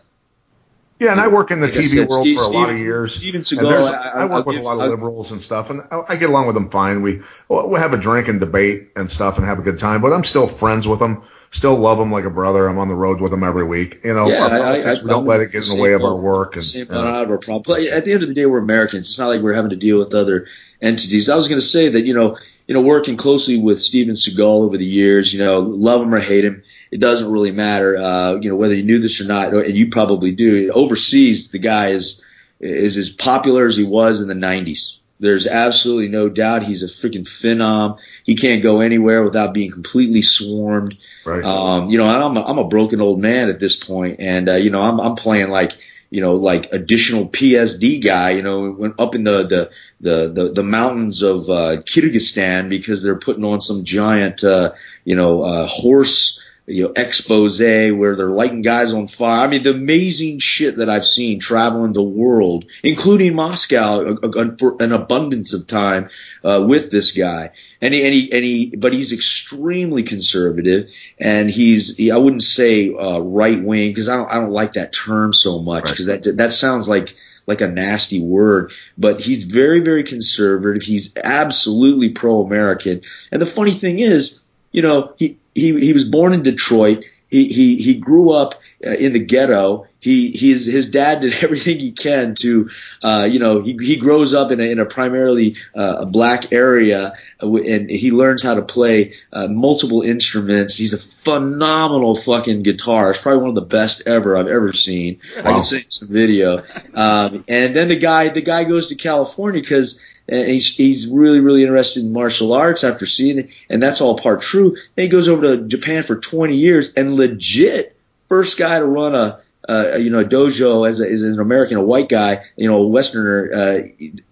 Yeah, 1.00 1.12
and 1.12 1.20
I 1.20 1.28
work 1.28 1.50
in 1.50 1.60
the 1.60 1.66
like 1.66 1.74
TV 1.74 1.84
said, 1.96 2.08
world 2.10 2.26
Steve- 2.26 2.36
for 2.38 2.44
a 2.44 2.48
lot 2.48 2.68
of 2.70 2.78
years. 2.78 3.14
Steven 3.14 3.40
Seagal. 3.40 3.90
I, 3.90 4.10
I, 4.10 4.24
work 4.26 4.32
I'll 4.32 4.44
with 4.44 4.56
give- 4.56 4.64
a 4.64 4.66
lot 4.68 4.74
of 4.74 4.80
I'll- 4.82 4.90
liberals 4.90 5.32
and 5.32 5.40
stuff, 5.42 5.70
and 5.70 5.80
I, 5.90 6.02
I 6.10 6.16
get 6.16 6.28
along 6.28 6.46
with 6.46 6.54
them 6.54 6.68
fine. 6.68 7.00
We 7.02 7.22
we 7.48 7.78
have 7.80 7.94
a 7.94 7.96
drink 7.96 8.28
and 8.28 8.38
debate 8.38 8.90
and 8.96 9.10
stuff 9.10 9.38
and 9.38 9.46
have 9.46 9.58
a 9.58 9.62
good 9.62 9.78
time, 9.78 10.02
but 10.02 10.12
I'm 10.12 10.24
still 10.24 10.46
friends 10.46 10.86
with 10.86 10.98
them. 10.98 11.22
Still 11.52 11.74
love 11.76 11.98
them 11.98 12.12
like 12.12 12.24
a 12.26 12.30
brother. 12.30 12.68
I'm 12.68 12.78
on 12.78 12.86
the 12.88 12.94
road 12.94 13.20
with 13.20 13.32
them 13.32 13.42
every 13.42 13.64
week. 13.64 14.04
You 14.04 14.14
know, 14.14 14.28
Yeah, 14.28 14.44
I- 14.44 14.46
I- 14.46 14.58
politics, 14.60 14.86
I- 15.00 15.02
we 15.02 15.08
don't 15.10 15.20
I'm 15.22 15.26
let 15.26 15.40
it 15.40 15.50
get 15.50 15.68
in 15.68 15.76
the 15.76 15.82
way 15.82 15.94
of 15.94 16.04
our 16.04 16.14
work. 16.14 16.54
And, 16.54 16.62
Same, 16.62 16.86
you 16.86 16.92
know. 16.92 17.00
I 17.00 17.04
don't 17.04 17.14
have 17.14 17.30
a 17.30 17.38
problem. 17.38 17.62
But 17.66 17.80
at 17.84 18.04
the 18.04 18.12
end 18.12 18.22
of 18.22 18.28
the 18.28 18.34
day, 18.34 18.46
we're 18.46 18.58
Americans. 18.58 19.08
It's 19.08 19.18
not 19.18 19.28
like 19.28 19.40
we're 19.40 19.54
having 19.54 19.70
to 19.70 19.76
deal 19.76 19.98
with 19.98 20.14
other 20.14 20.46
entities. 20.82 21.28
I 21.28 21.34
was 21.36 21.48
going 21.48 21.60
to 21.60 21.66
say 21.66 21.88
that 21.88 22.04
you 22.04 22.14
know, 22.14 22.36
you 22.66 22.74
know, 22.74 22.82
working 22.82 23.16
closely 23.16 23.58
with 23.58 23.80
Steven 23.80 24.14
Seagal 24.14 24.38
over 24.64 24.76
the 24.76 24.86
years, 24.86 25.32
you 25.32 25.40
know, 25.40 25.58
love 25.60 26.02
him 26.02 26.14
or 26.14 26.20
hate 26.20 26.44
him, 26.44 26.62
it 26.90 26.98
doesn't 26.98 27.30
really 27.30 27.52
matter. 27.52 27.96
Uh, 27.96 28.34
you 28.36 28.50
know, 28.50 28.56
whether 28.56 28.74
you 28.74 28.82
knew 28.82 28.98
this 28.98 29.20
or 29.20 29.24
not, 29.24 29.54
and 29.54 29.76
you 29.76 29.90
probably 29.90 30.32
do. 30.32 30.70
Overseas, 30.72 31.50
the 31.50 31.58
guy 31.58 31.90
is 31.90 32.24
is 32.58 32.96
as 32.96 33.10
popular 33.10 33.66
as 33.66 33.76
he 33.76 33.84
was 33.84 34.20
in 34.20 34.28
the 34.28 34.34
'90s. 34.34 34.96
There's 35.20 35.46
absolutely 35.46 36.08
no 36.08 36.30
doubt 36.30 36.62
he's 36.62 36.82
a 36.82 36.86
freaking 36.86 37.28
phenom. 37.28 37.98
He 38.24 38.36
can't 38.36 38.62
go 38.62 38.80
anywhere 38.80 39.22
without 39.22 39.52
being 39.52 39.70
completely 39.70 40.22
swarmed. 40.22 40.96
Right. 41.26 41.44
Um, 41.44 41.90
you 41.90 41.98
know, 41.98 42.06
I'm 42.06 42.36
a, 42.38 42.42
I'm 42.42 42.58
a 42.58 42.66
broken 42.66 43.02
old 43.02 43.20
man 43.20 43.50
at 43.50 43.60
this 43.60 43.76
point, 43.76 44.16
and 44.18 44.48
uh, 44.48 44.54
you 44.54 44.70
know, 44.70 44.80
I'm 44.80 44.98
I'm 44.98 45.14
playing 45.14 45.50
like 45.50 45.72
you 46.08 46.22
know 46.22 46.34
like 46.34 46.72
additional 46.72 47.28
PSD 47.28 48.02
guy. 48.02 48.30
You 48.30 48.42
know, 48.42 48.70
went 48.70 48.94
up 48.98 49.14
in 49.14 49.24
the 49.24 49.46
the 49.46 49.70
the 50.00 50.28
the, 50.32 50.52
the 50.54 50.64
mountains 50.64 51.22
of 51.22 51.48
uh, 51.50 51.76
Kyrgyzstan 51.82 52.68
because 52.68 53.02
they're 53.02 53.18
putting 53.18 53.44
on 53.44 53.60
some 53.60 53.84
giant 53.84 54.42
uh, 54.42 54.72
you 55.04 55.14
know 55.14 55.42
uh, 55.42 55.66
horse 55.66 56.40
you 56.70 56.84
know 56.84 56.92
expose 56.96 57.60
where 57.60 58.16
they're 58.16 58.30
lighting 58.30 58.62
guys 58.62 58.92
on 58.92 59.08
fire. 59.08 59.44
I 59.44 59.48
mean, 59.48 59.62
the 59.62 59.70
amazing 59.74 60.38
shit 60.38 60.76
that 60.76 60.88
I've 60.88 61.04
seen 61.06 61.38
traveling 61.40 61.92
the 61.92 62.02
world, 62.02 62.64
including 62.82 63.34
Moscow, 63.34 64.16
uh, 64.22 64.28
uh, 64.28 64.56
for 64.58 64.76
an 64.80 64.92
abundance 64.92 65.52
of 65.52 65.66
time 65.66 66.10
uh, 66.44 66.64
with 66.66 66.90
this 66.90 67.12
guy. 67.12 67.50
And 67.82 67.94
he, 67.94 68.04
and 68.04 68.14
he, 68.14 68.32
and 68.32 68.44
he, 68.44 68.76
but 68.76 68.92
he's 68.92 69.12
extremely 69.12 70.02
conservative, 70.02 70.90
and 71.18 71.50
he's, 71.50 71.96
he, 71.96 72.10
I 72.10 72.18
wouldn't 72.18 72.42
say 72.42 72.94
uh, 72.94 73.20
right 73.20 73.62
wing 73.62 73.90
because 73.90 74.08
I 74.10 74.16
don't, 74.16 74.30
I 74.30 74.34
don't 74.34 74.50
like 74.50 74.74
that 74.74 74.92
term 74.92 75.32
so 75.32 75.60
much 75.60 75.84
Right. 75.84 75.90
because 75.90 76.06
that 76.06 76.36
that 76.36 76.52
sounds 76.52 76.88
like 76.88 77.14
like 77.46 77.62
a 77.62 77.68
nasty 77.68 78.20
word. 78.20 78.72
But 78.98 79.20
he's 79.20 79.44
very, 79.44 79.80
very 79.80 80.04
conservative. 80.04 80.82
He's 80.82 81.16
absolutely 81.16 82.10
pro-American. 82.10 83.00
And 83.32 83.40
the 83.40 83.46
funny 83.46 83.72
thing 83.72 83.98
is, 83.98 84.40
you 84.72 84.82
know, 84.82 85.14
he 85.16 85.38
he 85.54 85.78
he 85.80 85.92
was 85.92 86.04
born 86.04 86.32
in 86.32 86.42
Detroit. 86.42 87.04
He 87.28 87.46
he 87.46 87.76
he 87.76 87.94
grew 87.94 88.30
up 88.32 88.54
uh, 88.84 88.90
in 88.90 89.12
the 89.12 89.20
ghetto. 89.20 89.86
He 90.00 90.30
his 90.36 90.66
his 90.66 90.90
dad 90.90 91.20
did 91.20 91.34
everything 91.44 91.78
he 91.78 91.92
can 91.92 92.34
to, 92.36 92.70
uh, 93.02 93.28
you 93.30 93.38
know, 93.38 93.60
he 93.62 93.76
he 93.80 93.96
grows 93.96 94.34
up 94.34 94.50
in 94.50 94.58
a 94.58 94.64
in 94.64 94.78
a 94.80 94.86
primarily 94.86 95.54
uh, 95.74 95.98
a 96.00 96.06
black 96.06 96.52
area, 96.52 97.12
uh, 97.40 97.54
and 97.54 97.88
he 97.90 98.10
learns 98.10 98.42
how 98.42 98.54
to 98.54 98.62
play 98.62 99.12
uh, 99.32 99.46
multiple 99.46 100.02
instruments. 100.02 100.74
He's 100.74 100.92
a 100.94 100.98
phenomenal 100.98 102.14
fucking 102.14 102.64
guitarist, 102.64 103.20
probably 103.22 103.40
one 103.40 103.48
of 103.50 103.54
the 103.54 103.60
best 103.62 104.02
ever 104.06 104.36
I've 104.36 104.48
ever 104.48 104.72
seen. 104.72 105.20
I 105.38 105.42
Wow. 105.42 105.54
can 105.56 105.64
send 105.64 105.82
you 105.84 105.90
some 105.90 106.08
video. 106.08 106.64
Um, 106.94 107.44
and 107.46 107.76
then 107.76 107.88
the 107.88 107.98
guy 107.98 108.28
the 108.30 108.42
guy 108.42 108.64
goes 108.64 108.88
to 108.88 108.94
California 108.96 109.60
because 109.60 110.00
and 110.30 110.48
he's 110.48 110.74
he's 110.74 111.08
really 111.08 111.40
really 111.40 111.62
interested 111.62 112.04
in 112.04 112.12
martial 112.12 112.52
arts 112.52 112.84
after 112.84 113.06
seeing 113.06 113.38
it, 113.40 113.50
and 113.68 113.82
that's 113.82 114.00
all 114.00 114.16
part 114.16 114.40
true. 114.40 114.76
Then 114.94 115.04
he 115.04 115.08
goes 115.08 115.28
over 115.28 115.42
to 115.42 115.68
Japan 115.68 116.02
for 116.02 116.16
20 116.16 116.54
years 116.54 116.94
and 116.94 117.14
legit 117.14 117.96
first 118.28 118.58
guy 118.58 118.78
to 118.78 118.86
run 118.86 119.14
a. 119.14 119.40
Uh, 119.68 119.98
you 120.00 120.10
know, 120.10 120.20
a 120.20 120.24
dojo 120.24 120.88
as, 120.88 121.00
a, 121.00 121.08
as 121.08 121.22
an 121.22 121.38
American, 121.38 121.76
a 121.76 121.82
white 121.82 122.08
guy, 122.08 122.42
you 122.56 122.66
know, 122.66 122.78
a 122.78 122.88
Westerner, 122.88 123.52
uh, 123.54 123.80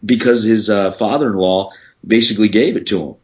because 0.05 0.43
his 0.43 0.71
uh, 0.71 0.91
father-in-law 0.91 1.71
basically 2.05 2.49
gave 2.49 2.77
it 2.77 2.87
to 2.89 3.11
him. 3.11 3.15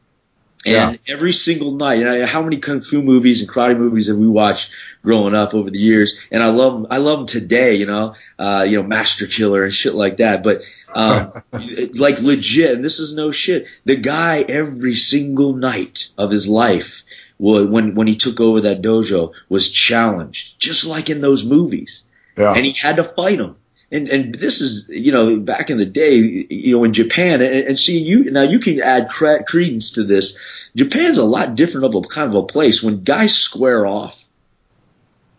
And 0.67 0.99
every 1.07 1.33
single 1.33 1.73
night, 1.73 1.99
you 1.99 2.05
know, 2.05 2.27
how 2.27 2.43
many 2.43 2.57
kung 2.59 2.81
fu 2.81 3.03
movies 3.03 3.41
and 3.41 3.49
karate 3.51 3.77
movies 3.79 4.09
have 4.09 4.17
we 4.17 4.27
watched 4.29 4.73
growing 5.03 5.35
up 5.35 5.53
over 5.55 5.71
the 5.71 5.79
years? 5.79 6.19
And 6.31 6.43
I 6.43 6.49
love 6.49 6.73
them. 6.75 6.87
I 6.91 6.99
love 6.99 7.19
them 7.19 7.27
today. 7.27 7.75
You 7.77 7.87
know, 7.87 8.15
uh, 8.39 8.65
you 8.69 8.77
know, 8.79 8.83
Master 8.83 9.27
Killer 9.27 9.65
and 9.65 9.75
shit 9.75 9.95
like 9.95 10.17
that. 10.19 10.43
But 10.43 10.63
um, 10.95 11.33
like 11.95 12.21
legit, 12.21 12.75
and 12.75 12.85
this 12.85 12.99
is 12.99 13.15
no 13.15 13.31
shit. 13.31 13.67
The 13.85 13.97
guy 13.97 14.41
every 14.49 14.95
single 14.95 15.55
night 15.55 16.09
of 16.17 16.31
his 16.31 16.49
life, 16.49 17.03
when 17.39 17.95
when 17.95 18.07
he 18.07 18.17
took 18.17 18.41
over 18.41 18.63
that 18.63 18.81
dojo, 18.81 19.33
was 19.49 19.71
challenged, 19.71 20.59
just 20.59 20.87
like 20.87 21.11
in 21.11 21.21
those 21.21 21.45
movies 21.45 22.05
Yeah. 22.39 22.55
and 22.55 22.65
he 22.65 22.73
had 22.73 22.97
to 22.97 23.05
fight 23.05 23.39
him. 23.41 23.57
And 23.95 24.09
and 24.09 24.35
this 24.35 24.61
is 24.61 24.89
you 24.89 25.13
know 25.13 25.37
back 25.39 25.71
in 25.71 25.79
the 25.79 25.87
day 25.87 26.17
you 26.17 26.77
know 26.77 26.85
in 26.85 26.93
Japan 26.93 27.41
and, 27.43 27.55
and 27.55 27.79
see 27.79 27.99
you 28.03 28.31
now 28.31 28.43
you 28.43 28.59
can 28.59 28.81
add 28.81 29.09
cre- 29.09 29.43
credence 29.47 29.93
to 29.93 30.03
this. 30.05 30.39
Japan's 30.75 31.19
a 31.19 31.25
lot 31.25 31.55
different 31.55 31.87
of 31.87 31.95
a 31.95 32.09
kind 32.09 32.29
of 32.29 32.35
a 32.35 32.43
place 32.47 32.83
when 32.83 33.05
guys 33.05 33.37
square 33.37 33.87
off. 33.87 34.25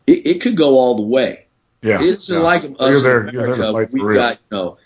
It, 0.08 0.26
it 0.28 0.42
could 0.42 0.56
go 0.56 0.78
all 0.78 0.96
the 0.96 1.02
way. 1.02 1.48
yeah. 1.82 2.02
It's 2.02 2.30
yeah. 2.30 2.40
like 2.40 2.64
us 2.80 2.94
You're 2.94 3.02
there- 3.02 3.28
in 3.28 3.34
you're 3.34 3.48
there 3.48 3.56
to 3.58 3.70
America. 3.70 3.92
we 3.94 4.14
got 4.16 4.40
you 4.50 4.58
know 4.58 4.78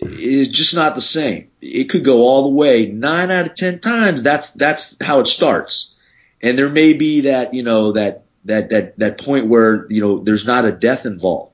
it's 0.00 0.50
just 0.50 0.74
not 0.74 0.94
the 0.94 1.00
same. 1.00 1.50
It 1.60 1.90
could 1.90 2.04
go 2.04 2.22
all 2.22 2.44
the 2.44 2.56
way. 2.56 2.86
Nine 2.86 3.30
out 3.30 3.46
of 3.46 3.54
ten 3.54 3.80
times 3.80 4.22
that's 4.22 4.52
that's 4.52 4.96
how 5.00 5.20
it 5.20 5.26
starts. 5.26 5.94
And 6.40 6.56
there 6.56 6.68
may 6.68 6.92
be 6.94 7.22
that 7.22 7.52
you 7.52 7.62
know 7.64 7.92
that 7.92 8.24
that 8.44 8.70
that 8.70 8.98
that 8.98 9.18
point 9.18 9.46
where 9.48 9.86
you 9.90 10.00
know 10.00 10.18
there's 10.18 10.46
not 10.46 10.64
a 10.64 10.72
death 10.72 11.04
involved. 11.04 11.47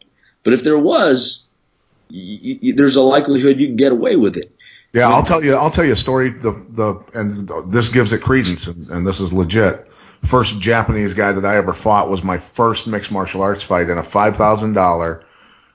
But 0.44 0.52
if 0.52 0.62
there 0.62 0.78
was, 0.78 1.46
y- 2.10 2.58
y- 2.62 2.72
there's 2.76 2.96
a 2.96 3.02
likelihood 3.02 3.58
you 3.58 3.66
can 3.66 3.76
get 3.76 3.92
away 3.92 4.16
with 4.16 4.36
it. 4.36 4.54
Yeah, 4.92 5.08
I'll 5.08 5.24
tell 5.24 5.42
you. 5.42 5.56
I'll 5.56 5.70
tell 5.72 5.84
you 5.84 5.92
a 5.94 5.96
story. 5.96 6.30
The 6.30 6.52
the 6.68 7.02
and 7.14 7.50
this 7.72 7.88
gives 7.88 8.12
it 8.12 8.22
credence, 8.22 8.68
and, 8.68 8.88
and 8.90 9.06
this 9.06 9.18
is 9.18 9.32
legit. 9.32 9.88
First 10.22 10.60
Japanese 10.60 11.14
guy 11.14 11.32
that 11.32 11.44
I 11.44 11.56
ever 11.56 11.72
fought 11.72 12.08
was 12.08 12.22
my 12.22 12.38
first 12.38 12.86
mixed 12.86 13.10
martial 13.10 13.42
arts 13.42 13.64
fight 13.64 13.90
in 13.90 13.98
a 13.98 14.04
five 14.04 14.36
thousand 14.36 14.74
dollar 14.74 15.24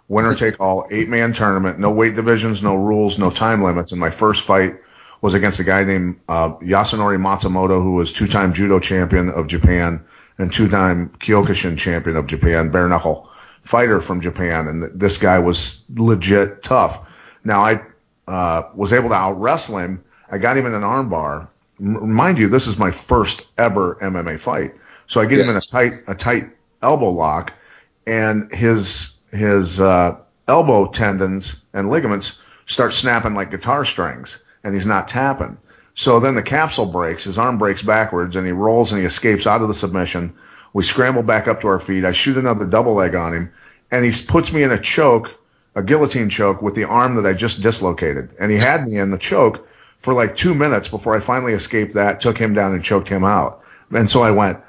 winner 0.08 0.34
take 0.36 0.60
all 0.62 0.88
eight 0.90 1.10
man 1.10 1.34
tournament. 1.34 1.80
No 1.80 1.92
weight 1.92 2.16
divisions, 2.16 2.64
no 2.64 2.76
rules, 2.76 3.20
no 3.20 3.30
time 3.30 3.62
limits. 3.62 3.92
And 3.92 4.00
my 4.00 4.10
first 4.10 4.44
fight 4.44 4.78
was 5.22 5.34
against 5.34 5.60
a 5.60 5.66
guy 5.66 5.84
named 5.84 6.22
uh, 6.30 6.54
Yasunori 6.56 7.20
Matsumoto, 7.20 7.84
who 7.84 7.96
was 7.96 8.14
two 8.14 8.28
time 8.28 8.54
judo 8.54 8.80
champion 8.80 9.30
of 9.30 9.48
Japan 9.48 10.06
and 10.38 10.54
two-time 10.54 11.10
Kyokushin 11.20 11.78
champion 11.78 12.16
of 12.16 12.26
Japan, 12.26 12.72
bare 12.72 12.88
knuckle 12.88 13.30
fighter 13.70 14.02
from 14.02 14.20
Japan, 14.20 14.68
and 14.68 15.00
this 15.00 15.20
guy 15.20 15.38
was 15.38 15.82
legit 15.96 16.64
tough. 16.64 17.08
Now 17.44 17.64
I 17.64 17.82
uh, 18.28 18.64
was 18.74 18.94
able 18.94 19.10
to 19.10 19.16
out 19.16 19.40
wrestle 19.40 19.78
him. 19.78 20.04
I 20.32 20.40
got 20.40 20.58
him 20.58 20.66
in 20.66 20.74
an 20.74 20.82
armbar. 20.82 21.50
M- 21.80 22.12
mind 22.12 22.40
you, 22.40 22.48
this 22.50 22.66
is 22.66 22.80
my 22.80 22.90
first 22.90 23.46
ever 23.60 24.00
MMA 24.02 24.40
fight. 24.40 24.74
So 25.06 25.22
I 25.22 25.28
get 25.28 25.38
yes. 25.38 25.44
him 25.44 25.50
in 25.52 25.58
a 25.58 25.62
tight 25.62 25.94
a 26.08 26.16
tight 26.16 26.50
elbow 26.82 27.12
lock, 27.12 27.54
and 28.08 28.52
his 28.52 29.12
his 29.32 29.80
uh, 29.80 30.18
elbow 30.48 30.88
tendons 30.88 31.62
and 31.72 31.92
ligaments 31.92 32.40
start 32.66 32.96
snapping 32.96 33.36
like 33.36 33.52
guitar 33.52 33.86
strings, 33.86 34.42
and 34.64 34.74
he's 34.74 34.88
not 34.88 35.08
tapping. 35.08 35.60
So 35.94 36.20
then 36.20 36.34
the 36.34 36.42
capsule 36.42 36.88
breaks, 36.88 37.26
his 37.26 37.38
arm 37.38 37.60
breaks 37.60 37.84
backwards, 37.84 38.36
and 38.36 38.48
he 38.48 38.52
rolls 38.52 38.92
and 38.92 39.00
he 39.00 39.06
escapes 39.06 39.46
out 39.46 39.62
of 39.62 39.68
the 39.68 39.76
submission. 39.76 40.34
We 40.74 40.84
scramble 40.84 41.24
back 41.24 41.48
up 41.48 41.62
to 41.62 41.68
our 41.68 41.80
feet. 41.80 42.06
I 42.06 42.12
shoot 42.12 42.38
another 42.38 42.66
double 42.66 42.94
leg 42.94 43.16
on 43.16 43.34
him, 43.34 43.54
and 43.92 44.06
he 44.06 44.12
puts 44.26 44.52
me 44.54 44.64
in 44.64 44.72
a 44.72 44.80
choke, 44.80 45.36
a 45.76 45.84
guillotine 45.84 46.30
choke, 46.30 46.62
with 46.62 46.76
the 46.76 46.86
arm 46.86 47.16
that 47.16 47.26
I 47.26 47.34
just 47.34 47.62
dislocated. 47.62 48.32
And 48.40 48.52
he 48.52 48.58
had 48.58 48.88
me 48.88 48.98
in 48.98 49.12
the 49.12 49.18
choke 49.18 49.68
for 50.00 50.14
like 50.14 50.36
two 50.36 50.54
minutes 50.54 50.88
before 50.88 51.16
I 51.16 51.20
finally 51.20 51.54
escaped 51.54 51.94
that, 51.94 52.22
took 52.22 52.38
him 52.38 52.54
down, 52.54 52.74
and 52.74 52.84
choked 52.84 53.10
him 53.10 53.24
out. 53.24 53.62
And 53.92 54.10
so 54.10 54.22
I 54.22 54.32
went, 54.32 54.60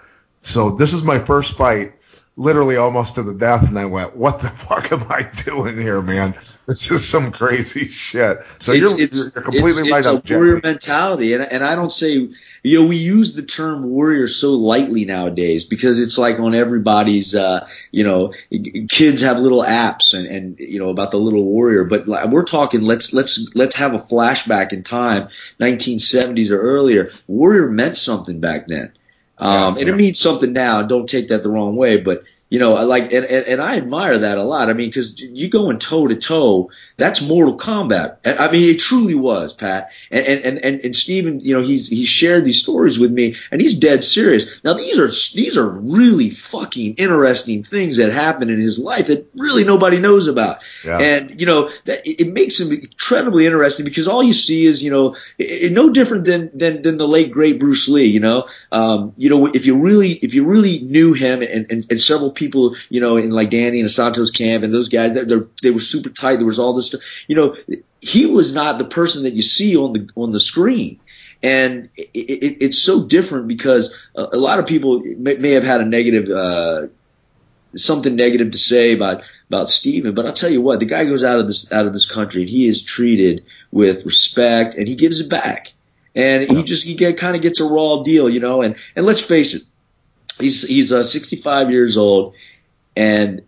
so 0.42 0.70
this 0.70 0.94
is 0.94 1.04
my 1.04 1.18
first 1.18 1.56
fight 1.56 1.94
literally 2.36 2.76
almost 2.76 3.16
to 3.16 3.22
the 3.22 3.34
death, 3.34 3.68
and 3.68 3.78
I 3.78 3.84
went, 3.84 4.16
"What 4.16 4.40
the 4.40 4.48
fuck 4.48 4.90
am 4.92 5.06
I 5.10 5.22
doing 5.44 5.78
here, 5.78 6.00
man? 6.00 6.34
This 6.66 6.90
is 6.90 7.06
some 7.06 7.32
crazy 7.32 7.88
shit." 7.88 8.38
So 8.60 8.72
it's, 8.72 8.90
you're, 8.92 9.00
it's, 9.00 9.34
you're 9.34 9.44
completely 9.44 9.82
it's, 9.82 9.90
right. 9.90 10.14
It's 10.14 10.30
a 10.30 10.34
warrior 10.34 10.60
mentality, 10.62 11.34
and 11.34 11.42
and 11.42 11.62
I 11.62 11.74
don't 11.74 11.92
say, 11.92 12.30
you 12.62 12.80
know, 12.80 12.86
we 12.86 12.96
use 12.96 13.34
the 13.34 13.42
term 13.42 13.84
warrior 13.84 14.28
so 14.28 14.52
lightly 14.52 15.04
nowadays 15.04 15.64
because 15.64 16.00
it's 16.00 16.18
like 16.18 16.38
on 16.38 16.54
everybody's, 16.54 17.34
uh, 17.34 17.66
you 17.90 18.04
know, 18.04 18.34
kids 18.88 19.22
have 19.22 19.38
little 19.38 19.62
apps 19.62 20.14
and 20.14 20.26
and 20.26 20.58
you 20.58 20.78
know 20.78 20.90
about 20.90 21.10
the 21.10 21.18
little 21.18 21.44
warrior, 21.44 21.84
but 21.84 22.06
we're 22.06 22.44
talking. 22.44 22.82
Let's 22.82 23.12
let's 23.12 23.48
let's 23.54 23.76
have 23.76 23.94
a 23.94 23.98
flashback 23.98 24.72
in 24.72 24.82
time, 24.82 25.28
1970s 25.60 26.50
or 26.50 26.60
earlier. 26.60 27.12
Warrior 27.26 27.68
meant 27.68 27.96
something 27.96 28.40
back 28.40 28.66
then. 28.66 28.92
Um, 29.38 29.74
yeah, 29.74 29.80
and 29.80 29.88
it 29.88 29.96
means 29.96 30.20
something 30.20 30.52
now. 30.52 30.82
Don't 30.82 31.08
take 31.08 31.28
that 31.28 31.42
the 31.42 31.50
wrong 31.50 31.76
way, 31.76 31.96
but 31.96 32.24
you 32.50 32.58
know, 32.58 32.74
I 32.74 32.82
like, 32.82 33.12
and, 33.12 33.24
and, 33.24 33.46
and 33.46 33.62
I 33.62 33.76
admire 33.76 34.18
that 34.18 34.36
a 34.36 34.42
lot. 34.42 34.68
I 34.68 34.72
mean, 34.72 34.90
cause 34.92 35.20
you 35.20 35.48
going 35.48 35.78
toe 35.78 36.08
to 36.08 36.16
toe, 36.16 36.72
that's 36.96 37.22
Mortal 37.22 37.56
Kombat. 37.56 38.18
I 38.24 38.50
mean, 38.50 38.74
it 38.74 38.80
truly 38.80 39.14
was, 39.14 39.54
Pat. 39.54 39.90
And, 40.10 40.26
and, 40.26 40.58
and, 40.58 40.80
and 40.84 40.96
Steven, 40.96 41.38
you 41.38 41.54
know, 41.54 41.62
he's, 41.62 41.86
he's 41.86 42.08
shared 42.08 42.44
these 42.44 42.60
stories 42.60 42.98
with 42.98 43.12
me 43.12 43.36
and 43.52 43.60
he's 43.60 43.78
dead 43.78 44.02
serious. 44.02 44.50
Now, 44.64 44.74
these 44.74 44.98
are, 44.98 45.06
these 45.06 45.56
are 45.56 45.68
really 45.68 46.30
fucking 46.30 46.96
interesting 46.96 47.62
things 47.62 47.98
that 47.98 48.12
happen 48.12 48.50
in 48.50 48.60
his 48.60 48.80
life 48.80 49.06
that 49.06 49.30
really 49.34 49.62
nobody 49.62 50.00
knows 50.00 50.26
about. 50.26 50.58
Yeah. 50.84 50.98
And, 50.98 51.40
you 51.40 51.46
know, 51.46 51.70
that 51.84 52.00
it 52.04 52.32
makes 52.32 52.58
him 52.58 52.72
incredibly 52.72 53.46
interesting 53.46 53.84
because 53.84 54.08
all 54.08 54.24
you 54.24 54.32
see 54.32 54.66
is, 54.66 54.82
you 54.82 54.90
know, 54.90 55.14
it, 55.38 55.70
no 55.70 55.90
different 55.90 56.24
than, 56.24 56.50
than, 56.52 56.82
than 56.82 56.96
the 56.96 57.06
late 57.06 57.30
great 57.30 57.60
Bruce 57.60 57.88
Lee, 57.88 58.06
you 58.06 58.20
know, 58.20 58.48
um, 58.72 59.14
you 59.16 59.30
know, 59.30 59.46
if 59.46 59.66
you 59.66 59.78
really, 59.78 60.14
if 60.14 60.34
you 60.34 60.44
really 60.44 60.80
knew 60.80 61.12
him 61.12 61.42
and, 61.42 61.70
and, 61.70 61.86
and 61.88 62.00
several 62.00 62.32
people, 62.40 62.74
you 62.88 63.00
know, 63.00 63.16
in 63.16 63.30
like 63.30 63.50
Dan 63.50 63.74
Inosanto's 63.74 64.32
camp 64.32 64.64
and 64.64 64.74
those 64.74 64.88
guys, 64.88 65.14
they're, 65.14 65.24
they're, 65.24 65.46
they 65.62 65.70
were 65.70 65.78
super 65.78 66.10
tight. 66.10 66.36
There 66.36 66.46
was 66.46 66.58
all 66.58 66.72
this 66.72 66.88
stuff. 66.88 67.02
You 67.28 67.36
know, 67.36 67.56
he 68.00 68.26
was 68.26 68.52
not 68.52 68.78
the 68.78 68.84
person 68.84 69.22
that 69.22 69.34
you 69.34 69.42
see 69.42 69.76
on 69.76 69.92
the 69.92 70.08
on 70.16 70.32
the 70.32 70.40
screen. 70.40 70.98
And 71.42 71.88
it, 71.96 72.10
it, 72.14 72.56
it's 72.64 72.78
so 72.78 73.04
different 73.04 73.46
because 73.46 73.96
a, 74.16 74.30
a 74.32 74.36
lot 74.36 74.58
of 74.58 74.66
people 74.66 75.00
may, 75.00 75.36
may, 75.36 75.52
have 75.52 75.62
had 75.64 75.80
a 75.80 75.86
negative, 75.86 76.28
uh, 76.28 76.88
something 77.76 78.16
negative 78.16 78.50
to 78.50 78.58
say 78.58 78.92
about 78.92 79.22
about 79.48 79.70
Steven, 79.70 80.14
but 80.14 80.26
I'll 80.26 80.32
tell 80.32 80.50
you 80.50 80.60
what, 80.60 80.78
the 80.80 80.86
guy 80.86 81.04
goes 81.04 81.24
out 81.24 81.38
of 81.38 81.46
this 81.46 81.72
out 81.72 81.86
of 81.86 81.92
this 81.92 82.04
country 82.04 82.42
and 82.42 82.50
he 82.50 82.68
is 82.68 82.82
treated 82.82 83.44
with 83.72 84.04
respect 84.04 84.74
and 84.74 84.86
he 84.86 84.94
gives 84.94 85.20
it 85.20 85.28
back. 85.28 85.72
And 86.14 86.50
he 86.50 86.64
just 86.64 86.84
he 86.84 86.94
get, 86.94 87.18
kind 87.18 87.36
of 87.36 87.42
gets 87.42 87.60
a 87.60 87.64
raw 87.64 88.02
deal, 88.02 88.28
you 88.28 88.40
know. 88.40 88.62
And 88.62 88.74
and 88.96 89.06
let's 89.06 89.22
face 89.22 89.54
it, 89.54 89.62
He's 90.40 90.66
he's 90.66 90.92
uh, 90.92 91.02
65 91.02 91.70
years 91.70 91.96
old, 91.96 92.34
and 92.96 93.42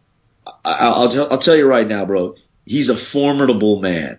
I, 0.65 0.89
will 0.89 1.29
I'll 1.33 1.39
tell 1.39 1.57
you 1.57 1.67
right 1.67 1.87
now, 1.87 2.05
bro. 2.05 2.37
He's 2.65 2.89
a 2.89 2.97
formidable 2.97 3.81
man. 3.81 4.19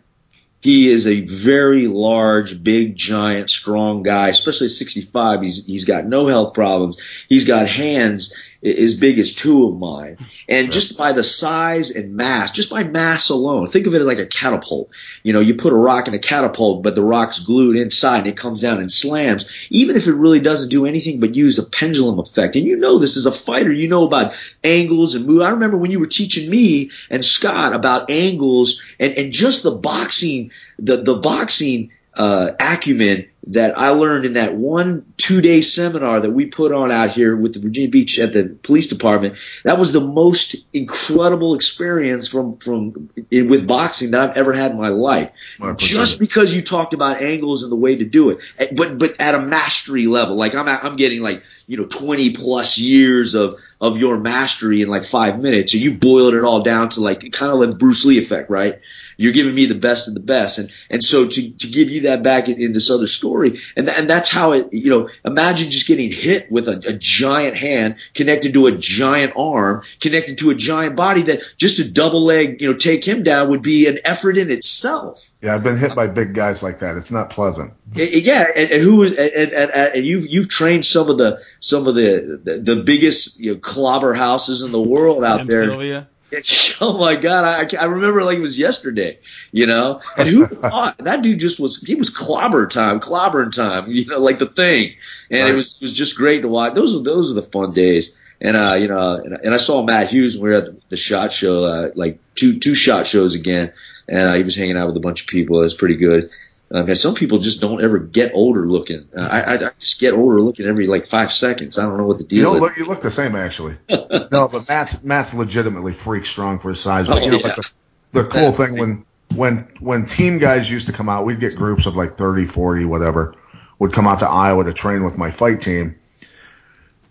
He 0.59 0.89
is 0.89 1.07
a 1.07 1.21
very 1.21 1.87
large, 1.87 2.63
big, 2.63 2.95
giant, 2.95 3.49
strong 3.49 4.01
guy, 4.01 4.29
especially 4.29 4.69
65. 4.69 5.41
He's 5.41 5.65
he's 5.65 5.85
got 5.85 6.05
no 6.05 6.27
health 6.27 6.53
problems. 6.53 6.97
He's 7.27 7.45
got 7.45 7.67
hands 7.67 8.33
as 8.63 8.93
big 8.93 9.19
as 9.19 9.33
two 9.33 9.67
of 9.67 9.77
mine. 9.77 10.17
And 10.47 10.71
just 10.71 10.97
by 10.97 11.11
the 11.11 11.23
size 11.23 11.91
and 11.91 12.15
mass, 12.15 12.51
just 12.51 12.69
by 12.69 12.83
mass 12.83 13.29
alone, 13.29 13.67
think 13.67 13.87
of 13.87 13.93
it 13.93 14.01
like 14.01 14.19
a 14.19 14.25
catapult. 14.25 14.89
You 15.21 15.33
know, 15.33 15.41
you 15.41 15.55
put 15.55 15.73
a 15.73 15.77
rock 15.77 16.07
in 16.07 16.13
a 16.13 16.19
catapult, 16.19 16.81
but 16.83 16.95
the 16.95 17.03
rock's 17.03 17.39
glued 17.39 17.75
inside 17.75 18.19
and 18.19 18.27
it 18.27 18.37
comes 18.37 18.61
down 18.61 18.79
and 18.79 18.91
slams. 18.91 19.45
Even 19.69 19.97
if 19.97 20.07
it 20.07 20.13
really 20.13 20.39
doesn't 20.39 20.69
do 20.69 20.85
anything 20.85 21.19
but 21.19 21.35
use 21.35 21.59
a 21.59 21.63
pendulum 21.63 22.19
effect. 22.19 22.55
And 22.55 22.65
you 22.65 22.77
know 22.77 22.99
this 22.99 23.17
as 23.17 23.25
a 23.25 23.31
fighter, 23.31 23.71
you 23.71 23.87
know 23.87 24.05
about 24.05 24.33
angles 24.63 25.15
and 25.15 25.25
move. 25.25 25.41
I 25.41 25.49
remember 25.49 25.77
when 25.77 25.91
you 25.91 25.99
were 25.99 26.07
teaching 26.07 26.49
me 26.49 26.91
and 27.09 27.23
Scott 27.23 27.73
about 27.73 28.09
angles 28.09 28.81
and, 28.99 29.13
and 29.13 29.33
just 29.33 29.63
the 29.63 29.71
boxing, 29.71 30.51
the, 30.79 30.97
the 30.97 31.15
boxing 31.15 31.91
uh, 32.15 32.51
acumen 32.59 33.27
that 33.47 33.77
I 33.77 33.89
learned 33.89 34.25
in 34.25 34.33
that 34.33 34.55
one 34.55 35.13
two 35.17 35.41
day 35.41 35.61
seminar 35.61 36.21
that 36.21 36.31
we 36.31 36.45
put 36.45 36.71
on 36.71 36.91
out 36.91 37.09
here 37.09 37.35
with 37.35 37.53
the 37.53 37.59
Virginia 37.59 37.89
Beach 37.89 38.17
at 38.17 38.31
the 38.31 38.57
police 38.63 38.87
department. 38.87 39.37
That 39.63 39.77
was 39.77 39.91
the 39.91 39.99
most 39.99 40.55
incredible 40.71 41.55
experience 41.55 42.27
from 42.27 42.57
from 42.57 43.09
with 43.31 43.67
boxing 43.67 44.11
that 44.11 44.29
I've 44.29 44.37
ever 44.37 44.53
had 44.53 44.71
in 44.71 44.77
my 44.77 44.89
life. 44.89 45.31
Just 45.77 46.19
because 46.19 46.55
you 46.55 46.61
talked 46.61 46.93
about 46.93 47.21
angles 47.21 47.63
and 47.63 47.71
the 47.71 47.75
way 47.75 47.95
to 47.95 48.05
do 48.05 48.29
it, 48.29 48.39
eh, 48.59 48.67
but 48.71 48.97
but 48.97 49.19
at 49.19 49.35
a 49.35 49.39
mastery 49.39 50.07
level. 50.07 50.35
Like 50.35 50.55
I'm 50.55 50.69
I'm 50.69 50.95
getting 50.95 51.21
like 51.21 51.43
you 51.67 51.77
know 51.77 51.85
20 51.85 52.33
plus 52.33 52.77
years 52.77 53.33
of 53.33 53.59
of 53.81 53.97
your 53.97 54.17
mastery 54.17 54.81
in 54.81 54.87
like 54.87 55.03
five 55.03 55.39
minutes, 55.39 55.73
and 55.73 55.81
you 55.81 55.95
boiled 55.95 56.35
it 56.35 56.43
all 56.43 56.61
down 56.61 56.89
to 56.89 57.01
like 57.01 57.31
kind 57.33 57.51
of 57.51 57.59
like 57.59 57.77
Bruce 57.77 58.05
Lee 58.05 58.19
effect, 58.19 58.49
right? 58.49 58.79
You're 59.17 59.33
giving 59.33 59.55
me 59.55 59.65
the 59.65 59.75
best 59.75 60.07
of 60.07 60.13
the 60.13 60.19
best. 60.19 60.59
And, 60.59 60.71
and 60.89 61.03
so 61.03 61.27
to, 61.27 61.51
to 61.51 61.67
give 61.67 61.89
you 61.89 62.01
that 62.01 62.23
back 62.23 62.49
in, 62.49 62.61
in 62.61 62.73
this 62.73 62.89
other 62.89 63.07
story, 63.07 63.59
and, 63.75 63.87
th- 63.87 63.99
and 63.99 64.09
that's 64.09 64.29
how 64.29 64.53
it, 64.53 64.69
you 64.71 64.89
know, 64.89 65.09
imagine 65.25 65.71
just 65.71 65.87
getting 65.87 66.11
hit 66.11 66.51
with 66.51 66.67
a, 66.67 66.81
a 66.87 66.93
giant 66.93 67.55
hand 67.55 67.95
connected 68.13 68.53
to 68.53 68.67
a 68.67 68.71
giant 68.71 69.33
arm, 69.35 69.83
connected 69.99 70.37
to 70.39 70.49
a 70.49 70.55
giant 70.55 70.95
body 70.95 71.23
that 71.23 71.41
just 71.57 71.79
a 71.79 71.89
double 71.89 72.23
leg, 72.23 72.61
you 72.61 72.71
know, 72.71 72.77
take 72.77 73.05
him 73.07 73.23
down 73.23 73.49
would 73.49 73.61
be 73.61 73.87
an 73.87 73.99
effort 74.05 74.37
in 74.37 74.51
itself. 74.51 75.31
Yeah, 75.41 75.55
I've 75.55 75.63
been 75.63 75.77
hit 75.77 75.95
by 75.95 76.07
big 76.07 76.33
guys 76.33 76.63
like 76.63 76.79
that. 76.79 76.95
It's 76.95 77.11
not 77.11 77.29
pleasant. 77.29 77.73
Yeah, 77.93 78.47
and, 78.55 78.71
and 78.71 78.81
who 78.81 79.03
and, 79.03 79.17
and, 79.17 79.71
and 79.71 80.05
you've 80.05 80.25
you've 80.25 80.49
trained 80.49 80.85
some 80.85 81.09
of 81.09 81.17
the 81.17 81.41
some 81.59 81.87
of 81.87 81.95
the 81.95 82.39
the, 82.43 82.75
the 82.75 82.83
biggest 82.83 83.39
you 83.39 83.53
know, 83.53 83.59
clobber 83.59 84.13
houses 84.13 84.61
in 84.61 84.71
the 84.71 84.81
world 84.81 85.23
out 85.23 85.37
Tim 85.37 85.47
there. 85.47 85.63
Sylvia. 85.65 86.07
Oh 86.81 86.97
my 86.97 87.15
God, 87.15 87.45
I, 87.45 87.77
I 87.77 87.85
remember 87.85 88.23
like 88.23 88.37
it 88.37 88.41
was 88.41 88.57
yesterday, 88.57 89.19
you 89.51 89.65
know. 89.65 90.01
And 90.17 90.27
who 90.27 90.45
thought 90.47 90.97
that 90.99 91.21
dude 91.21 91.39
just 91.39 91.59
was 91.59 91.81
he 91.81 91.95
was 91.95 92.09
clobber 92.09 92.67
time, 92.67 92.99
clobbering 92.99 93.53
time, 93.53 93.89
you 93.91 94.05
know, 94.05 94.19
like 94.19 94.39
the 94.39 94.47
thing. 94.47 94.95
And 95.29 95.43
right. 95.43 95.51
it 95.51 95.55
was 95.55 95.75
it 95.75 95.81
was 95.81 95.93
just 95.93 96.17
great 96.17 96.41
to 96.41 96.47
watch. 96.47 96.73
Those 96.73 96.95
are 96.95 97.03
those 97.03 97.31
are 97.31 97.35
the 97.35 97.43
fun 97.43 97.73
days. 97.73 98.17
And 98.41 98.57
uh, 98.57 98.75
you 98.79 98.87
know, 98.87 99.13
and, 99.13 99.33
and 99.33 99.53
I 99.53 99.57
saw 99.57 99.83
Matt 99.83 100.09
Hughes 100.09 100.35
when 100.35 100.43
we 100.43 100.49
were 100.49 100.55
at 100.55 100.65
the, 100.65 100.81
the 100.89 100.97
shot 100.97 101.31
show, 101.31 101.63
uh, 101.63 101.91
like 101.95 102.19
two 102.35 102.59
two 102.59 102.75
shot 102.75 103.07
shows 103.07 103.35
again, 103.35 103.71
and 104.07 104.29
uh, 104.29 104.33
he 104.33 104.43
was 104.43 104.55
hanging 104.55 104.77
out 104.77 104.87
with 104.87 104.97
a 104.97 105.01
bunch 105.01 105.21
of 105.21 105.27
people. 105.27 105.61
It 105.61 105.65
was 105.65 105.73
pretty 105.73 105.95
good. 105.95 106.29
And 106.73 106.97
some 106.97 107.13
people 107.13 107.37
just 107.37 107.61
don't 107.61 107.83
ever 107.83 107.99
get 107.99 108.31
older 108.33 108.67
looking. 108.67 109.07
Uh, 109.15 109.21
I, 109.21 109.53
I 109.53 109.71
just 109.77 109.99
get 109.99 110.15
older 110.15 110.41
looking 110.41 110.65
every 110.65 110.87
like 110.87 111.05
five 111.05 111.31
seconds. 111.31 111.77
I 111.77 111.83
don't 111.83 111.97
know 111.97 112.07
what 112.07 112.17
the 112.17 112.23
deal 112.23 112.49
you 112.49 112.55
is. 112.55 112.61
Look, 112.61 112.77
you 112.77 112.85
look 112.85 113.01
the 113.03 113.11
same 113.11 113.35
actually. 113.35 113.77
no, 113.89 114.47
but 114.47 114.67
Matt's 114.67 115.03
Matt's 115.03 115.35
legitimately 115.35 115.93
freak 115.93 116.25
strong 116.25 116.57
for 116.57 116.69
his 116.69 116.79
size. 116.79 117.07
But 117.07 117.19
oh, 117.19 117.25
you 117.25 117.29
know, 117.31 117.37
yeah. 117.37 117.47
like 117.47 117.55
the, 117.57 117.69
the 118.13 118.23
cool 118.25 118.51
thing 118.51 118.75
when 118.79 119.05
when 119.35 119.67
when 119.81 120.07
team 120.07 120.39
guys 120.39 120.69
used 120.69 120.87
to 120.87 120.93
come 120.93 121.09
out, 121.09 121.25
we'd 121.25 121.39
get 121.39 121.55
groups 121.55 121.85
of 121.85 121.95
like 121.95 122.17
30, 122.17 122.47
40, 122.47 122.85
whatever, 122.85 123.35
would 123.77 123.93
come 123.93 124.07
out 124.07 124.19
to 124.19 124.27
Iowa 124.27 124.63
to 124.63 124.73
train 124.73 125.03
with 125.03 125.15
my 125.15 125.29
fight 125.29 125.61
team. 125.61 125.99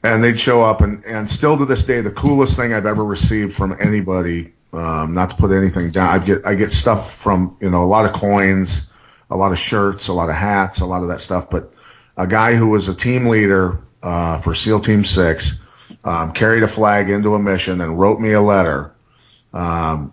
And 0.02 0.24
they'd 0.24 0.40
show 0.40 0.64
up, 0.64 0.80
and, 0.80 1.04
and 1.04 1.30
still 1.30 1.56
to 1.56 1.64
this 1.64 1.84
day, 1.84 2.00
the 2.00 2.10
coolest 2.10 2.56
thing 2.56 2.74
I've 2.74 2.86
ever 2.86 3.04
received 3.04 3.54
from 3.54 3.76
anybody, 3.80 4.52
um, 4.72 5.14
not 5.14 5.30
to 5.30 5.36
put 5.36 5.52
anything 5.52 5.92
down, 5.92 6.20
I 6.20 6.24
get 6.24 6.44
I 6.44 6.56
get 6.56 6.72
stuff 6.72 7.14
from 7.14 7.56
you 7.60 7.70
know 7.70 7.84
a 7.84 7.86
lot 7.86 8.06
of 8.06 8.12
coins, 8.12 8.90
a 9.32 9.36
lot 9.36 9.50
of 9.50 9.58
shirts, 9.58 10.08
a 10.08 10.12
lot 10.12 10.28
of 10.28 10.34
hats, 10.34 10.80
a 10.80 10.86
lot 10.86 11.02
of 11.02 11.08
that 11.08 11.20
stuff. 11.20 11.48
But 11.50 11.72
a 12.16 12.26
guy 12.26 12.54
who 12.54 12.68
was 12.68 12.88
a 12.88 12.94
team 12.94 13.28
leader 13.28 13.78
uh, 14.02 14.38
for 14.38 14.54
SEAL 14.54 14.80
Team 14.80 15.04
Six 15.04 15.60
um, 16.04 16.32
carried 16.32 16.62
a 16.62 16.68
flag 16.68 17.08
into 17.08 17.34
a 17.34 17.38
mission 17.38 17.80
and 17.80 17.98
wrote 17.98 18.20
me 18.20 18.32
a 18.32 18.42
letter 18.42 18.92
um, 19.52 20.12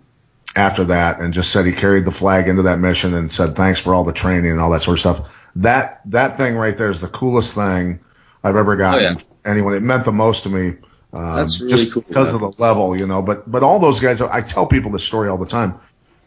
after 0.56 0.84
that, 0.84 1.20
and 1.20 1.34
just 1.34 1.52
said 1.52 1.66
he 1.66 1.72
carried 1.72 2.04
the 2.04 2.10
flag 2.10 2.48
into 2.48 2.62
that 2.62 2.78
mission 2.78 3.14
and 3.14 3.30
said 3.30 3.54
thanks 3.54 3.78
for 3.78 3.94
all 3.94 4.04
the 4.04 4.12
training 4.12 4.50
and 4.50 4.60
all 4.60 4.70
that 4.70 4.82
sort 4.82 4.94
of 4.96 5.00
stuff. 5.00 5.50
That 5.56 6.00
that 6.10 6.36
thing 6.36 6.56
right 6.56 6.76
there 6.76 6.90
is 6.90 7.00
the 7.00 7.08
coolest 7.08 7.54
thing 7.54 8.00
I've 8.42 8.56
ever 8.56 8.76
gotten 8.76 9.04
oh, 9.04 9.18
yeah. 9.18 9.50
anyone. 9.50 9.74
It 9.74 9.82
meant 9.82 10.04
the 10.04 10.12
most 10.12 10.44
to 10.44 10.48
me. 10.48 10.78
Um, 11.12 11.36
That's 11.36 11.60
really 11.60 11.76
just 11.76 11.92
cool. 11.92 12.04
Because 12.06 12.32
of 12.32 12.40
the 12.40 12.52
level, 12.62 12.96
you 12.96 13.06
know. 13.06 13.20
But 13.20 13.50
but 13.50 13.62
all 13.62 13.78
those 13.78 14.00
guys, 14.00 14.20
I 14.20 14.40
tell 14.40 14.66
people 14.66 14.90
this 14.90 15.04
story 15.04 15.28
all 15.28 15.38
the 15.38 15.46
time. 15.46 15.78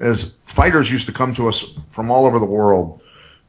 Is 0.03 0.35
fighters 0.45 0.91
used 0.91 1.07
to 1.07 1.13
come 1.13 1.33
to 1.35 1.47
us 1.47 1.65
from 1.89 2.11
all 2.11 2.25
over 2.25 2.39
the 2.39 2.45
world 2.45 3.01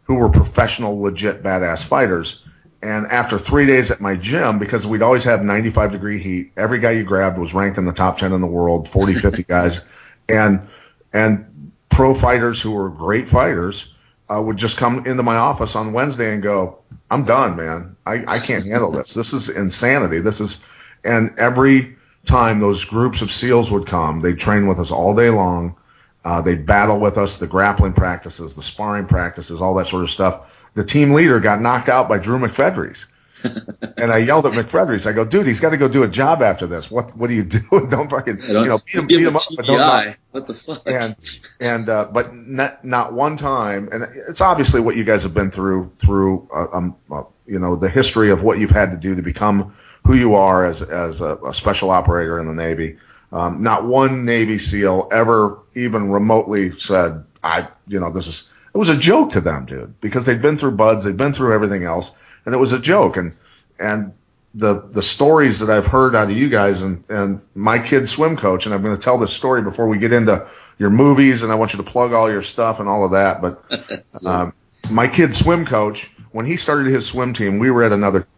who 0.05 0.15
were 0.15 0.29
professional, 0.29 1.01
legit, 1.01 1.43
badass 1.43 1.83
fighters. 1.83 2.43
And 2.83 3.07
after 3.07 3.39
three 3.39 3.67
days 3.67 3.91
at 3.91 4.01
my 4.01 4.15
gym, 4.15 4.59
because 4.59 4.87
we'd 4.87 5.03
always 5.03 5.25
have 5.25 5.43
95 5.43 5.93
degree 5.93 6.19
heat, 6.19 6.53
every 6.57 6.79
guy 6.79 6.93
you 6.93 7.05
grabbed 7.05 7.39
was 7.39 7.55
ranked 7.55 7.79
in 7.79 7.87
the 7.87 7.93
top 7.93 8.19
10 8.19 8.33
in 8.33 8.41
the 8.41 8.47
world, 8.47 8.89
40, 8.89 9.15
50 9.15 9.43
guys. 9.49 9.81
And, 10.29 10.69
and 11.13 11.73
pro 11.89 12.13
fighters 12.13 12.61
who 12.61 12.73
were 12.73 12.91
great 12.91 13.27
fighters 13.27 13.89
uh, 14.29 14.41
would 14.43 14.59
just 14.59 14.77
come 14.77 15.07
into 15.07 15.23
my 15.23 15.37
office 15.37 15.77
on 15.77 15.93
Wednesday 15.93 16.35
and 16.35 16.43
go, 16.43 16.81
I'm 17.11 17.25
done, 17.25 17.57
man. 17.57 17.97
I, 18.05 18.25
I 18.27 18.39
can't 18.39 18.67
handle 18.67 18.91
this. 18.91 19.15
This 19.15 19.33
is 19.33 19.49
insanity. 19.49 20.21
This 20.21 20.41
is, 20.41 20.61
and 21.03 21.39
every 21.39 21.97
time 22.27 22.61
those 22.61 22.85
groups 22.85 23.23
of 23.23 23.31
SEALs 23.31 23.71
would 23.71 23.87
come, 23.87 24.21
they'd 24.21 24.39
train 24.39 24.67
with 24.67 24.79
us 24.79 24.91
all 24.91 25.15
day 25.15 25.31
long. 25.31 25.77
Uh, 26.25 26.41
they'd 26.41 26.65
battle 26.65 26.99
with 26.99 27.19
us, 27.19 27.39
the 27.39 27.47
grappling 27.47 27.93
practices, 27.93 28.55
the 28.55 28.63
sparring 28.63 29.07
practices, 29.07 29.61
all 29.61 29.75
that 29.75 29.87
sort 29.87 30.03
of 30.03 30.11
stuff. 30.11 30.67
The 30.75 30.85
team 30.85 31.13
leader 31.13 31.39
got 31.39 31.61
knocked 31.61 31.89
out 31.89 32.09
by 32.09 32.19
Drew 32.19 32.39
McFedries. 32.39 33.07
and 33.99 34.11
I 34.11 34.19
yelled 34.19 34.47
at 34.47 34.53
McFedries. 34.53 35.07
I 35.07 35.13
go, 35.13 35.25
dude, 35.25 35.47
he's 35.47 35.61
got 35.61 35.71
to 35.71 35.77
go 35.77 35.87
do 35.87 36.03
a 36.03 36.09
job 36.09 36.43
after 36.43 36.67
this. 36.67 36.91
What 36.91 37.15
What 37.17 37.29
are 37.29 37.35
you 37.35 37.45
doing? 37.45 37.63
Don't 37.91 38.09
fucking, 38.09 38.39
yeah, 38.39 38.53
don't, 38.55 38.63
you 38.65 38.69
know, 38.71 38.79
beat 38.79 38.95
him, 38.95 39.07
beat 39.07 39.21
him 39.21 39.37
up. 39.37 39.43
But 39.55 39.67
don't 39.67 39.77
knock. 39.77 40.17
What 40.31 40.47
the 40.47 40.55
fuck? 40.55 40.83
And 40.87 41.15
and 41.61 41.89
uh, 41.89 42.09
but 42.11 42.35
not 42.35 42.83
not 42.85 43.13
one 43.13 43.37
time. 43.37 43.91
And 43.93 44.05
it's 44.29 44.41
obviously 44.41 44.81
what 44.81 44.97
you 44.97 45.05
guys 45.05 45.23
have 45.25 45.35
been 45.35 45.51
through 45.51 45.93
through 45.99 46.49
uh, 46.55 46.69
um 46.73 46.97
uh, 47.11 47.25
you 47.47 47.59
know 47.59 47.77
the 47.77 47.91
history 47.91 48.31
of 48.31 48.43
what 48.43 48.59
you've 48.59 48.71
had 48.71 48.91
to 48.93 48.97
do 48.97 49.15
to 49.15 49.23
become 49.23 49.75
who 50.07 50.15
you 50.15 50.35
are 50.35 50.65
as 50.65 50.81
as 50.81 51.21
a, 51.21 51.37
a 51.37 51.53
special 51.53 51.91
operator 51.91 52.41
in 52.41 52.47
the 52.47 52.55
Navy. 52.55 52.97
Um, 53.35 53.65
not 53.65 53.85
one 53.85 54.25
Navy 54.25 54.59
SEAL 54.59 55.09
ever 55.11 55.59
even 55.75 56.13
remotely 56.13 56.79
said, 56.79 57.25
I, 57.43 57.67
you 57.89 57.99
know, 57.99 58.13
this 58.13 58.29
is, 58.29 58.49
it 58.73 58.79
was 58.79 58.91
a 58.91 58.97
joke 58.97 59.33
to 59.33 59.41
them, 59.41 59.67
dude, 59.67 60.01
because 60.01 60.25
they'd 60.25 60.41
been 60.41 60.57
through 60.57 60.77
BUD/S, 60.77 61.03
they'd 61.03 61.17
been 61.17 61.33
through 61.33 61.53
everything 61.53 61.83
else, 61.83 62.13
and 62.47 62.55
it 62.55 62.59
was 62.59 62.71
a 62.71 62.79
joke. 62.79 63.17
And, 63.17 63.33
and 63.77 64.13
the, 64.55 64.83
the 64.89 65.03
stories 65.03 65.59
that 65.59 65.69
I've 65.69 65.89
heard 65.89 66.15
out 66.15 66.31
of 66.31 66.37
you 66.37 66.49
guys 66.49 66.83
and, 66.83 67.03
and 67.09 67.41
my 67.57 67.81
kid 67.81 68.09
swim 68.09 68.37
coach, 68.37 68.67
and 68.67 68.75
I'm 68.75 68.83
going 68.83 68.97
to 68.97 69.03
tell 69.03 69.19
this 69.19 69.33
story 69.33 69.63
before 69.63 69.89
we 69.89 69.99
get 69.99 70.13
into 70.13 70.47
your 70.79 70.91
movies, 70.91 71.43
and 71.43 71.51
I 71.51 71.57
want 71.57 71.73
you 71.73 71.79
to 71.79 71.91
plug 71.91 72.13
all 72.13 72.31
your 72.31 72.43
stuff 72.43 72.79
and 72.79 72.89
all 72.89 73.05
of 73.05 73.11
that. 73.11 73.43
But, 73.43 74.05
um, 74.25 74.53
my 74.91 75.09
kid 75.09 75.35
swim 75.35 75.67
coach, 75.67 76.09
when 76.31 76.47
he 76.47 76.57
started 76.57 76.87
his 76.87 77.05
swim 77.05 77.35
team, 77.35 77.59
we 77.59 77.73
were 77.73 77.83
at 77.83 77.91
another 77.91 78.29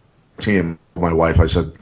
team. 0.41 0.79
My 0.95 1.13
wife, 1.13 1.39
I 1.39 1.49
said, 1.49 1.75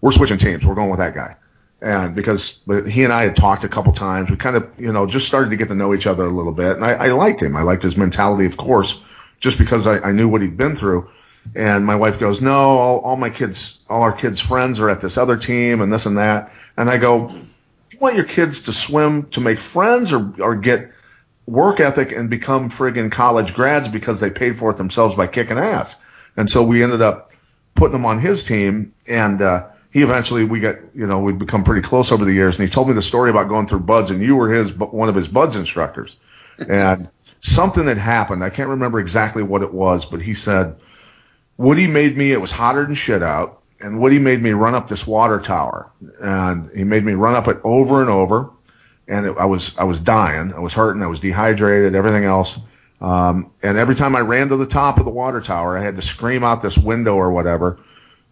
we're 0.00 0.12
switching 0.12 0.38
teams. 0.38 0.64
We're 0.64 0.74
going 0.74 0.88
with 0.88 1.00
that 1.00 1.14
guy 1.14 1.36
and 1.84 2.14
because 2.14 2.60
he 2.88 3.04
and 3.04 3.12
I 3.12 3.24
had 3.24 3.36
talked 3.36 3.62
a 3.62 3.68
couple 3.68 3.92
times, 3.92 4.30
we 4.30 4.38
kind 4.38 4.56
of, 4.56 4.70
you 4.78 4.90
know, 4.90 5.04
just 5.04 5.26
started 5.26 5.50
to 5.50 5.56
get 5.56 5.68
to 5.68 5.74
know 5.74 5.92
each 5.92 6.06
other 6.06 6.24
a 6.24 6.30
little 6.30 6.50
bit. 6.50 6.76
And 6.76 6.84
I, 6.84 6.92
I 6.92 7.12
liked 7.12 7.42
him. 7.42 7.56
I 7.56 7.62
liked 7.62 7.82
his 7.82 7.94
mentality, 7.94 8.46
of 8.46 8.56
course, 8.56 8.98
just 9.38 9.58
because 9.58 9.86
I, 9.86 9.98
I 9.98 10.12
knew 10.12 10.26
what 10.26 10.40
he'd 10.40 10.56
been 10.56 10.76
through. 10.76 11.10
And 11.54 11.84
my 11.84 11.94
wife 11.94 12.18
goes, 12.18 12.40
no, 12.40 12.54
all, 12.54 13.00
all 13.00 13.16
my 13.16 13.28
kids, 13.28 13.80
all 13.86 14.00
our 14.00 14.14
kids' 14.14 14.40
friends 14.40 14.80
are 14.80 14.88
at 14.88 15.02
this 15.02 15.18
other 15.18 15.36
team 15.36 15.82
and 15.82 15.92
this 15.92 16.06
and 16.06 16.16
that. 16.16 16.54
And 16.78 16.88
I 16.88 16.96
go, 16.96 17.28
you 17.90 17.98
want 17.98 18.16
your 18.16 18.24
kids 18.24 18.62
to 18.62 18.72
swim 18.72 19.28
to 19.32 19.42
make 19.42 19.60
friends 19.60 20.14
or, 20.14 20.32
or 20.40 20.56
get 20.56 20.90
work 21.44 21.80
ethic 21.80 22.12
and 22.12 22.30
become 22.30 22.70
friggin' 22.70 23.12
college 23.12 23.52
grads 23.52 23.88
because 23.88 24.20
they 24.20 24.30
paid 24.30 24.58
for 24.58 24.70
it 24.70 24.78
themselves 24.78 25.16
by 25.16 25.26
kicking 25.26 25.58
ass. 25.58 25.98
And 26.34 26.48
so 26.48 26.62
we 26.64 26.82
ended 26.82 27.02
up 27.02 27.32
putting 27.74 27.92
them 27.92 28.06
on 28.06 28.20
his 28.20 28.42
team 28.42 28.94
and, 29.06 29.42
uh, 29.42 29.68
he 29.94 30.02
eventually 30.02 30.42
we 30.44 30.58
got 30.58 30.76
you 30.92 31.06
know 31.06 31.20
we've 31.20 31.38
become 31.38 31.62
pretty 31.62 31.80
close 31.80 32.10
over 32.10 32.24
the 32.24 32.32
years, 32.32 32.58
and 32.58 32.68
he 32.68 32.70
told 32.70 32.88
me 32.88 32.94
the 32.94 33.00
story 33.00 33.30
about 33.30 33.48
going 33.48 33.68
through 33.68 33.78
BUD/S, 33.80 34.10
and 34.10 34.20
you 34.20 34.34
were 34.34 34.52
his 34.52 34.74
one 34.74 35.08
of 35.08 35.14
his 35.14 35.28
BUD/S 35.28 35.54
instructors, 35.54 36.16
and 36.58 37.08
something 37.40 37.86
had 37.86 37.96
happened. 37.96 38.42
I 38.42 38.50
can't 38.50 38.70
remember 38.70 38.98
exactly 38.98 39.44
what 39.44 39.62
it 39.62 39.72
was, 39.72 40.04
but 40.04 40.20
he 40.20 40.34
said 40.34 40.76
Woody 41.56 41.86
made 41.86 42.16
me. 42.16 42.32
It 42.32 42.40
was 42.40 42.50
hotter 42.50 42.84
than 42.84 42.96
shit 42.96 43.22
out, 43.22 43.62
and 43.80 44.00
Woody 44.00 44.18
made 44.18 44.42
me 44.42 44.50
run 44.50 44.74
up 44.74 44.88
this 44.88 45.06
water 45.06 45.38
tower, 45.38 45.92
and 46.20 46.68
he 46.76 46.82
made 46.82 47.04
me 47.04 47.12
run 47.12 47.36
up 47.36 47.46
it 47.46 47.58
over 47.62 48.00
and 48.00 48.10
over, 48.10 48.50
and 49.06 49.26
it, 49.26 49.36
I 49.38 49.44
was 49.44 49.78
I 49.78 49.84
was 49.84 50.00
dying, 50.00 50.52
I 50.52 50.58
was 50.58 50.72
hurting, 50.72 51.02
I 51.02 51.06
was 51.06 51.20
dehydrated, 51.20 51.94
everything 51.94 52.24
else. 52.24 52.58
Um, 53.00 53.52
and 53.62 53.78
every 53.78 53.94
time 53.94 54.16
I 54.16 54.20
ran 54.20 54.48
to 54.48 54.56
the 54.56 54.66
top 54.66 54.98
of 54.98 55.04
the 55.04 55.12
water 55.12 55.40
tower, 55.40 55.78
I 55.78 55.82
had 55.82 55.94
to 55.94 56.02
scream 56.02 56.42
out 56.42 56.62
this 56.62 56.76
window 56.76 57.14
or 57.14 57.30
whatever. 57.30 57.78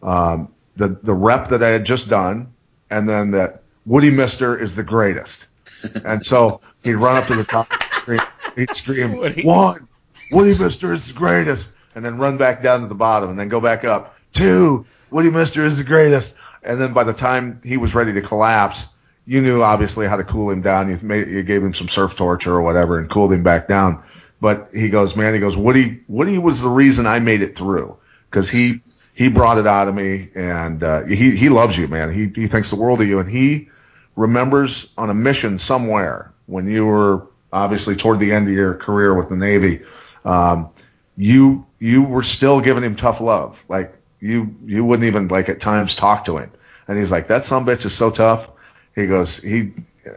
Um, 0.02 0.48
the 0.76 0.88
the 1.02 1.14
rep 1.14 1.48
that 1.48 1.62
I 1.62 1.68
had 1.68 1.84
just 1.84 2.08
done, 2.08 2.52
and 2.90 3.08
then 3.08 3.32
that 3.32 3.62
Woody 3.86 4.10
Mister 4.10 4.56
is 4.56 4.74
the 4.76 4.84
greatest. 4.84 5.46
and 6.04 6.24
so 6.24 6.60
he'd 6.82 6.94
run 6.94 7.16
up 7.16 7.26
to 7.26 7.34
the 7.34 7.44
top, 7.44 7.72
scream, 7.92 8.20
he'd 8.56 8.74
scream 8.74 9.16
Woody. 9.16 9.42
one, 9.42 9.88
Woody 10.30 10.56
Mister 10.56 10.92
is 10.92 11.08
the 11.08 11.14
greatest, 11.14 11.74
and 11.94 12.04
then 12.04 12.18
run 12.18 12.36
back 12.36 12.62
down 12.62 12.82
to 12.82 12.86
the 12.86 12.94
bottom, 12.94 13.30
and 13.30 13.38
then 13.38 13.48
go 13.48 13.60
back 13.60 13.84
up 13.84 14.16
two, 14.32 14.86
Woody 15.10 15.30
Mister 15.30 15.64
is 15.64 15.78
the 15.78 15.84
greatest. 15.84 16.34
And 16.62 16.80
then 16.80 16.92
by 16.92 17.04
the 17.04 17.12
time 17.12 17.60
he 17.64 17.76
was 17.76 17.94
ready 17.94 18.12
to 18.12 18.22
collapse, 18.22 18.88
you 19.26 19.40
knew 19.40 19.62
obviously 19.62 20.06
how 20.06 20.16
to 20.16 20.24
cool 20.24 20.50
him 20.50 20.62
down. 20.62 20.88
You, 20.88 20.98
made, 21.02 21.28
you 21.28 21.42
gave 21.42 21.62
him 21.62 21.74
some 21.74 21.88
surf 21.88 22.16
torture 22.16 22.52
or 22.52 22.62
whatever 22.62 22.98
and 22.98 23.10
cooled 23.10 23.32
him 23.32 23.42
back 23.42 23.68
down. 23.68 24.02
But 24.40 24.68
he 24.72 24.88
goes, 24.88 25.14
man, 25.14 25.34
he 25.34 25.40
goes, 25.40 25.56
Woody, 25.56 26.00
Woody 26.08 26.38
was 26.38 26.62
the 26.62 26.68
reason 26.68 27.06
I 27.06 27.20
made 27.20 27.42
it 27.42 27.56
through 27.56 27.96
because 28.30 28.50
he 28.50 28.80
he 29.14 29.28
brought 29.28 29.58
it 29.58 29.66
out 29.66 29.88
of 29.88 29.94
me, 29.94 30.30
and 30.34 30.82
uh, 30.82 31.04
he 31.04 31.36
he 31.36 31.48
loves 31.48 31.76
you, 31.76 31.88
man. 31.88 32.10
He 32.12 32.28
he 32.34 32.46
thinks 32.46 32.70
the 32.70 32.76
world 32.76 33.00
of 33.00 33.08
you, 33.08 33.18
and 33.18 33.28
he 33.28 33.68
remembers 34.16 34.88
on 34.96 35.10
a 35.10 35.14
mission 35.14 35.58
somewhere 35.58 36.32
when 36.46 36.68
you 36.68 36.86
were 36.86 37.26
obviously 37.52 37.96
toward 37.96 38.20
the 38.20 38.32
end 38.32 38.48
of 38.48 38.54
your 38.54 38.74
career 38.74 39.14
with 39.14 39.28
the 39.28 39.36
Navy. 39.36 39.82
Um, 40.24 40.70
you 41.16 41.66
you 41.78 42.02
were 42.02 42.22
still 42.22 42.60
giving 42.60 42.82
him 42.82 42.96
tough 42.96 43.20
love, 43.20 43.64
like 43.68 43.94
you 44.18 44.56
you 44.64 44.84
wouldn't 44.84 45.06
even 45.06 45.28
like 45.28 45.48
at 45.48 45.60
times 45.60 45.94
talk 45.94 46.24
to 46.24 46.38
him, 46.38 46.50
and 46.88 46.98
he's 46.98 47.10
like 47.10 47.26
that 47.26 47.44
some 47.44 47.66
bitch 47.66 47.84
is 47.84 47.94
so 47.94 48.10
tough. 48.10 48.50
He 48.94 49.06
goes 49.06 49.38
he 49.38 49.72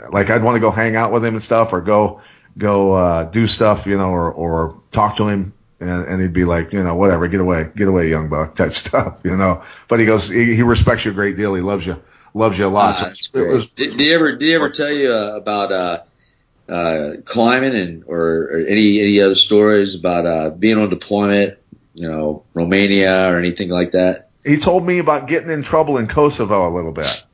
like 0.09 0.30
I'd 0.30 0.43
want 0.43 0.55
to 0.55 0.61
go 0.61 0.72
hang 0.72 0.95
out 0.95 1.11
with 1.11 1.26
him 1.26 1.34
and 1.34 1.43
stuff, 1.43 1.73
or 1.73 1.81
go 1.81 2.22
go 2.57 2.93
uh, 2.93 3.23
do 3.26 3.45
stuff, 3.47 3.88
you 3.88 3.97
know, 3.97 4.11
or 4.11 4.31
or 4.31 4.81
talk 4.91 5.17
to 5.17 5.27
him 5.27 5.53
and, 5.88 6.06
and 6.06 6.22
he'd 6.22 6.34
be 6.34 6.45
like, 6.45 6.74
you 6.74 6.84
know, 6.84 6.95
whatever, 6.95 7.28
get 7.28 7.40
away, 7.40 7.70
get 7.76 7.88
away, 7.88 8.10
young 8.10 8.30
buck, 8.30 8.56
type 8.57 8.74
stuff, 8.74 9.20
you 9.24 9.38
know. 9.38 9.64
But 9.88 9.99
he 9.99 10.06
goes, 10.06 10.30
he, 10.30 10.56
he 10.56 10.64
respects 10.64 11.06
you 11.06 11.12
a 11.12 11.14
great 11.14 11.38
deal. 11.38 11.53
He 11.56 11.62
loves 11.62 11.86
you, 11.86 12.02
loves 12.34 12.57
you 12.57 12.68
a 12.68 12.70
lot. 12.70 13.02
Uh, 13.02 13.14
so 13.14 13.40
it 13.40 13.48
was, 13.48 13.70
did, 13.70 13.91
did 13.91 13.99
he 13.99 14.14
ever, 14.14 14.32
did 14.34 14.41
he 14.41 14.53
ever 14.53 14.70
tell 14.70 14.91
you 14.91 15.12
uh, 15.12 15.36
about 15.36 15.72
uh, 15.72 16.03
uh, 16.68 17.12
climbing 17.26 17.76
and 17.76 18.03
or, 18.07 18.20
or 18.20 18.66
any 18.68 18.99
any 18.99 19.22
other 19.22 19.36
stories 19.36 19.95
about 19.95 20.26
uh, 20.26 20.49
being 20.49 20.78
on 20.78 20.90
deployment, 20.90 21.57
you 21.94 22.10
know, 22.10 22.44
Romania 22.53 23.32
or 23.32 23.40
anything 23.40 23.70
like 23.70 23.91
that? 23.91 24.30
He 24.44 24.57
told 24.57 24.86
me 24.86 24.99
about 24.99 25.28
getting 25.28 25.49
in 25.49 25.64
trouble 25.64 25.98
in 25.98 26.07
Kosovo 26.07 26.68
a 26.68 26.74
little 26.74 26.91
bit. 26.91 27.26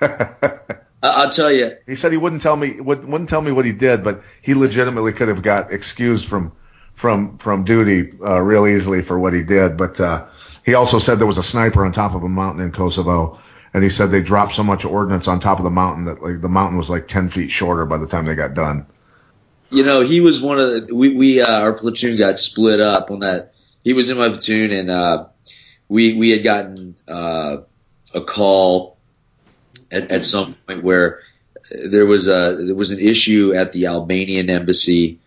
I'll 1.02 1.30
tell 1.30 1.50
you. 1.50 1.76
He 1.86 1.96
said 1.96 2.12
he 2.12 2.18
wouldn't 2.18 2.42
tell 2.42 2.56
me 2.56 2.80
wouldn't, 2.80 3.08
wouldn't 3.08 3.28
tell 3.28 3.42
me 3.42 3.50
what 3.52 3.64
he 3.64 3.72
did, 3.72 4.04
but 4.04 4.22
he 4.40 4.54
legitimately 4.54 5.12
could 5.12 5.28
have 5.28 5.42
got 5.42 5.72
excused 5.72 6.26
from 6.26 6.52
from 6.94 7.38
from 7.38 7.64
duty 7.64 8.12
uh, 8.20 8.40
real 8.40 8.66
easily 8.66 9.02
for 9.02 9.18
what 9.18 9.32
he 9.32 9.42
did. 9.42 9.76
But 9.76 10.00
uh, 10.00 10.26
he 10.64 10.74
also 10.74 10.98
said 10.98 11.18
there 11.18 11.26
was 11.26 11.38
a 11.38 11.42
sniper 11.42 11.84
on 11.84 11.92
top 11.92 12.14
of 12.14 12.22
a 12.22 12.28
mountain 12.28 12.62
in 12.62 12.72
Kosovo, 12.72 13.38
and 13.74 13.82
he 13.82 13.90
said 13.90 14.10
they 14.10 14.22
dropped 14.22 14.54
so 14.54 14.62
much 14.62 14.84
ordnance 14.84 15.28
on 15.28 15.40
top 15.40 15.58
of 15.58 15.64
the 15.64 15.70
mountain 15.70 16.04
that 16.06 16.22
like 16.22 16.40
the 16.40 16.48
mountain 16.48 16.78
was 16.78 16.90
like 16.90 17.08
ten 17.08 17.28
feet 17.28 17.50
shorter 17.50 17.86
by 17.86 17.98
the 17.98 18.06
time 18.06 18.26
they 18.26 18.34
got 18.34 18.54
done. 18.54 18.86
You 19.70 19.84
know, 19.84 20.02
he 20.02 20.20
was 20.20 20.40
one 20.42 20.58
of 20.58 20.86
the, 20.86 20.94
we 20.94 21.14
we 21.14 21.40
uh, 21.40 21.60
our 21.60 21.72
platoon 21.72 22.16
got 22.18 22.38
split 22.38 22.80
up 22.80 23.10
on 23.10 23.20
that. 23.20 23.54
He 23.82 23.94
was 23.94 24.10
in 24.10 24.18
my 24.18 24.28
platoon, 24.28 24.70
and 24.70 24.90
uh, 24.90 25.26
we 25.88 26.12
we 26.12 26.30
had 26.30 26.44
gotten 26.44 26.96
uh, 27.08 27.58
a 28.14 28.20
call 28.20 28.98
at, 29.90 30.10
at 30.10 30.24
some 30.24 30.54
point 30.66 30.84
where 30.84 31.20
there 31.70 32.06
was 32.06 32.28
a 32.28 32.56
there 32.60 32.74
was 32.74 32.90
an 32.90 33.00
issue 33.00 33.54
at 33.54 33.72
the 33.72 33.86
Albanian 33.86 34.50
embassy 34.50 35.20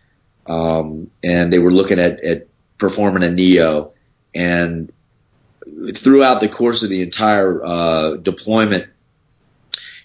um, 0.46 1.10
and 1.24 1.52
they 1.52 1.60
were 1.60 1.72
looking 1.72 2.00
at, 2.00 2.24
at 2.24 2.48
performing 2.78 3.24
a 3.24 3.32
neo. 3.32 3.94
And 4.34 4.92
throughout 5.96 6.42
the 6.42 6.50
course 6.50 6.84
of 6.84 6.90
the 6.90 7.02
entire 7.02 7.64
uh, 7.64 8.16
deployment, 8.18 8.88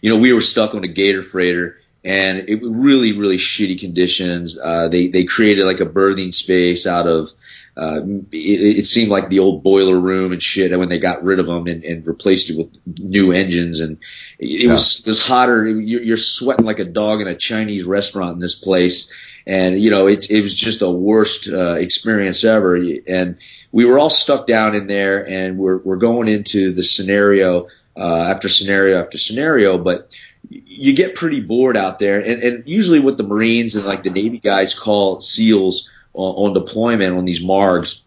you 0.01 0.11
know, 0.11 0.19
we 0.19 0.33
were 0.33 0.41
stuck 0.41 0.75
on 0.75 0.85
a 0.85 0.89
Gator 0.89 1.23
freighter, 1.23 1.79
and 2.03 2.49
it 2.49 2.63
was 2.63 2.71
really, 2.73 3.19
really 3.19 3.37
shitty 3.37 3.79
conditions. 3.79 4.59
Uh, 4.59 4.89
they 4.89 5.09
they 5.09 5.25
created 5.25 5.67
like 5.67 5.81
a 5.81 5.85
berthing 5.85 6.33
space 6.33 6.87
out 6.87 7.07
of. 7.07 7.31
Uh, 7.77 8.01
it, 8.33 8.79
it, 8.79 8.85
seemed 8.85 9.11
like 9.11 9.31
the 9.31 9.39
old 9.39 9.63
boiler 9.63 9.99
room 9.99 10.33
and 10.33 10.43
shit. 10.43 10.71
And 10.71 10.81
when 10.81 10.89
they 10.89 10.99
got 10.99 11.23
rid 11.23 11.39
of 11.39 11.47
them 11.47 11.67
and, 11.67 11.83
and 11.85 12.07
replaced 12.07 12.51
it 12.51 12.57
with 12.57 12.99
new 12.99 13.33
engines, 13.33 13.81
and 13.81 13.99
it, 14.39 14.65
yeah. 14.65 14.73
was 14.73 15.01
it 15.01 15.07
was 15.07 15.25
hotter. 15.25 15.65
You're, 15.67 16.03
you're 16.03 16.17
sweating 16.17 16.67
like 16.67 16.81
a 16.81 16.85
dog 16.85 17.21
in 17.21 17.29
a 17.29 17.37
Chinese 17.37 17.85
restaurant 17.85 18.35
in 18.35 18.39
this 18.39 18.57
place 18.57 19.11
and 19.47 19.83
you 19.83 19.91
know 19.91 20.07
it 20.07 20.31
it 20.31 20.43
was 20.43 20.55
just 20.55 20.81
the 20.81 20.91
worst 20.91 21.49
uh, 21.49 21.75
experience 21.75 22.45
ever. 22.45 22.77
And 23.07 23.37
we 23.73 23.85
were 23.85 23.99
all 23.99 24.11
stuck 24.11 24.47
down 24.47 24.75
in 24.75 24.87
there, 24.87 25.29
and 25.29 25.59
we're 25.59 25.79
we're 25.79 25.97
going 25.97 26.29
into 26.29 26.73
the 26.73 26.83
scenario 26.83 27.69
uh, 27.97 28.27
after 28.29 28.49
scenario 28.49 29.01
after 29.01 29.19
scenario, 29.19 29.79
but 29.79 30.15
you 30.49 30.95
get 30.95 31.15
pretty 31.15 31.41
bored 31.41 31.77
out 31.77 31.99
there. 31.99 32.21
And, 32.21 32.43
and 32.43 32.63
usually, 32.67 33.01
what 33.01 33.17
the 33.17 33.25
Marines 33.25 33.77
and 33.77 33.85
like 33.85 34.03
the 34.03 34.11
Navy 34.11 34.39
guys 34.39 34.75
call 34.75 35.21
SEALs 35.21 35.91
on, 36.15 36.49
on 36.49 36.55
deployment 36.55 37.17
on 37.17 37.25
these 37.25 37.43
MARGs 37.43 38.01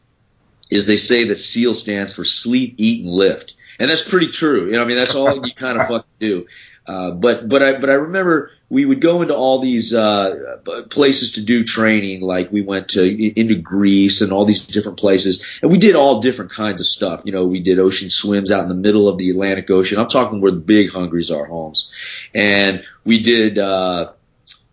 is 0.70 0.88
they 0.88 0.98
say 0.98 1.26
that 1.26 1.36
SEAL 1.36 1.76
stands 1.76 2.14
for 2.14 2.24
sleep, 2.24 2.76
eat, 2.78 3.04
and 3.04 3.14
lift. 3.14 3.56
And 3.80 3.90
that's 3.90 4.08
pretty 4.08 4.28
true. 4.28 4.66
You 4.66 4.74
know, 4.74 4.84
I 4.84 4.86
mean, 4.86 4.98
that's 4.98 5.16
all 5.16 5.46
you 5.46 5.54
kind 5.54 5.80
of 5.80 5.88
fucking 5.90 6.10
do. 6.20 6.48
Uh, 6.86 7.12
but 7.12 7.48
but 7.48 7.64
I 7.64 7.80
but 7.80 7.90
I 7.90 7.94
remember 7.94 8.52
we 8.70 8.86
would 8.86 9.00
go 9.00 9.22
into 9.22 9.36
all 9.36 9.60
these 9.60 9.94
uh, 9.94 10.58
places 10.90 11.34
to 11.34 11.42
do 11.42 11.64
training. 11.64 12.22
Like 12.22 12.52
we 12.52 12.62
went 12.62 12.90
to 12.90 13.40
into 13.40 13.56
Greece 13.56 14.22
and 14.22 14.32
all 14.32 14.46
these 14.46 14.66
different 14.68 15.00
places, 15.00 15.46
and 15.62 15.72
we 15.72 15.78
did 15.78 15.96
all 15.96 16.22
different 16.22 16.52
kinds 16.52 16.82
of 16.82 16.88
stuff. 16.88 17.22
You 17.24 17.32
know, 17.32 17.46
we 17.46 17.62
did 17.62 17.80
ocean 17.80 18.10
swims 18.10 18.52
out 18.52 18.64
in 18.64 18.70
the 18.70 18.76
middle 18.76 19.08
of 19.08 19.18
the 19.18 19.30
Atlantic 19.30 19.70
Ocean. 19.72 19.98
I'm 19.98 20.10
talking 20.10 20.42
where 20.42 20.52
the 20.52 20.58
big 20.58 20.92
hungries 20.92 21.32
are, 21.32 21.46
Holmes, 21.46 21.90
and 22.34 22.84
we 23.06 23.20
did. 23.22 23.58
Uh, 23.58 24.12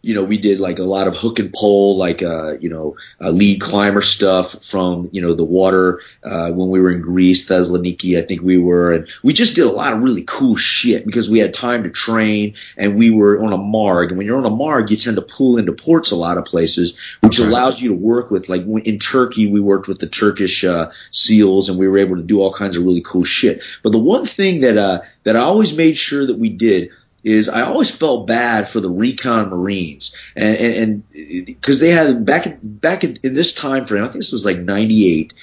you 0.03 0.15
know, 0.15 0.25
we 0.25 0.39
did 0.39 0.61
like 0.61 0.79
a 0.79 0.85
lot 0.85 1.07
of 1.07 1.17
hook 1.17 1.39
and 1.39 1.53
pole, 1.53 1.97
like, 1.97 2.23
uh, 2.23 2.57
you 2.59 2.71
know, 2.71 2.97
uh, 3.21 3.31
lead 3.31 3.61
climber 3.61 4.01
stuff 4.01 4.65
from, 4.65 5.11
you 5.13 5.21
know, 5.21 5.35
the 5.35 5.45
water, 5.45 6.01
uh, 6.25 6.51
when 6.53 6.71
we 6.71 6.81
were 6.81 6.91
in 6.91 7.03
Greece, 7.03 7.47
Thessaloniki, 7.49 8.19
I 8.19 8.23
think 8.23 8.41
we 8.41 8.57
were, 8.57 8.93
and 8.93 9.09
we 9.23 9.33
just 9.35 9.57
did 9.57 9.67
a 9.67 9.71
lot 9.71 9.93
of 9.93 10.01
really 10.01 10.25
cool 10.27 10.57
shit 10.57 11.05
because 11.05 11.29
we 11.29 11.39
had 11.39 11.53
time 11.53 11.83
to 11.83 11.91
train 11.91 12.55
and 12.79 12.97
we 12.97 13.11
were 13.11 13.43
on 13.43 13.53
a 13.53 13.59
MARG. 13.59 14.11
And 14.11 14.19
when 14.19 14.27
you're 14.27 14.39
on 14.39 14.47
a 14.47 14.51
MARG, 14.51 14.91
you 14.91 14.97
tend 14.97 15.17
to 15.17 15.23
pull 15.23 15.59
into 15.59 15.73
ports 15.73 16.11
a 16.11 16.17
lot 16.17 16.39
of 16.39 16.47
places, 16.47 16.97
which 17.21 17.39
okay. 17.39 17.49
allows 17.49 17.83
you 17.83 17.91
to 17.91 17.95
work 17.95 18.31
with, 18.31 18.49
like 18.49 18.63
in 18.85 18.99
Turkey, 18.99 19.51
we 19.51 19.61
worked 19.61 19.87
with 19.87 19.99
the 19.99 20.09
Turkish, 20.09 20.65
uh, 20.65 20.91
SEALs 21.11 21.69
and 21.69 21.79
we 21.79 21.89
were 21.89 21.99
able 21.99 22.17
to 22.17 22.23
do 22.23 22.41
all 22.41 22.53
kinds 22.53 22.77
of 22.77 22.85
really 22.85 23.03
cool 23.03 23.25
shit. 23.25 23.63
But 23.83 23.93
the 23.93 23.99
one 23.99 24.25
thing 24.25 24.61
that, 24.61 24.79
uh, 24.79 25.03
that 25.25 25.37
I 25.37 25.41
always 25.41 25.77
made 25.77 25.99
sure 25.99 26.27
that 26.27 26.39
we 26.39 26.49
did 26.49 26.91
is 27.23 27.49
I 27.49 27.63
always 27.63 27.91
felt 27.91 28.27
bad 28.27 28.69
for 28.69 28.81
the 28.81 28.91
recon 28.91 29.51
Marines, 29.51 30.17
and 30.35 31.03
because 31.47 31.81
they 31.81 31.91
had 31.91 32.25
back 32.25 32.59
back 32.63 33.05
in, 33.05 33.19
in 33.23 33.35
this 33.35 33.55
time 33.55 33.87
frame, 33.87 34.03
I 34.03 34.07
think 34.07 34.17
this 34.17 34.33
was 34.33 34.45
like 34.45 34.59
'98. 34.59 35.35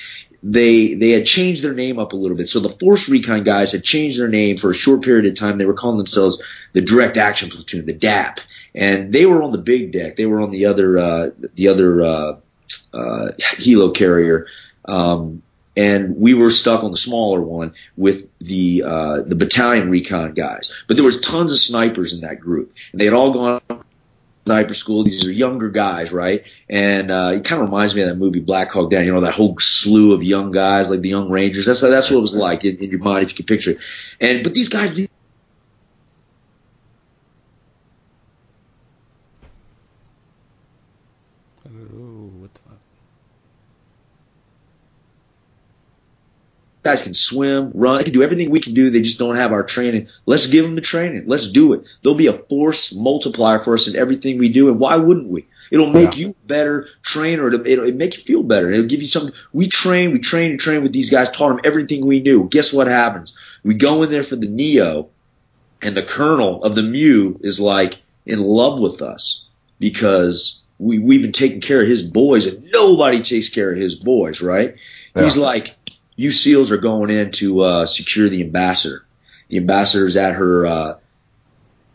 They 0.44 0.94
they 0.94 1.12
had 1.12 1.26
changed 1.26 1.64
their 1.64 1.74
name 1.74 2.00
up 2.00 2.14
a 2.14 2.16
little 2.16 2.38
bit. 2.38 2.50
So 2.50 2.60
the 2.60 2.70
Force 2.70 3.10
Recon 3.10 3.44
guys 3.44 3.72
had 3.72 3.84
changed 3.84 4.20
their 4.20 4.28
name 4.28 4.58
for 4.58 4.72
a 4.72 4.76
short 4.76 5.04
period 5.04 5.26
of 5.26 5.36
time. 5.36 5.58
They 5.58 5.66
were 5.66 5.74
calling 5.74 5.98
themselves 5.98 6.42
the 6.74 6.82
Direct 6.82 7.18
Action 7.18 7.50
Platoon, 7.50 7.86
the 7.86 7.94
DAP, 7.94 8.40
and 8.74 9.12
they 9.12 9.26
were 9.26 9.44
on 9.44 9.52
the 9.52 9.58
big 9.58 9.92
deck. 9.92 10.16
They 10.16 10.26
were 10.26 10.40
on 10.40 10.52
the 10.52 10.66
other 10.66 10.98
uh, 10.98 11.30
the 11.56 11.68
other 11.68 12.02
uh, 12.02 12.38
uh, 12.94 13.32
helo 13.58 13.94
carrier. 13.94 14.48
Um, 14.86 15.42
and 15.78 16.18
we 16.18 16.34
were 16.34 16.50
stuck 16.50 16.84
on 16.84 16.92
the 16.92 16.98
smaller 16.98 17.40
one 17.40 17.74
with 17.96 18.28
the 18.40 18.84
uh, 18.84 19.22
the 19.22 19.36
battalion 19.36 19.90
recon 19.90 20.34
guys. 20.34 20.76
But 20.88 20.98
there 20.98 21.06
was 21.06 21.22
tons 21.22 21.52
of 21.52 21.60
snipers 21.60 22.14
in 22.14 22.22
that 22.22 22.40
group, 22.40 22.74
and 22.92 23.00
they 23.00 23.06
had 23.06 23.14
all 23.14 23.32
gone 23.32 23.62
sniper 24.48 24.74
school. 24.74 25.04
These 25.04 25.26
are 25.26 25.32
younger 25.32 25.70
guys, 25.70 26.12
right? 26.12 26.44
And 26.68 27.12
uh, 27.12 27.34
it 27.36 27.46
kind 27.46 27.62
of 27.62 27.70
reminds 27.70 27.96
me 27.96 28.02
of 28.02 28.08
that 28.08 28.16
movie 28.16 28.40
Black 28.40 28.72
Hawk 28.72 28.90
Down. 28.90 29.06
You 29.06 29.14
know, 29.14 29.22
that 29.22 29.36
whole 29.36 29.60
slew 29.60 30.14
of 30.14 30.24
young 30.24 30.52
guys, 30.52 30.90
like 30.90 31.02
the 31.02 31.10
Young 31.10 31.30
Rangers. 31.30 31.68
That's 31.68 31.82
that's 31.82 32.10
what 32.10 32.18
it 32.18 32.22
was 32.22 32.36
like 32.36 32.66
in, 32.66 32.78
in 32.78 32.90
your 32.90 33.00
mind 33.00 33.24
if 33.24 33.30
you 33.30 33.36
can 33.36 33.46
picture 33.46 33.72
it. 33.72 33.78
And 34.20 34.44
but 34.44 34.56
these 34.56 34.70
guys 34.70 34.96
guys 46.88 47.02
can 47.02 47.14
swim, 47.14 47.72
run, 47.74 47.98
they 47.98 48.06
can 48.06 48.14
do 48.14 48.24
everything 48.24 48.50
we 48.50 48.62
can 48.62 48.74
do. 48.74 48.90
They 48.90 49.02
just 49.02 49.20
don't 49.20 49.36
have 49.36 49.52
our 49.52 49.64
training. 49.64 50.08
Let's 50.26 50.48
give 50.48 50.64
them 50.64 50.76
the 50.76 50.82
training. 50.82 51.26
Let's 51.28 51.50
do 51.50 51.74
it. 51.74 51.84
They'll 52.02 52.16
be 52.16 52.28
a 52.28 52.34
force 52.34 52.94
multiplier 52.94 53.60
for 53.60 53.74
us 53.74 53.88
in 53.88 53.98
everything 53.98 54.38
we 54.38 54.50
do. 54.50 54.70
And 54.70 54.80
why 54.80 54.96
wouldn't 54.96 55.28
we? 55.28 55.46
It'll 55.70 55.92
make 55.92 56.16
yeah. 56.16 56.28
you 56.28 56.36
better 56.46 56.88
trainer. 57.04 57.48
It'll, 57.48 57.68
it'll, 57.68 57.86
it'll, 57.88 57.98
make 57.98 58.16
you 58.16 58.24
feel 58.24 58.42
better. 58.42 58.72
It'll 58.72 58.86
give 58.86 59.02
you 59.02 59.10
something. 59.10 59.34
We 59.52 59.68
train, 59.68 60.14
we 60.14 60.20
train 60.20 60.52
and 60.52 60.60
train 60.60 60.82
with 60.82 60.94
these 60.94 61.10
guys, 61.10 61.30
taught 61.30 61.50
them 61.50 61.60
everything 61.66 62.06
we 62.06 62.22
knew. 62.22 62.48
Guess 62.48 62.72
what 62.72 62.88
happens? 62.88 63.36
We 63.64 63.74
go 63.74 64.04
in 64.04 64.10
there 64.10 64.24
for 64.24 64.38
the 64.38 64.48
Neo, 64.48 65.10
and 65.82 65.96
the 65.98 66.04
colonel 66.04 66.64
of 66.64 66.76
the 66.76 66.84
MEU 66.84 67.38
is 67.42 67.60
like 67.60 68.02
in 68.26 68.40
love 68.40 68.80
with 68.80 69.02
us 69.02 69.46
because 69.78 70.62
we, 70.80 71.00
we've 71.00 71.22
been 71.22 71.34
taking 71.34 71.60
care 71.60 71.82
of 71.82 71.88
his 71.88 72.04
boys, 72.04 72.46
and 72.46 72.72
nobody 72.72 73.22
takes 73.22 73.50
care 73.50 73.72
of 73.72 73.78
his 73.78 73.96
boys, 73.96 74.42
right? 74.42 74.76
Yeah. 75.16 75.24
He's 75.24 75.36
like, 75.38 75.77
you 76.18 76.32
SEALs 76.32 76.72
are 76.72 76.78
going 76.78 77.10
in 77.10 77.32
to 77.34 77.62
uh, 77.62 77.86
secure 77.86 78.28
the 78.28 78.42
ambassador. 78.42 79.06
The 79.48 79.58
ambassador 79.58 80.06
is 80.06 80.18
at 80.18 80.34
her 80.34 80.66
uh, 80.66 80.94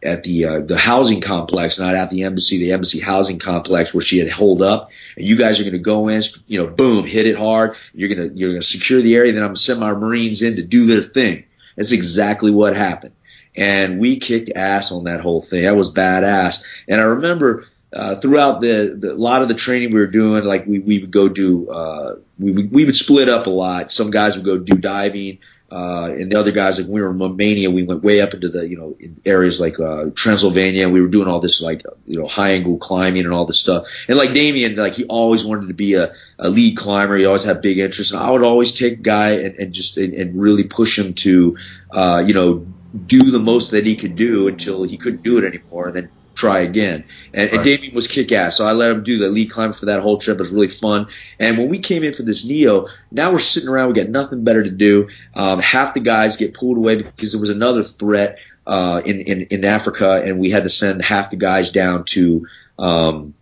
at 0.02 0.22
the 0.22 0.44
uh, 0.46 0.60
the 0.60 0.78
housing 0.78 1.20
complex, 1.20 1.78
not 1.78 1.94
at 1.94 2.10
the 2.10 2.24
embassy, 2.24 2.58
the 2.58 2.72
embassy 2.72 3.00
housing 3.00 3.38
complex 3.38 3.92
where 3.92 4.00
she 4.00 4.18
had 4.18 4.30
holed 4.30 4.62
up. 4.62 4.90
And 5.16 5.26
you 5.26 5.36
guys 5.36 5.60
are 5.60 5.64
going 5.64 5.72
to 5.74 5.78
go 5.78 6.08
in, 6.08 6.22
you 6.46 6.58
know, 6.58 6.68
boom, 6.68 7.04
hit 7.04 7.26
it 7.26 7.36
hard. 7.36 7.76
You're 7.92 8.08
gonna 8.08 8.30
you're 8.32 8.52
gonna 8.52 8.62
secure 8.62 9.02
the 9.02 9.16
area. 9.16 9.32
Then 9.32 9.42
I'm 9.42 9.48
gonna 9.48 9.56
send 9.56 9.80
my 9.80 9.92
Marines 9.92 10.40
in 10.40 10.56
to 10.56 10.62
do 10.62 10.86
their 10.86 11.02
thing. 11.02 11.44
That's 11.76 11.92
exactly 11.92 12.50
what 12.50 12.76
happened. 12.76 13.14
And 13.54 13.98
we 13.98 14.18
kicked 14.18 14.50
ass 14.54 14.92
on 14.92 15.04
that 15.04 15.20
whole 15.20 15.42
thing. 15.42 15.64
That 15.64 15.76
was 15.76 15.92
badass. 15.92 16.64
And 16.88 17.00
I 17.00 17.04
remember 17.04 17.66
uh, 17.92 18.16
throughout 18.16 18.60
the, 18.60 18.96
the, 18.98 19.12
a 19.12 19.14
lot 19.14 19.42
of 19.42 19.48
the 19.48 19.54
training 19.54 19.92
we 19.92 20.00
were 20.00 20.06
doing, 20.06 20.44
like 20.44 20.66
we, 20.66 20.78
we 20.78 20.98
would 21.00 21.10
go 21.10 21.28
do, 21.28 21.70
uh, 21.70 22.16
we, 22.38 22.66
we 22.66 22.84
would 22.84 22.96
split 22.96 23.28
up 23.28 23.46
a 23.46 23.50
lot. 23.50 23.92
Some 23.92 24.10
guys 24.10 24.36
would 24.36 24.44
go 24.44 24.58
do 24.58 24.76
diving, 24.76 25.38
uh, 25.70 26.12
and 26.18 26.30
the 26.30 26.38
other 26.38 26.52
guys, 26.52 26.78
like 26.78 26.86
when 26.86 26.94
we 26.96 27.00
were 27.00 27.10
in 27.10 27.18
Romania, 27.18 27.70
we 27.70 27.82
went 27.82 28.02
way 28.02 28.20
up 28.20 28.34
into 28.34 28.50
the, 28.50 28.68
you 28.68 28.76
know, 28.76 28.94
areas 29.24 29.58
like, 29.58 29.80
uh, 29.80 30.10
Transylvania. 30.14 30.84
And 30.84 30.92
we 30.92 31.00
were 31.00 31.08
doing 31.08 31.28
all 31.28 31.40
this, 31.40 31.62
like, 31.62 31.82
you 32.06 32.18
know, 32.18 32.26
high 32.26 32.50
angle 32.50 32.76
climbing 32.76 33.24
and 33.24 33.32
all 33.32 33.46
this 33.46 33.58
stuff. 33.58 33.86
And 34.06 34.18
like 34.18 34.34
Damien, 34.34 34.76
like 34.76 34.92
he 34.92 35.04
always 35.04 35.46
wanted 35.46 35.68
to 35.68 35.74
be 35.74 35.94
a, 35.94 36.12
a 36.38 36.50
lead 36.50 36.76
climber. 36.76 37.16
He 37.16 37.24
always 37.24 37.44
had 37.44 37.62
big 37.62 37.78
interest. 37.78 38.12
And 38.12 38.20
I 38.20 38.30
would 38.30 38.42
always 38.42 38.72
take 38.72 38.92
a 38.92 38.96
guy 38.96 39.30
and, 39.30 39.54
and 39.56 39.72
just, 39.72 39.96
and, 39.96 40.12
and 40.12 40.38
really 40.38 40.64
push 40.64 40.98
him 40.98 41.14
to, 41.14 41.56
uh, 41.90 42.22
you 42.26 42.34
know, 42.34 42.66
do 43.06 43.30
the 43.30 43.38
most 43.38 43.70
that 43.70 43.86
he 43.86 43.96
could 43.96 44.14
do 44.14 44.48
until 44.48 44.82
he 44.82 44.98
couldn't 44.98 45.22
do 45.22 45.38
it 45.38 45.44
anymore. 45.44 45.86
And 45.86 45.96
then 45.96 46.10
try 46.42 46.60
again. 46.60 47.04
And, 47.32 47.50
right. 47.50 47.54
and 47.54 47.64
Damien 47.64 47.94
was 47.94 48.08
kick 48.08 48.32
ass. 48.32 48.56
So 48.56 48.66
I 48.66 48.72
let 48.72 48.90
him 48.90 49.04
do 49.04 49.18
the 49.18 49.28
lead 49.28 49.50
climb 49.50 49.72
for 49.72 49.86
that 49.86 50.00
whole 50.00 50.18
trip. 50.18 50.38
It 50.38 50.40
was 50.40 50.50
really 50.50 50.68
fun. 50.68 51.06
And 51.38 51.56
when 51.56 51.68
we 51.68 51.78
came 51.78 52.02
in 52.02 52.14
for 52.14 52.24
this 52.24 52.44
Neo, 52.44 52.88
now 53.12 53.30
we're 53.30 53.38
sitting 53.38 53.68
around. 53.68 53.88
We 53.88 53.94
got 53.94 54.08
nothing 54.08 54.42
better 54.42 54.64
to 54.64 54.70
do. 54.70 55.08
Um, 55.34 55.60
half 55.60 55.94
the 55.94 56.00
guys 56.00 56.36
get 56.36 56.54
pulled 56.54 56.78
away 56.78 56.96
because 56.96 57.32
there 57.32 57.40
was 57.40 57.50
another 57.50 57.84
threat, 57.84 58.38
uh, 58.66 59.02
in, 59.04 59.20
in, 59.20 59.42
in 59.42 59.64
Africa 59.64 60.22
and 60.24 60.38
we 60.38 60.50
had 60.50 60.64
to 60.64 60.68
send 60.68 61.02
half 61.02 61.30
the 61.30 61.36
guys 61.36 61.70
down 61.70 62.04
to, 62.04 62.46
um, 62.78 63.34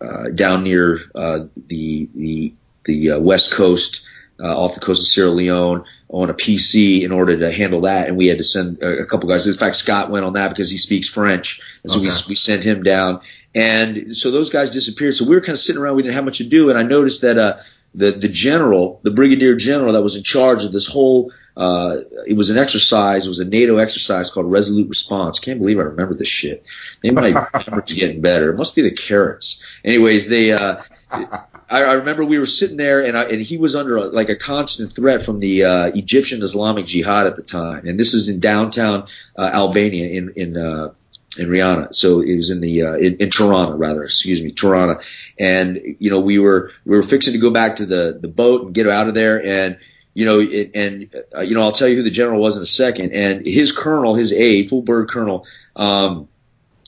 uh, 0.00 0.30
down 0.30 0.64
near, 0.64 1.00
uh, 1.14 1.40
the, 1.68 2.08
the, 2.14 2.54
the, 2.84 3.10
uh, 3.12 3.20
west 3.20 3.52
coast, 3.52 4.02
uh, 4.40 4.58
off 4.58 4.74
the 4.74 4.80
coast 4.80 5.00
of 5.00 5.06
Sierra 5.06 5.30
Leone 5.30 5.84
on 6.08 6.30
a 6.30 6.34
PC 6.34 7.02
in 7.02 7.12
order 7.12 7.38
to 7.38 7.50
handle 7.50 7.82
that, 7.82 8.08
and 8.08 8.16
we 8.16 8.26
had 8.26 8.38
to 8.38 8.44
send 8.44 8.82
a, 8.82 9.02
a 9.02 9.06
couple 9.06 9.28
guys. 9.28 9.46
In 9.46 9.54
fact, 9.54 9.76
Scott 9.76 10.10
went 10.10 10.24
on 10.24 10.34
that 10.34 10.48
because 10.48 10.70
he 10.70 10.78
speaks 10.78 11.08
French, 11.08 11.60
and 11.84 11.92
so 11.92 11.98
okay. 11.98 12.08
we 12.08 12.30
we 12.30 12.34
sent 12.34 12.64
him 12.64 12.82
down. 12.82 13.20
And 13.54 14.16
so 14.16 14.32
those 14.32 14.50
guys 14.50 14.70
disappeared. 14.70 15.14
So 15.14 15.24
we 15.26 15.36
were 15.36 15.40
kind 15.40 15.50
of 15.50 15.60
sitting 15.60 15.80
around. 15.80 15.94
We 15.94 16.02
didn't 16.02 16.16
have 16.16 16.24
much 16.24 16.38
to 16.38 16.48
do, 16.48 16.70
and 16.70 16.78
I 16.78 16.82
noticed 16.82 17.22
that 17.22 17.38
uh, 17.38 17.58
the 17.94 18.10
the 18.10 18.28
general, 18.28 19.00
the 19.04 19.12
brigadier 19.12 19.54
general 19.54 19.92
that 19.92 20.02
was 20.02 20.16
in 20.16 20.24
charge 20.24 20.64
of 20.64 20.72
this 20.72 20.88
whole 20.88 21.30
uh, 21.56 21.98
it 22.26 22.36
was 22.36 22.50
an 22.50 22.58
exercise. 22.58 23.26
It 23.26 23.28
was 23.28 23.40
a 23.40 23.44
NATO 23.44 23.76
exercise 23.76 24.30
called 24.30 24.50
Resolute 24.50 24.88
Response. 24.88 25.38
Can't 25.38 25.60
believe 25.60 25.78
I 25.78 25.82
remember 25.82 26.14
this 26.14 26.28
shit. 26.28 26.64
Maybe 27.02 27.14
my 27.14 27.48
memory's 27.66 27.92
getting 27.92 28.20
better. 28.20 28.50
It 28.50 28.56
must 28.56 28.74
be 28.74 28.82
the 28.82 28.90
carrots. 28.90 29.62
Anyways, 29.84 30.28
they. 30.28 30.52
Uh, 30.52 30.82
I, 31.10 31.82
I 31.82 31.92
remember 31.94 32.24
we 32.24 32.38
were 32.38 32.46
sitting 32.46 32.76
there, 32.76 33.00
and, 33.04 33.16
I, 33.16 33.24
and 33.24 33.40
he 33.40 33.56
was 33.56 33.74
under 33.74 33.96
a, 33.96 34.04
like 34.06 34.28
a 34.28 34.36
constant 34.36 34.92
threat 34.92 35.22
from 35.22 35.40
the 35.40 35.64
uh, 35.64 35.86
Egyptian 35.94 36.42
Islamic 36.42 36.86
Jihad 36.86 37.26
at 37.26 37.36
the 37.36 37.42
time, 37.42 37.86
and 37.86 37.98
this 37.98 38.14
is 38.14 38.28
in 38.28 38.40
downtown 38.40 39.06
uh, 39.36 39.50
Albania 39.52 40.08
in 40.08 40.32
in 40.36 40.56
uh, 40.56 40.92
in 41.38 41.48
Rihanna. 41.48 41.94
So 41.94 42.20
it 42.20 42.36
was 42.36 42.50
in 42.50 42.60
the 42.60 42.82
uh, 42.82 42.94
in, 42.94 43.16
in 43.16 43.30
Tirana 43.30 43.76
rather, 43.76 44.04
excuse 44.04 44.42
me, 44.42 44.52
Toronto. 44.52 45.00
And 45.38 45.96
you 45.98 46.10
know 46.10 46.20
we 46.20 46.38
were 46.38 46.72
we 46.84 46.96
were 46.96 47.02
fixing 47.02 47.32
to 47.32 47.38
go 47.38 47.50
back 47.50 47.76
to 47.76 47.86
the 47.86 48.18
the 48.20 48.28
boat 48.28 48.64
and 48.64 48.74
get 48.74 48.88
out 48.88 49.08
of 49.08 49.14
there, 49.14 49.44
and 49.44 49.78
you 50.14 50.24
know 50.24 50.40
it, 50.40 50.72
and 50.74 51.14
uh, 51.36 51.40
you 51.40 51.54
know 51.54 51.62
I'll 51.62 51.72
tell 51.72 51.88
you 51.88 51.96
who 51.96 52.02
the 52.02 52.10
general 52.10 52.40
was 52.40 52.56
in 52.56 52.62
a 52.62 52.66
second. 52.66 53.12
And 53.12 53.46
his 53.46 53.72
colonel, 53.72 54.14
his 54.14 54.32
aide, 54.32 54.68
full 54.68 54.82
bird 54.82 55.08
colonel. 55.08 55.46
Um, 55.76 56.28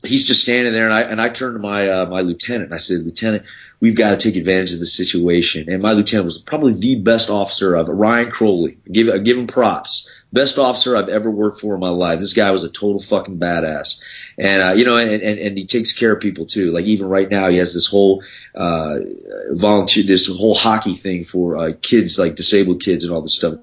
he's 0.03 0.25
just 0.25 0.41
standing 0.41 0.73
there, 0.73 0.85
and 0.85 0.93
I 0.93 1.01
and 1.01 1.21
I 1.21 1.29
turned 1.29 1.55
to 1.55 1.59
my 1.59 1.89
uh, 1.89 2.05
my 2.07 2.21
lieutenant 2.21 2.65
and 2.65 2.73
I 2.73 2.77
said, 2.77 2.99
Lieutenant, 2.99 3.43
we've 3.79 3.95
got 3.95 4.11
to 4.11 4.17
take 4.17 4.35
advantage 4.35 4.73
of 4.73 4.79
the 4.79 4.85
situation. 4.85 5.69
And 5.69 5.81
my 5.81 5.93
lieutenant 5.93 6.25
was 6.25 6.37
probably 6.37 6.73
the 6.73 7.01
best 7.01 7.29
officer 7.29 7.75
of 7.75 7.87
Ryan 7.89 8.31
Crowley. 8.31 8.77
Give 8.91 9.23
give 9.23 9.37
him 9.37 9.47
props. 9.47 10.09
best 10.31 10.57
officer 10.57 10.95
I've 10.95 11.09
ever 11.09 11.31
worked 11.31 11.59
for 11.59 11.73
in 11.73 11.79
my 11.79 11.89
life. 11.89 12.19
This 12.19 12.33
guy 12.33 12.51
was 12.51 12.63
a 12.63 12.69
total 12.69 13.01
fucking 13.01 13.39
badass, 13.39 13.99
and 14.37 14.61
uh, 14.61 14.71
you 14.73 14.85
know, 14.85 14.97
and, 14.97 15.21
and 15.21 15.39
and 15.39 15.57
he 15.57 15.65
takes 15.65 15.93
care 15.93 16.11
of 16.11 16.21
people 16.21 16.45
too. 16.45 16.71
Like 16.71 16.85
even 16.85 17.07
right 17.09 17.29
now, 17.29 17.49
he 17.49 17.57
has 17.57 17.73
this 17.73 17.87
whole 17.87 18.23
uh, 18.53 18.99
volunteer, 19.51 20.03
this 20.03 20.27
whole 20.27 20.55
hockey 20.55 20.95
thing 20.95 21.23
for 21.23 21.57
uh, 21.57 21.71
kids, 21.81 22.19
like 22.19 22.35
disabled 22.35 22.81
kids 22.81 23.03
and 23.03 23.13
all 23.13 23.21
this 23.21 23.35
stuff. 23.35 23.55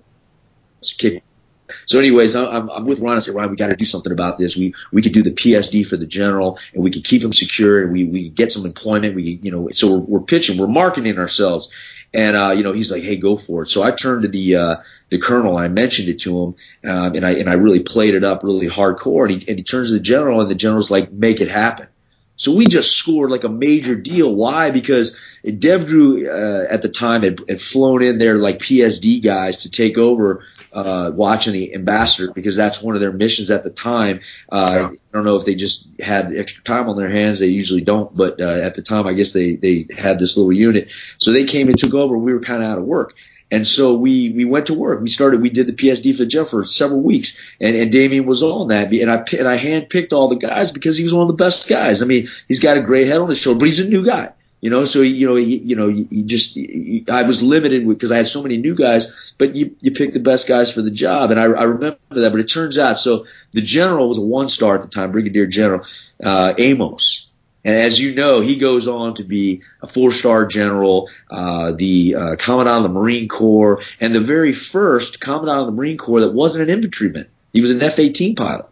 So, 1.86 1.98
anyways, 1.98 2.36
I'm, 2.36 2.68
I'm 2.70 2.84
with 2.84 3.00
Ron. 3.00 3.16
I 3.16 3.20
said, 3.20 3.34
Ron, 3.34 3.50
we 3.50 3.56
got 3.56 3.68
to 3.68 3.76
do 3.76 3.84
something 3.84 4.12
about 4.12 4.38
this. 4.38 4.56
We 4.56 4.74
we 4.92 5.00
could 5.00 5.12
do 5.12 5.22
the 5.22 5.30
PSD 5.30 5.86
for 5.86 5.96
the 5.96 6.06
general, 6.06 6.58
and 6.72 6.82
we 6.82 6.90
could 6.90 7.04
keep 7.04 7.22
him 7.22 7.32
secure, 7.32 7.82
and 7.82 7.92
we 7.92 8.04
we 8.04 8.28
get 8.28 8.52
some 8.52 8.66
employment. 8.66 9.14
We 9.14 9.38
you 9.42 9.50
know, 9.50 9.70
so 9.70 9.92
we're, 9.92 10.18
we're 10.18 10.20
pitching, 10.20 10.58
we're 10.58 10.66
marketing 10.66 11.18
ourselves. 11.18 11.70
And 12.14 12.36
uh, 12.36 12.54
you 12.56 12.62
know, 12.62 12.72
he's 12.72 12.92
like, 12.92 13.02
"Hey, 13.02 13.16
go 13.16 13.36
for 13.36 13.62
it." 13.62 13.68
So 13.68 13.82
I 13.82 13.90
turned 13.90 14.22
to 14.22 14.28
the 14.28 14.56
uh, 14.56 14.76
the 15.10 15.18
colonel 15.18 15.58
and 15.58 15.64
I 15.64 15.68
mentioned 15.68 16.08
it 16.08 16.20
to 16.20 16.42
him, 16.42 16.54
um, 16.88 17.14
and 17.16 17.26
I 17.26 17.32
and 17.32 17.50
I 17.50 17.54
really 17.54 17.82
played 17.82 18.14
it 18.14 18.22
up 18.22 18.44
really 18.44 18.68
hardcore. 18.68 19.28
And 19.28 19.42
he, 19.42 19.48
and 19.48 19.58
he 19.58 19.64
turns 19.64 19.88
to 19.88 19.94
the 19.94 20.00
general, 20.00 20.40
and 20.40 20.48
the 20.48 20.54
general's 20.54 20.92
like, 20.92 21.10
"Make 21.10 21.40
it 21.40 21.48
happen." 21.48 21.88
So 22.36 22.54
we 22.54 22.66
just 22.66 22.96
scored 22.96 23.30
like 23.30 23.44
a 23.44 23.48
major 23.48 23.94
deal. 23.94 24.34
Why? 24.34 24.70
Because 24.70 25.18
DevGru 25.44 26.26
uh, 26.26 26.66
at 26.72 26.82
the 26.82 26.88
time 26.88 27.22
had, 27.22 27.40
had 27.48 27.60
flown 27.60 28.02
in 28.02 28.18
their 28.18 28.38
like 28.38 28.58
PSD 28.58 29.22
guys 29.22 29.58
to 29.58 29.70
take 29.70 29.98
over 29.98 30.44
uh, 30.74 31.12
watching 31.14 31.52
the 31.52 31.74
ambassador 31.74 32.32
because 32.32 32.56
that's 32.56 32.82
one 32.82 32.94
of 32.94 33.00
their 33.00 33.12
missions 33.12 33.50
at 33.50 33.64
the 33.64 33.70
time. 33.70 34.20
Uh, 34.50 34.74
yeah. 34.74 34.86
I 34.88 35.16
don't 35.16 35.24
know 35.24 35.36
if 35.36 35.44
they 35.44 35.54
just 35.54 35.88
had 36.00 36.36
extra 36.36 36.62
time 36.64 36.88
on 36.88 36.96
their 36.96 37.08
hands. 37.08 37.38
They 37.38 37.46
usually 37.46 37.80
don't, 37.80 38.14
but 38.14 38.40
uh, 38.40 38.60
at 38.62 38.74
the 38.74 38.82
time, 38.82 39.06
I 39.06 39.14
guess 39.14 39.32
they 39.32 39.54
they 39.54 39.86
had 39.96 40.18
this 40.18 40.36
little 40.36 40.52
unit. 40.52 40.88
So 41.18 41.32
they 41.32 41.44
came 41.44 41.68
and 41.68 41.78
took 41.78 41.94
over. 41.94 42.18
We 42.18 42.34
were 42.34 42.40
kind 42.40 42.62
of 42.62 42.68
out 42.68 42.78
of 42.78 42.84
work. 42.84 43.14
And 43.50 43.66
so 43.66 43.94
we, 43.94 44.30
we 44.30 44.44
went 44.44 44.66
to 44.66 44.74
work. 44.74 45.00
We 45.00 45.08
started, 45.08 45.40
we 45.40 45.50
did 45.50 45.68
the 45.68 45.72
PSD 45.72 46.16
for 46.16 46.24
Jeff 46.24 46.48
for 46.48 46.64
several 46.64 47.02
weeks 47.02 47.36
and, 47.60 47.76
and 47.76 47.92
Damien 47.92 48.26
was 48.26 48.42
on 48.42 48.68
that. 48.68 48.92
And 48.92 49.08
I, 49.08 49.24
and 49.38 49.46
I 49.46 49.58
handpicked 49.58 50.12
all 50.12 50.26
the 50.26 50.34
guys 50.34 50.72
because 50.72 50.96
he 50.96 51.04
was 51.04 51.14
one 51.14 51.22
of 51.22 51.28
the 51.28 51.44
best 51.44 51.68
guys. 51.68 52.02
I 52.02 52.06
mean, 52.06 52.28
he's 52.48 52.58
got 52.58 52.78
a 52.78 52.82
great 52.82 53.06
head 53.06 53.20
on 53.20 53.28
his 53.28 53.38
shoulder, 53.38 53.60
but 53.60 53.68
he's 53.68 53.78
a 53.78 53.88
new 53.88 54.04
guy. 54.04 54.32
You 54.64 54.70
know, 54.70 54.86
so 54.86 55.02
you 55.02 55.26
know, 55.26 55.36
you, 55.36 55.76
know, 55.76 55.88
you 55.88 56.24
just 56.24 56.56
you, 56.56 57.04
I 57.12 57.24
was 57.24 57.42
limited 57.42 57.86
because 57.86 58.10
I 58.10 58.16
had 58.16 58.28
so 58.28 58.42
many 58.42 58.56
new 58.56 58.74
guys, 58.74 59.34
but 59.36 59.54
you 59.54 59.76
you 59.82 59.90
pick 59.90 60.14
the 60.14 60.20
best 60.20 60.48
guys 60.48 60.72
for 60.72 60.80
the 60.80 60.90
job, 60.90 61.30
and 61.30 61.38
I, 61.38 61.42
I 61.42 61.64
remember 61.64 61.98
that. 62.08 62.30
But 62.30 62.40
it 62.40 62.48
turns 62.48 62.78
out, 62.78 62.96
so 62.96 63.26
the 63.52 63.60
general 63.60 64.08
was 64.08 64.16
a 64.16 64.22
one 64.22 64.48
star 64.48 64.76
at 64.76 64.80
the 64.80 64.88
time, 64.88 65.12
Brigadier 65.12 65.46
General 65.46 65.84
uh, 66.24 66.54
Amos, 66.56 67.28
and 67.62 67.76
as 67.76 68.00
you 68.00 68.14
know, 68.14 68.40
he 68.40 68.56
goes 68.56 68.88
on 68.88 69.16
to 69.16 69.22
be 69.22 69.60
a 69.82 69.86
four 69.86 70.12
star 70.12 70.46
general, 70.46 71.10
uh, 71.30 71.72
the 71.72 72.14
uh, 72.14 72.36
commandant 72.36 72.78
of 72.78 72.82
the 72.84 72.98
Marine 72.98 73.28
Corps, 73.28 73.82
and 74.00 74.14
the 74.14 74.20
very 74.20 74.54
first 74.54 75.20
commandant 75.20 75.60
of 75.60 75.66
the 75.66 75.72
Marine 75.72 75.98
Corps 75.98 76.22
that 76.22 76.32
wasn't 76.32 76.70
an 76.70 76.74
infantryman. 76.74 77.26
He 77.52 77.60
was 77.60 77.70
an 77.70 77.82
F 77.82 77.98
18 77.98 78.34
pilot, 78.34 78.64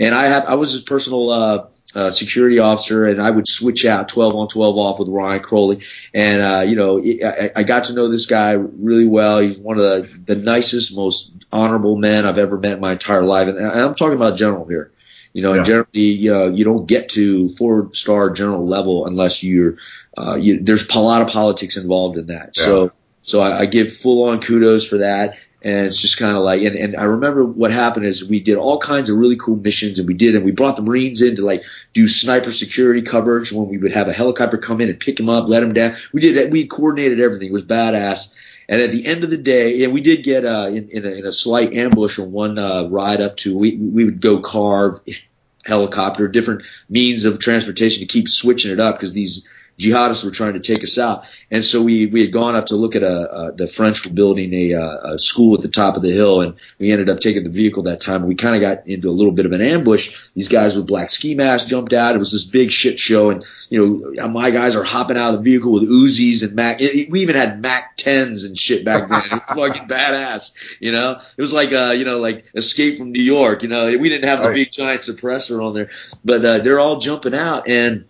and 0.00 0.14
I 0.14 0.28
have 0.28 0.46
I 0.46 0.54
was 0.54 0.72
his 0.72 0.80
personal. 0.80 1.28
Uh, 1.28 1.66
uh, 1.96 2.10
security 2.10 2.58
officer, 2.58 3.06
and 3.06 3.22
I 3.22 3.30
would 3.30 3.48
switch 3.48 3.86
out 3.86 4.10
12 4.10 4.36
on 4.36 4.48
12 4.48 4.76
off 4.76 4.98
with 4.98 5.08
Ryan 5.08 5.42
Crowley. 5.42 5.80
And, 6.12 6.42
uh, 6.42 6.62
you 6.66 6.76
know, 6.76 7.00
I, 7.00 7.50
I 7.56 7.62
got 7.62 7.84
to 7.84 7.94
know 7.94 8.08
this 8.08 8.26
guy 8.26 8.52
really 8.52 9.06
well. 9.06 9.38
He's 9.38 9.56
one 9.56 9.78
of 9.78 9.82
the, 9.82 10.34
the 10.34 10.36
nicest, 10.36 10.94
most 10.94 11.32
honorable 11.50 11.96
men 11.96 12.26
I've 12.26 12.36
ever 12.36 12.58
met 12.58 12.74
in 12.74 12.80
my 12.80 12.92
entire 12.92 13.24
life. 13.24 13.48
And 13.48 13.58
I'm 13.58 13.94
talking 13.94 14.14
about 14.14 14.36
general 14.36 14.66
here. 14.66 14.92
You 15.32 15.40
know, 15.40 15.54
yeah. 15.54 15.62
generally, 15.62 16.00
you 16.00 16.32
know, 16.32 16.48
you 16.48 16.64
don't 16.64 16.86
get 16.86 17.08
to 17.10 17.48
four 17.48 17.90
star 17.94 18.28
general 18.30 18.66
level 18.66 19.06
unless 19.06 19.42
you're, 19.42 19.78
uh, 20.18 20.36
you, 20.38 20.60
there's 20.60 20.86
a 20.88 21.00
lot 21.00 21.22
of 21.22 21.28
politics 21.28 21.78
involved 21.78 22.18
in 22.18 22.26
that. 22.26 22.58
Yeah. 22.58 22.64
So, 22.64 22.92
so 23.22 23.40
I, 23.40 23.60
I 23.60 23.66
give 23.66 23.90
full 23.90 24.28
on 24.28 24.42
kudos 24.42 24.86
for 24.86 24.98
that. 24.98 25.36
And 25.62 25.86
it's 25.86 25.98
just 26.00 26.18
kind 26.18 26.36
of 26.36 26.44
like, 26.44 26.62
and, 26.62 26.76
and 26.76 26.96
I 26.96 27.04
remember 27.04 27.44
what 27.44 27.72
happened 27.72 28.06
is 28.06 28.28
we 28.28 28.40
did 28.40 28.56
all 28.56 28.78
kinds 28.78 29.08
of 29.08 29.16
really 29.16 29.36
cool 29.36 29.56
missions 29.56 29.98
and 29.98 30.06
we 30.06 30.14
did, 30.14 30.36
and 30.36 30.44
we 30.44 30.52
brought 30.52 30.76
the 30.76 30.82
Marines 30.82 31.22
in 31.22 31.36
to 31.36 31.44
like 31.44 31.62
do 31.92 32.06
sniper 32.06 32.52
security 32.52 33.02
coverage 33.02 33.52
when 33.52 33.68
we 33.68 33.78
would 33.78 33.92
have 33.92 34.06
a 34.06 34.12
helicopter 34.12 34.58
come 34.58 34.80
in 34.80 34.90
and 34.90 35.00
pick 35.00 35.16
them 35.16 35.28
up, 35.28 35.48
let 35.48 35.60
them 35.60 35.72
down. 35.72 35.96
We 36.12 36.20
did, 36.20 36.52
we 36.52 36.66
coordinated 36.66 37.20
everything. 37.20 37.48
It 37.48 37.54
was 37.54 37.64
badass. 37.64 38.34
And 38.68 38.80
at 38.80 38.90
the 38.90 39.06
end 39.06 39.24
of 39.24 39.30
the 39.30 39.36
day, 39.36 39.84
and 39.84 39.92
we 39.92 40.00
did 40.00 40.24
get, 40.24 40.44
uh, 40.44 40.68
in, 40.68 40.88
in 40.90 41.06
a, 41.06 41.10
in 41.10 41.26
a 41.26 41.32
slight 41.32 41.72
ambush 41.72 42.18
on 42.18 42.32
one, 42.32 42.58
uh, 42.58 42.88
ride 42.88 43.20
up 43.20 43.36
to, 43.38 43.56
we, 43.56 43.76
we 43.76 44.04
would 44.04 44.20
go 44.20 44.40
carve 44.40 45.00
helicopter, 45.64 46.28
different 46.28 46.62
means 46.88 47.24
of 47.24 47.38
transportation 47.38 48.00
to 48.00 48.06
keep 48.06 48.28
switching 48.28 48.72
it 48.72 48.80
up 48.80 48.96
because 48.96 49.14
these, 49.14 49.46
jihadists 49.78 50.24
were 50.24 50.30
trying 50.30 50.54
to 50.54 50.60
take 50.60 50.82
us 50.82 50.98
out. 50.98 51.24
And 51.50 51.64
so 51.64 51.82
we, 51.82 52.06
we 52.06 52.22
had 52.22 52.32
gone 52.32 52.56
up 52.56 52.66
to 52.66 52.76
look 52.76 52.96
at 52.96 53.02
a, 53.02 53.30
uh, 53.30 53.50
the 53.52 53.66
French 53.66 54.04
were 54.04 54.12
building 54.12 54.52
a, 54.54 54.74
uh, 54.74 55.14
a 55.14 55.18
school 55.18 55.54
at 55.54 55.62
the 55.62 55.68
top 55.68 55.96
of 55.96 56.02
the 56.02 56.10
hill 56.10 56.40
and 56.40 56.54
we 56.78 56.90
ended 56.90 57.10
up 57.10 57.20
taking 57.20 57.44
the 57.44 57.50
vehicle 57.50 57.82
that 57.84 58.00
time. 58.00 58.26
We 58.26 58.34
kind 58.34 58.54
of 58.54 58.62
got 58.62 58.86
into 58.86 59.08
a 59.08 59.10
little 59.10 59.32
bit 59.32 59.46
of 59.46 59.52
an 59.52 59.60
ambush. 59.60 60.16
These 60.34 60.48
guys 60.48 60.76
with 60.76 60.86
black 60.86 61.10
ski 61.10 61.34
masks 61.34 61.68
jumped 61.68 61.92
out. 61.92 62.14
It 62.14 62.18
was 62.18 62.32
this 62.32 62.44
big 62.44 62.70
shit 62.70 62.98
show. 62.98 63.30
And, 63.30 63.44
you 63.68 64.14
know, 64.14 64.28
my 64.28 64.50
guys 64.50 64.74
are 64.74 64.84
hopping 64.84 65.18
out 65.18 65.34
of 65.34 65.36
the 65.36 65.50
vehicle 65.50 65.72
with 65.72 65.88
Uzis 65.88 66.42
and 66.42 66.54
Mac. 66.54 66.80
It, 66.80 67.10
we 67.10 67.20
even 67.20 67.36
had 67.36 67.60
Mac 67.60 67.98
10s 67.98 68.46
and 68.46 68.58
shit 68.58 68.84
back 68.84 69.10
then. 69.10 69.24
It 69.26 69.32
was 69.32 69.42
fucking 69.48 69.88
badass. 69.88 70.52
You 70.80 70.92
know, 70.92 71.20
it 71.36 71.40
was 71.40 71.52
like, 71.52 71.72
uh, 71.72 71.94
you 71.96 72.04
know, 72.04 72.18
like 72.18 72.46
escape 72.54 72.98
from 72.98 73.12
New 73.12 73.22
York. 73.22 73.62
You 73.62 73.68
know, 73.68 73.96
we 73.98 74.08
didn't 74.08 74.28
have 74.28 74.42
the 74.42 74.48
right. 74.48 74.54
big 74.54 74.72
giant 74.72 75.02
suppressor 75.02 75.62
on 75.62 75.74
there, 75.74 75.90
but, 76.24 76.44
uh, 76.44 76.58
they're 76.58 76.80
all 76.80 76.98
jumping 76.98 77.34
out 77.34 77.68
and, 77.68 78.06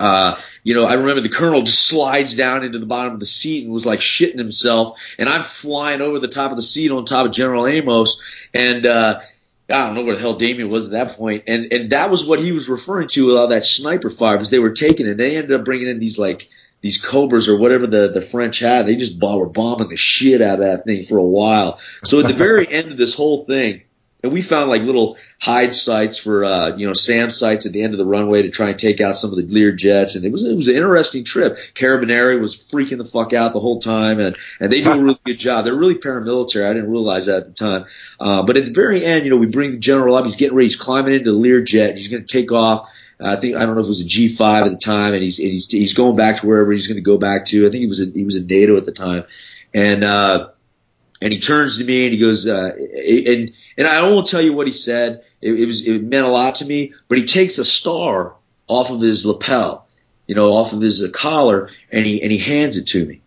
uh, 0.00 0.40
you 0.64 0.74
know, 0.74 0.86
I 0.86 0.94
remember 0.94 1.20
the 1.20 1.28
colonel 1.28 1.62
just 1.62 1.86
slides 1.86 2.34
down 2.34 2.64
into 2.64 2.78
the 2.78 2.86
bottom 2.86 3.12
of 3.12 3.20
the 3.20 3.26
seat 3.26 3.64
and 3.64 3.72
was 3.72 3.84
like 3.84 4.00
shitting 4.00 4.38
himself. 4.38 4.98
And 5.18 5.28
I'm 5.28 5.44
flying 5.44 6.00
over 6.00 6.18
the 6.18 6.26
top 6.26 6.50
of 6.50 6.56
the 6.56 6.62
seat 6.62 6.90
on 6.90 7.04
top 7.04 7.26
of 7.26 7.32
General 7.32 7.66
Amos. 7.66 8.22
And, 8.54 8.86
uh, 8.86 9.20
I 9.68 9.86
don't 9.86 9.94
know 9.94 10.02
where 10.02 10.16
the 10.16 10.20
hell 10.20 10.34
Damien 10.34 10.70
was 10.70 10.86
at 10.86 10.92
that 10.92 11.16
point. 11.16 11.44
And, 11.46 11.72
and 11.72 11.90
that 11.90 12.10
was 12.10 12.24
what 12.24 12.42
he 12.42 12.50
was 12.50 12.68
referring 12.68 13.08
to 13.08 13.26
with 13.26 13.36
all 13.36 13.48
that 13.48 13.66
sniper 13.66 14.10
fire 14.10 14.36
because 14.36 14.50
they 14.50 14.58
were 14.58 14.72
taking 14.72 15.06
and 15.06 15.20
They 15.20 15.36
ended 15.36 15.52
up 15.52 15.64
bringing 15.64 15.88
in 15.88 16.00
these 16.00 16.18
like, 16.18 16.48
these 16.80 17.00
Cobras 17.00 17.46
or 17.46 17.58
whatever 17.58 17.86
the, 17.86 18.08
the 18.08 18.22
French 18.22 18.58
had. 18.58 18.86
They 18.86 18.96
just 18.96 19.22
were 19.22 19.50
bombing 19.50 19.90
the 19.90 19.96
shit 19.96 20.40
out 20.40 20.54
of 20.54 20.64
that 20.64 20.86
thing 20.86 21.02
for 21.02 21.18
a 21.18 21.22
while. 21.22 21.78
So 22.04 22.20
at 22.20 22.26
the 22.26 22.32
very 22.32 22.66
end 22.72 22.90
of 22.90 22.96
this 22.96 23.14
whole 23.14 23.44
thing, 23.44 23.82
and 24.22 24.32
we 24.32 24.42
found 24.42 24.68
like 24.68 24.82
little 24.82 25.16
hide 25.40 25.74
sites 25.74 26.18
for, 26.18 26.44
uh, 26.44 26.76
you 26.76 26.86
know, 26.86 26.92
SAM 26.92 27.30
sites 27.30 27.66
at 27.66 27.72
the 27.72 27.82
end 27.82 27.94
of 27.94 27.98
the 27.98 28.06
runway 28.06 28.42
to 28.42 28.50
try 28.50 28.70
and 28.70 28.78
take 28.78 29.00
out 29.00 29.16
some 29.16 29.30
of 29.30 29.36
the 29.36 29.46
Lear 29.46 29.72
jets. 29.72 30.14
And 30.14 30.24
it 30.24 30.32
was, 30.32 30.44
it 30.44 30.54
was 30.54 30.68
an 30.68 30.76
interesting 30.76 31.24
trip. 31.24 31.58
Carabinieri 31.74 32.40
was 32.40 32.56
freaking 32.56 32.98
the 32.98 33.04
fuck 33.04 33.32
out 33.32 33.52
the 33.52 33.60
whole 33.60 33.80
time. 33.80 34.20
And, 34.20 34.36
and 34.60 34.70
they 34.70 34.82
do 34.82 34.90
a 34.90 35.00
really 35.00 35.20
good 35.24 35.38
job. 35.38 35.64
They're 35.64 35.74
really 35.74 35.94
paramilitary. 35.94 36.68
I 36.68 36.74
didn't 36.74 36.90
realize 36.90 37.26
that 37.26 37.38
at 37.38 37.46
the 37.46 37.52
time. 37.52 37.86
Uh, 38.18 38.42
but 38.42 38.56
at 38.56 38.66
the 38.66 38.72
very 38.72 39.04
end, 39.04 39.24
you 39.24 39.30
know, 39.30 39.36
we 39.36 39.46
bring 39.46 39.72
the 39.72 39.78
general 39.78 40.14
up. 40.14 40.24
He's 40.24 40.36
getting 40.36 40.56
ready. 40.56 40.66
He's 40.66 40.76
climbing 40.76 41.14
into 41.14 41.32
the 41.32 41.38
Lear 41.38 41.62
jet. 41.62 41.96
He's 41.96 42.08
going 42.08 42.24
to 42.24 42.28
take 42.28 42.52
off. 42.52 42.88
I 43.22 43.36
think 43.36 43.54
I 43.54 43.66
don't 43.66 43.74
know 43.74 43.80
if 43.80 43.86
it 43.86 43.90
was 43.90 44.00
a 44.00 44.04
G5 44.04 44.64
at 44.64 44.70
the 44.70 44.78
time, 44.78 45.12
and 45.12 45.22
he's 45.22 45.38
and 45.38 45.48
he's 45.48 45.70
he's 45.70 45.92
going 45.92 46.16
back 46.16 46.40
to 46.40 46.46
wherever 46.46 46.72
he's 46.72 46.86
going 46.86 46.96
to 46.96 47.02
go 47.02 47.18
back 47.18 47.44
to. 47.46 47.66
I 47.66 47.70
think 47.70 47.82
he 47.82 47.86
was 47.86 48.00
a, 48.00 48.10
he 48.10 48.24
was 48.24 48.38
in 48.38 48.46
NATO 48.46 48.78
at 48.78 48.86
the 48.86 48.92
time, 48.92 49.24
and 49.74 50.02
uh, 50.02 50.48
and 51.20 51.32
he 51.32 51.38
turns 51.38 51.78
to 51.78 51.84
me 51.84 52.04
and 52.04 52.14
he 52.14 52.18
goes, 52.18 52.48
uh, 52.48 52.74
and 52.76 53.52
and 53.76 53.86
I 53.86 54.02
won't 54.02 54.26
tell 54.26 54.40
you 54.40 54.52
what 54.52 54.66
he 54.66 54.72
said. 54.72 55.24
It, 55.40 55.58
it, 55.58 55.66
was 55.66 55.86
it 55.86 56.02
meant 56.02 56.26
a 56.26 56.30
lot 56.30 56.56
to 56.56 56.64
me. 56.64 56.94
But 57.08 57.18
he 57.18 57.24
takes 57.24 57.58
a 57.58 57.64
star 57.64 58.34
off 58.66 58.90
of 58.90 59.00
his 59.00 59.26
lapel, 59.26 59.86
you 60.26 60.34
know, 60.34 60.52
off 60.52 60.72
of 60.72 60.80
his 60.80 61.02
uh, 61.02 61.08
collar, 61.12 61.70
and 61.92 62.06
he 62.06 62.22
and 62.22 62.32
he 62.32 62.38
hands 62.38 62.76
it 62.76 62.86
to 62.88 63.04
me. 63.04 63.20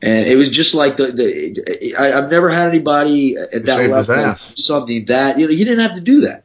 And 0.00 0.28
it 0.28 0.36
was 0.36 0.50
just 0.50 0.74
like 0.74 0.96
the, 0.96 1.10
the 1.10 1.96
I, 1.96 2.16
I've 2.16 2.30
never 2.30 2.50
had 2.50 2.68
anybody 2.68 3.36
at 3.36 3.64
that 3.64 3.90
level 3.90 4.36
something 4.36 5.06
that 5.06 5.38
you 5.38 5.46
know 5.46 5.52
he 5.52 5.64
didn't 5.64 5.80
have 5.80 5.94
to 5.94 6.00
do 6.00 6.22
that. 6.22 6.44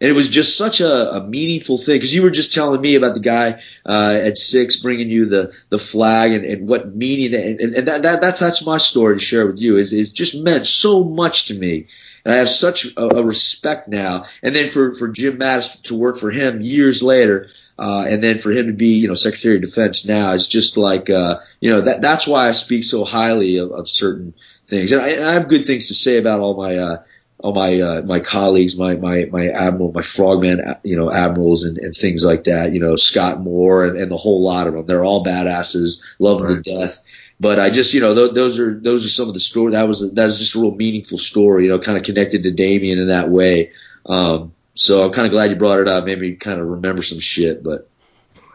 And 0.00 0.10
it 0.10 0.12
was 0.12 0.28
just 0.28 0.58
such 0.58 0.80
a, 0.80 1.14
a 1.14 1.26
meaningful 1.26 1.78
thing 1.78 1.96
because 1.96 2.14
you 2.14 2.22
were 2.22 2.30
just 2.30 2.52
telling 2.52 2.80
me 2.80 2.96
about 2.96 3.14
the 3.14 3.20
guy 3.20 3.60
uh, 3.86 4.18
at 4.22 4.36
six 4.36 4.76
bringing 4.76 5.08
you 5.08 5.26
the 5.26 5.52
the 5.68 5.78
flag 5.78 6.32
and, 6.32 6.44
and 6.44 6.68
what 6.68 6.94
meaning 6.94 7.30
that, 7.30 7.46
and, 7.46 7.60
and 7.74 7.88
that, 7.88 8.02
that 8.02 8.20
that's 8.20 8.40
that's 8.40 8.66
my 8.66 8.76
story 8.76 9.16
to 9.16 9.24
share 9.24 9.46
with 9.46 9.60
you 9.60 9.78
is 9.78 9.92
it 9.92 10.12
just 10.12 10.34
meant 10.34 10.66
so 10.66 11.04
much 11.04 11.46
to 11.46 11.54
me. 11.54 11.86
And 12.24 12.34
I 12.34 12.38
have 12.38 12.48
such 12.48 12.86
a, 12.96 13.16
a 13.16 13.22
respect 13.22 13.88
now. 13.88 14.26
And 14.42 14.54
then 14.54 14.68
for 14.68 14.94
for 14.94 15.08
Jim 15.08 15.38
Mattis 15.38 15.80
to 15.84 15.94
work 15.94 16.18
for 16.18 16.30
him 16.30 16.60
years 16.60 17.02
later 17.02 17.50
uh, 17.78 18.06
and 18.08 18.22
then 18.22 18.38
for 18.38 18.52
him 18.52 18.66
to 18.66 18.72
be 18.72 18.98
you 18.98 19.08
know 19.08 19.14
Secretary 19.14 19.56
of 19.56 19.62
Defense 19.62 20.04
now 20.04 20.32
is 20.32 20.46
just 20.46 20.76
like 20.76 21.10
uh, 21.10 21.40
you 21.60 21.70
know 21.70 21.80
that 21.82 22.00
that's 22.00 22.26
why 22.26 22.48
I 22.48 22.52
speak 22.52 22.84
so 22.84 23.04
highly 23.04 23.58
of, 23.58 23.72
of 23.72 23.88
certain 23.88 24.34
things. 24.66 24.92
And 24.92 25.02
I, 25.02 25.08
and 25.10 25.24
I 25.24 25.32
have 25.32 25.48
good 25.48 25.66
things 25.66 25.88
to 25.88 25.94
say 25.94 26.18
about 26.18 26.40
all 26.40 26.56
my 26.56 26.76
uh, 26.76 27.02
all 27.44 27.52
my 27.52 27.78
uh, 27.78 28.00
my 28.00 28.20
colleagues, 28.20 28.74
my 28.74 28.96
my 28.96 29.26
my 29.30 29.48
admiral, 29.48 29.92
my 29.92 30.00
frogman, 30.00 30.62
you 30.82 30.96
know, 30.96 31.12
admirals 31.12 31.64
and, 31.64 31.76
and 31.76 31.94
things 31.94 32.24
like 32.24 32.44
that. 32.44 32.72
You 32.72 32.80
know, 32.80 32.96
Scott 32.96 33.38
Moore 33.38 33.84
and, 33.84 33.98
and 33.98 34.10
the 34.10 34.16
whole 34.16 34.42
lot 34.42 34.66
of 34.66 34.72
them. 34.72 34.86
They're 34.86 35.04
all 35.04 35.22
badasses, 35.22 36.02
love 36.18 36.38
them 36.38 36.46
right. 36.46 36.64
to 36.64 36.78
death. 36.78 36.98
But 37.38 37.60
I 37.60 37.68
just, 37.68 37.92
you 37.92 38.00
know, 38.00 38.14
th- 38.14 38.32
those 38.32 38.58
are 38.58 38.80
those 38.80 39.04
are 39.04 39.10
some 39.10 39.28
of 39.28 39.34
the 39.34 39.40
story. 39.40 39.72
That 39.72 39.86
was 39.86 40.02
a, 40.02 40.06
that 40.06 40.24
was 40.24 40.38
just 40.38 40.54
a 40.54 40.58
real 40.58 40.74
meaningful 40.74 41.18
story. 41.18 41.64
You 41.64 41.68
know, 41.68 41.78
kind 41.78 41.98
of 41.98 42.04
connected 42.04 42.44
to 42.44 42.50
Damien 42.50 42.98
in 42.98 43.08
that 43.08 43.28
way. 43.28 43.72
Um, 44.06 44.54
so 44.74 45.04
I'm 45.04 45.12
kind 45.12 45.26
of 45.26 45.32
glad 45.32 45.50
you 45.50 45.56
brought 45.56 45.80
it 45.80 45.88
up. 45.88 46.06
Maybe 46.06 46.36
kind 46.36 46.58
of 46.58 46.66
remember 46.66 47.02
some 47.02 47.20
shit, 47.20 47.62
but. 47.62 47.90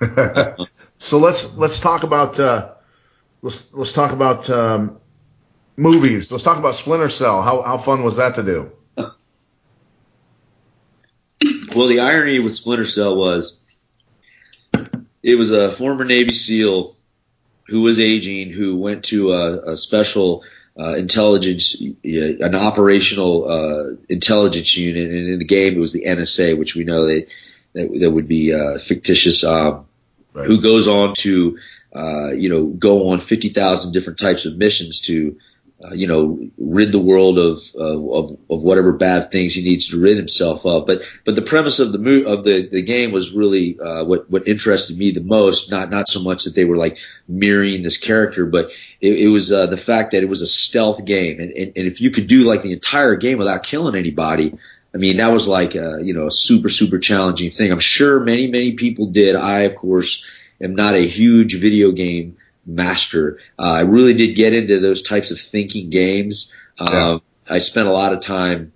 so 0.98 1.20
let's 1.20 1.56
let's 1.57 1.80
talk 1.80 2.02
about 2.02 2.40
uh, 2.40 2.72
let's 3.44 3.72
let's 3.72 3.94
talk 3.94 4.14
about 4.14 4.49
um, 4.49 4.98
movies. 5.78 6.32
Let's 6.32 6.44
talk 6.44 6.57
about 6.57 6.74
Splinter 6.74 7.10
Cell. 7.10 7.44
How 7.44 7.61
how 7.61 7.78
fun 7.78 8.03
was 8.03 8.16
that 8.16 8.34
to 8.34 8.41
do? 8.41 8.72
Well, 11.80 11.88
the 11.88 12.02
irony 12.02 12.40
with 12.40 12.56
Splinter 12.56 12.84
Cell 12.84 13.16
was 13.16 13.58
it 15.24 15.36
was 15.36 15.52
a 15.54 15.72
former 15.72 16.04
Navy 16.04 16.34
SEAL 16.34 16.94
who 17.68 17.80
was 17.84 18.00
aging, 18.00 18.50
who 18.50 18.76
went 18.76 19.06
to 19.06 19.32
a, 19.32 19.72
a 19.72 19.78
special 19.78 20.44
uh, 20.78 20.96
intelligence, 20.98 21.82
uh, 21.82 22.46
an 22.46 22.54
operational 22.54 23.50
uh, 23.50 23.96
intelligence 24.10 24.76
unit, 24.76 25.10
and 25.10 25.30
in 25.30 25.40
the 25.40 25.46
game 25.46 25.76
it 25.76 25.80
was 25.80 25.94
the 25.94 26.04
NSA, 26.04 26.58
which 26.58 26.76
we 26.76 26.84
know 26.84 27.06
they 27.06 27.28
that, 27.72 27.98
that 28.02 28.12
would 28.12 28.28
be 28.28 28.54
uh, 28.54 28.78
fictitious. 28.78 29.46
Um, 29.46 29.86
right. 30.34 30.48
Who 30.48 30.60
goes 30.60 30.90
on 30.90 31.14
to, 31.20 31.60
uh, 31.96 32.34
you 32.34 32.50
know, 32.50 32.66
go 32.66 33.12
on 33.12 33.22
fifty 33.22 33.48
thousand 33.48 33.94
different 33.94 34.20
types 34.20 34.46
of 34.46 34.58
missions 34.58 35.00
to 35.04 35.38
uh, 35.84 35.94
you 35.94 36.08
know, 36.08 36.40
rid 36.58 36.92
the 36.92 37.00
world 37.00 37.40
of, 37.40 37.60
of 37.76 38.38
of 38.50 38.64
whatever 38.64 38.92
bad 38.92 39.32
things 39.32 39.54
he 39.54 39.64
needs 39.64 39.88
to 39.88 40.00
rid 40.00 40.18
himself 40.18 40.66
of. 40.66 40.86
But 40.86 41.02
but 41.24 41.36
the 41.36 41.42
premise 41.42 41.80
of 41.80 41.94
the 41.94 42.00
mo- 42.00 42.30
of 42.30 42.44
the, 42.44 42.68
the 42.68 42.82
game 42.82 43.12
was 43.12 43.32
really 43.32 43.80
uh, 43.80 44.04
what 44.04 44.30
what 44.30 44.48
interested 44.48 44.98
me 44.98 45.12
the 45.12 45.22
most. 45.22 45.72
Not 45.72 45.90
not 45.90 46.10
so 46.10 46.22
much 46.22 46.44
that 46.44 46.54
they 46.54 46.66
were 46.66 46.76
like 46.76 46.98
mirroring 47.30 47.82
this 47.82 47.98
character, 47.98 48.46
but 48.46 48.72
it, 49.00 49.20
it 49.20 49.28
was 49.30 49.54
uh, 49.54 49.68
the 49.68 49.78
fact 49.78 50.12
that 50.12 50.22
it 50.22 50.30
was 50.30 50.42
a 50.42 50.48
stealth 50.48 51.06
game, 51.06 51.40
and, 51.40 51.52
and 51.52 51.72
and 51.78 51.88
if 51.88 52.02
you 52.02 52.12
could 52.12 52.28
do 52.28 52.44
like 52.44 52.62
the 52.62 52.74
entire 52.74 53.16
game 53.16 53.38
without 53.38 53.64
killing 53.64 53.96
anybody. 53.96 54.58
I 54.92 54.98
mean, 54.98 55.18
that 55.18 55.32
was 55.32 55.48
like, 55.48 55.76
a, 55.76 56.00
you 56.02 56.16
know, 56.16 56.26
a 56.26 56.32
super, 56.32 56.68
super 56.68 56.98
challenging 56.98 57.52
thing. 57.52 57.72
I'm 57.72 57.78
sure 57.78 58.20
many, 58.22 58.48
many 58.48 58.72
people 58.72 59.06
did. 59.06 59.36
I, 59.36 59.60
of 59.60 59.76
course, 59.76 60.26
am 60.60 60.74
not 60.74 60.96
a 60.96 61.08
huge 61.08 61.60
video 61.60 61.92
game 61.92 62.38
master. 62.65 63.40
Uh, 63.57 63.73
I 63.73 63.81
really 63.81 64.14
did 64.14 64.36
get 64.36 64.53
into 64.53 64.80
those 64.80 65.02
types 65.02 65.31
of 65.31 65.40
thinking 65.40 65.90
games. 65.90 66.53
Um, 66.77 66.94
yeah. 66.94 67.18
I 67.56 67.60
spent 67.60 67.88
a 67.88 67.94
lot 67.94 68.14
of 68.14 68.22
time 68.22 68.73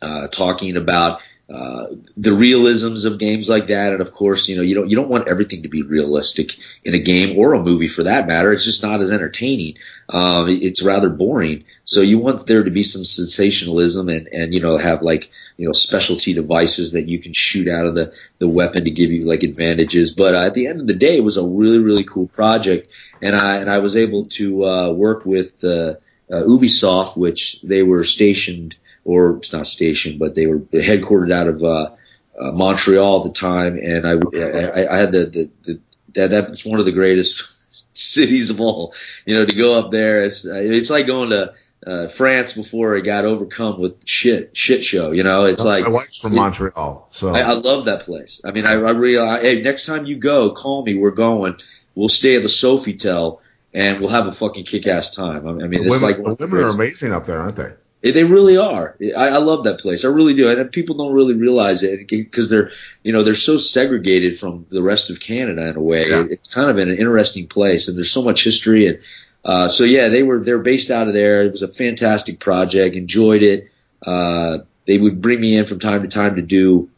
uh, 0.00 0.28
talking 0.28 0.76
about 0.76 1.20
uh, 1.48 1.86
the 2.16 2.32
realisms 2.32 3.04
of 3.04 3.20
games 3.20 3.48
like 3.48 3.68
that, 3.68 3.92
and 3.92 4.00
of 4.00 4.10
course, 4.10 4.48
you 4.48 4.56
know, 4.56 4.62
you 4.62 4.74
don't 4.74 4.90
you 4.90 4.96
don't 4.96 5.08
want 5.08 5.28
everything 5.28 5.62
to 5.62 5.68
be 5.68 5.82
realistic 5.82 6.56
in 6.84 6.92
a 6.94 6.98
game 6.98 7.38
or 7.38 7.52
a 7.52 7.62
movie 7.62 7.86
for 7.86 8.02
that 8.02 8.26
matter. 8.26 8.52
It's 8.52 8.64
just 8.64 8.82
not 8.82 9.00
as 9.00 9.12
entertaining. 9.12 9.76
Um, 10.08 10.48
it's 10.48 10.82
rather 10.82 11.08
boring. 11.08 11.62
So 11.84 12.00
you 12.00 12.18
want 12.18 12.44
there 12.48 12.64
to 12.64 12.70
be 12.72 12.82
some 12.82 13.04
sensationalism 13.04 14.08
and 14.08 14.26
and 14.26 14.52
you 14.52 14.60
know 14.60 14.76
have 14.76 15.02
like 15.02 15.30
you 15.56 15.66
know 15.66 15.72
specialty 15.72 16.34
devices 16.34 16.92
that 16.92 17.08
you 17.08 17.20
can 17.20 17.32
shoot 17.32 17.68
out 17.68 17.86
of 17.86 17.94
the 17.94 18.12
the 18.38 18.48
weapon 18.48 18.82
to 18.82 18.90
give 18.90 19.12
you 19.12 19.24
like 19.24 19.44
advantages. 19.44 20.14
But 20.14 20.34
uh, 20.34 20.42
at 20.42 20.54
the 20.54 20.66
end 20.66 20.80
of 20.80 20.88
the 20.88 20.94
day, 20.94 21.16
it 21.16 21.24
was 21.24 21.36
a 21.36 21.46
really 21.46 21.78
really 21.78 22.04
cool 22.04 22.26
project, 22.26 22.88
and 23.22 23.36
I 23.36 23.58
and 23.58 23.70
I 23.70 23.78
was 23.78 23.96
able 23.96 24.26
to 24.26 24.64
uh, 24.64 24.90
work 24.90 25.24
with 25.24 25.62
uh, 25.64 25.94
uh, 26.30 26.42
Ubisoft, 26.42 27.16
which 27.16 27.60
they 27.62 27.82
were 27.82 28.04
stationed 28.04 28.76
or 29.06 29.36
it's 29.36 29.52
not 29.52 29.66
stationed, 29.68 30.18
but 30.18 30.34
they 30.34 30.46
were 30.46 30.58
headquartered 30.58 31.32
out 31.32 31.46
of 31.46 31.62
uh, 31.62 31.90
uh, 32.38 32.50
Montreal 32.52 33.18
at 33.18 33.32
the 33.32 33.38
time, 33.38 33.78
and 33.78 34.06
I, 34.06 34.14
I, 34.14 34.94
I 34.94 34.96
had 34.98 35.12
the, 35.12 35.26
the, 35.26 35.50
the 35.62 35.80
that 36.14 36.30
that's 36.30 36.64
one 36.64 36.80
of 36.80 36.86
the 36.86 36.92
greatest 36.92 37.44
cities 37.92 38.50
of 38.50 38.60
all. 38.60 38.94
You 39.24 39.36
know, 39.36 39.46
to 39.46 39.54
go 39.54 39.78
up 39.78 39.92
there, 39.92 40.24
it's 40.24 40.44
it's 40.44 40.90
like 40.90 41.06
going 41.06 41.30
to 41.30 41.54
uh, 41.86 42.08
France 42.08 42.52
before 42.52 42.96
it 42.96 43.02
got 43.02 43.24
overcome 43.24 43.78
with 43.78 44.06
shit 44.06 44.56
shit 44.56 44.82
show. 44.84 45.12
You 45.12 45.22
know, 45.22 45.46
it's 45.46 45.64
like 45.64 45.84
my 45.84 45.90
wife's 45.90 46.18
from 46.18 46.32
it, 46.32 46.36
Montreal, 46.36 47.06
so 47.10 47.28
I, 47.32 47.40
I 47.42 47.52
love 47.52 47.84
that 47.84 48.00
place. 48.00 48.40
I 48.44 48.50
mean, 48.50 48.66
I, 48.66 48.72
I 48.72 48.90
really, 48.90 49.18
I, 49.18 49.40
hey, 49.40 49.62
next 49.62 49.86
time 49.86 50.04
you 50.04 50.16
go, 50.16 50.50
call 50.50 50.84
me. 50.84 50.94
We're 50.94 51.12
going. 51.12 51.56
We'll 51.96 52.08
stay 52.08 52.36
at 52.36 52.42
the 52.42 52.48
Sofitel 52.48 53.40
and 53.74 54.00
we'll 54.00 54.10
have 54.10 54.28
a 54.28 54.32
fucking 54.32 54.64
kick 54.64 54.86
ass 54.86 55.14
time. 55.14 55.48
I 55.48 55.52
mean, 55.52 55.70
the 55.70 55.76
it's 55.82 55.90
women, 55.90 56.02
like 56.02 56.16
the 56.38 56.46
women 56.46 56.64
are 56.64 56.68
amazing 56.68 57.12
up 57.12 57.26
there, 57.26 57.40
aren't 57.40 57.56
they? 57.56 57.72
They 58.02 58.24
really 58.24 58.56
are. 58.56 58.96
I, 59.16 59.28
I 59.28 59.38
love 59.38 59.64
that 59.64 59.80
place. 59.80 60.04
I 60.04 60.08
really 60.08 60.34
do. 60.34 60.48
And 60.48 60.70
people 60.70 60.96
don't 60.96 61.12
really 61.12 61.34
realize 61.34 61.82
it 61.82 62.06
because 62.06 62.48
they're, 62.48 62.70
you 63.02 63.12
know, 63.12 63.22
they're 63.22 63.34
so 63.34 63.56
segregated 63.56 64.38
from 64.38 64.66
the 64.70 64.82
rest 64.82 65.10
of 65.10 65.18
Canada 65.18 65.66
in 65.68 65.76
a 65.76 65.80
way. 65.80 66.10
Yeah. 66.10 66.26
It's 66.30 66.52
kind 66.52 66.70
of 66.70 66.78
an 66.78 66.90
interesting 66.90 67.48
place, 67.48 67.88
and 67.88 67.96
there's 67.96 68.12
so 68.12 68.22
much 68.22 68.44
history. 68.44 68.86
And 68.86 68.98
uh, 69.44 69.68
so, 69.68 69.84
yeah, 69.84 70.08
they 70.08 70.22
were 70.22 70.38
they're 70.38 70.58
based 70.58 70.90
out 70.90 71.08
of 71.08 71.14
there. 71.14 71.44
It 71.44 71.52
was 71.52 71.62
a 71.62 71.68
fantastic 71.68 72.38
project. 72.38 72.94
Enjoyed 72.94 73.42
it. 73.42 73.70
Uh, 74.04 74.58
they 74.86 74.98
would 74.98 75.20
bring 75.20 75.40
me 75.40 75.56
in 75.56 75.66
from 75.66 75.80
time 75.80 76.02
to 76.02 76.08
time 76.08 76.36
to 76.36 76.42
do, 76.42 76.88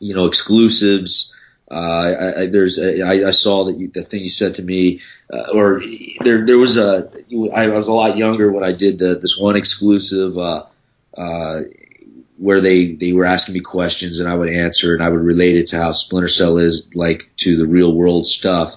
you 0.00 0.14
know, 0.14 0.26
exclusives. 0.26 1.31
Uh, 1.72 1.74
I, 1.74 2.40
I, 2.42 2.46
there's 2.48 2.78
a, 2.78 3.02
I, 3.02 3.28
I 3.28 3.30
saw 3.30 3.64
that 3.64 3.78
you, 3.78 3.88
the 3.88 4.02
thing 4.02 4.22
you 4.22 4.28
said 4.28 4.56
to 4.56 4.62
me, 4.62 5.00
uh, 5.32 5.52
or 5.54 5.82
there 6.20 6.44
there 6.44 6.58
was 6.58 6.76
a 6.76 7.10
I 7.54 7.68
was 7.68 7.88
a 7.88 7.94
lot 7.94 8.18
younger 8.18 8.52
when 8.52 8.62
I 8.62 8.72
did 8.72 8.98
the, 8.98 9.18
this 9.18 9.38
one 9.38 9.56
exclusive 9.56 10.36
uh, 10.36 10.66
uh, 11.16 11.62
where 12.36 12.60
they 12.60 12.92
they 12.92 13.12
were 13.14 13.24
asking 13.24 13.54
me 13.54 13.60
questions 13.60 14.20
and 14.20 14.28
I 14.28 14.34
would 14.34 14.50
answer 14.50 14.92
and 14.92 15.02
I 15.02 15.08
would 15.08 15.22
relate 15.22 15.56
it 15.56 15.68
to 15.68 15.78
how 15.78 15.92
Splinter 15.92 16.28
Cell 16.28 16.58
is 16.58 16.94
like 16.94 17.30
to 17.38 17.56
the 17.56 17.66
real 17.66 17.94
world 17.94 18.26
stuff. 18.26 18.76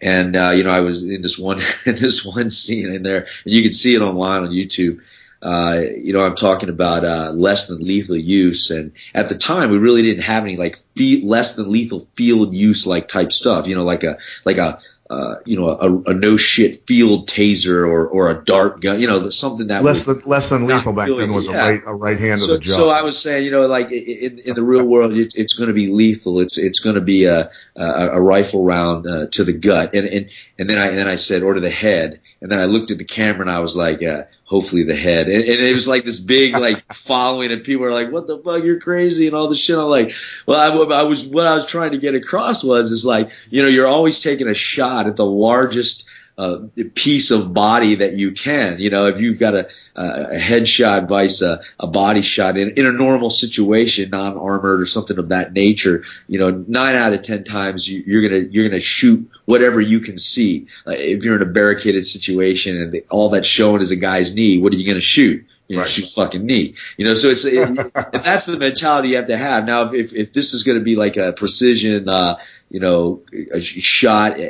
And 0.00 0.36
uh, 0.36 0.52
you 0.54 0.62
know 0.62 0.70
I 0.70 0.80
was 0.80 1.02
in 1.02 1.22
this 1.22 1.36
one 1.36 1.60
in 1.86 1.96
this 1.96 2.24
one 2.24 2.50
scene 2.50 2.94
in 2.94 3.02
there, 3.02 3.26
and 3.44 3.52
you 3.52 3.62
can 3.62 3.72
see 3.72 3.96
it 3.96 4.02
online 4.02 4.44
on 4.44 4.50
YouTube 4.50 5.00
uh, 5.40 5.82
you 5.96 6.12
know, 6.12 6.20
I'm 6.20 6.34
talking 6.34 6.68
about 6.68 7.04
uh, 7.04 7.32
less 7.32 7.68
than 7.68 7.82
lethal 7.82 8.16
use, 8.16 8.70
and 8.70 8.92
at 9.14 9.28
the 9.28 9.36
time 9.36 9.70
we 9.70 9.78
really 9.78 10.02
didn't 10.02 10.24
have 10.24 10.42
any 10.42 10.56
like 10.56 10.78
fe- 10.96 11.22
less 11.22 11.54
than 11.54 11.70
lethal 11.70 12.08
field 12.16 12.54
use 12.54 12.86
like 12.86 13.08
type 13.08 13.32
stuff. 13.32 13.66
You 13.66 13.76
know, 13.76 13.84
like 13.84 14.02
a 14.02 14.18
like 14.44 14.58
a 14.58 14.80
uh, 15.10 15.36
you 15.46 15.58
know, 15.58 15.68
a, 15.68 16.10
a, 16.10 16.14
no 16.14 16.36
shit 16.36 16.86
field 16.86 17.28
taser 17.28 17.88
or, 17.88 18.06
or 18.06 18.30
a 18.30 18.44
dart 18.44 18.82
gun, 18.82 19.00
you 19.00 19.06
know, 19.06 19.30
something 19.30 19.68
that 19.68 19.82
less 19.82 20.04
than 20.04 20.20
less 20.26 20.50
than 20.50 20.66
lethal 20.66 20.92
back 20.92 21.08
then 21.08 21.32
was 21.32 21.46
yeah. 21.46 21.52
a 21.52 21.70
right 21.70 21.82
a 21.86 21.94
right 21.94 22.20
hand 22.20 22.40
so, 22.40 22.54
of 22.54 22.60
the 22.60 22.64
job. 22.64 22.76
So 22.76 22.90
I 22.90 23.02
was 23.02 23.18
saying, 23.18 23.46
you 23.46 23.50
know, 23.50 23.66
like 23.66 23.90
in, 23.90 24.38
in 24.40 24.54
the 24.54 24.62
real 24.62 24.84
world, 24.84 25.16
it's, 25.16 25.34
it's 25.34 25.54
going 25.54 25.68
to 25.68 25.74
be 25.74 25.86
lethal. 25.86 26.40
It's 26.40 26.58
it's 26.58 26.80
going 26.80 26.96
to 26.96 27.00
be 27.00 27.24
a, 27.24 27.50
a, 27.74 28.08
a 28.10 28.20
rifle 28.20 28.64
round 28.64 29.06
uh, 29.06 29.28
to 29.28 29.44
the 29.44 29.54
gut, 29.54 29.94
and 29.94 30.06
and 30.06 30.30
and 30.58 30.68
then 30.68 30.78
I 30.78 30.88
and 30.88 30.98
then 30.98 31.08
I 31.08 31.16
said 31.16 31.42
order 31.42 31.60
the 31.60 31.70
head, 31.70 32.20
and 32.40 32.50
then 32.50 32.58
I 32.58 32.64
looked 32.64 32.90
at 32.90 32.98
the 32.98 33.04
camera 33.04 33.42
and 33.42 33.50
I 33.50 33.60
was 33.60 33.76
like, 33.76 34.02
uh, 34.02 34.24
hopefully 34.44 34.82
the 34.82 34.96
head, 34.96 35.28
and, 35.28 35.42
and 35.42 35.60
it 35.60 35.72
was 35.72 35.86
like 35.86 36.04
this 36.04 36.18
big 36.18 36.54
like 36.54 36.92
following, 36.92 37.52
and 37.52 37.62
people 37.62 37.84
were 37.84 37.92
like, 37.92 38.10
what 38.10 38.26
the 38.26 38.38
fuck, 38.38 38.64
you're 38.64 38.80
crazy, 38.80 39.28
and 39.28 39.36
all 39.36 39.48
this 39.48 39.60
shit. 39.60 39.78
I'm 39.78 39.84
like, 39.84 40.12
well, 40.46 40.58
I, 40.58 40.96
I 40.96 41.02
was 41.02 41.26
what 41.26 41.46
I 41.46 41.54
was 41.54 41.66
trying 41.66 41.92
to 41.92 41.98
get 41.98 42.14
across 42.14 42.64
was 42.64 42.90
is 42.90 43.04
like, 43.04 43.30
you 43.50 43.62
know, 43.62 43.68
you're 43.68 43.86
always 43.86 44.18
taking 44.18 44.48
a 44.48 44.54
shot 44.54 45.06
at 45.06 45.16
the 45.16 45.26
largest 45.26 46.04
uh, 46.38 46.60
piece 46.94 47.32
of 47.32 47.52
body 47.52 47.96
that 47.96 48.14
you 48.14 48.30
can. 48.30 48.78
You 48.78 48.90
know, 48.90 49.06
if 49.06 49.20
you've 49.20 49.40
got 49.40 49.54
a, 49.54 49.68
a 49.96 50.38
headshot 50.38 51.08
vice 51.08 51.42
a, 51.42 51.60
a 51.80 51.88
body 51.88 52.22
shot 52.22 52.56
in, 52.56 52.70
in 52.70 52.86
a 52.86 52.92
normal 52.92 53.28
situation, 53.28 54.10
non-armored 54.10 54.80
or 54.80 54.86
something 54.86 55.18
of 55.18 55.30
that 55.30 55.52
nature, 55.52 56.04
you 56.28 56.38
know, 56.38 56.50
nine 56.68 56.94
out 56.94 57.12
of 57.12 57.22
ten 57.22 57.42
times 57.42 57.88
you, 57.88 58.04
you're 58.06 58.22
gonna 58.22 58.48
you're 58.50 58.68
gonna 58.68 58.80
shoot 58.80 59.28
whatever 59.46 59.80
you 59.80 59.98
can 59.98 60.16
see. 60.16 60.68
Uh, 60.86 60.92
if 60.92 61.24
you're 61.24 61.36
in 61.36 61.42
a 61.42 61.52
barricaded 61.52 62.06
situation 62.06 62.80
and 62.80 62.92
the, 62.92 63.04
all 63.10 63.30
that's 63.30 63.48
shown 63.48 63.80
is 63.80 63.90
a 63.90 63.96
guy's 63.96 64.32
knee, 64.32 64.60
what 64.60 64.72
are 64.72 64.76
you 64.76 64.86
gonna 64.86 65.00
shoot? 65.00 65.44
You 65.68 65.76
know, 65.76 65.82
right. 65.82 65.90
shoot 65.90 66.08
fucking 66.08 66.44
knee. 66.44 66.74
You 66.96 67.04
know, 67.04 67.14
so 67.14 67.28
it's 67.28 67.44
it, 67.44 67.92
that's 68.12 68.46
the 68.46 68.56
mentality 68.58 69.10
you 69.10 69.16
have 69.16 69.26
to 69.26 69.36
have. 69.36 69.66
Now, 69.66 69.92
if 69.92 70.14
if 70.14 70.32
this 70.32 70.54
is 70.54 70.62
going 70.62 70.78
to 70.78 70.84
be 70.84 70.96
like 70.96 71.18
a 71.18 71.34
precision, 71.34 72.08
uh, 72.08 72.38
you 72.70 72.80
know, 72.80 73.22
a 73.52 73.60
shot 73.60 74.40
uh, 74.40 74.48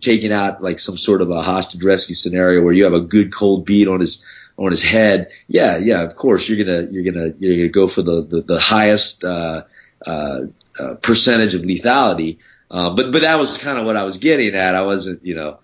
taking 0.00 0.32
out 0.32 0.62
like 0.62 0.78
some 0.78 0.96
sort 0.96 1.22
of 1.22 1.30
a 1.30 1.42
hostage 1.42 1.82
rescue 1.82 2.14
scenario 2.14 2.62
where 2.62 2.72
you 2.72 2.84
have 2.84 2.94
a 2.94 3.00
good 3.00 3.32
cold 3.32 3.66
beat 3.66 3.88
on 3.88 4.00
his 4.00 4.24
on 4.56 4.70
his 4.70 4.82
head, 4.82 5.30
yeah, 5.48 5.76
yeah, 5.78 6.02
of 6.02 6.14
course 6.14 6.48
you're 6.48 6.64
gonna 6.64 6.86
you're 6.90 7.04
gonna 7.04 7.34
you're 7.40 7.56
gonna 7.56 7.68
go 7.68 7.88
for 7.88 8.02
the 8.02 8.22
the, 8.22 8.42
the 8.42 8.60
highest 8.60 9.24
uh, 9.24 9.64
uh, 10.06 10.42
uh, 10.78 10.94
percentage 11.02 11.54
of 11.54 11.62
lethality. 11.62 12.38
Uh, 12.70 12.94
but 12.94 13.10
but 13.10 13.22
that 13.22 13.40
was 13.40 13.58
kind 13.58 13.76
of 13.76 13.86
what 13.86 13.96
I 13.96 14.04
was 14.04 14.18
getting 14.18 14.54
at. 14.54 14.76
I 14.76 14.82
wasn't, 14.82 15.26
you 15.26 15.34
know, 15.34 15.58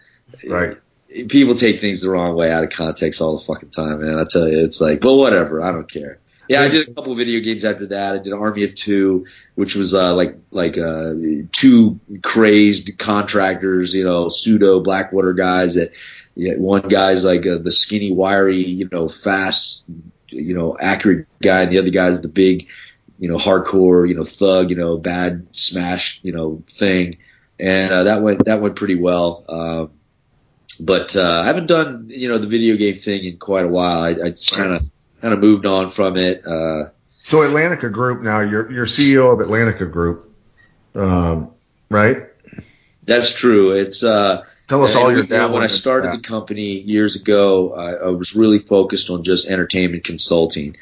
right 0.49 0.79
people 1.29 1.55
take 1.55 1.81
things 1.81 2.03
the 2.03 2.11
wrong 2.11 2.37
way 2.37 2.51
out 2.51 2.65
of 2.65 2.71
context 2.71 3.21
all 3.21 3.39
the 3.39 3.45
fucking 3.45 3.71
time, 3.71 4.03
man. 4.03 4.19
I 4.19 4.25
tell 4.25 4.49
you, 4.49 4.61
it's 4.61 4.81
like, 4.81 5.01
but 5.01 5.15
whatever, 5.15 5.63
I 5.63 5.73
don't 5.73 5.91
care. 5.91 6.21
Yeah, 6.49 6.63
I 6.63 6.69
did 6.69 6.89
a 6.89 6.95
couple 6.95 7.15
video 7.17 7.41
games 7.41 7.65
after 7.65 7.87
that. 7.87 8.15
I 8.15 8.19
did 8.19 8.33
Army 8.33 8.63
of 8.65 8.75
Two, 8.75 9.27
which 9.57 9.75
was 9.75 9.95
uh, 9.95 10.15
like 10.15 10.37
like 10.53 10.79
uh, 10.79 11.15
two 11.51 11.99
crazed 12.23 12.99
contractors, 12.99 13.95
you 13.95 14.05
know, 14.05 14.29
pseudo 14.29 14.81
Blackwater 14.81 15.33
guys. 15.33 15.75
That 15.75 15.93
one 16.37 16.83
guy's 16.83 17.25
like 17.25 17.47
uh, 17.47 17.59
the 17.59 17.73
skinny, 17.73 18.13
wiry, 18.13 18.59
you 18.59 18.89
know, 18.93 19.09
fast, 19.09 19.85
you 20.29 20.55
know, 20.55 20.77
accurate 20.81 21.27
guy, 21.43 21.63
and 21.63 21.73
the 21.73 21.79
other 21.79 21.91
guy's 21.91 22.21
the 22.21 22.29
big, 22.29 22.69
you 23.19 23.29
know, 23.29 23.39
hardcore, 23.39 24.09
you 24.09 24.15
know, 24.15 24.25
thug, 24.25 24.71
you 24.71 24.77
know, 24.77 24.99
bad 24.99 25.49
smash, 25.51 26.21
you 26.23 26.33
know, 26.33 26.63
thing. 26.71 27.19
And 27.59 27.93
uh, 27.93 28.03
that 28.05 28.23
went 28.23 28.45
that 28.45 28.61
went 28.61 28.77
pretty 28.77 28.97
well. 28.97 29.45
Um, 29.49 29.91
but 30.81 31.17
uh, 31.17 31.41
I 31.43 31.47
haven't 31.47 31.67
done 31.67 32.07
you 32.09 32.29
know 32.29 32.39
the 32.39 32.47
video 32.47 32.77
game 32.77 32.99
thing 32.99 33.25
in 33.25 33.39
quite 33.39 33.65
a 33.65 33.69
while. 33.69 34.01
I, 34.01 34.09
I 34.11 34.31
just 34.31 34.53
kind 34.53 34.75
of 34.75 34.87
kind 35.21 35.35
of 35.35 35.41
moved 35.41 35.67
on 35.67 35.91
from 35.91 36.17
it. 36.17 36.47
Uh, 36.47 36.91
so 37.23 37.39
Atlantica 37.39 37.91
Group 37.91 38.23
now, 38.23 38.41
you're 38.41 38.71
you're 38.71 38.87
CEO 38.87 39.33
of 39.33 39.47
Atlantica 39.47 39.91
Group, 39.91 40.33
um, 40.95 41.51
right? 41.89 42.29
That's 43.05 43.33
true. 43.33 43.73
It's 43.73 44.03
uh, 44.03 44.45
tell 44.69 44.85
us 44.85 44.95
all 44.95 45.11
your. 45.11 45.25
You 45.25 45.29
know, 45.29 45.51
when 45.51 45.63
I 45.63 45.69
started 45.69 46.13
the 46.13 46.19
company 46.19 46.79
years 46.81 47.17
ago, 47.17 47.75
I, 47.75 47.93
I 47.95 48.09
was 48.09 48.35
really 48.35 48.59
focused 48.59 49.11
on 49.11 49.25
just 49.25 49.49
entertainment 49.49 50.05
consulting, 50.05 50.77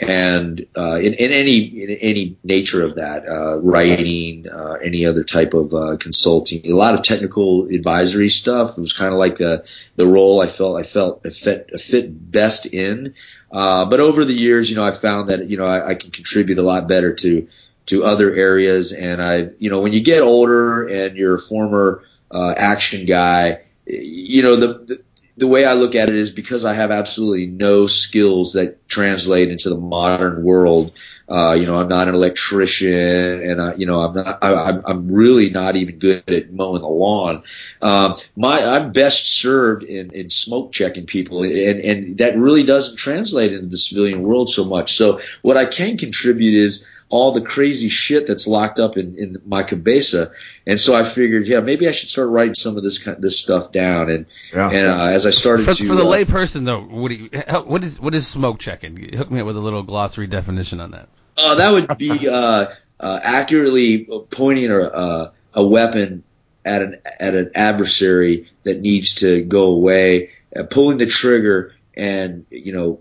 and 0.00 0.66
uh, 0.76 0.98
in, 1.02 1.14
in 1.14 1.30
any 1.30 1.58
in 1.58 1.90
any 1.90 2.36
nature 2.42 2.82
of 2.82 2.96
that, 2.96 3.28
uh, 3.28 3.60
writing, 3.60 4.48
uh, 4.48 4.76
any 4.82 5.04
other 5.06 5.24
type 5.24 5.54
of 5.54 5.74
uh, 5.74 5.96
consulting, 5.98 6.70
a 6.70 6.76
lot 6.76 6.94
of 6.94 7.02
technical 7.02 7.66
advisory 7.66 8.28
stuff. 8.28 8.78
It 8.78 8.80
was 8.80 8.92
kind 8.92 9.12
of 9.12 9.18
like 9.18 9.36
the 9.36 9.64
the 9.96 10.06
role 10.06 10.40
I 10.40 10.46
felt 10.46 10.78
I 10.78 10.82
felt 10.82 11.22
fit, 11.32 11.78
fit 11.80 12.30
best 12.30 12.66
in. 12.66 13.14
Uh, 13.52 13.84
but 13.84 14.00
over 14.00 14.24
the 14.24 14.34
years, 14.34 14.70
you 14.70 14.76
know, 14.76 14.84
I 14.84 14.92
found 14.92 15.30
that 15.30 15.48
you 15.48 15.56
know 15.56 15.66
I, 15.66 15.88
I 15.88 15.94
can 15.94 16.10
contribute 16.10 16.58
a 16.58 16.62
lot 16.62 16.88
better 16.88 17.14
to 17.14 17.48
to 17.86 18.04
other 18.04 18.32
areas, 18.34 18.92
and 18.92 19.22
I, 19.22 19.50
you 19.58 19.70
know, 19.70 19.80
when 19.80 19.92
you 19.92 20.00
get 20.00 20.22
older 20.22 20.86
and 20.86 21.16
you're 21.16 21.34
a 21.34 21.38
former 21.38 22.04
uh, 22.30 22.54
action 22.56 23.04
guy, 23.04 23.62
you 23.86 24.42
know, 24.42 24.56
the, 24.56 24.66
the 24.86 25.02
the 25.40 25.46
way 25.46 25.64
I 25.64 25.72
look 25.72 25.94
at 25.94 26.10
it 26.10 26.16
is 26.16 26.30
because 26.30 26.66
I 26.66 26.74
have 26.74 26.90
absolutely 26.90 27.46
no 27.46 27.86
skills 27.86 28.52
that 28.52 28.86
translate 28.88 29.50
into 29.50 29.70
the 29.70 29.76
modern 29.76 30.44
world. 30.44 30.92
Uh, 31.28 31.56
you 31.58 31.64
know, 31.64 31.78
I'm 31.78 31.88
not 31.88 32.08
an 32.08 32.14
electrician, 32.14 33.42
and 33.42 33.60
I, 33.60 33.74
you 33.76 33.86
know, 33.86 34.00
I'm 34.00 34.14
not. 34.14 34.38
I, 34.42 34.80
I'm 34.84 35.10
really 35.10 35.48
not 35.48 35.76
even 35.76 35.98
good 35.98 36.30
at 36.30 36.52
mowing 36.52 36.82
the 36.82 36.88
lawn. 36.88 37.42
Um, 37.80 38.16
my, 38.36 38.62
I'm 38.62 38.92
best 38.92 39.30
served 39.40 39.82
in, 39.82 40.12
in 40.12 40.28
smoke 40.28 40.72
checking 40.72 41.06
people, 41.06 41.42
and 41.42 41.80
and 41.80 42.18
that 42.18 42.36
really 42.36 42.64
doesn't 42.64 42.96
translate 42.96 43.52
into 43.52 43.68
the 43.68 43.78
civilian 43.78 44.22
world 44.22 44.50
so 44.50 44.64
much. 44.64 44.96
So 44.96 45.20
what 45.40 45.56
I 45.56 45.64
can 45.64 45.96
contribute 45.96 46.54
is 46.54 46.86
all 47.10 47.32
the 47.32 47.40
crazy 47.42 47.88
shit 47.88 48.26
that's 48.26 48.46
locked 48.46 48.78
up 48.78 48.96
in, 48.96 49.16
in 49.16 49.42
my 49.44 49.62
cabeza. 49.64 50.30
And 50.66 50.80
so 50.80 50.94
I 50.94 51.04
figured, 51.04 51.46
yeah, 51.48 51.58
maybe 51.60 51.88
I 51.88 51.92
should 51.92 52.08
start 52.08 52.28
writing 52.28 52.54
some 52.54 52.76
of 52.76 52.84
this 52.84 52.98
kind, 52.98 53.20
this 53.20 53.38
stuff 53.38 53.72
down. 53.72 54.10
And 54.10 54.26
Yeah. 54.54 54.70
and 54.70 54.86
uh, 54.88 55.04
as 55.06 55.26
I 55.26 55.30
started 55.30 55.64
For, 55.64 55.74
to 55.74 55.84
for 55.86 55.94
the 55.96 56.06
uh, 56.06 56.12
layperson 56.16 56.64
though, 56.64 56.80
what 56.80 57.08
do 57.08 57.16
you, 57.16 57.30
how- 57.48 57.64
what 57.64 57.82
is 57.84 58.00
what 58.00 58.14
is 58.14 58.26
smoke 58.26 58.60
checking? 58.60 58.96
Hook 59.12 59.30
me 59.30 59.40
up 59.40 59.46
with 59.46 59.56
a 59.56 59.60
little 59.60 59.82
glossary 59.82 60.28
definition 60.28 60.80
on 60.80 60.92
that. 60.92 61.08
Uh, 61.36 61.56
that 61.56 61.70
would 61.72 61.98
be 61.98 62.28
uh, 62.28 62.66
uh, 63.00 63.20
accurately 63.22 64.08
pointing 64.30 64.70
a, 64.70 64.78
uh, 64.80 65.30
a 65.54 65.66
weapon 65.66 66.22
at 66.64 66.82
an 66.82 67.00
at 67.18 67.34
an 67.34 67.50
adversary 67.56 68.46
that 68.62 68.80
needs 68.80 69.16
to 69.16 69.42
go 69.42 69.64
away, 69.64 70.30
uh, 70.54 70.62
pulling 70.62 70.98
the 70.98 71.06
trigger, 71.06 71.74
and 71.94 72.46
you 72.50 72.72
know 72.72 73.00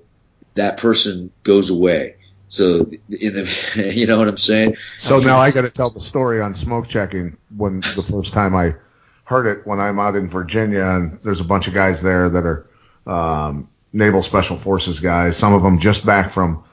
that 0.56 0.78
person 0.78 1.32
goes 1.44 1.70
away. 1.70 2.16
So 2.50 2.90
in 3.10 3.34
the, 3.34 3.94
you 3.96 4.06
know 4.08 4.18
what 4.18 4.28
I'm 4.28 4.38
saying? 4.38 4.76
So 4.98 5.20
now 5.20 5.40
I 5.40 5.52
got 5.52 5.62
to 5.62 5.70
tell 5.70 5.90
the 5.90 6.00
story 6.00 6.42
on 6.42 6.54
smoke 6.54 6.88
checking 6.88 7.38
when 7.56 7.82
the 7.96 8.04
first 8.04 8.34
time 8.34 8.56
I 8.56 8.76
heard 9.24 9.46
it 9.46 9.66
when 9.66 9.80
I'm 9.80 10.00
out 10.00 10.16
in 10.16 10.28
Virginia 10.28 10.84
and 10.84 11.22
there's 11.22 11.40
a 11.40 11.46
bunch 11.46 11.68
of 11.68 11.74
guys 11.74 12.02
there 12.02 12.30
that 12.30 12.46
are 12.46 12.68
um, 13.06 13.70
Naval 13.94 14.24
Special 14.24 14.58
Forces 14.58 15.00
guys. 15.00 15.38
Some 15.38 15.54
of 15.54 15.64
them 15.64 15.80
just 15.80 16.06
back 16.06 16.32
from 16.32 16.64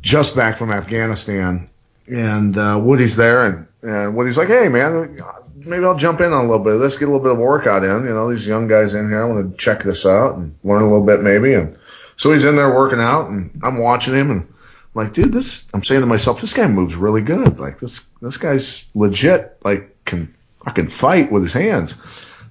just 0.00 0.36
back 0.36 0.58
from 0.58 0.70
Afghanistan. 0.70 1.70
And 2.08 2.56
uh, 2.58 2.80
Woody's 2.82 3.14
there, 3.14 3.46
and, 3.46 3.66
and 3.80 4.16
Woody's 4.16 4.36
like, 4.36 4.48
"Hey, 4.48 4.68
man, 4.68 5.22
maybe 5.54 5.84
I'll 5.84 5.96
jump 5.96 6.20
in 6.20 6.32
on 6.32 6.44
a 6.44 6.48
little 6.48 6.64
bit. 6.64 6.72
Let's 6.72 6.98
get 6.98 7.08
a 7.08 7.12
little 7.12 7.22
bit 7.22 7.32
of 7.32 7.38
workout 7.38 7.84
in. 7.84 8.04
You 8.04 8.12
know, 8.12 8.28
these 8.28 8.46
young 8.46 8.66
guys 8.66 8.94
in 8.94 9.08
here. 9.08 9.22
I 9.22 9.26
want 9.26 9.52
to 9.52 9.56
check 9.56 9.84
this 9.84 10.04
out 10.04 10.34
and 10.36 10.56
learn 10.64 10.82
a 10.82 10.88
little 10.88 11.06
bit, 11.06 11.22
maybe." 11.22 11.54
And 11.54 11.78
so 12.16 12.32
he's 12.32 12.44
in 12.44 12.56
there 12.56 12.74
working 12.74 12.98
out, 13.00 13.30
and 13.30 13.60
I'm 13.62 13.78
watching 13.78 14.14
him, 14.14 14.30
and 14.32 14.52
like, 14.94 15.14
dude, 15.14 15.32
this. 15.32 15.68
I'm 15.72 15.84
saying 15.84 16.02
to 16.02 16.06
myself, 16.06 16.40
this 16.40 16.54
guy 16.54 16.66
moves 16.66 16.94
really 16.94 17.22
good. 17.22 17.58
Like 17.58 17.78
this, 17.78 18.04
this 18.20 18.36
guy's 18.36 18.84
legit. 18.94 19.58
Like 19.64 20.04
can 20.04 20.34
fucking 20.64 20.88
fight 20.88 21.32
with 21.32 21.42
his 21.42 21.52
hands. 21.52 21.94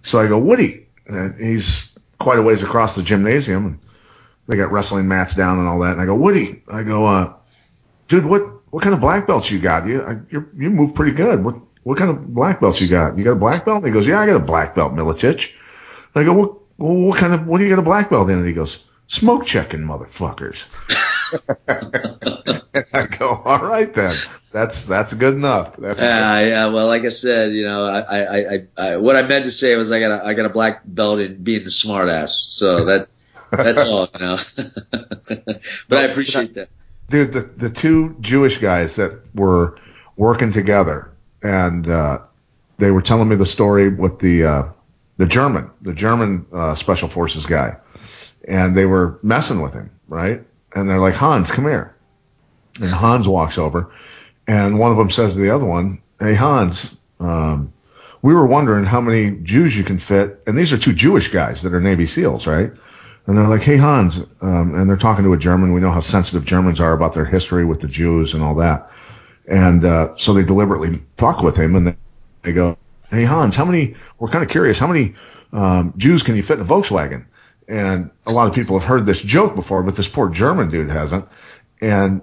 So 0.04 0.20
I 0.20 0.28
go, 0.28 0.40
Woody, 0.40 0.88
and 1.06 1.40
he's 1.40 1.92
quite 2.20 2.40
a 2.40 2.42
ways 2.42 2.64
across 2.64 2.96
the 2.96 3.04
gymnasium, 3.04 3.66
and 3.66 3.80
they 4.48 4.58
got 4.58 4.72
wrestling 4.72 5.08
mats 5.08 5.36
down 5.36 5.60
and 5.60 5.68
all 5.68 5.80
that. 5.80 5.94
And 5.94 6.02
I 6.02 6.06
go, 6.06 6.16
Woody, 6.16 6.64
I 6.68 6.84
go, 6.84 7.06
uh, 7.06 7.34
dude, 8.08 8.26
what 8.26 8.72
what 8.72 8.84
kind 8.84 8.96
of 8.96 9.02
black 9.02 9.28
belts 9.28 9.52
you 9.52 9.60
got? 9.60 9.86
You 9.86 10.26
you 10.32 10.50
you 10.58 10.70
move 10.70 10.96
pretty 10.96 11.12
good. 11.12 11.44
What 11.44 11.56
what 11.84 11.98
kind 11.98 12.10
of 12.10 12.34
black 12.34 12.60
belts 12.60 12.82
you 12.82 12.88
got? 12.88 13.18
You 13.18 13.24
got 13.24 13.32
a 13.32 13.36
black 13.36 13.66
belt? 13.66 13.78
And 13.78 13.88
he 13.88 13.92
goes, 13.92 14.08
yeah, 14.08 14.20
I 14.20 14.26
got 14.26 14.36
a 14.36 14.40
black 14.40 14.76
belt, 14.76 14.94
Miletich. 14.94 15.54
And 16.14 16.22
I 16.22 16.24
go, 16.24 16.34
what 16.34 16.58
what 16.78 17.18
kind 17.20 17.34
of 17.34 17.46
what 17.46 17.60
do 17.60 17.66
you 17.66 17.70
got 17.70 17.80
a 17.80 17.84
black 17.86 18.10
belt 18.10 18.30
in? 18.30 18.40
And 18.40 18.48
he 18.48 18.54
goes, 18.54 18.84
smoke 19.08 19.46
checking, 19.46 19.82
motherfuckers. 19.82 20.64
I 22.94 23.08
go, 23.08 23.42
all 23.46 23.60
right 23.60 23.92
then. 23.94 24.16
That's 24.52 24.86
that's 24.86 25.14
good 25.14 25.34
enough. 25.34 25.78
That's 25.78 26.00
good. 26.00 26.06
Yeah, 26.06 26.40
yeah. 26.42 26.66
Well, 26.68 26.88
like 26.88 27.04
I 27.04 27.10
said, 27.10 27.54
you 27.54 27.64
know, 27.64 27.84
I, 27.86 28.00
I, 28.02 28.38
I, 28.38 28.68
I, 28.78 28.98
what 28.98 29.16
I 29.16 29.22
meant 29.22 29.46
to 29.46 29.52
say 29.52 29.76
was 29.78 29.92
I 29.92 30.00
got 30.00 30.12
a, 30.12 30.26
I 30.26 30.34
got 30.34 30.46
a 30.46 30.50
black 30.50 30.82
belt 30.86 31.20
in 31.20 31.42
being 31.42 31.62
a 31.62 31.70
smartass. 31.70 32.32
So 32.50 32.86
that, 32.86 33.08
that's 33.52 33.82
all, 33.82 34.10
you 34.14 34.20
know. 34.20 34.40
but 35.88 35.98
I 35.98 36.04
appreciate 36.04 36.56
that. 36.56 36.70
dude, 37.10 37.32
the 37.32 37.42
the 37.42 37.70
two 37.70 38.18
Jewish 38.20 38.58
guys 38.58 38.98
that 38.98 39.22
were 39.34 39.78
working 40.18 40.52
together, 40.52 41.12
and 41.42 41.88
uh, 41.90 42.20
they 42.78 42.92
were 42.92 43.02
telling 43.02 43.30
me 43.30 43.38
the 43.38 43.46
story 43.46 43.88
with 43.88 44.20
the 44.20 44.44
uh, 44.44 44.64
the 45.18 45.28
German, 45.28 45.70
the 45.82 45.94
German 45.94 46.46
uh, 46.52 46.76
special 46.76 47.08
forces 47.08 47.46
guy, 47.46 47.78
and 48.48 48.76
they 48.76 48.86
were 48.86 49.18
messing 49.24 49.62
with 49.62 49.74
him, 49.74 49.92
right? 50.10 50.44
And 50.74 50.90
they're 50.90 51.00
like, 51.00 51.16
Hans, 51.16 51.52
come 51.52 51.66
here, 51.66 51.96
and 52.76 52.90
Hans 52.90 53.28
walks 53.28 53.58
over, 53.58 53.92
and 54.48 54.80
one 54.80 54.92
of 54.92 54.98
them 54.98 55.12
says 55.12 55.34
to 55.34 55.40
the 55.40 55.54
other 55.54 55.66
one, 55.66 56.02
Hey 56.20 56.34
Hans, 56.36 56.96
um, 57.20 57.74
we 58.22 58.34
were 58.34 58.46
wondering 58.46 58.86
how 58.86 59.02
many 59.02 59.32
Jews 59.32 59.76
you 59.76 59.84
can 59.84 60.00
fit, 60.00 60.42
and 60.46 60.58
these 60.58 60.72
are 60.72 60.78
two 60.78 60.94
Jewish 60.94 61.30
guys 61.30 61.64
that 61.64 61.74
are 61.74 61.82
Navy 61.82 62.06
SEALs, 62.06 62.46
right? 62.46 62.72
And 63.26 63.38
they're 63.38 63.48
like, 63.48 63.62
"Hey 63.62 63.78
Hans," 63.78 64.26
um, 64.42 64.76
and 64.76 64.90
they're 64.90 64.98
talking 64.98 65.24
to 65.24 65.34
a 65.34 65.38
German. 65.38 65.74
We 65.74 65.82
know 65.82 65.92
how 65.92 66.00
sensitive 66.00 66.46
Germans 66.46 66.80
are 66.80 66.94
about 66.94 67.14
their 67.14 67.26
history 67.26 67.66
with 67.66 67.82
the 67.82 67.88
Jews 67.88 68.34
and 68.34 68.44
all 68.44 68.56
that. 68.56 68.92
And 69.48 69.86
uh, 69.86 70.16
so 70.18 70.34
they 70.34 70.44
deliberately 70.44 71.02
fuck 71.18 71.42
with 71.42 71.56
him, 71.56 71.76
and 71.76 71.88
they, 71.88 71.96
they 72.44 72.52
go, 72.52 72.78
"Hey 73.10 73.24
Hans, 73.24 73.56
how 73.56 73.66
many? 73.66 73.96
We're 74.20 74.30
kind 74.30 74.44
of 74.44 74.50
curious. 74.50 74.80
How 74.80 74.88
many 74.88 75.16
um, 75.54 75.94
Jews 75.98 76.24
can 76.24 76.36
you 76.36 76.44
fit 76.44 76.60
in 76.60 76.66
a 76.66 76.68
Volkswagen?" 76.68 77.26
And 77.72 78.10
a 78.26 78.32
lot 78.34 78.48
of 78.48 78.54
people 78.54 78.78
have 78.78 78.86
heard 78.88 79.06
this 79.06 79.22
joke 79.22 79.56
before, 79.56 79.82
but 79.82 79.96
this 79.96 80.08
poor 80.10 80.28
German 80.30 80.70
dude 80.72 80.90
hasn't. 80.90 81.26
And 81.80 82.22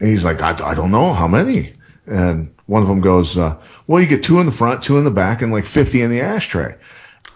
he's 0.00 0.24
like, 0.24 0.40
"I, 0.40 0.52
I 0.70 0.74
don't 0.74 0.90
know 0.90 1.12
how 1.12 1.28
many." 1.28 1.74
And 2.06 2.54
one 2.64 2.80
of 2.80 2.88
them 2.88 3.02
goes, 3.02 3.36
uh, 3.36 3.56
"Well, 3.86 4.00
you 4.00 4.08
get 4.08 4.22
two 4.24 4.40
in 4.40 4.46
the 4.46 4.52
front, 4.52 4.82
two 4.82 4.96
in 4.96 5.04
the 5.04 5.10
back, 5.10 5.42
and 5.42 5.52
like 5.52 5.66
50 5.66 6.00
in 6.00 6.10
the 6.10 6.22
ashtray." 6.22 6.76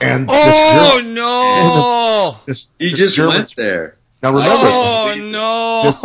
And 0.00 0.26
this 0.26 0.34
Oh 0.34 0.96
German- 0.96 1.14
no! 1.14 2.36
this, 2.46 2.68
You 2.78 2.90
this 2.90 2.98
just 2.98 3.16
German 3.16 3.34
went 3.36 3.54
there. 3.56 3.98
now 4.22 4.30
remember, 4.32 4.66
Oh 4.70 5.14
no! 5.18 5.82
This- 5.84 6.04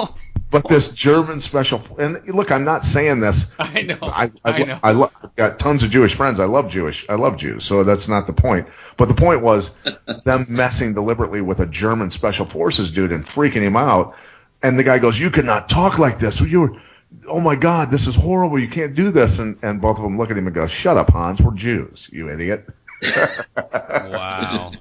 but 0.49 0.67
this 0.67 0.91
German 0.91 1.41
special, 1.41 1.81
and 1.97 2.27
look, 2.27 2.51
I'm 2.51 2.63
not 2.63 2.83
saying 2.83 3.19
this. 3.19 3.47
I 3.59 3.81
know. 3.81 3.97
I, 4.01 4.31
I, 4.43 4.51
I 4.51 4.63
know. 4.63 4.79
I 4.83 4.91
lo- 4.91 5.11
I've 5.23 5.35
got 5.35 5.59
tons 5.59 5.83
of 5.83 5.89
Jewish 5.89 6.13
friends. 6.13 6.39
I 6.39 6.45
love 6.45 6.69
Jewish. 6.69 7.05
I 7.09 7.15
love 7.15 7.37
Jews. 7.37 7.65
So 7.65 7.83
that's 7.83 8.07
not 8.07 8.27
the 8.27 8.33
point. 8.33 8.67
But 8.97 9.07
the 9.07 9.15
point 9.15 9.41
was 9.41 9.71
them 10.25 10.45
messing 10.49 10.93
deliberately 10.93 11.41
with 11.41 11.59
a 11.59 11.65
German 11.65 12.11
special 12.11 12.45
forces 12.45 12.91
dude 12.91 13.11
and 13.11 13.25
freaking 13.25 13.61
him 13.61 13.75
out. 13.75 14.15
And 14.63 14.79
the 14.79 14.83
guy 14.83 14.99
goes, 14.99 15.19
"You 15.19 15.31
cannot 15.31 15.69
talk 15.69 15.99
like 15.99 16.19
this. 16.19 16.39
You 16.39 16.61
were, 16.61 16.81
oh 17.27 17.39
my 17.39 17.55
God, 17.55 17.91
this 17.91 18.07
is 18.07 18.15
horrible. 18.15 18.59
You 18.59 18.69
can't 18.69 18.95
do 18.95 19.11
this." 19.11 19.39
And 19.39 19.57
and 19.63 19.81
both 19.81 19.97
of 19.97 20.03
them 20.03 20.17
look 20.17 20.31
at 20.31 20.37
him 20.37 20.47
and 20.47 20.55
go, 20.55 20.67
"Shut 20.67 20.97
up, 20.97 21.09
Hans. 21.09 21.41
We're 21.41 21.53
Jews. 21.53 22.09
You 22.11 22.29
idiot." 22.29 22.69
wow. 23.55 24.71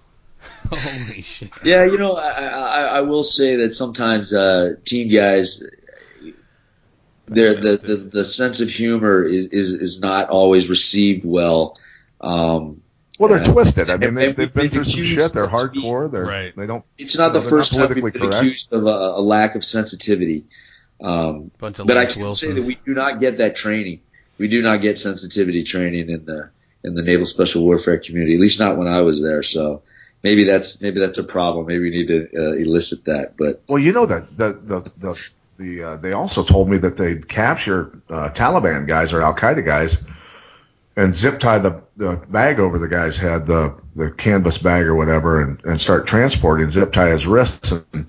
Holy 0.71 1.21
shit. 1.23 1.51
Yeah, 1.63 1.85
you 1.85 1.99
know, 1.99 2.17
I, 2.17 2.31
I, 2.31 2.83
I 2.85 3.01
will 3.03 3.25
say 3.25 3.57
that 3.57 3.75
sometimes 3.75 4.33
uh, 4.35 4.75
team 4.85 5.09
guys, 5.13 5.63
their 7.27 7.55
the, 7.55 7.77
the 7.77 7.97
the 7.97 8.25
sense 8.25 8.61
of 8.61 8.69
humor 8.69 9.23
is 9.25 9.47
is, 9.47 9.71
is 9.71 10.01
not 10.01 10.29
always 10.31 10.69
received 10.69 11.25
well. 11.25 11.79
Um, 12.21 12.83
Well, 13.19 13.29
they're 13.29 13.39
Yeah. 13.39 13.53
twisted. 13.53 13.91
I 13.91 13.97
mean, 13.97 14.09
And- 14.11 14.17
they've, 14.19 14.37
they've 14.37 14.53
been 14.53 14.63
we've 14.63 14.73
through 14.73 14.85
some 14.85 15.03
shit. 15.05 15.33
They're 15.33 15.47
hardcore. 15.47 16.11
They're 16.11 16.25
Right. 16.25 16.57
they 16.57 16.67
don't. 16.67 16.85
it's 16.99 17.17
not 17.17 17.33
the 17.33 17.41
They're 17.41 17.49
first 17.51 17.73
not 17.77 17.89
time 17.89 18.03
we've 18.03 18.13
been 18.13 18.23
correct. 18.23 18.35
accused 18.37 18.73
of 18.73 18.85
a, 18.87 18.89
a 18.89 19.23
lack 19.23 19.55
of 19.55 19.65
sensitivity. 19.65 20.45
Um, 21.01 21.51
Bunch 21.59 21.79
of 21.79 21.87
but 21.87 21.97
I 21.97 22.01
Lance 22.03 22.15
can 22.15 22.23
Wilsons. 22.23 22.41
say 22.55 22.61
that 22.61 22.67
we 22.67 22.77
do 22.87 22.95
not 22.95 23.21
get 23.21 23.39
that 23.39 23.57
training. 23.57 24.01
We 24.39 24.49
do 24.49 24.63
not 24.63 24.81
get 24.81 24.99
sensitivity 24.99 25.63
training 25.65 26.09
in 26.11 26.25
the 26.25 26.51
in 26.83 26.95
the 26.95 27.03
Naval 27.03 27.27
Special 27.27 27.63
Warfare 27.65 27.99
community. 27.99 28.35
At 28.35 28.41
least 28.41 28.59
not 28.61 28.77
when 28.77 28.89
I 28.89 29.01
was 29.03 29.23
there. 29.23 29.43
So 29.43 29.83
maybe 30.25 30.43
that's 30.43 30.81
maybe 30.81 30.99
that's 30.99 31.19
a 31.19 31.25
problem. 31.25 31.67
Maybe 31.67 31.85
we 31.85 31.91
need 31.91 32.09
to 32.09 32.29
uh, 32.37 32.53
elicit 32.55 33.05
that. 33.05 33.37
But 33.37 33.63
Well, 33.69 33.79
you 33.79 33.93
know 33.93 34.07
that 34.07 34.37
the 34.37 34.53
the 34.55 34.93
the, 34.97 35.17
the 35.59 35.83
uh, 35.85 35.97
they 35.99 36.13
also 36.13 36.43
told 36.43 36.69
me 36.69 36.79
that 36.79 36.97
they 36.97 37.19
capture 37.19 38.01
uh, 38.09 38.31
Taliban 38.31 38.89
guys 38.89 39.13
or 39.13 39.23
Al 39.23 39.37
Qaeda 39.37 39.65
guys 39.65 40.03
and 40.97 41.15
zip 41.15 41.41
tie 41.41 41.59
the, 41.59 41.83
the 41.97 42.23
bag 42.29 42.61
over 42.61 42.79
the 42.79 42.89
guy's 42.89 43.17
head, 43.17 43.47
the 43.47 43.77
the 43.97 44.11
canvas 44.11 44.59
bag 44.59 44.87
or 44.87 44.95
whatever, 44.95 45.41
and, 45.41 45.65
and 45.65 45.81
start 45.81 46.07
transporting, 46.07 46.71
zip 46.71 46.93
tie 46.93 47.11
his 47.11 47.27
wrists 47.27 47.73
and 47.73 48.07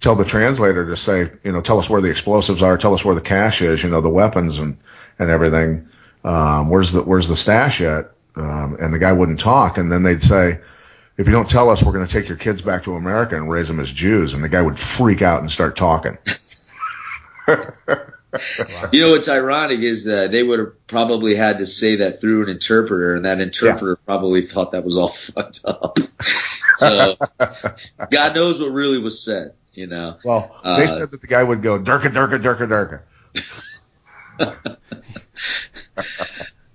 tell 0.00 0.14
the 0.14 0.24
translator 0.24 0.86
to 0.86 0.96
say, 0.96 1.30
you 1.44 1.52
know, 1.52 1.60
tell 1.60 1.78
us 1.78 1.90
where 1.90 2.00
the 2.00 2.10
explosives 2.10 2.62
are, 2.62 2.78
tell 2.78 2.94
us 2.94 3.04
where 3.04 3.14
the 3.14 3.20
cash 3.20 3.60
is, 3.60 3.82
you 3.82 3.90
know, 3.90 4.00
the 4.00 4.08
weapons 4.08 4.58
and 4.58 4.78
and 5.18 5.30
everything. 5.30 5.88
Um, 6.24 6.68
where's 6.68 6.92
the 6.92 7.02
where's 7.02 7.28
the 7.28 7.36
stash 7.36 7.80
at? 7.80 8.12
Um, 8.36 8.76
and 8.80 8.94
the 8.94 9.00
guy 9.00 9.12
wouldn't 9.12 9.40
talk, 9.40 9.78
and 9.78 9.90
then 9.90 10.04
they'd 10.04 10.22
say, 10.22 10.60
if 11.18 11.26
you 11.26 11.32
don't 11.32 11.50
tell 11.50 11.68
us, 11.68 11.82
we're 11.82 11.92
going 11.92 12.06
to 12.06 12.12
take 12.12 12.28
your 12.28 12.38
kids 12.38 12.62
back 12.62 12.84
to 12.84 12.94
America 12.94 13.36
and 13.36 13.50
raise 13.50 13.68
them 13.68 13.80
as 13.80 13.92
Jews. 13.92 14.32
And 14.32 14.42
the 14.42 14.48
guy 14.48 14.62
would 14.62 14.78
freak 14.78 15.20
out 15.20 15.40
and 15.40 15.50
start 15.50 15.76
talking. 15.76 16.16
You 18.92 19.00
know 19.00 19.12
what's 19.12 19.28
ironic 19.28 19.80
is 19.80 20.04
that 20.04 20.30
they 20.30 20.42
would 20.42 20.58
have 20.58 20.86
probably 20.86 21.34
had 21.34 21.58
to 21.58 21.66
say 21.66 21.96
that 21.96 22.20
through 22.20 22.42
an 22.42 22.50
interpreter, 22.50 23.14
and 23.14 23.24
that 23.24 23.40
interpreter 23.40 23.92
yeah. 23.92 24.06
probably 24.06 24.42
thought 24.42 24.72
that 24.72 24.84
was 24.84 24.98
all 24.98 25.08
fucked 25.08 25.60
up. 25.64 25.98
so, 26.78 27.16
God 28.10 28.34
knows 28.34 28.60
what 28.60 28.70
really 28.70 28.98
was 28.98 29.22
said, 29.22 29.54
you 29.72 29.86
know. 29.86 30.18
Well, 30.24 30.54
they 30.62 30.84
uh, 30.84 30.86
said 30.86 31.10
that 31.10 31.22
the 31.22 31.26
guy 31.26 31.42
would 31.42 31.62
go 31.62 31.78
Durka, 31.78 32.12
Durka, 32.12 32.38
Durka, 32.42 33.00
Durka. 34.38 34.76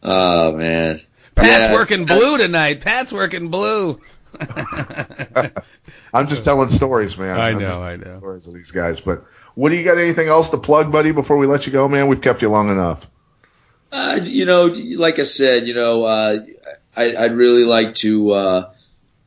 oh 0.03 0.57
man. 0.57 0.99
Pat's 1.35 1.47
yeah. 1.47 1.73
working 1.73 2.05
blue 2.05 2.37
tonight. 2.37 2.81
Pat's 2.81 3.13
working 3.13 3.49
blue. 3.49 4.01
I'm 6.13 6.27
just 6.27 6.43
telling 6.45 6.69
stories, 6.69 7.17
man. 7.17 7.37
I 7.39 7.49
I'm 7.49 7.59
know, 7.59 7.81
I 7.81 7.95
know. 7.95 8.17
Stories 8.17 8.47
of 8.47 8.53
these 8.53 8.71
guys, 8.71 8.99
but 8.99 9.25
what 9.55 9.69
do 9.69 9.75
you 9.75 9.83
got? 9.83 9.97
Anything 9.97 10.27
else 10.27 10.49
to 10.51 10.57
plug, 10.57 10.91
buddy? 10.91 11.11
Before 11.11 11.37
we 11.37 11.47
let 11.47 11.65
you 11.65 11.71
go, 11.71 11.87
man, 11.87 12.07
we've 12.07 12.21
kept 12.21 12.41
you 12.41 12.49
long 12.49 12.69
enough. 12.69 13.07
Uh, 13.91 14.19
you 14.23 14.45
know, 14.45 14.65
like 14.65 15.19
I 15.19 15.23
said, 15.23 15.67
you 15.67 15.75
know, 15.75 16.03
uh, 16.03 16.39
I, 16.95 17.15
I'd 17.15 17.35
really 17.35 17.63
like 17.63 17.95
to 17.95 18.31
uh, 18.31 18.73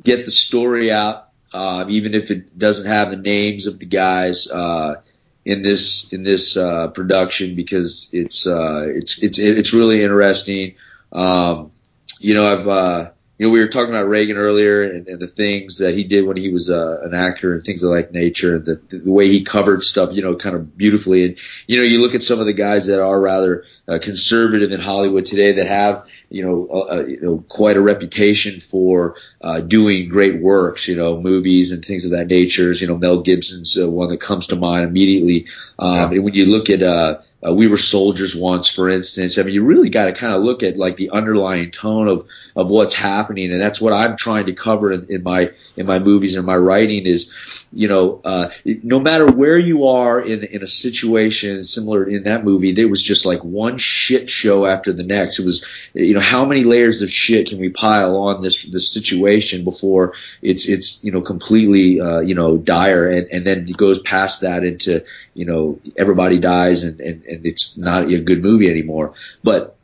get 0.02 0.24
the 0.24 0.30
story 0.30 0.90
out, 0.90 1.28
uh, 1.52 1.84
even 1.88 2.14
if 2.14 2.30
it 2.30 2.58
doesn't 2.58 2.86
have 2.86 3.10
the 3.10 3.16
names 3.16 3.66
of 3.66 3.78
the 3.78 3.86
guys 3.86 4.48
uh, 4.48 5.00
in 5.44 5.62
this 5.62 6.12
in 6.12 6.24
this 6.24 6.56
uh, 6.56 6.88
production, 6.88 7.54
because 7.54 8.10
it's 8.12 8.46
uh, 8.46 8.86
it's 8.88 9.22
it's 9.22 9.38
it's 9.38 9.72
really 9.72 10.02
interesting. 10.02 10.74
Um, 11.12 11.70
you 12.18 12.34
know, 12.34 12.52
I've 12.52 12.68
uh, 12.68 13.10
you 13.38 13.46
know, 13.46 13.50
we 13.52 13.60
were 13.60 13.68
talking 13.68 13.94
about 13.94 14.08
Reagan 14.08 14.36
earlier 14.36 14.82
and, 14.82 15.06
and 15.08 15.20
the 15.20 15.26
things 15.26 15.78
that 15.78 15.94
he 15.94 16.04
did 16.04 16.26
when 16.26 16.38
he 16.38 16.50
was 16.50 16.70
uh, 16.70 17.00
an 17.02 17.14
actor 17.14 17.54
and 17.54 17.62
things 17.62 17.82
of 17.82 17.90
like 17.90 18.10
nature 18.10 18.56
and 18.56 18.64
the, 18.64 18.96
the 18.96 19.12
way 19.12 19.28
he 19.28 19.44
covered 19.44 19.82
stuff, 19.82 20.12
you 20.14 20.22
know, 20.22 20.34
kind 20.36 20.56
of 20.56 20.76
beautifully. 20.76 21.26
And, 21.26 21.38
you 21.66 21.76
know, 21.76 21.82
you 21.82 22.00
look 22.00 22.14
at 22.14 22.22
some 22.22 22.40
of 22.40 22.46
the 22.46 22.54
guys 22.54 22.86
that 22.86 23.02
are 23.02 23.20
rather 23.20 23.64
uh, 23.88 23.98
conservative 23.98 24.72
in 24.72 24.80
Hollywood 24.80 25.26
today 25.26 25.52
that 25.52 25.66
have, 25.66 26.06
you 26.28 26.44
know, 26.44 26.66
uh, 26.68 27.04
you 27.06 27.20
know, 27.20 27.44
quite 27.48 27.76
a 27.76 27.80
reputation 27.80 28.60
for 28.60 29.16
uh, 29.40 29.60
doing 29.60 30.08
great 30.08 30.40
works, 30.40 30.88
you 30.88 30.96
know, 30.96 31.20
movies 31.20 31.72
and 31.72 31.84
things 31.84 32.04
of 32.04 32.10
that 32.10 32.26
nature. 32.26 32.72
You 32.72 32.86
know, 32.88 32.98
Mel 32.98 33.22
Gibson's 33.22 33.78
uh, 33.78 33.88
one 33.88 34.10
that 34.10 34.20
comes 34.20 34.48
to 34.48 34.56
mind 34.56 34.86
immediately. 34.86 35.46
Um, 35.78 35.94
yeah. 35.94 36.10
And 36.16 36.24
when 36.24 36.34
you 36.34 36.46
look 36.46 36.70
at, 36.70 36.82
uh, 36.82 37.20
uh, 37.46 37.52
we 37.52 37.68
were 37.68 37.76
soldiers 37.76 38.34
once, 38.34 38.68
for 38.68 38.88
instance. 38.88 39.38
I 39.38 39.42
mean, 39.42 39.54
you 39.54 39.62
really 39.62 39.90
got 39.90 40.06
to 40.06 40.12
kind 40.12 40.34
of 40.34 40.42
look 40.42 40.62
at 40.62 40.76
like 40.76 40.96
the 40.96 41.10
underlying 41.10 41.70
tone 41.70 42.08
of 42.08 42.26
of 42.56 42.70
what's 42.70 42.94
happening, 42.94 43.52
and 43.52 43.60
that's 43.60 43.80
what 43.80 43.92
I'm 43.92 44.16
trying 44.16 44.46
to 44.46 44.52
cover 44.52 44.90
in, 44.90 45.06
in 45.08 45.22
my 45.22 45.52
in 45.76 45.86
my 45.86 45.98
movies 45.98 46.34
and 46.34 46.46
my 46.46 46.56
writing 46.56 47.06
is 47.06 47.32
you 47.72 47.88
know, 47.88 48.20
uh, 48.24 48.50
no 48.82 49.00
matter 49.00 49.30
where 49.30 49.58
you 49.58 49.86
are 49.86 50.20
in 50.20 50.44
in 50.44 50.62
a 50.62 50.66
situation 50.66 51.64
similar 51.64 52.04
in 52.04 52.24
that 52.24 52.44
movie, 52.44 52.72
there 52.72 52.88
was 52.88 53.02
just 53.02 53.26
like 53.26 53.42
one 53.42 53.78
shit 53.78 54.30
show 54.30 54.66
after 54.66 54.92
the 54.92 55.02
next. 55.02 55.38
It 55.38 55.44
was, 55.44 55.66
you 55.94 56.14
know, 56.14 56.20
how 56.20 56.44
many 56.44 56.64
layers 56.64 57.02
of 57.02 57.10
shit 57.10 57.48
can 57.48 57.58
we 57.58 57.68
pile 57.68 58.16
on 58.16 58.40
this 58.40 58.62
this 58.64 58.92
situation 58.92 59.64
before 59.64 60.14
it's 60.42 60.68
it's 60.68 61.02
you 61.04 61.12
know 61.12 61.20
completely 61.20 62.00
uh, 62.00 62.20
you 62.20 62.34
know 62.34 62.56
dire, 62.56 63.08
and 63.08 63.28
and 63.32 63.46
then 63.46 63.68
it 63.68 63.76
goes 63.76 64.00
past 64.00 64.42
that 64.42 64.64
into 64.64 65.04
you 65.34 65.44
know 65.44 65.78
everybody 65.96 66.38
dies 66.38 66.84
and 66.84 67.00
and 67.00 67.24
and 67.24 67.46
it's 67.46 67.76
not 67.76 68.10
a 68.10 68.20
good 68.20 68.42
movie 68.42 68.70
anymore. 68.70 69.14
But 69.42 69.76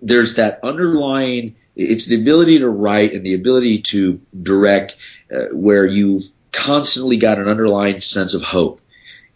there's 0.00 0.36
that 0.36 0.60
underlying 0.62 1.56
it's 1.76 2.06
the 2.06 2.20
ability 2.20 2.60
to 2.60 2.68
write 2.68 3.14
and 3.14 3.24
the 3.24 3.34
ability 3.34 3.82
to 3.82 4.20
direct 4.42 4.96
uh, 5.34 5.46
where 5.52 5.84
you've 5.86 6.22
constantly 6.54 7.16
got 7.16 7.38
an 7.38 7.48
underlying 7.48 8.00
sense 8.00 8.34
of 8.34 8.42
hope. 8.42 8.80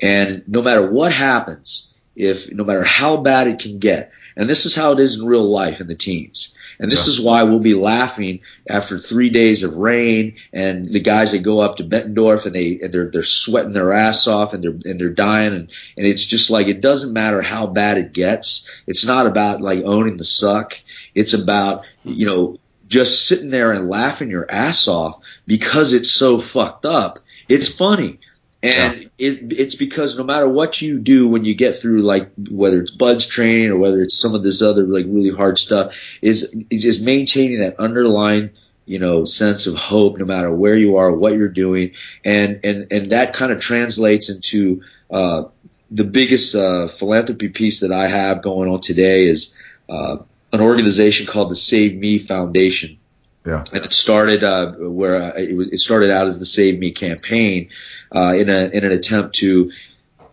And 0.01 0.45
no 0.47 0.63
matter 0.63 0.89
what 0.89 1.13
happens, 1.13 1.93
if 2.15 2.53
no 2.53 2.65
matter 2.65 2.85
how 2.85 3.19
bad 3.19 3.49
it 3.49 3.59
can 3.59 3.79
get, 3.79 4.13
and 4.37 4.49
this 4.49 4.67
is 4.67 4.75
how 4.75 4.93
it 4.93 5.01
is 5.01 5.21
in 5.21 5.27
real 5.27 5.49
life 5.49 5.81
in 5.81 5.89
the 5.89 5.97
teams. 5.97 6.55
And 6.79 6.91
this 6.91 7.07
yeah. 7.07 7.13
is 7.13 7.21
why 7.21 7.43
we'll 7.43 7.59
be 7.59 7.75
laughing 7.75 8.41
after 8.69 8.99
three 8.99 9.31
days 9.31 9.65
of 9.65 9.77
rain 9.77 10.37
and 10.53 10.87
the 10.87 11.01
guys 11.01 11.33
that 11.33 11.41
go 11.41 11.59
up 11.59 11.77
to 11.77 11.85
Bettendorf 11.85 12.47
and 12.47 12.55
they 12.55 12.79
and 12.81 12.95
they're 12.95 13.11
they're 13.11 13.25
sweating 13.25 13.73
their 13.73 13.93
ass 13.93 14.29
off 14.29 14.55
and 14.55 14.63
they're 14.63 14.79
and 14.85 15.01
they're 15.01 15.09
dying 15.09 15.55
and 15.55 15.71
and 15.97 16.07
it's 16.07 16.25
just 16.25 16.51
like 16.51 16.69
it 16.69 16.81
doesn't 16.81 17.13
matter 17.13 17.43
how 17.43 17.67
bad 17.67 17.99
it 17.99 18.13
gets. 18.13 18.71
It's 18.87 19.05
not 19.05 19.27
about 19.27 19.61
like 19.61 19.83
owning 19.85 20.17
the 20.17 20.25
suck. 20.25 20.79
It's 21.17 21.35
about 21.35 21.83
you 22.05 22.27
know 22.27 22.59
just 22.89 23.29
sitting 23.29 23.51
there 23.51 23.73
and 23.73 23.89
laughing 23.89 24.31
your 24.31 24.51
ass 24.51 24.89
off 24.89 25.21
because 25.47 25.93
it's 25.93 26.11
so 26.11 26.41
fucked 26.41 26.87
up. 26.87 27.21
It's 27.49 27.73
funny. 27.73 28.19
And 28.61 29.03
yeah. 29.03 29.09
it, 29.19 29.53
it's 29.53 29.77
because 29.77 30.19
no 30.19 30.25
matter 30.25 30.49
what 30.49 30.83
you 30.83 30.99
do 30.99 31.29
when 31.29 31.45
you 31.45 31.55
get 31.55 31.79
through, 31.79 32.03
like 32.03 32.31
whether 32.51 32.83
it's 32.83 32.91
BUD/S 32.91 33.27
training 33.29 33.69
or 33.69 33.77
whether 33.77 34.03
it's 34.03 34.19
some 34.19 34.35
of 34.35 34.43
this 34.43 34.63
other 34.63 34.85
like 34.85 35.07
really 35.09 35.31
hard 35.31 35.59
stuff, 35.59 35.95
is 36.21 36.57
just 36.71 37.01
maintaining 37.01 37.61
that 37.61 37.79
underlying 37.79 38.51
you 38.85 38.99
know 38.99 39.25
sense 39.25 39.67
of 39.67 39.77
hope 39.77 40.19
no 40.19 40.25
matter 40.25 40.53
where 40.53 40.77
you 40.77 40.97
are, 40.97 41.13
what 41.13 41.35
you're 41.35 41.49
doing, 41.49 41.93
and 42.25 42.61
and 42.65 42.91
and 42.91 43.11
that 43.13 43.33
kind 43.33 43.53
of 43.53 43.61
translates 43.61 44.29
into 44.29 44.83
uh, 45.09 45.45
the 45.91 46.05
biggest 46.05 46.57
uh, 46.57 46.89
philanthropy 46.89 47.49
piece 47.51 47.81
that 47.81 47.93
I 47.93 48.09
have 48.09 48.43
going 48.43 48.69
on 48.69 48.81
today 48.81 49.27
is 49.27 49.57
uh, 49.89 50.17
an 50.53 50.61
organization 50.61 51.27
called 51.27 51.51
the 51.51 51.57
Save 51.57 51.97
Me 51.97 52.19
Foundation. 52.19 52.99
Yeah. 53.47 53.65
And 53.73 53.85
it 53.85 53.93
started 53.93 54.45
uh, 54.45 54.73
where 54.73 55.23
uh, 55.23 55.33
it, 55.37 55.73
it, 55.73 55.79
started 55.79 56.11
out 56.11 56.27
as 56.27 56.39
the 56.39 56.45
Save 56.45 56.79
Me 56.79 56.91
campaign 56.91 57.71
uh, 58.15 58.35
in 58.37 58.49
a 58.51 58.69
in 58.69 58.85
an 58.85 58.93
attempt 58.93 59.37
to 59.37 59.73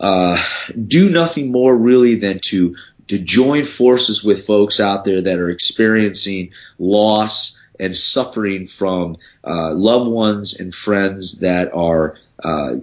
uh, 0.00 0.42
do 0.86 1.08
nothing 1.08 1.50
more 1.50 1.74
really 1.74 2.16
than 2.16 2.40
to 2.46 2.76
to 3.08 3.18
join 3.18 3.64
forces 3.64 4.22
with 4.22 4.46
folks 4.46 4.80
out 4.80 5.04
there 5.04 5.22
that 5.22 5.38
are 5.38 5.48
experiencing 5.48 6.50
loss 6.78 7.58
and 7.78 7.96
suffering 7.96 8.66
from 8.66 9.16
uh, 9.44 9.72
loved 9.72 10.10
ones 10.10 10.58
and 10.58 10.74
friends 10.74 11.40
that 11.40 11.72
are 11.72 12.18
uh, 12.42 12.74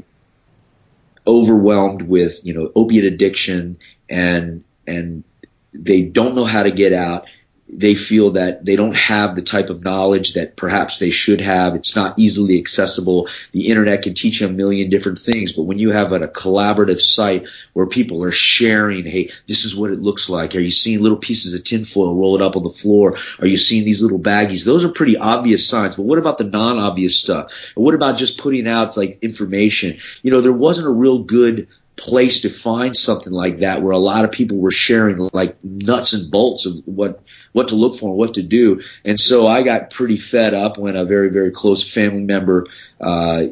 overwhelmed 1.28 2.02
with 2.02 2.40
you 2.44 2.54
know 2.54 2.72
opiate 2.76 3.06
addiction 3.06 3.78
and 4.10 4.64
and 4.88 5.24
they 5.74 6.04
don't 6.04 6.36
know 6.36 6.46
how 6.46 6.64
to 6.64 6.72
get 6.72 6.94
out. 6.94 7.26
They 7.70 7.96
feel 7.96 8.32
that 8.32 8.66
they 8.66 8.76
don't 8.76 8.96
have 8.96 9.36
the 9.36 9.42
type 9.42 9.70
of 9.70 9.84
knowledge 9.84 10.34
that 10.34 10.58
perhaps 10.58 11.00
they 11.00 11.10
should 11.10 11.42
have. 11.42 11.74
It's 11.76 11.96
not 11.96 12.20
easily 12.20 12.60
accessible. 12.60 13.30
The 13.52 13.70
internet 13.70 14.04
can 14.04 14.14
teach 14.14 14.42
you 14.42 14.48
a 14.48 14.52
million 14.52 14.90
different 14.92 15.18
things, 15.18 15.54
but 15.54 15.64
when 15.64 15.80
you 15.80 15.92
have 15.92 16.12
a, 16.12 16.28
collaborative 16.28 17.00
site 17.00 17.48
where 17.72 17.88
people 17.88 18.24
are 18.24 18.32
sharing, 18.32 19.06
hey, 19.06 19.32
this 19.48 19.66
is 19.66 19.76
what 19.76 19.92
it 19.92 20.02
looks 20.02 20.30
like. 20.30 20.56
Are 20.56 20.60
you 20.60 20.72
seeing 20.72 21.02
little 21.02 21.18
pieces 21.18 21.54
of 21.54 21.64
tinfoil 21.64 22.14
roll 22.14 22.36
it 22.36 22.42
up 22.42 22.56
on 22.56 22.64
the 22.64 22.70
floor? 22.70 23.18
Are 23.40 23.48
you 23.48 23.58
seeing 23.58 23.86
these 23.86 24.02
little 24.02 24.20
baggies? 24.20 24.66
Those 24.66 24.86
are 24.86 24.92
pretty 24.92 25.18
obvious 25.18 25.68
signs. 25.68 25.96
But 25.96 26.04
what 26.04 26.20
about 26.20 26.38
the 26.38 26.44
non-obvious 26.44 27.18
stuff? 27.18 27.52
And 27.76 27.84
what 27.84 27.96
about 27.96 28.18
just 28.18 28.38
putting 28.38 28.68
out 28.68 28.98
like 28.98 29.20
information? 29.24 30.00
You 30.22 30.32
know, 30.32 30.42
there 30.42 30.54
wasn't 30.54 30.88
a 30.88 30.92
real 30.92 31.24
good 31.24 31.70
place 31.96 32.42
to 32.42 32.50
find 32.50 32.96
something 32.96 33.32
like 33.32 33.60
that 33.60 33.82
where 33.82 33.92
a 33.92 33.98
lot 33.98 34.26
of 34.26 34.32
people 34.32 34.58
were 34.58 34.72
sharing 34.72 35.30
like 35.32 35.56
nuts 35.64 36.14
and 36.14 36.32
bolts 36.32 36.66
of 36.66 36.76
what 36.86 37.22
what 37.52 37.68
to 37.68 37.76
look 37.76 37.96
for 37.96 38.10
and 38.10 38.18
what 38.18 38.34
to 38.34 38.42
do 38.42 38.82
and 39.06 39.20
so 39.20 39.46
i 39.46 39.62
got 39.62 39.92
pretty 39.92 40.18
fed 40.18 40.56
up 40.56 40.80
when 40.80 40.96
a 40.96 41.06
very 41.06 41.30
very 41.30 41.52
close 41.52 41.88
family 41.88 42.24
member 42.24 42.66
uh 43.00 43.44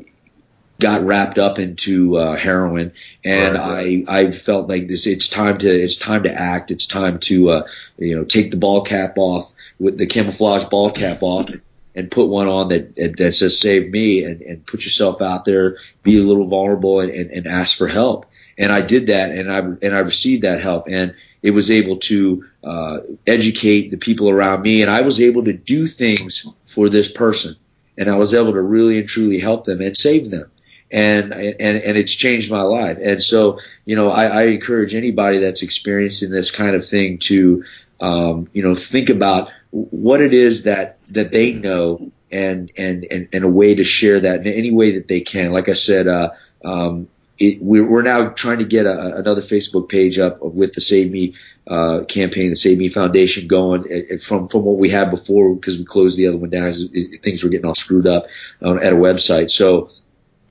got 0.82 1.06
wrapped 1.06 1.38
up 1.38 1.60
into 1.60 2.18
uh, 2.18 2.36
heroin, 2.36 2.92
and 3.24 3.56
right. 3.56 4.04
I 4.08 4.22
I 4.22 4.32
felt 4.32 4.68
like 4.68 4.88
this. 4.88 5.08
It's 5.08 5.30
time 5.30 5.60
to 5.60 5.70
it's 5.70 5.96
time 5.96 6.24
to 6.24 6.34
act. 6.34 6.72
It's 6.72 6.88
time 6.88 7.20
to 7.20 7.50
uh, 7.50 7.68
you 7.98 8.16
know 8.16 8.26
take 8.26 8.52
the 8.52 8.58
ball 8.58 8.82
cap 8.82 9.14
off 9.18 9.50
with 9.80 9.98
the 9.98 10.08
camouflage 10.08 10.66
ball 10.66 10.92
cap 10.92 11.20
off 11.22 11.50
and 11.96 12.12
put 12.12 12.28
one 12.28 12.48
on 12.48 12.70
that 12.70 12.96
that 13.18 13.36
says 13.36 13.58
save 13.58 13.92
me 13.92 14.26
and, 14.26 14.42
and 14.42 14.66
put 14.66 14.84
yourself 14.84 15.22
out 15.22 15.46
there, 15.46 15.78
be 16.04 16.18
a 16.18 16.24
little 16.24 16.48
vulnerable 16.48 17.00
and, 17.00 17.12
and, 17.12 17.32
and 17.32 17.48
ask 17.48 17.78
for 17.78 17.88
help 17.88 18.26
and 18.57 18.72
I 18.72 18.82
did 18.82 19.07
that, 19.07 19.32
and 19.32 19.52
I 19.52 19.60
and 19.60 19.95
I 19.95 19.99
received 19.99 20.44
that 20.44 20.61
help, 20.61 20.88
and 20.90 21.15
it 21.41 21.52
was 21.52 21.72
able 21.72 21.98
to 21.98 22.45
uh, 22.64 22.99
educate 23.26 23.90
the 23.90 23.98
people 23.98 24.30
around 24.30 24.61
me, 24.61 24.82
and 24.82 24.91
I 24.91 25.02
was 25.02 25.19
able 25.19 25.44
to 25.45 25.53
do 25.53 25.88
things 25.88 26.45
for 26.65 26.90
this 26.90 27.11
person, 27.11 27.56
and 27.98 28.10
I 28.10 28.18
was 28.18 28.34
able 28.34 28.53
to 28.53 28.61
really 28.61 28.99
and 28.99 29.07
truly 29.07 29.40
help 29.40 29.65
them 29.65 29.82
and 29.82 29.95
save 29.95 30.30
them, 30.30 30.52
and 30.91 31.34
and 31.34 31.78
and 31.78 31.98
it's 31.98 32.14
changed 32.14 32.52
my 32.52 32.64
life, 32.64 32.98
and 33.02 33.23
so 33.23 33.60
you 33.86 33.95
know 33.95 34.10
I, 34.10 34.26
I 34.26 34.44
encourage 34.44 34.94
anybody 34.94 35.40
that's 35.40 35.64
experiencing 35.64 36.32
this 36.32 36.52
kind 36.52 36.76
of 36.76 36.86
thing 36.86 37.18
to 37.19 37.64
um, 37.99 38.49
you 38.53 38.64
know 38.64 38.76
think 38.76 39.10
about 39.10 39.52
what 39.72 40.22
it 40.22 40.34
is 40.34 40.64
that 40.64 40.98
that 41.07 41.32
they 41.32 41.53
know 41.53 42.11
and 42.32 42.72
and 42.78 43.06
and, 43.10 43.28
and 43.34 43.44
a 43.44 43.49
way 43.49 43.76
to 43.76 43.84
share 43.84 44.19
that 44.19 44.45
in 44.45 44.48
any 44.48 44.72
way 44.72 44.94
that 44.94 45.07
they 45.07 45.22
can. 45.22 45.52
Like 45.52 45.69
I 45.69 45.73
said, 45.73 46.07
uh, 46.07 46.32
um, 46.64 47.07
it, 47.38 47.62
we're, 47.62 48.02
now 48.02 48.30
trying 48.30 48.60
to 48.60 48.66
get 48.66 48.86
a, 48.86 49.16
another 49.16 49.41
Facebook 49.41 49.90
page 49.90 50.20
up 50.20 50.41
with 50.41 50.74
the 50.74 50.82
Save 50.82 51.12
Me 51.12 51.34
uh, 51.68 52.02
campaign, 52.08 52.49
the 52.49 52.56
Save 52.56 52.78
Me 52.78 52.90
Foundation 52.90 53.48
going 53.48 54.18
from 54.20 54.48
from 54.48 54.64
what 54.64 54.78
we 54.78 54.90
had 54.90 55.10
before 55.10 55.56
because 55.56 55.78
we 55.78 55.86
closed 55.86 56.18
the 56.18 56.28
other 56.28 56.38
one 56.38 56.49
down. 56.49 56.72
It, 56.94 57.24
things 57.24 57.44
were 57.44 57.49
getting 57.49 57.66
all 57.66 57.76
screwed 57.76 58.08
up 58.08 58.28
um, 58.62 58.78
at 58.78 58.94
a 58.94 58.95
website. 58.95 59.49
So 59.49 59.90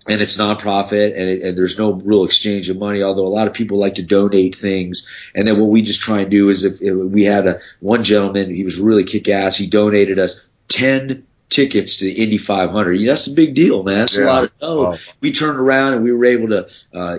and 0.09 0.21
it's 0.21 0.37
nonprofit 0.37 1.13
and, 1.17 1.29
it, 1.29 1.43
and 1.43 1.59
there's 1.59 1.79
no 1.79 1.93
real 1.93 2.25
exchange 2.25 2.69
of 2.69 2.79
money. 2.79 3.03
Although 3.03 3.27
a 3.27 3.29
lot 3.29 3.47
of 3.47 3.53
people 3.53 3.79
like 3.79 3.97
to 3.97 4.03
donate 4.03 4.57
things, 4.57 5.07
and 5.35 5.47
then 5.47 5.59
what 5.59 5.69
we 5.69 5.83
just 5.83 6.01
try 6.01 6.21
and 6.21 6.31
do 6.31 6.49
is 6.49 6.65
if, 6.65 6.81
if 6.81 6.95
we 6.95 7.25
had 7.25 7.47
a 7.47 7.61
one 7.81 8.03
gentleman, 8.03 8.55
he 8.55 8.65
was 8.65 8.79
really 8.79 9.05
kick 9.05 9.29
ass. 9.29 9.57
He 9.57 9.69
donated 9.69 10.19
us 10.19 10.45
ten 10.69 11.27
tickets 11.51 11.97
to 11.99 12.05
the 12.07 12.13
Indy 12.13 12.39
500. 12.39 12.95
You 12.95 13.07
know, 13.07 13.13
that's 13.13 13.27
a 13.27 13.35
big 13.35 13.55
deal, 13.55 13.83
man. 13.83 13.99
That's 13.99 14.17
Yeah. 14.17 14.25
a 14.25 14.27
lot 14.27 14.45
of 14.45 14.59
dough. 14.59 14.97
We 15.21 15.33
turned 15.33 15.59
around 15.59 15.95
and 15.95 16.05
we 16.05 16.13
were 16.13 16.25
able 16.25 16.49
to 16.49 16.69
uh, 16.95 17.19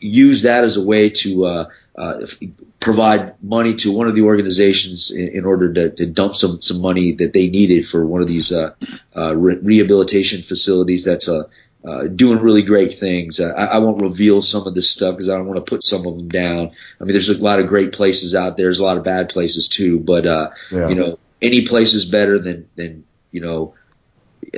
use 0.00 0.42
that 0.42 0.64
as 0.64 0.76
a 0.76 0.84
way 0.84 1.10
to 1.10 1.44
uh, 1.44 1.64
uh, 1.96 2.26
provide 2.78 3.42
money 3.42 3.74
to 3.74 3.92
one 3.92 4.06
of 4.06 4.14
the 4.14 4.22
organizations 4.22 5.10
in, 5.10 5.28
in 5.28 5.44
order 5.44 5.72
to, 5.72 5.90
to 5.90 6.06
dump 6.06 6.34
some 6.34 6.60
some 6.62 6.80
money 6.80 7.12
that 7.12 7.32
they 7.32 7.48
needed 7.48 7.86
for 7.86 8.04
one 8.06 8.20
of 8.22 8.28
these 8.28 8.52
uh, 8.52 8.74
uh, 9.16 9.34
re- 9.36 9.56
rehabilitation 9.56 10.42
facilities 10.42 11.04
that's 11.04 11.28
uh, 11.28 11.44
uh, 11.84 12.04
doing 12.08 12.38
really 12.40 12.62
great 12.62 12.98
things. 12.98 13.40
Uh, 13.40 13.52
I, 13.56 13.64
I 13.64 13.78
won't 13.78 14.02
reveal 14.02 14.42
some 14.42 14.66
of 14.66 14.74
this 14.74 14.90
stuff 14.90 15.14
because 15.14 15.30
I 15.30 15.36
don't 15.36 15.46
want 15.46 15.56
to 15.64 15.68
put 15.68 15.82
some 15.82 16.06
of 16.06 16.14
them 16.16 16.28
down. 16.28 16.72
I 17.00 17.04
mean, 17.04 17.12
there's 17.12 17.30
a 17.30 17.38
lot 17.42 17.58
of 17.58 17.66
great 17.68 17.92
places 17.92 18.34
out 18.34 18.56
there. 18.58 18.66
There's 18.66 18.80
a 18.80 18.84
lot 18.84 18.98
of 18.98 19.04
bad 19.04 19.30
places 19.30 19.66
too, 19.68 19.98
but 19.98 20.26
uh, 20.26 20.50
Yeah. 20.70 20.88
you 20.90 20.94
know, 20.94 21.18
any 21.42 21.66
place 21.66 21.94
is 21.94 22.04
better 22.04 22.38
than 22.38 22.68
than 22.76 23.04
you 23.30 23.40
know. 23.40 23.74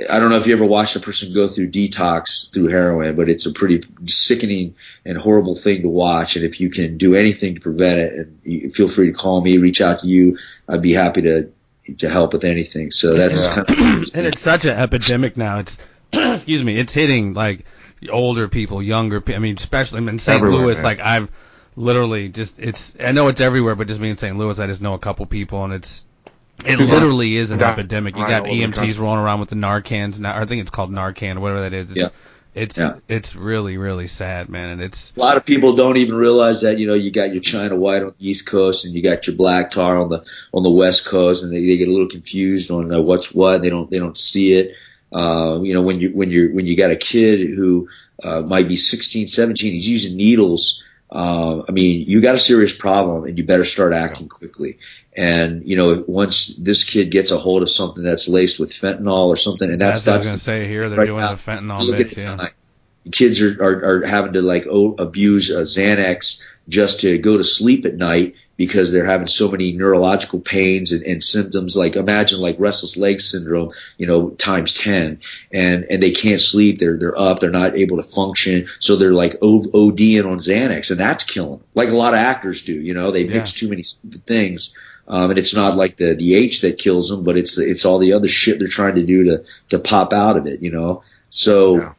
I 0.09 0.19
don't 0.19 0.29
know 0.29 0.37
if 0.37 0.47
you 0.47 0.53
ever 0.53 0.65
watched 0.65 0.95
a 0.95 0.99
person 1.01 1.33
go 1.33 1.47
through 1.47 1.69
detox 1.69 2.51
through 2.53 2.67
heroin, 2.67 3.15
but 3.15 3.29
it's 3.29 3.45
a 3.45 3.51
pretty 3.51 3.83
sickening 4.07 4.75
and 5.05 5.17
horrible 5.17 5.55
thing 5.55 5.81
to 5.81 5.89
watch. 5.89 6.35
And 6.35 6.45
if 6.45 6.59
you 6.61 6.69
can 6.69 6.97
do 6.97 7.15
anything 7.15 7.55
to 7.55 7.61
prevent 7.61 7.99
it, 7.99 8.27
and 8.45 8.73
feel 8.73 8.87
free 8.87 9.07
to 9.07 9.13
call 9.13 9.41
me, 9.41 9.57
reach 9.57 9.81
out 9.81 9.99
to 9.99 10.07
you. 10.07 10.37
I'd 10.69 10.81
be 10.81 10.93
happy 10.93 11.21
to 11.23 11.49
to 11.97 12.09
help 12.09 12.31
with 12.33 12.45
anything. 12.45 12.91
So 12.91 13.13
that's 13.13 13.43
Yeah. 13.57 13.63
kind 13.65 14.03
of 14.03 14.15
And 14.15 14.25
it's 14.25 14.41
such 14.41 14.63
an 14.65 14.71
epidemic 14.77 15.35
now. 15.35 15.59
It's 15.59 15.77
excuse 16.13 16.63
me, 16.63 16.77
it's 16.77 16.93
hitting 16.93 17.33
like 17.33 17.65
older 18.09 18.47
people, 18.47 18.81
younger 18.81 19.19
people. 19.21 19.35
I 19.35 19.39
mean, 19.39 19.55
especially 19.57 20.07
in 20.07 20.17
St. 20.17 20.37
Everywhere, 20.37 20.61
Louis. 20.65 20.75
man. 20.75 20.83
Like 20.83 20.99
I've 21.01 21.29
literally 21.75 22.29
just 22.29 22.57
it's. 22.57 22.95
I 22.99 23.11
know 23.11 23.27
it's 23.27 23.41
everywhere, 23.41 23.75
but 23.75 23.89
just 23.89 23.99
me 23.99 24.09
in 24.09 24.17
St. 24.17 24.37
Louis, 24.37 24.57
I 24.59 24.65
just 24.67 24.81
know 24.81 24.93
a 24.93 24.99
couple 24.99 25.25
people, 25.25 25.63
and 25.65 25.73
it's. 25.73 26.05
It 26.65 26.79
literally 26.79 27.35
is 27.35 27.51
an 27.51 27.59
die- 27.59 27.71
epidemic. 27.71 28.15
You 28.15 28.25
got 28.25 28.41
all 28.43 28.47
over 28.47 28.55
the 28.55 28.61
EMTs 28.63 28.99
rolling 28.99 29.19
around 29.19 29.39
with 29.39 29.49
the 29.49 29.55
Narcans 29.55 30.19
now. 30.19 30.37
I 30.37 30.45
think 30.45 30.61
it's 30.61 30.71
called 30.71 30.91
Narcan 30.91 31.37
or 31.37 31.39
whatever 31.41 31.61
that 31.61 31.73
is. 31.73 31.91
It's, 31.91 31.99
Yeah. 31.99 32.09
It's 32.55 32.77
Yeah. 32.77 32.95
it's 33.09 33.35
really 33.35 33.77
really 33.77 34.05
sad, 34.05 34.47
man, 34.47 34.69
and 34.69 34.81
it's 34.81 35.11
a 35.17 35.19
lot 35.19 35.37
of 35.37 35.45
people 35.45 35.75
don't 35.75 35.97
even 35.97 36.13
realize 36.13 36.61
that 36.61 36.77
you 36.77 36.85
know 36.85 36.93
you 36.93 37.09
got 37.09 37.33
your 37.33 37.41
China 37.41 37.75
white 37.75 38.03
on 38.03 38.13
the 38.19 38.29
East 38.29 38.45
Coast 38.45 38.85
and 38.85 38.93
you 38.93 39.01
got 39.01 39.25
your 39.25 39.35
black 39.35 39.71
tar 39.71 39.97
on 39.97 40.09
the 40.09 40.23
on 40.53 40.61
the 40.61 40.69
West 40.69 41.03
Coast, 41.05 41.43
and 41.43 41.51
they, 41.51 41.61
they 41.61 41.77
get 41.77 41.87
a 41.87 41.91
little 41.91 42.07
confused 42.07 42.69
on 42.69 42.93
uh, 42.93 43.01
what's 43.01 43.33
what. 43.33 43.63
They 43.63 43.71
don't 43.71 43.89
they 43.89 43.97
don't 43.97 44.17
see 44.17 44.53
it. 44.53 44.73
Uh, 45.11 45.61
you 45.63 45.73
know 45.73 45.81
when 45.81 45.99
you 45.99 46.09
when 46.09 46.29
you 46.29 46.51
when 46.53 46.67
you 46.67 46.77
got 46.77 46.91
a 46.91 46.95
kid 46.95 47.39
who 47.39 47.89
uh, 48.23 48.41
might 48.41 48.67
be 48.67 48.75
16, 48.75 49.27
17, 49.27 49.73
he's 49.73 49.89
using 49.89 50.15
needles. 50.15 50.83
Uh, 51.11 51.63
I 51.67 51.71
mean, 51.71 52.07
you 52.07 52.21
got 52.21 52.35
a 52.35 52.39
serious 52.39 52.73
problem, 52.73 53.25
and 53.25 53.37
you 53.37 53.43
better 53.43 53.65
start 53.65 53.93
acting 53.93 54.29
quickly. 54.29 54.77
And 55.15 55.67
you 55.67 55.75
know, 55.75 56.03
once 56.07 56.55
this 56.57 56.83
kid 56.83 57.11
gets 57.11 57.31
a 57.31 57.37
hold 57.37 57.61
of 57.61 57.69
something 57.69 58.03
that's 58.03 58.27
laced 58.27 58.59
with 58.59 58.71
fentanyl 58.71 59.27
or 59.27 59.37
something, 59.37 59.69
and 59.69 59.79
that's 59.79 60.03
that's, 60.03 60.07
what 60.07 60.13
I 60.13 60.17
was 60.17 60.27
that's 60.27 60.45
gonna 60.45 60.59
say 60.61 60.67
here. 60.67 60.89
They're 60.89 60.99
right 60.99 61.05
doing 61.05 61.21
now, 61.21 61.35
the 61.35 61.41
fentanyl 61.51 61.85
look 61.85 61.97
mix, 61.99 62.17
at 62.17 62.17
yeah. 62.17 62.47
Kids 63.11 63.41
are, 63.41 63.61
are, 63.61 63.83
are 63.83 64.05
having 64.05 64.33
to 64.33 64.41
like 64.41 64.65
o- 64.65 64.95
abuse 64.97 65.51
uh, 65.51 65.55
Xanax 65.55 66.41
just 66.69 67.01
to 67.01 67.17
go 67.17 67.35
to 67.35 67.43
sleep 67.43 67.85
at 67.85 67.95
night 67.95 68.35
because 68.55 68.91
they're 68.91 69.05
having 69.05 69.27
so 69.27 69.51
many 69.51 69.73
neurological 69.73 70.39
pains 70.39 70.91
and, 70.93 71.03
and 71.03 71.23
symptoms. 71.23 71.75
Like 71.75 71.95
imagine 71.95 72.39
like 72.39 72.55
restless 72.59 72.95
leg 72.95 73.19
syndrome, 73.19 73.73
you 73.97 74.05
know, 74.07 74.29
times 74.29 74.73
10 74.73 75.19
and, 75.51 75.83
and 75.89 76.01
they 76.01 76.11
can't 76.11 76.39
sleep. 76.41 76.79
They're, 76.79 76.95
they're 76.97 77.19
up. 77.19 77.39
They're 77.39 77.49
not 77.49 77.75
able 77.77 77.97
to 77.97 78.03
function. 78.03 78.67
So 78.79 78.95
they're 78.95 79.11
like 79.11 79.39
ODing 79.41 80.25
on 80.25 80.37
Xanax 80.37 80.91
and 80.91 80.99
that's 80.99 81.23
killing 81.23 81.57
them. 81.57 81.67
Like 81.73 81.89
a 81.89 81.95
lot 81.95 82.13
of 82.13 82.19
actors 82.19 82.63
do, 82.63 82.73
you 82.73 82.93
know, 82.93 83.11
they 83.11 83.23
Yeah. 83.23 83.33
mix 83.39 83.51
too 83.51 83.67
many 83.67 83.83
stupid 83.83 84.25
things. 84.25 84.73
Um, 85.07 85.31
and 85.31 85.39
it's 85.39 85.53
not 85.53 85.75
like 85.75 85.97
the, 85.97 86.13
the 86.13 86.35
H 86.35 86.61
that 86.61 86.77
kills 86.77 87.09
them, 87.09 87.23
but 87.23 87.37
it's, 87.37 87.57
it's 87.57 87.85
all 87.85 87.99
the 87.99 88.13
other 88.13 88.27
shit 88.27 88.59
they're 88.59 88.67
trying 88.67 88.95
to 88.95 89.05
do 89.05 89.25
to, 89.25 89.43
to 89.69 89.79
pop 89.79 90.13
out 90.13 90.37
of 90.37 90.47
it, 90.47 90.61
you 90.61 90.71
know? 90.71 91.03
So, 91.29 91.77
Yeah. 91.77 91.93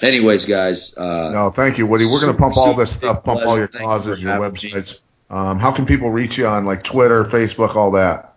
anyways, 0.00 0.44
guys, 0.44 0.96
uh, 0.96 1.30
No, 1.30 1.50
thank 1.50 1.78
you, 1.78 1.86
Woody. 1.86 2.04
We're 2.04 2.20
going 2.20 2.32
to 2.32 2.38
pump 2.38 2.56
all 2.56 2.74
this 2.74 2.92
stuff, 2.92 3.24
pump 3.24 3.44
all 3.44 3.58
your 3.58 3.66
Thank 3.66 3.82
you 3.82 3.86
causes, 3.88 4.20
for 4.20 4.28
your 4.28 4.38
websites. 4.38 4.98
Um, 5.28 5.58
how 5.58 5.72
can 5.72 5.86
people 5.86 6.10
reach 6.10 6.38
you 6.38 6.46
on 6.46 6.66
like 6.66 6.84
Twitter, 6.84 7.24
Facebook, 7.24 7.74
all 7.74 7.92
that? 7.92 8.34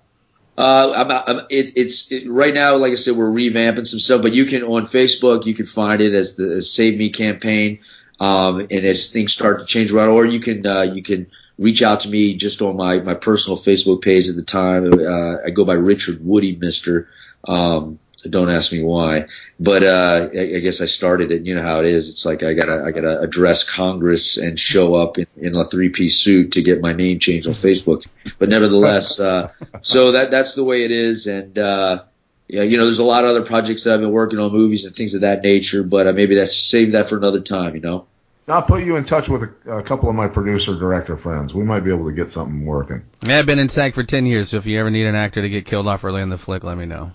Uh, 0.58 0.92
I'm, 0.96 1.38
I'm, 1.38 1.46
it, 1.50 1.78
it's 1.78 2.12
it, 2.12 2.30
right 2.30 2.54
now. 2.54 2.76
Like 2.76 2.92
I 2.92 2.96
said, 2.96 3.16
we're 3.16 3.32
revamping 3.32 3.88
some 3.88 4.00
stuff, 4.00 4.22
but 4.22 4.34
you 4.34 4.46
can 4.46 4.64
on 4.64 4.84
Facebook 4.84 5.46
you 5.46 5.54
can 5.54 5.66
find 5.66 6.02
it 6.02 6.14
as 6.14 6.36
the 6.36 6.56
as 6.56 6.74
Save 6.74 6.98
Me 6.98 7.12
campaign. 7.12 7.80
Um, 8.20 8.60
and 8.60 8.86
as 8.86 9.12
things 9.14 9.32
start 9.32 9.60
to 9.60 9.66
change 9.66 9.94
around, 9.94 10.10
or 10.10 10.26
you 10.26 10.42
can 10.42 10.66
uh, 10.66 10.82
you 10.82 11.02
can 11.02 11.28
reach 11.60 11.84
out 11.84 12.00
to 12.00 12.10
me 12.10 12.36
just 12.36 12.62
on 12.62 12.78
my 12.78 13.00
my 13.00 13.14
personal 13.14 13.58
Facebook 13.58 14.02
page 14.02 14.30
at 14.30 14.36
the 14.36 14.44
time. 14.44 14.94
Uh, 14.94 15.38
I 15.46 15.52
go 15.52 15.66
by 15.66 15.74
Richard 15.74 16.26
Woody 16.26 16.56
Mister. 16.56 17.10
Um, 17.48 18.00
don't 18.30 18.50
ask 18.50 18.74
me 18.74 18.84
why, 18.84 19.28
but 19.60 19.84
uh, 19.84 20.30
I, 20.34 20.42
I 20.42 20.60
guess 20.60 20.82
I 20.82 20.88
started 20.88 21.32
it. 21.32 21.38
And 21.38 21.48
you 21.48 21.56
know 21.56 21.62
how 21.62 21.80
it 21.80 21.86
is. 21.86 22.10
It's 22.10 22.26
like 22.26 22.44
I 22.44 22.54
gotta 22.54 22.84
I 22.84 22.92
gotta 22.92 23.20
address 23.20 23.64
Congress 23.64 24.38
and 24.38 24.60
show 24.60 24.96
up 24.96 25.18
in, 25.18 25.28
in 25.38 25.56
a 25.56 25.64
three 25.64 25.90
piece 25.90 26.18
suit 26.18 26.54
to 26.54 26.64
get 26.64 26.82
my 26.82 26.94
name 26.94 27.20
changed 27.20 27.48
on 27.48 27.54
Facebook. 27.54 28.06
But 28.38 28.50
nevertheless, 28.50 29.20
uh, 29.20 29.52
so 29.82 30.14
that 30.14 30.32
that's 30.32 30.56
the 30.56 30.64
way 30.64 30.84
it 30.84 30.92
is, 30.92 31.28
and 31.28 31.58
uh, 31.58 32.04
yeah, 32.48 32.64
you 32.64 32.78
know, 32.78 32.86
there's 32.86 33.00
a 33.00 33.04
lot 33.04 33.24
of 33.24 33.30
other 33.30 33.44
projects 33.44 33.84
that 33.84 33.94
I've 33.94 34.02
been 34.02 34.12
working 34.12 34.40
on, 34.40 34.52
movies 34.52 34.86
and 34.86 34.96
things 34.96 35.14
of 35.14 35.22
that 35.22 35.42
nature. 35.42 35.84
But 35.84 36.08
uh, 36.08 36.14
maybe 36.14 36.36
that's 36.36 36.58
save 36.58 36.94
that 36.94 37.08
for 37.08 37.18
another 37.18 37.42
time. 37.42 37.76
You 37.76 37.82
know. 37.82 38.08
I'll 38.52 38.64
put 38.64 38.84
you 38.84 38.96
in 38.96 39.06
touch 39.06 39.30
with 39.30 39.44
a, 39.44 39.78
a 39.78 39.84
couple 39.84 40.10
of 40.10 40.16
my 40.16 40.28
producer 40.28 40.76
director 40.76 41.16
friends. 41.18 41.54
We 41.54 41.64
might 41.64 41.82
be 41.82 41.92
able 41.92 42.06
to 42.06 42.12
get 42.12 42.32
something 42.32 42.66
working. 42.66 43.04
Yeah, 43.22 43.40
I've 43.40 43.46
been 43.46 43.60
in 43.60 43.70
SAG 43.70 43.94
for 43.94 44.04
10 44.04 44.26
years, 44.26 44.50
so 44.50 44.58
if 44.58 44.66
you 44.66 44.80
ever 44.80 44.90
need 44.90 45.06
an 45.06 45.16
actor 45.16 45.42
to 45.42 45.50
get 45.50 45.66
killed 45.66 45.88
off 45.88 46.04
early 46.04 46.22
in 46.22 46.30
the 46.30 46.38
flick, 46.38 46.64
let 46.64 46.78
me 46.78 46.86
know. 46.86 47.12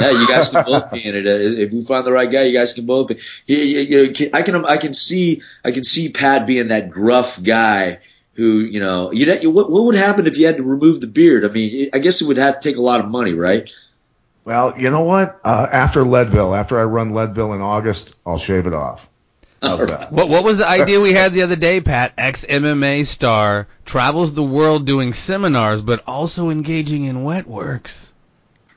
Yeah, 0.00 0.12
you 0.12 0.26
guys 0.26 0.48
can 0.48 0.64
both 0.64 0.90
be 0.92 1.06
in 1.06 1.14
it. 1.14 1.26
Uh, 1.26 1.60
If 1.60 1.72
we 1.72 1.82
find 1.82 2.06
the 2.06 2.12
right 2.12 2.30
guy, 2.30 2.44
you 2.44 2.54
guys 2.54 2.72
can 2.72 2.86
both 2.86 3.08
be. 3.08 3.18
You, 3.44 3.56
you, 3.56 4.14
you 4.16 4.30
I 4.32 4.40
can 4.42 4.64
I 4.64 4.78
can 4.78 4.94
see 4.94 5.42
I 5.62 5.72
can 5.72 5.84
see 5.84 6.10
Pat 6.10 6.46
being 6.46 6.68
that 6.68 6.88
gruff 6.90 7.42
guy 7.42 7.98
who 8.32 8.60
you 8.60 8.80
know 8.80 9.12
you 9.12 9.26
know 9.26 9.50
what 9.50 9.70
what 9.70 9.84
would 9.84 9.96
happen 9.96 10.26
if 10.26 10.38
you 10.38 10.46
had 10.46 10.56
to 10.56 10.62
remove 10.62 11.02
the 11.02 11.06
beard? 11.06 11.44
I 11.44 11.48
mean, 11.48 11.90
I 11.92 11.98
guess 11.98 12.22
it 12.22 12.28
would 12.28 12.38
have 12.38 12.60
to 12.60 12.66
take 12.66 12.78
a 12.78 12.82
lot 12.82 13.00
of 13.00 13.10
money, 13.10 13.34
right? 13.34 13.70
Well, 14.46 14.72
you 14.80 14.90
know 14.90 15.02
what? 15.02 15.38
Uh, 15.44 15.66
after 15.70 16.02
Leadville, 16.02 16.54
after 16.54 16.80
I 16.80 16.84
run 16.84 17.12
Leadville 17.12 17.52
in 17.52 17.60
August, 17.60 18.14
I'll 18.24 18.38
shave 18.38 18.66
it 18.66 18.72
off. 18.72 19.06
How's 19.62 19.88
that? 19.88 20.10
What 20.10 20.28
what 20.28 20.44
was 20.44 20.56
the 20.56 20.68
idea 20.68 21.00
we 21.00 21.12
had 21.12 21.32
the 21.32 21.42
other 21.42 21.56
day, 21.56 21.80
Pat? 21.80 22.14
Ex 22.16 22.44
MMA 22.44 23.04
star 23.04 23.68
travels 23.84 24.32
the 24.32 24.42
world 24.42 24.86
doing 24.86 25.12
seminars, 25.12 25.82
but 25.82 26.02
also 26.06 26.48
engaging 26.48 27.04
in 27.04 27.24
wet 27.24 27.46
works. 27.46 28.10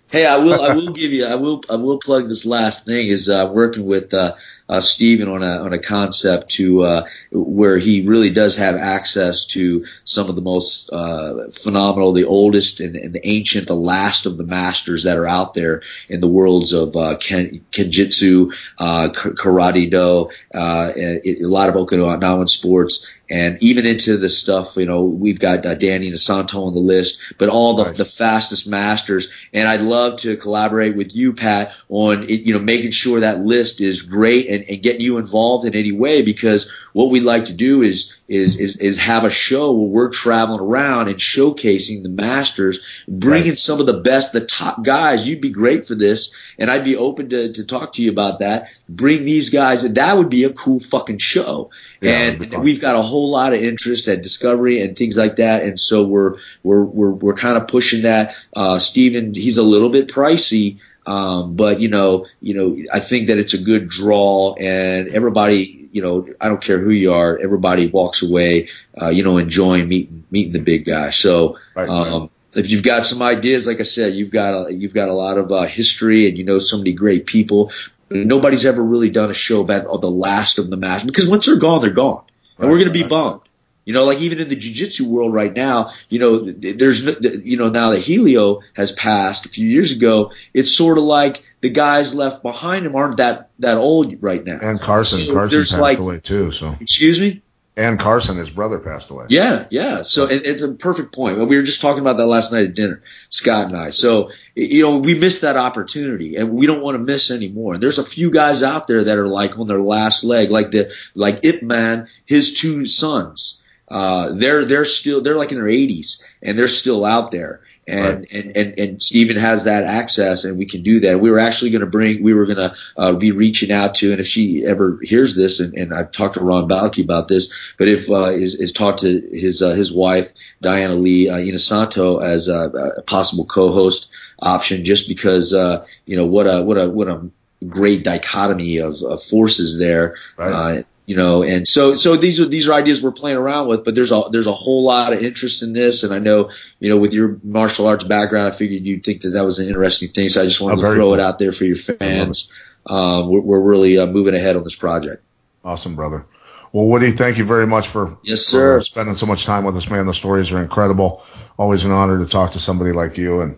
Hey, 0.10 0.26
I 0.26 0.38
will. 0.38 0.62
I 0.62 0.76
will 0.76 0.92
give 0.92 1.12
you. 1.12 1.26
I 1.26 1.36
will. 1.36 1.64
I 1.70 1.78
will 1.78 2.00
plug 2.00 2.28
this 2.28 2.46
last 2.46 2.86
thing. 2.86 3.08
Is 3.08 3.30
uh, 3.30 3.50
working 3.52 3.86
with 3.86 4.14
uh, 4.14 4.36
uh, 4.74 4.82
Steven 4.82 5.28
on 5.28 5.44
a 5.44 5.64
on 5.64 5.72
a 5.74 5.80
concept 5.80 6.52
to 6.54 6.84
uh, 6.84 7.08
where 7.32 7.78
he 7.78 8.08
really 8.08 8.32
does 8.32 8.58
have 8.58 8.76
access 8.76 9.46
to 9.46 9.86
some 10.04 10.30
of 10.30 10.36
the 10.36 10.42
most 10.42 10.90
uh, 10.92 11.50
phenomenal, 11.52 12.12
the 12.12 12.26
oldest 12.26 12.80
and, 12.80 12.96
and 12.96 13.14
the 13.14 13.26
ancient, 13.28 13.68
the 13.68 13.76
last 13.76 14.26
of 14.26 14.38
the 14.38 14.44
masters 14.44 15.04
that 15.04 15.18
are 15.18 15.28
out 15.28 15.54
there 15.54 15.84
in 16.10 16.22
the 16.22 16.28
worlds 16.28 16.74
of 16.74 16.96
uh, 16.96 17.16
ken, 17.18 17.64
kenjutsu, 17.72 18.52
uh, 18.80 19.10
karate 19.14 19.92
do, 19.92 20.30
uh, 20.54 20.92
a, 20.96 21.44
a 21.44 21.46
lot 21.46 21.70
of 21.70 21.76
Okinawan 21.76 22.50
sports, 22.50 23.08
and 23.30 23.62
even 23.62 23.86
into 23.86 24.18
the 24.18 24.30
stuff. 24.30 24.76
You 24.76 24.88
know, 24.88 25.04
we've 25.04 25.40
got 25.40 25.66
uh, 25.66 25.76
Dan 25.76 26.02
Inosanto 26.02 26.66
on 26.66 26.74
the 26.74 26.82
list, 26.82 27.22
but 27.38 27.50
all 27.50 27.76
the, 27.76 27.84
Nice. 27.84 27.98
the 27.98 28.06
fastest 28.06 28.68
masters. 28.68 29.32
And 29.54 29.68
I'd 29.68 29.82
love 29.82 30.20
to 30.22 30.36
collaborate 30.36 30.96
with 30.96 31.16
you, 31.16 31.34
Pat, 31.34 31.74
on 31.90 32.24
it, 32.24 32.42
you 32.42 32.54
know 32.54 32.60
making 32.60 32.92
sure 32.92 33.20
that 33.20 33.40
list 33.40 33.82
is 33.82 34.02
great 34.02 34.50
and, 34.50 34.63
and 34.70 34.82
getting 34.82 35.02
you 35.02 35.18
involved 35.18 35.66
in 35.66 35.76
any 35.76 35.92
way 35.92 36.22
because 36.22 36.72
what 36.94 37.10
we'd 37.10 37.24
like 37.24 37.46
to 37.46 37.54
do 37.54 37.82
is 37.82 38.16
is 38.28 38.60
is, 38.60 38.78
is 38.78 38.98
have 38.98 39.26
a 39.26 39.30
show 39.30 39.72
where 39.74 39.88
we're 39.88 40.10
traveling 40.10 40.60
around 40.60 41.08
and 41.08 41.18
showcasing 41.18 42.04
the 42.04 42.10
masters, 42.10 42.84
bringing 43.08 43.50
Right. 43.50 43.60
some 43.60 43.80
of 43.80 43.86
the 43.86 44.00
best, 44.00 44.32
the 44.34 44.46
top 44.46 44.84
guys. 44.84 45.28
You'd 45.28 45.42
be 45.42 45.50
great 45.50 45.88
for 45.88 45.96
this, 45.96 46.34
and 46.58 46.70
I'd 46.72 46.84
be 46.86 46.96
open 46.96 47.30
to, 47.30 47.52
to 47.54 47.66
talk 47.66 47.94
to 47.94 48.02
you 48.02 48.12
about 48.12 48.40
that. 48.40 48.68
Bring 48.88 49.26
these 49.26 49.50
guys, 49.50 49.84
and 49.84 49.96
that 49.96 50.18
would 50.18 50.30
be 50.30 50.44
a 50.46 50.54
cool 50.54 50.80
fucking 50.80 51.18
show. 51.18 51.70
Yeah, 52.02 52.12
and 52.12 52.64
we've 52.64 52.82
got 52.82 52.96
a 52.96 53.02
whole 53.02 53.30
lot 53.30 53.54
of 53.54 53.62
interest 53.62 54.08
at 54.08 54.22
Discovery 54.22 54.82
and 54.82 54.96
things 54.98 55.18
like 55.18 55.38
that, 55.38 55.64
and 55.64 55.80
so 55.80 56.04
we're 56.04 56.38
we're 56.64 56.84
we're 56.84 57.12
we're 57.12 57.34
kind 57.36 57.58
of 57.58 57.68
pushing 57.68 58.04
that. 58.04 58.36
Uh, 58.56 58.80
Steven, 58.80 59.34
he's 59.34 59.58
a 59.58 59.64
little 59.64 59.90
bit 59.90 60.08
pricey. 60.10 60.80
Um, 61.06 61.56
but 61.56 61.82
you 61.82 61.90
know, 61.90 62.28
you 62.42 62.54
know, 62.54 62.78
I 62.94 63.00
think 63.00 63.28
that 63.28 63.38
it's 63.38 63.54
a 63.54 63.58
good 63.62 63.90
draw, 63.90 64.56
and 64.60 65.10
everybody, 65.10 65.90
you 65.92 66.02
know, 66.02 66.28
I 66.40 66.48
don't 66.48 66.62
care 66.62 66.80
who 66.80 66.92
you 66.92 67.14
are, 67.14 67.38
everybody 67.38 67.88
walks 67.88 68.22
away, 68.22 68.70
uh, 69.00 69.10
you 69.10 69.24
know, 69.24 69.38
enjoying 69.38 69.88
meeting 69.88 70.24
meeting 70.32 70.54
the 70.54 70.60
big 70.60 70.86
guy. 70.86 71.10
So, 71.10 71.58
Right, 71.76 71.90
um, 71.90 72.30
if 72.56 72.70
you've 72.70 72.84
got 72.84 73.06
some 73.06 73.22
ideas, 73.22 73.68
like 73.68 73.80
I 73.80 73.84
said, 73.84 74.14
you've 74.14 74.32
got 74.32 74.68
a, 74.68 74.74
you've 74.74 74.94
got 74.94 75.10
a 75.10 75.14
lot 75.14 75.38
of 75.38 75.52
uh, 75.52 75.64
history, 75.64 76.28
and 76.28 76.38
you 76.38 76.44
know 76.44 76.60
so 76.60 76.78
many 76.78 76.94
great 76.94 77.26
people. 77.26 77.72
Nobody's 78.10 78.66
ever 78.66 78.84
really 78.84 79.10
done 79.10 79.32
a 79.32 79.34
show 79.34 79.62
about 79.62 80.02
the 80.02 80.12
last 80.12 80.60
of 80.60 80.70
the 80.70 80.78
match 80.78 81.06
because 81.06 81.28
once 81.28 81.48
they're 81.48 81.56
gone, 81.56 81.82
they're 81.82 81.90
gone, 81.90 82.24
and 82.58 82.66
Right, 82.68 82.72
we're 82.72 82.78
going 82.78 82.94
to 82.94 82.94
be 82.94 83.08
bummed. 83.08 83.42
You 83.86 83.94
know, 83.94 84.06
like 84.06 84.20
even 84.20 84.40
in 84.40 84.48
the 84.50 84.56
jiu-jitsu 84.56 85.08
world 85.10 85.34
right 85.34 85.54
now, 85.54 85.92
you 86.10 86.20
know, 86.20 86.40
there's, 86.40 87.04
you 87.44 87.58
know, 87.58 87.70
now 87.70 87.90
that 87.90 88.00
Helio 88.00 88.62
has 88.74 88.92
passed 88.94 89.46
a 89.46 89.50
few 89.50 89.68
years 89.68 89.92
ago, 89.92 90.32
it's 90.54 90.72
sort 90.72 90.98
of 90.98 91.04
like 91.04 91.44
the 91.62 91.70
guys 91.70 92.16
left 92.16 92.44
behind 92.44 92.86
him 92.86 92.96
aren't 92.96 93.18
that, 93.18 93.50
that 93.60 93.78
old 93.78 94.22
right 94.22 94.44
now. 94.44 94.60
And 94.62 94.80
Carson, 94.80 95.20
So 95.22 95.34
Carson 95.34 95.60
passed 95.60 95.80
like- 95.80 96.00
away 96.00 96.20
too. 96.20 96.52
So 96.52 96.76
Excuse 96.80 97.20
me? 97.20 97.42
and 97.76 97.98
Carson, 98.00 98.38
his 98.38 98.52
brother, 98.52 98.78
passed 98.78 99.10
away. 99.10 99.26
Yeah, 99.30 99.66
yeah. 99.72 100.04
So 100.04 100.28
it, 100.28 100.46
it's 100.46 100.62
a 100.62 100.70
perfect 100.74 101.12
point. 101.12 101.40
We 101.40 101.56
were 101.58 101.64
just 101.64 101.82
talking 101.82 102.02
about 102.02 102.18
that 102.18 102.28
last 102.28 102.52
night 102.52 102.66
at 102.68 102.76
dinner, 102.76 103.02
Scott 103.30 103.66
and 103.66 103.76
I. 103.76 103.90
So 103.90 104.30
you 104.54 104.84
know, 104.84 104.98
we 105.00 105.16
missed 105.16 105.42
that 105.42 105.58
opportunity, 105.58 106.36
and 106.36 106.52
we 106.52 106.68
don't 106.68 106.82
want 106.84 106.96
to 106.96 107.00
miss 107.00 107.32
anymore. 107.32 107.74
And 107.74 107.82
there's 107.82 107.98
a 107.98 108.06
few 108.06 108.30
guys 108.30 108.62
out 108.62 108.86
there 108.86 109.04
that 109.06 109.18
are 109.18 109.28
like 109.28 109.58
on 109.58 109.66
their 109.66 109.82
last 109.82 110.24
leg, 110.24 110.52
like 110.52 110.70
the 110.70 110.92
like 111.16 111.44
Ip 111.46 111.64
Man, 111.64 112.10
his 112.26 112.54
two 112.60 112.86
sons. 112.86 113.60
Uh, 113.94 114.32
they're 114.32 114.66
they're 114.66 114.86
still 114.86 115.22
they're 115.22 115.38
like 115.38 115.52
in 115.52 115.58
their 115.58 115.68
80s, 115.68 116.24
and 116.42 116.58
they're 116.58 116.68
still 116.68 117.06
out 117.06 117.30
there. 117.30 117.62
And, 117.86 118.26
and, 118.32 118.56
and, 118.56 118.80
and 118.80 119.02
Steven 119.04 119.36
has 119.36 119.66
that 119.66 119.84
access 119.84 120.46
and 120.46 120.58
we 120.58 120.66
can 120.66 120.84
do 120.84 121.02
that. 121.02 121.20
We 121.20 121.30
were 121.30 121.40
actually 121.40 121.72
going 121.72 121.82
to 121.82 121.86
bring, 121.86 122.24
we 122.24 122.34
were 122.34 122.46
going 122.46 122.70
to 122.70 122.76
uh, 122.96 123.12
be 123.12 123.32
reaching 123.32 123.74
out 123.74 123.96
to, 123.96 124.12
and 124.12 124.22
if 124.22 124.28
she 124.28 124.66
ever 124.66 125.00
hears 125.02 125.36
this, 125.36 125.60
and, 125.60 125.74
and 125.74 125.94
I've 125.94 126.14
talked 126.14 126.36
to 126.36 126.40
Ron 126.40 126.70
Balicki 126.70 127.04
about 127.04 127.28
this, 127.28 127.54
but 127.78 127.90
if 127.90 128.10
uh, 128.10 128.30
is, 128.30 128.56
is 128.56 128.72
talked 128.72 129.02
to 129.02 129.20
his 129.34 129.62
uh, 129.62 129.72
his 129.72 129.92
wife 129.92 130.32
Diana 130.62 130.96
Lee 130.96 131.28
uh, 131.28 131.36
Inosanto 131.36 132.24
as 132.24 132.48
a, 132.48 132.70
a 133.00 133.02
possible 133.02 133.46
co-host 133.46 134.10
option, 134.40 134.86
just 134.86 135.10
because 135.10 135.54
uh, 135.54 135.86
you 136.06 136.16
know 136.16 136.26
what 136.26 136.48
a 136.48 136.64
what 136.64 136.78
a 136.78 136.90
what 136.90 137.10
a 137.10 137.30
great 137.68 138.06
dichotomy 138.06 138.78
of, 138.78 139.02
of 139.04 139.22
forces 139.22 139.78
there. 139.78 140.16
Right. 140.38 140.80
Uh, 140.80 140.84
you 141.06 141.16
know, 141.18 141.44
and 141.44 141.68
so 141.68 141.96
so 141.98 142.16
these 142.16 142.40
are 142.40 142.46
these 142.46 142.68
are 142.68 142.74
ideas 142.74 143.02
we're 143.02 143.12
playing 143.12 143.38
around 143.38 143.68
with, 143.68 143.84
but 143.86 143.94
there's 143.96 144.12
a 144.12 144.24
there's 144.32 144.48
a 144.48 144.54
whole 144.54 144.84
lot 144.84 145.14
of 145.14 145.22
interest 145.22 145.62
in 145.64 145.74
this, 145.74 146.04
and 146.04 146.14
I 146.14 146.20
know 146.20 146.52
you 146.80 146.90
know 146.90 146.98
with 146.98 147.14
your 147.14 147.40
martial 147.44 147.88
arts 147.88 148.04
background, 148.06 148.48
I 148.54 148.56
figured 148.56 148.84
you'd 148.84 149.04
think 149.04 149.22
that 149.22 149.32
that 149.32 149.44
was 149.46 149.60
an 149.60 149.68
interesting 149.68 150.10
thing, 150.10 150.30
so 150.30 150.42
I 150.42 150.46
just 150.46 150.62
wanted 150.62 150.80
Oh, 150.80 150.82
to 150.90 150.94
throw 150.96 151.04
cool. 151.06 151.14
it 151.16 151.20
out 151.20 151.40
there 151.40 151.52
for 151.52 151.66
your 151.66 151.76
fans. 151.78 152.52
Um, 152.86 153.30
we're, 153.30 153.42
we're 153.42 153.60
really 153.62 153.98
uh, 153.98 154.06
moving 154.06 154.36
ahead 154.36 154.56
on 154.56 154.64
this 154.64 154.76
project. 154.76 155.24
Awesome, 155.64 155.96
brother. 155.96 156.26
Well, 156.74 156.88
Woody, 156.88 157.12
thank 157.12 157.38
you 157.38 157.46
very 157.46 157.68
much 157.68 157.88
for, 157.88 158.18
Yes, 158.24 158.46
for 158.46 158.50
sir. 158.52 158.82
spending 158.82 159.16
so 159.16 159.26
much 159.28 159.46
time 159.46 159.64
with 159.64 159.78
us, 159.78 159.88
man. 159.90 160.08
The 160.08 160.14
stories 160.14 160.52
are 160.52 160.62
incredible. 160.62 161.24
Always 161.58 161.86
an 161.86 161.92
honor 161.92 162.18
to 162.20 162.26
talk 162.30 162.54
to 162.54 162.60
somebody 162.60 162.92
like 162.92 163.18
you. 163.18 163.42
And 163.42 163.56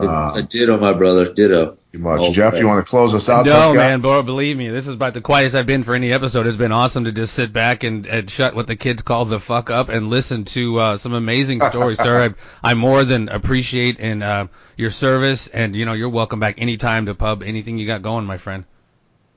Uh, 0.00 0.04
uh, 0.04 0.40
ditto, 0.42 0.76
my 0.78 0.92
brother. 0.92 1.32
Ditto. 1.32 1.78
Too 1.96 2.02
much. 2.02 2.20
Oh, 2.20 2.32
Jeff, 2.32 2.58
you 2.58 2.66
want 2.66 2.84
to 2.84 2.88
close 2.88 3.14
us 3.14 3.28
out? 3.28 3.46
No, 3.46 3.74
man, 3.74 4.00
bro, 4.00 4.22
believe 4.22 4.56
me, 4.56 4.68
this 4.68 4.86
is 4.86 4.94
about 4.94 5.14
the 5.14 5.20
quietest 5.20 5.56
I've 5.56 5.66
been 5.66 5.82
for 5.82 5.94
any 5.94 6.12
episode. 6.12 6.46
It's 6.46 6.56
been 6.56 6.72
awesome 6.72 7.04
to 7.04 7.12
just 7.12 7.34
sit 7.34 7.52
back 7.52 7.84
and, 7.84 8.06
and 8.06 8.30
shut 8.30 8.54
what 8.54 8.66
the 8.66 8.76
kids 8.76 9.02
call 9.02 9.24
the 9.24 9.40
fuck 9.40 9.70
up 9.70 9.88
and 9.88 10.10
listen 10.10 10.44
to 10.44 10.78
uh, 10.78 10.96
some 10.96 11.14
amazing 11.14 11.60
stories, 11.62 11.98
sir. 12.02 12.34
I, 12.62 12.70
I 12.70 12.74
more 12.74 13.04
than 13.04 13.28
appreciate 13.28 13.98
in 13.98 14.22
uh, 14.22 14.48
your 14.76 14.90
service, 14.90 15.48
and 15.48 15.74
you 15.74 15.84
know 15.84 15.94
you're 15.94 16.08
welcome 16.08 16.40
back 16.40 16.60
anytime 16.60 17.06
to 17.06 17.14
pub 17.14 17.42
anything 17.42 17.78
you 17.78 17.86
got 17.86 18.02
going, 18.02 18.24
my 18.24 18.36
friend. 18.36 18.64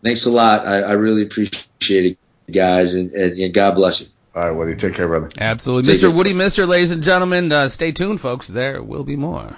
Thanks 0.03 0.25
a 0.25 0.31
lot. 0.31 0.67
I, 0.67 0.81
I 0.81 0.91
really 0.93 1.23
appreciate 1.23 2.05
it, 2.05 2.17
guys, 2.51 2.93
and, 2.93 3.11
and, 3.13 3.37
and 3.37 3.53
God 3.53 3.75
bless 3.75 4.01
you. 4.01 4.07
All 4.35 4.43
right, 4.43 4.51
Woody, 4.51 4.75
take 4.75 4.93
care, 4.93 5.07
brother. 5.07 5.29
Absolutely, 5.37 5.91
Take 5.91 6.01
Mr. 6.01 6.11
it. 6.11 6.15
Woody, 6.15 6.33
Mister, 6.33 6.65
ladies 6.65 6.91
and 6.91 7.03
gentlemen, 7.03 7.51
uh, 7.51 7.67
stay 7.67 7.91
tuned, 7.91 8.21
folks. 8.21 8.47
There 8.47 8.81
will 8.81 9.03
be 9.03 9.15
more. 9.15 9.57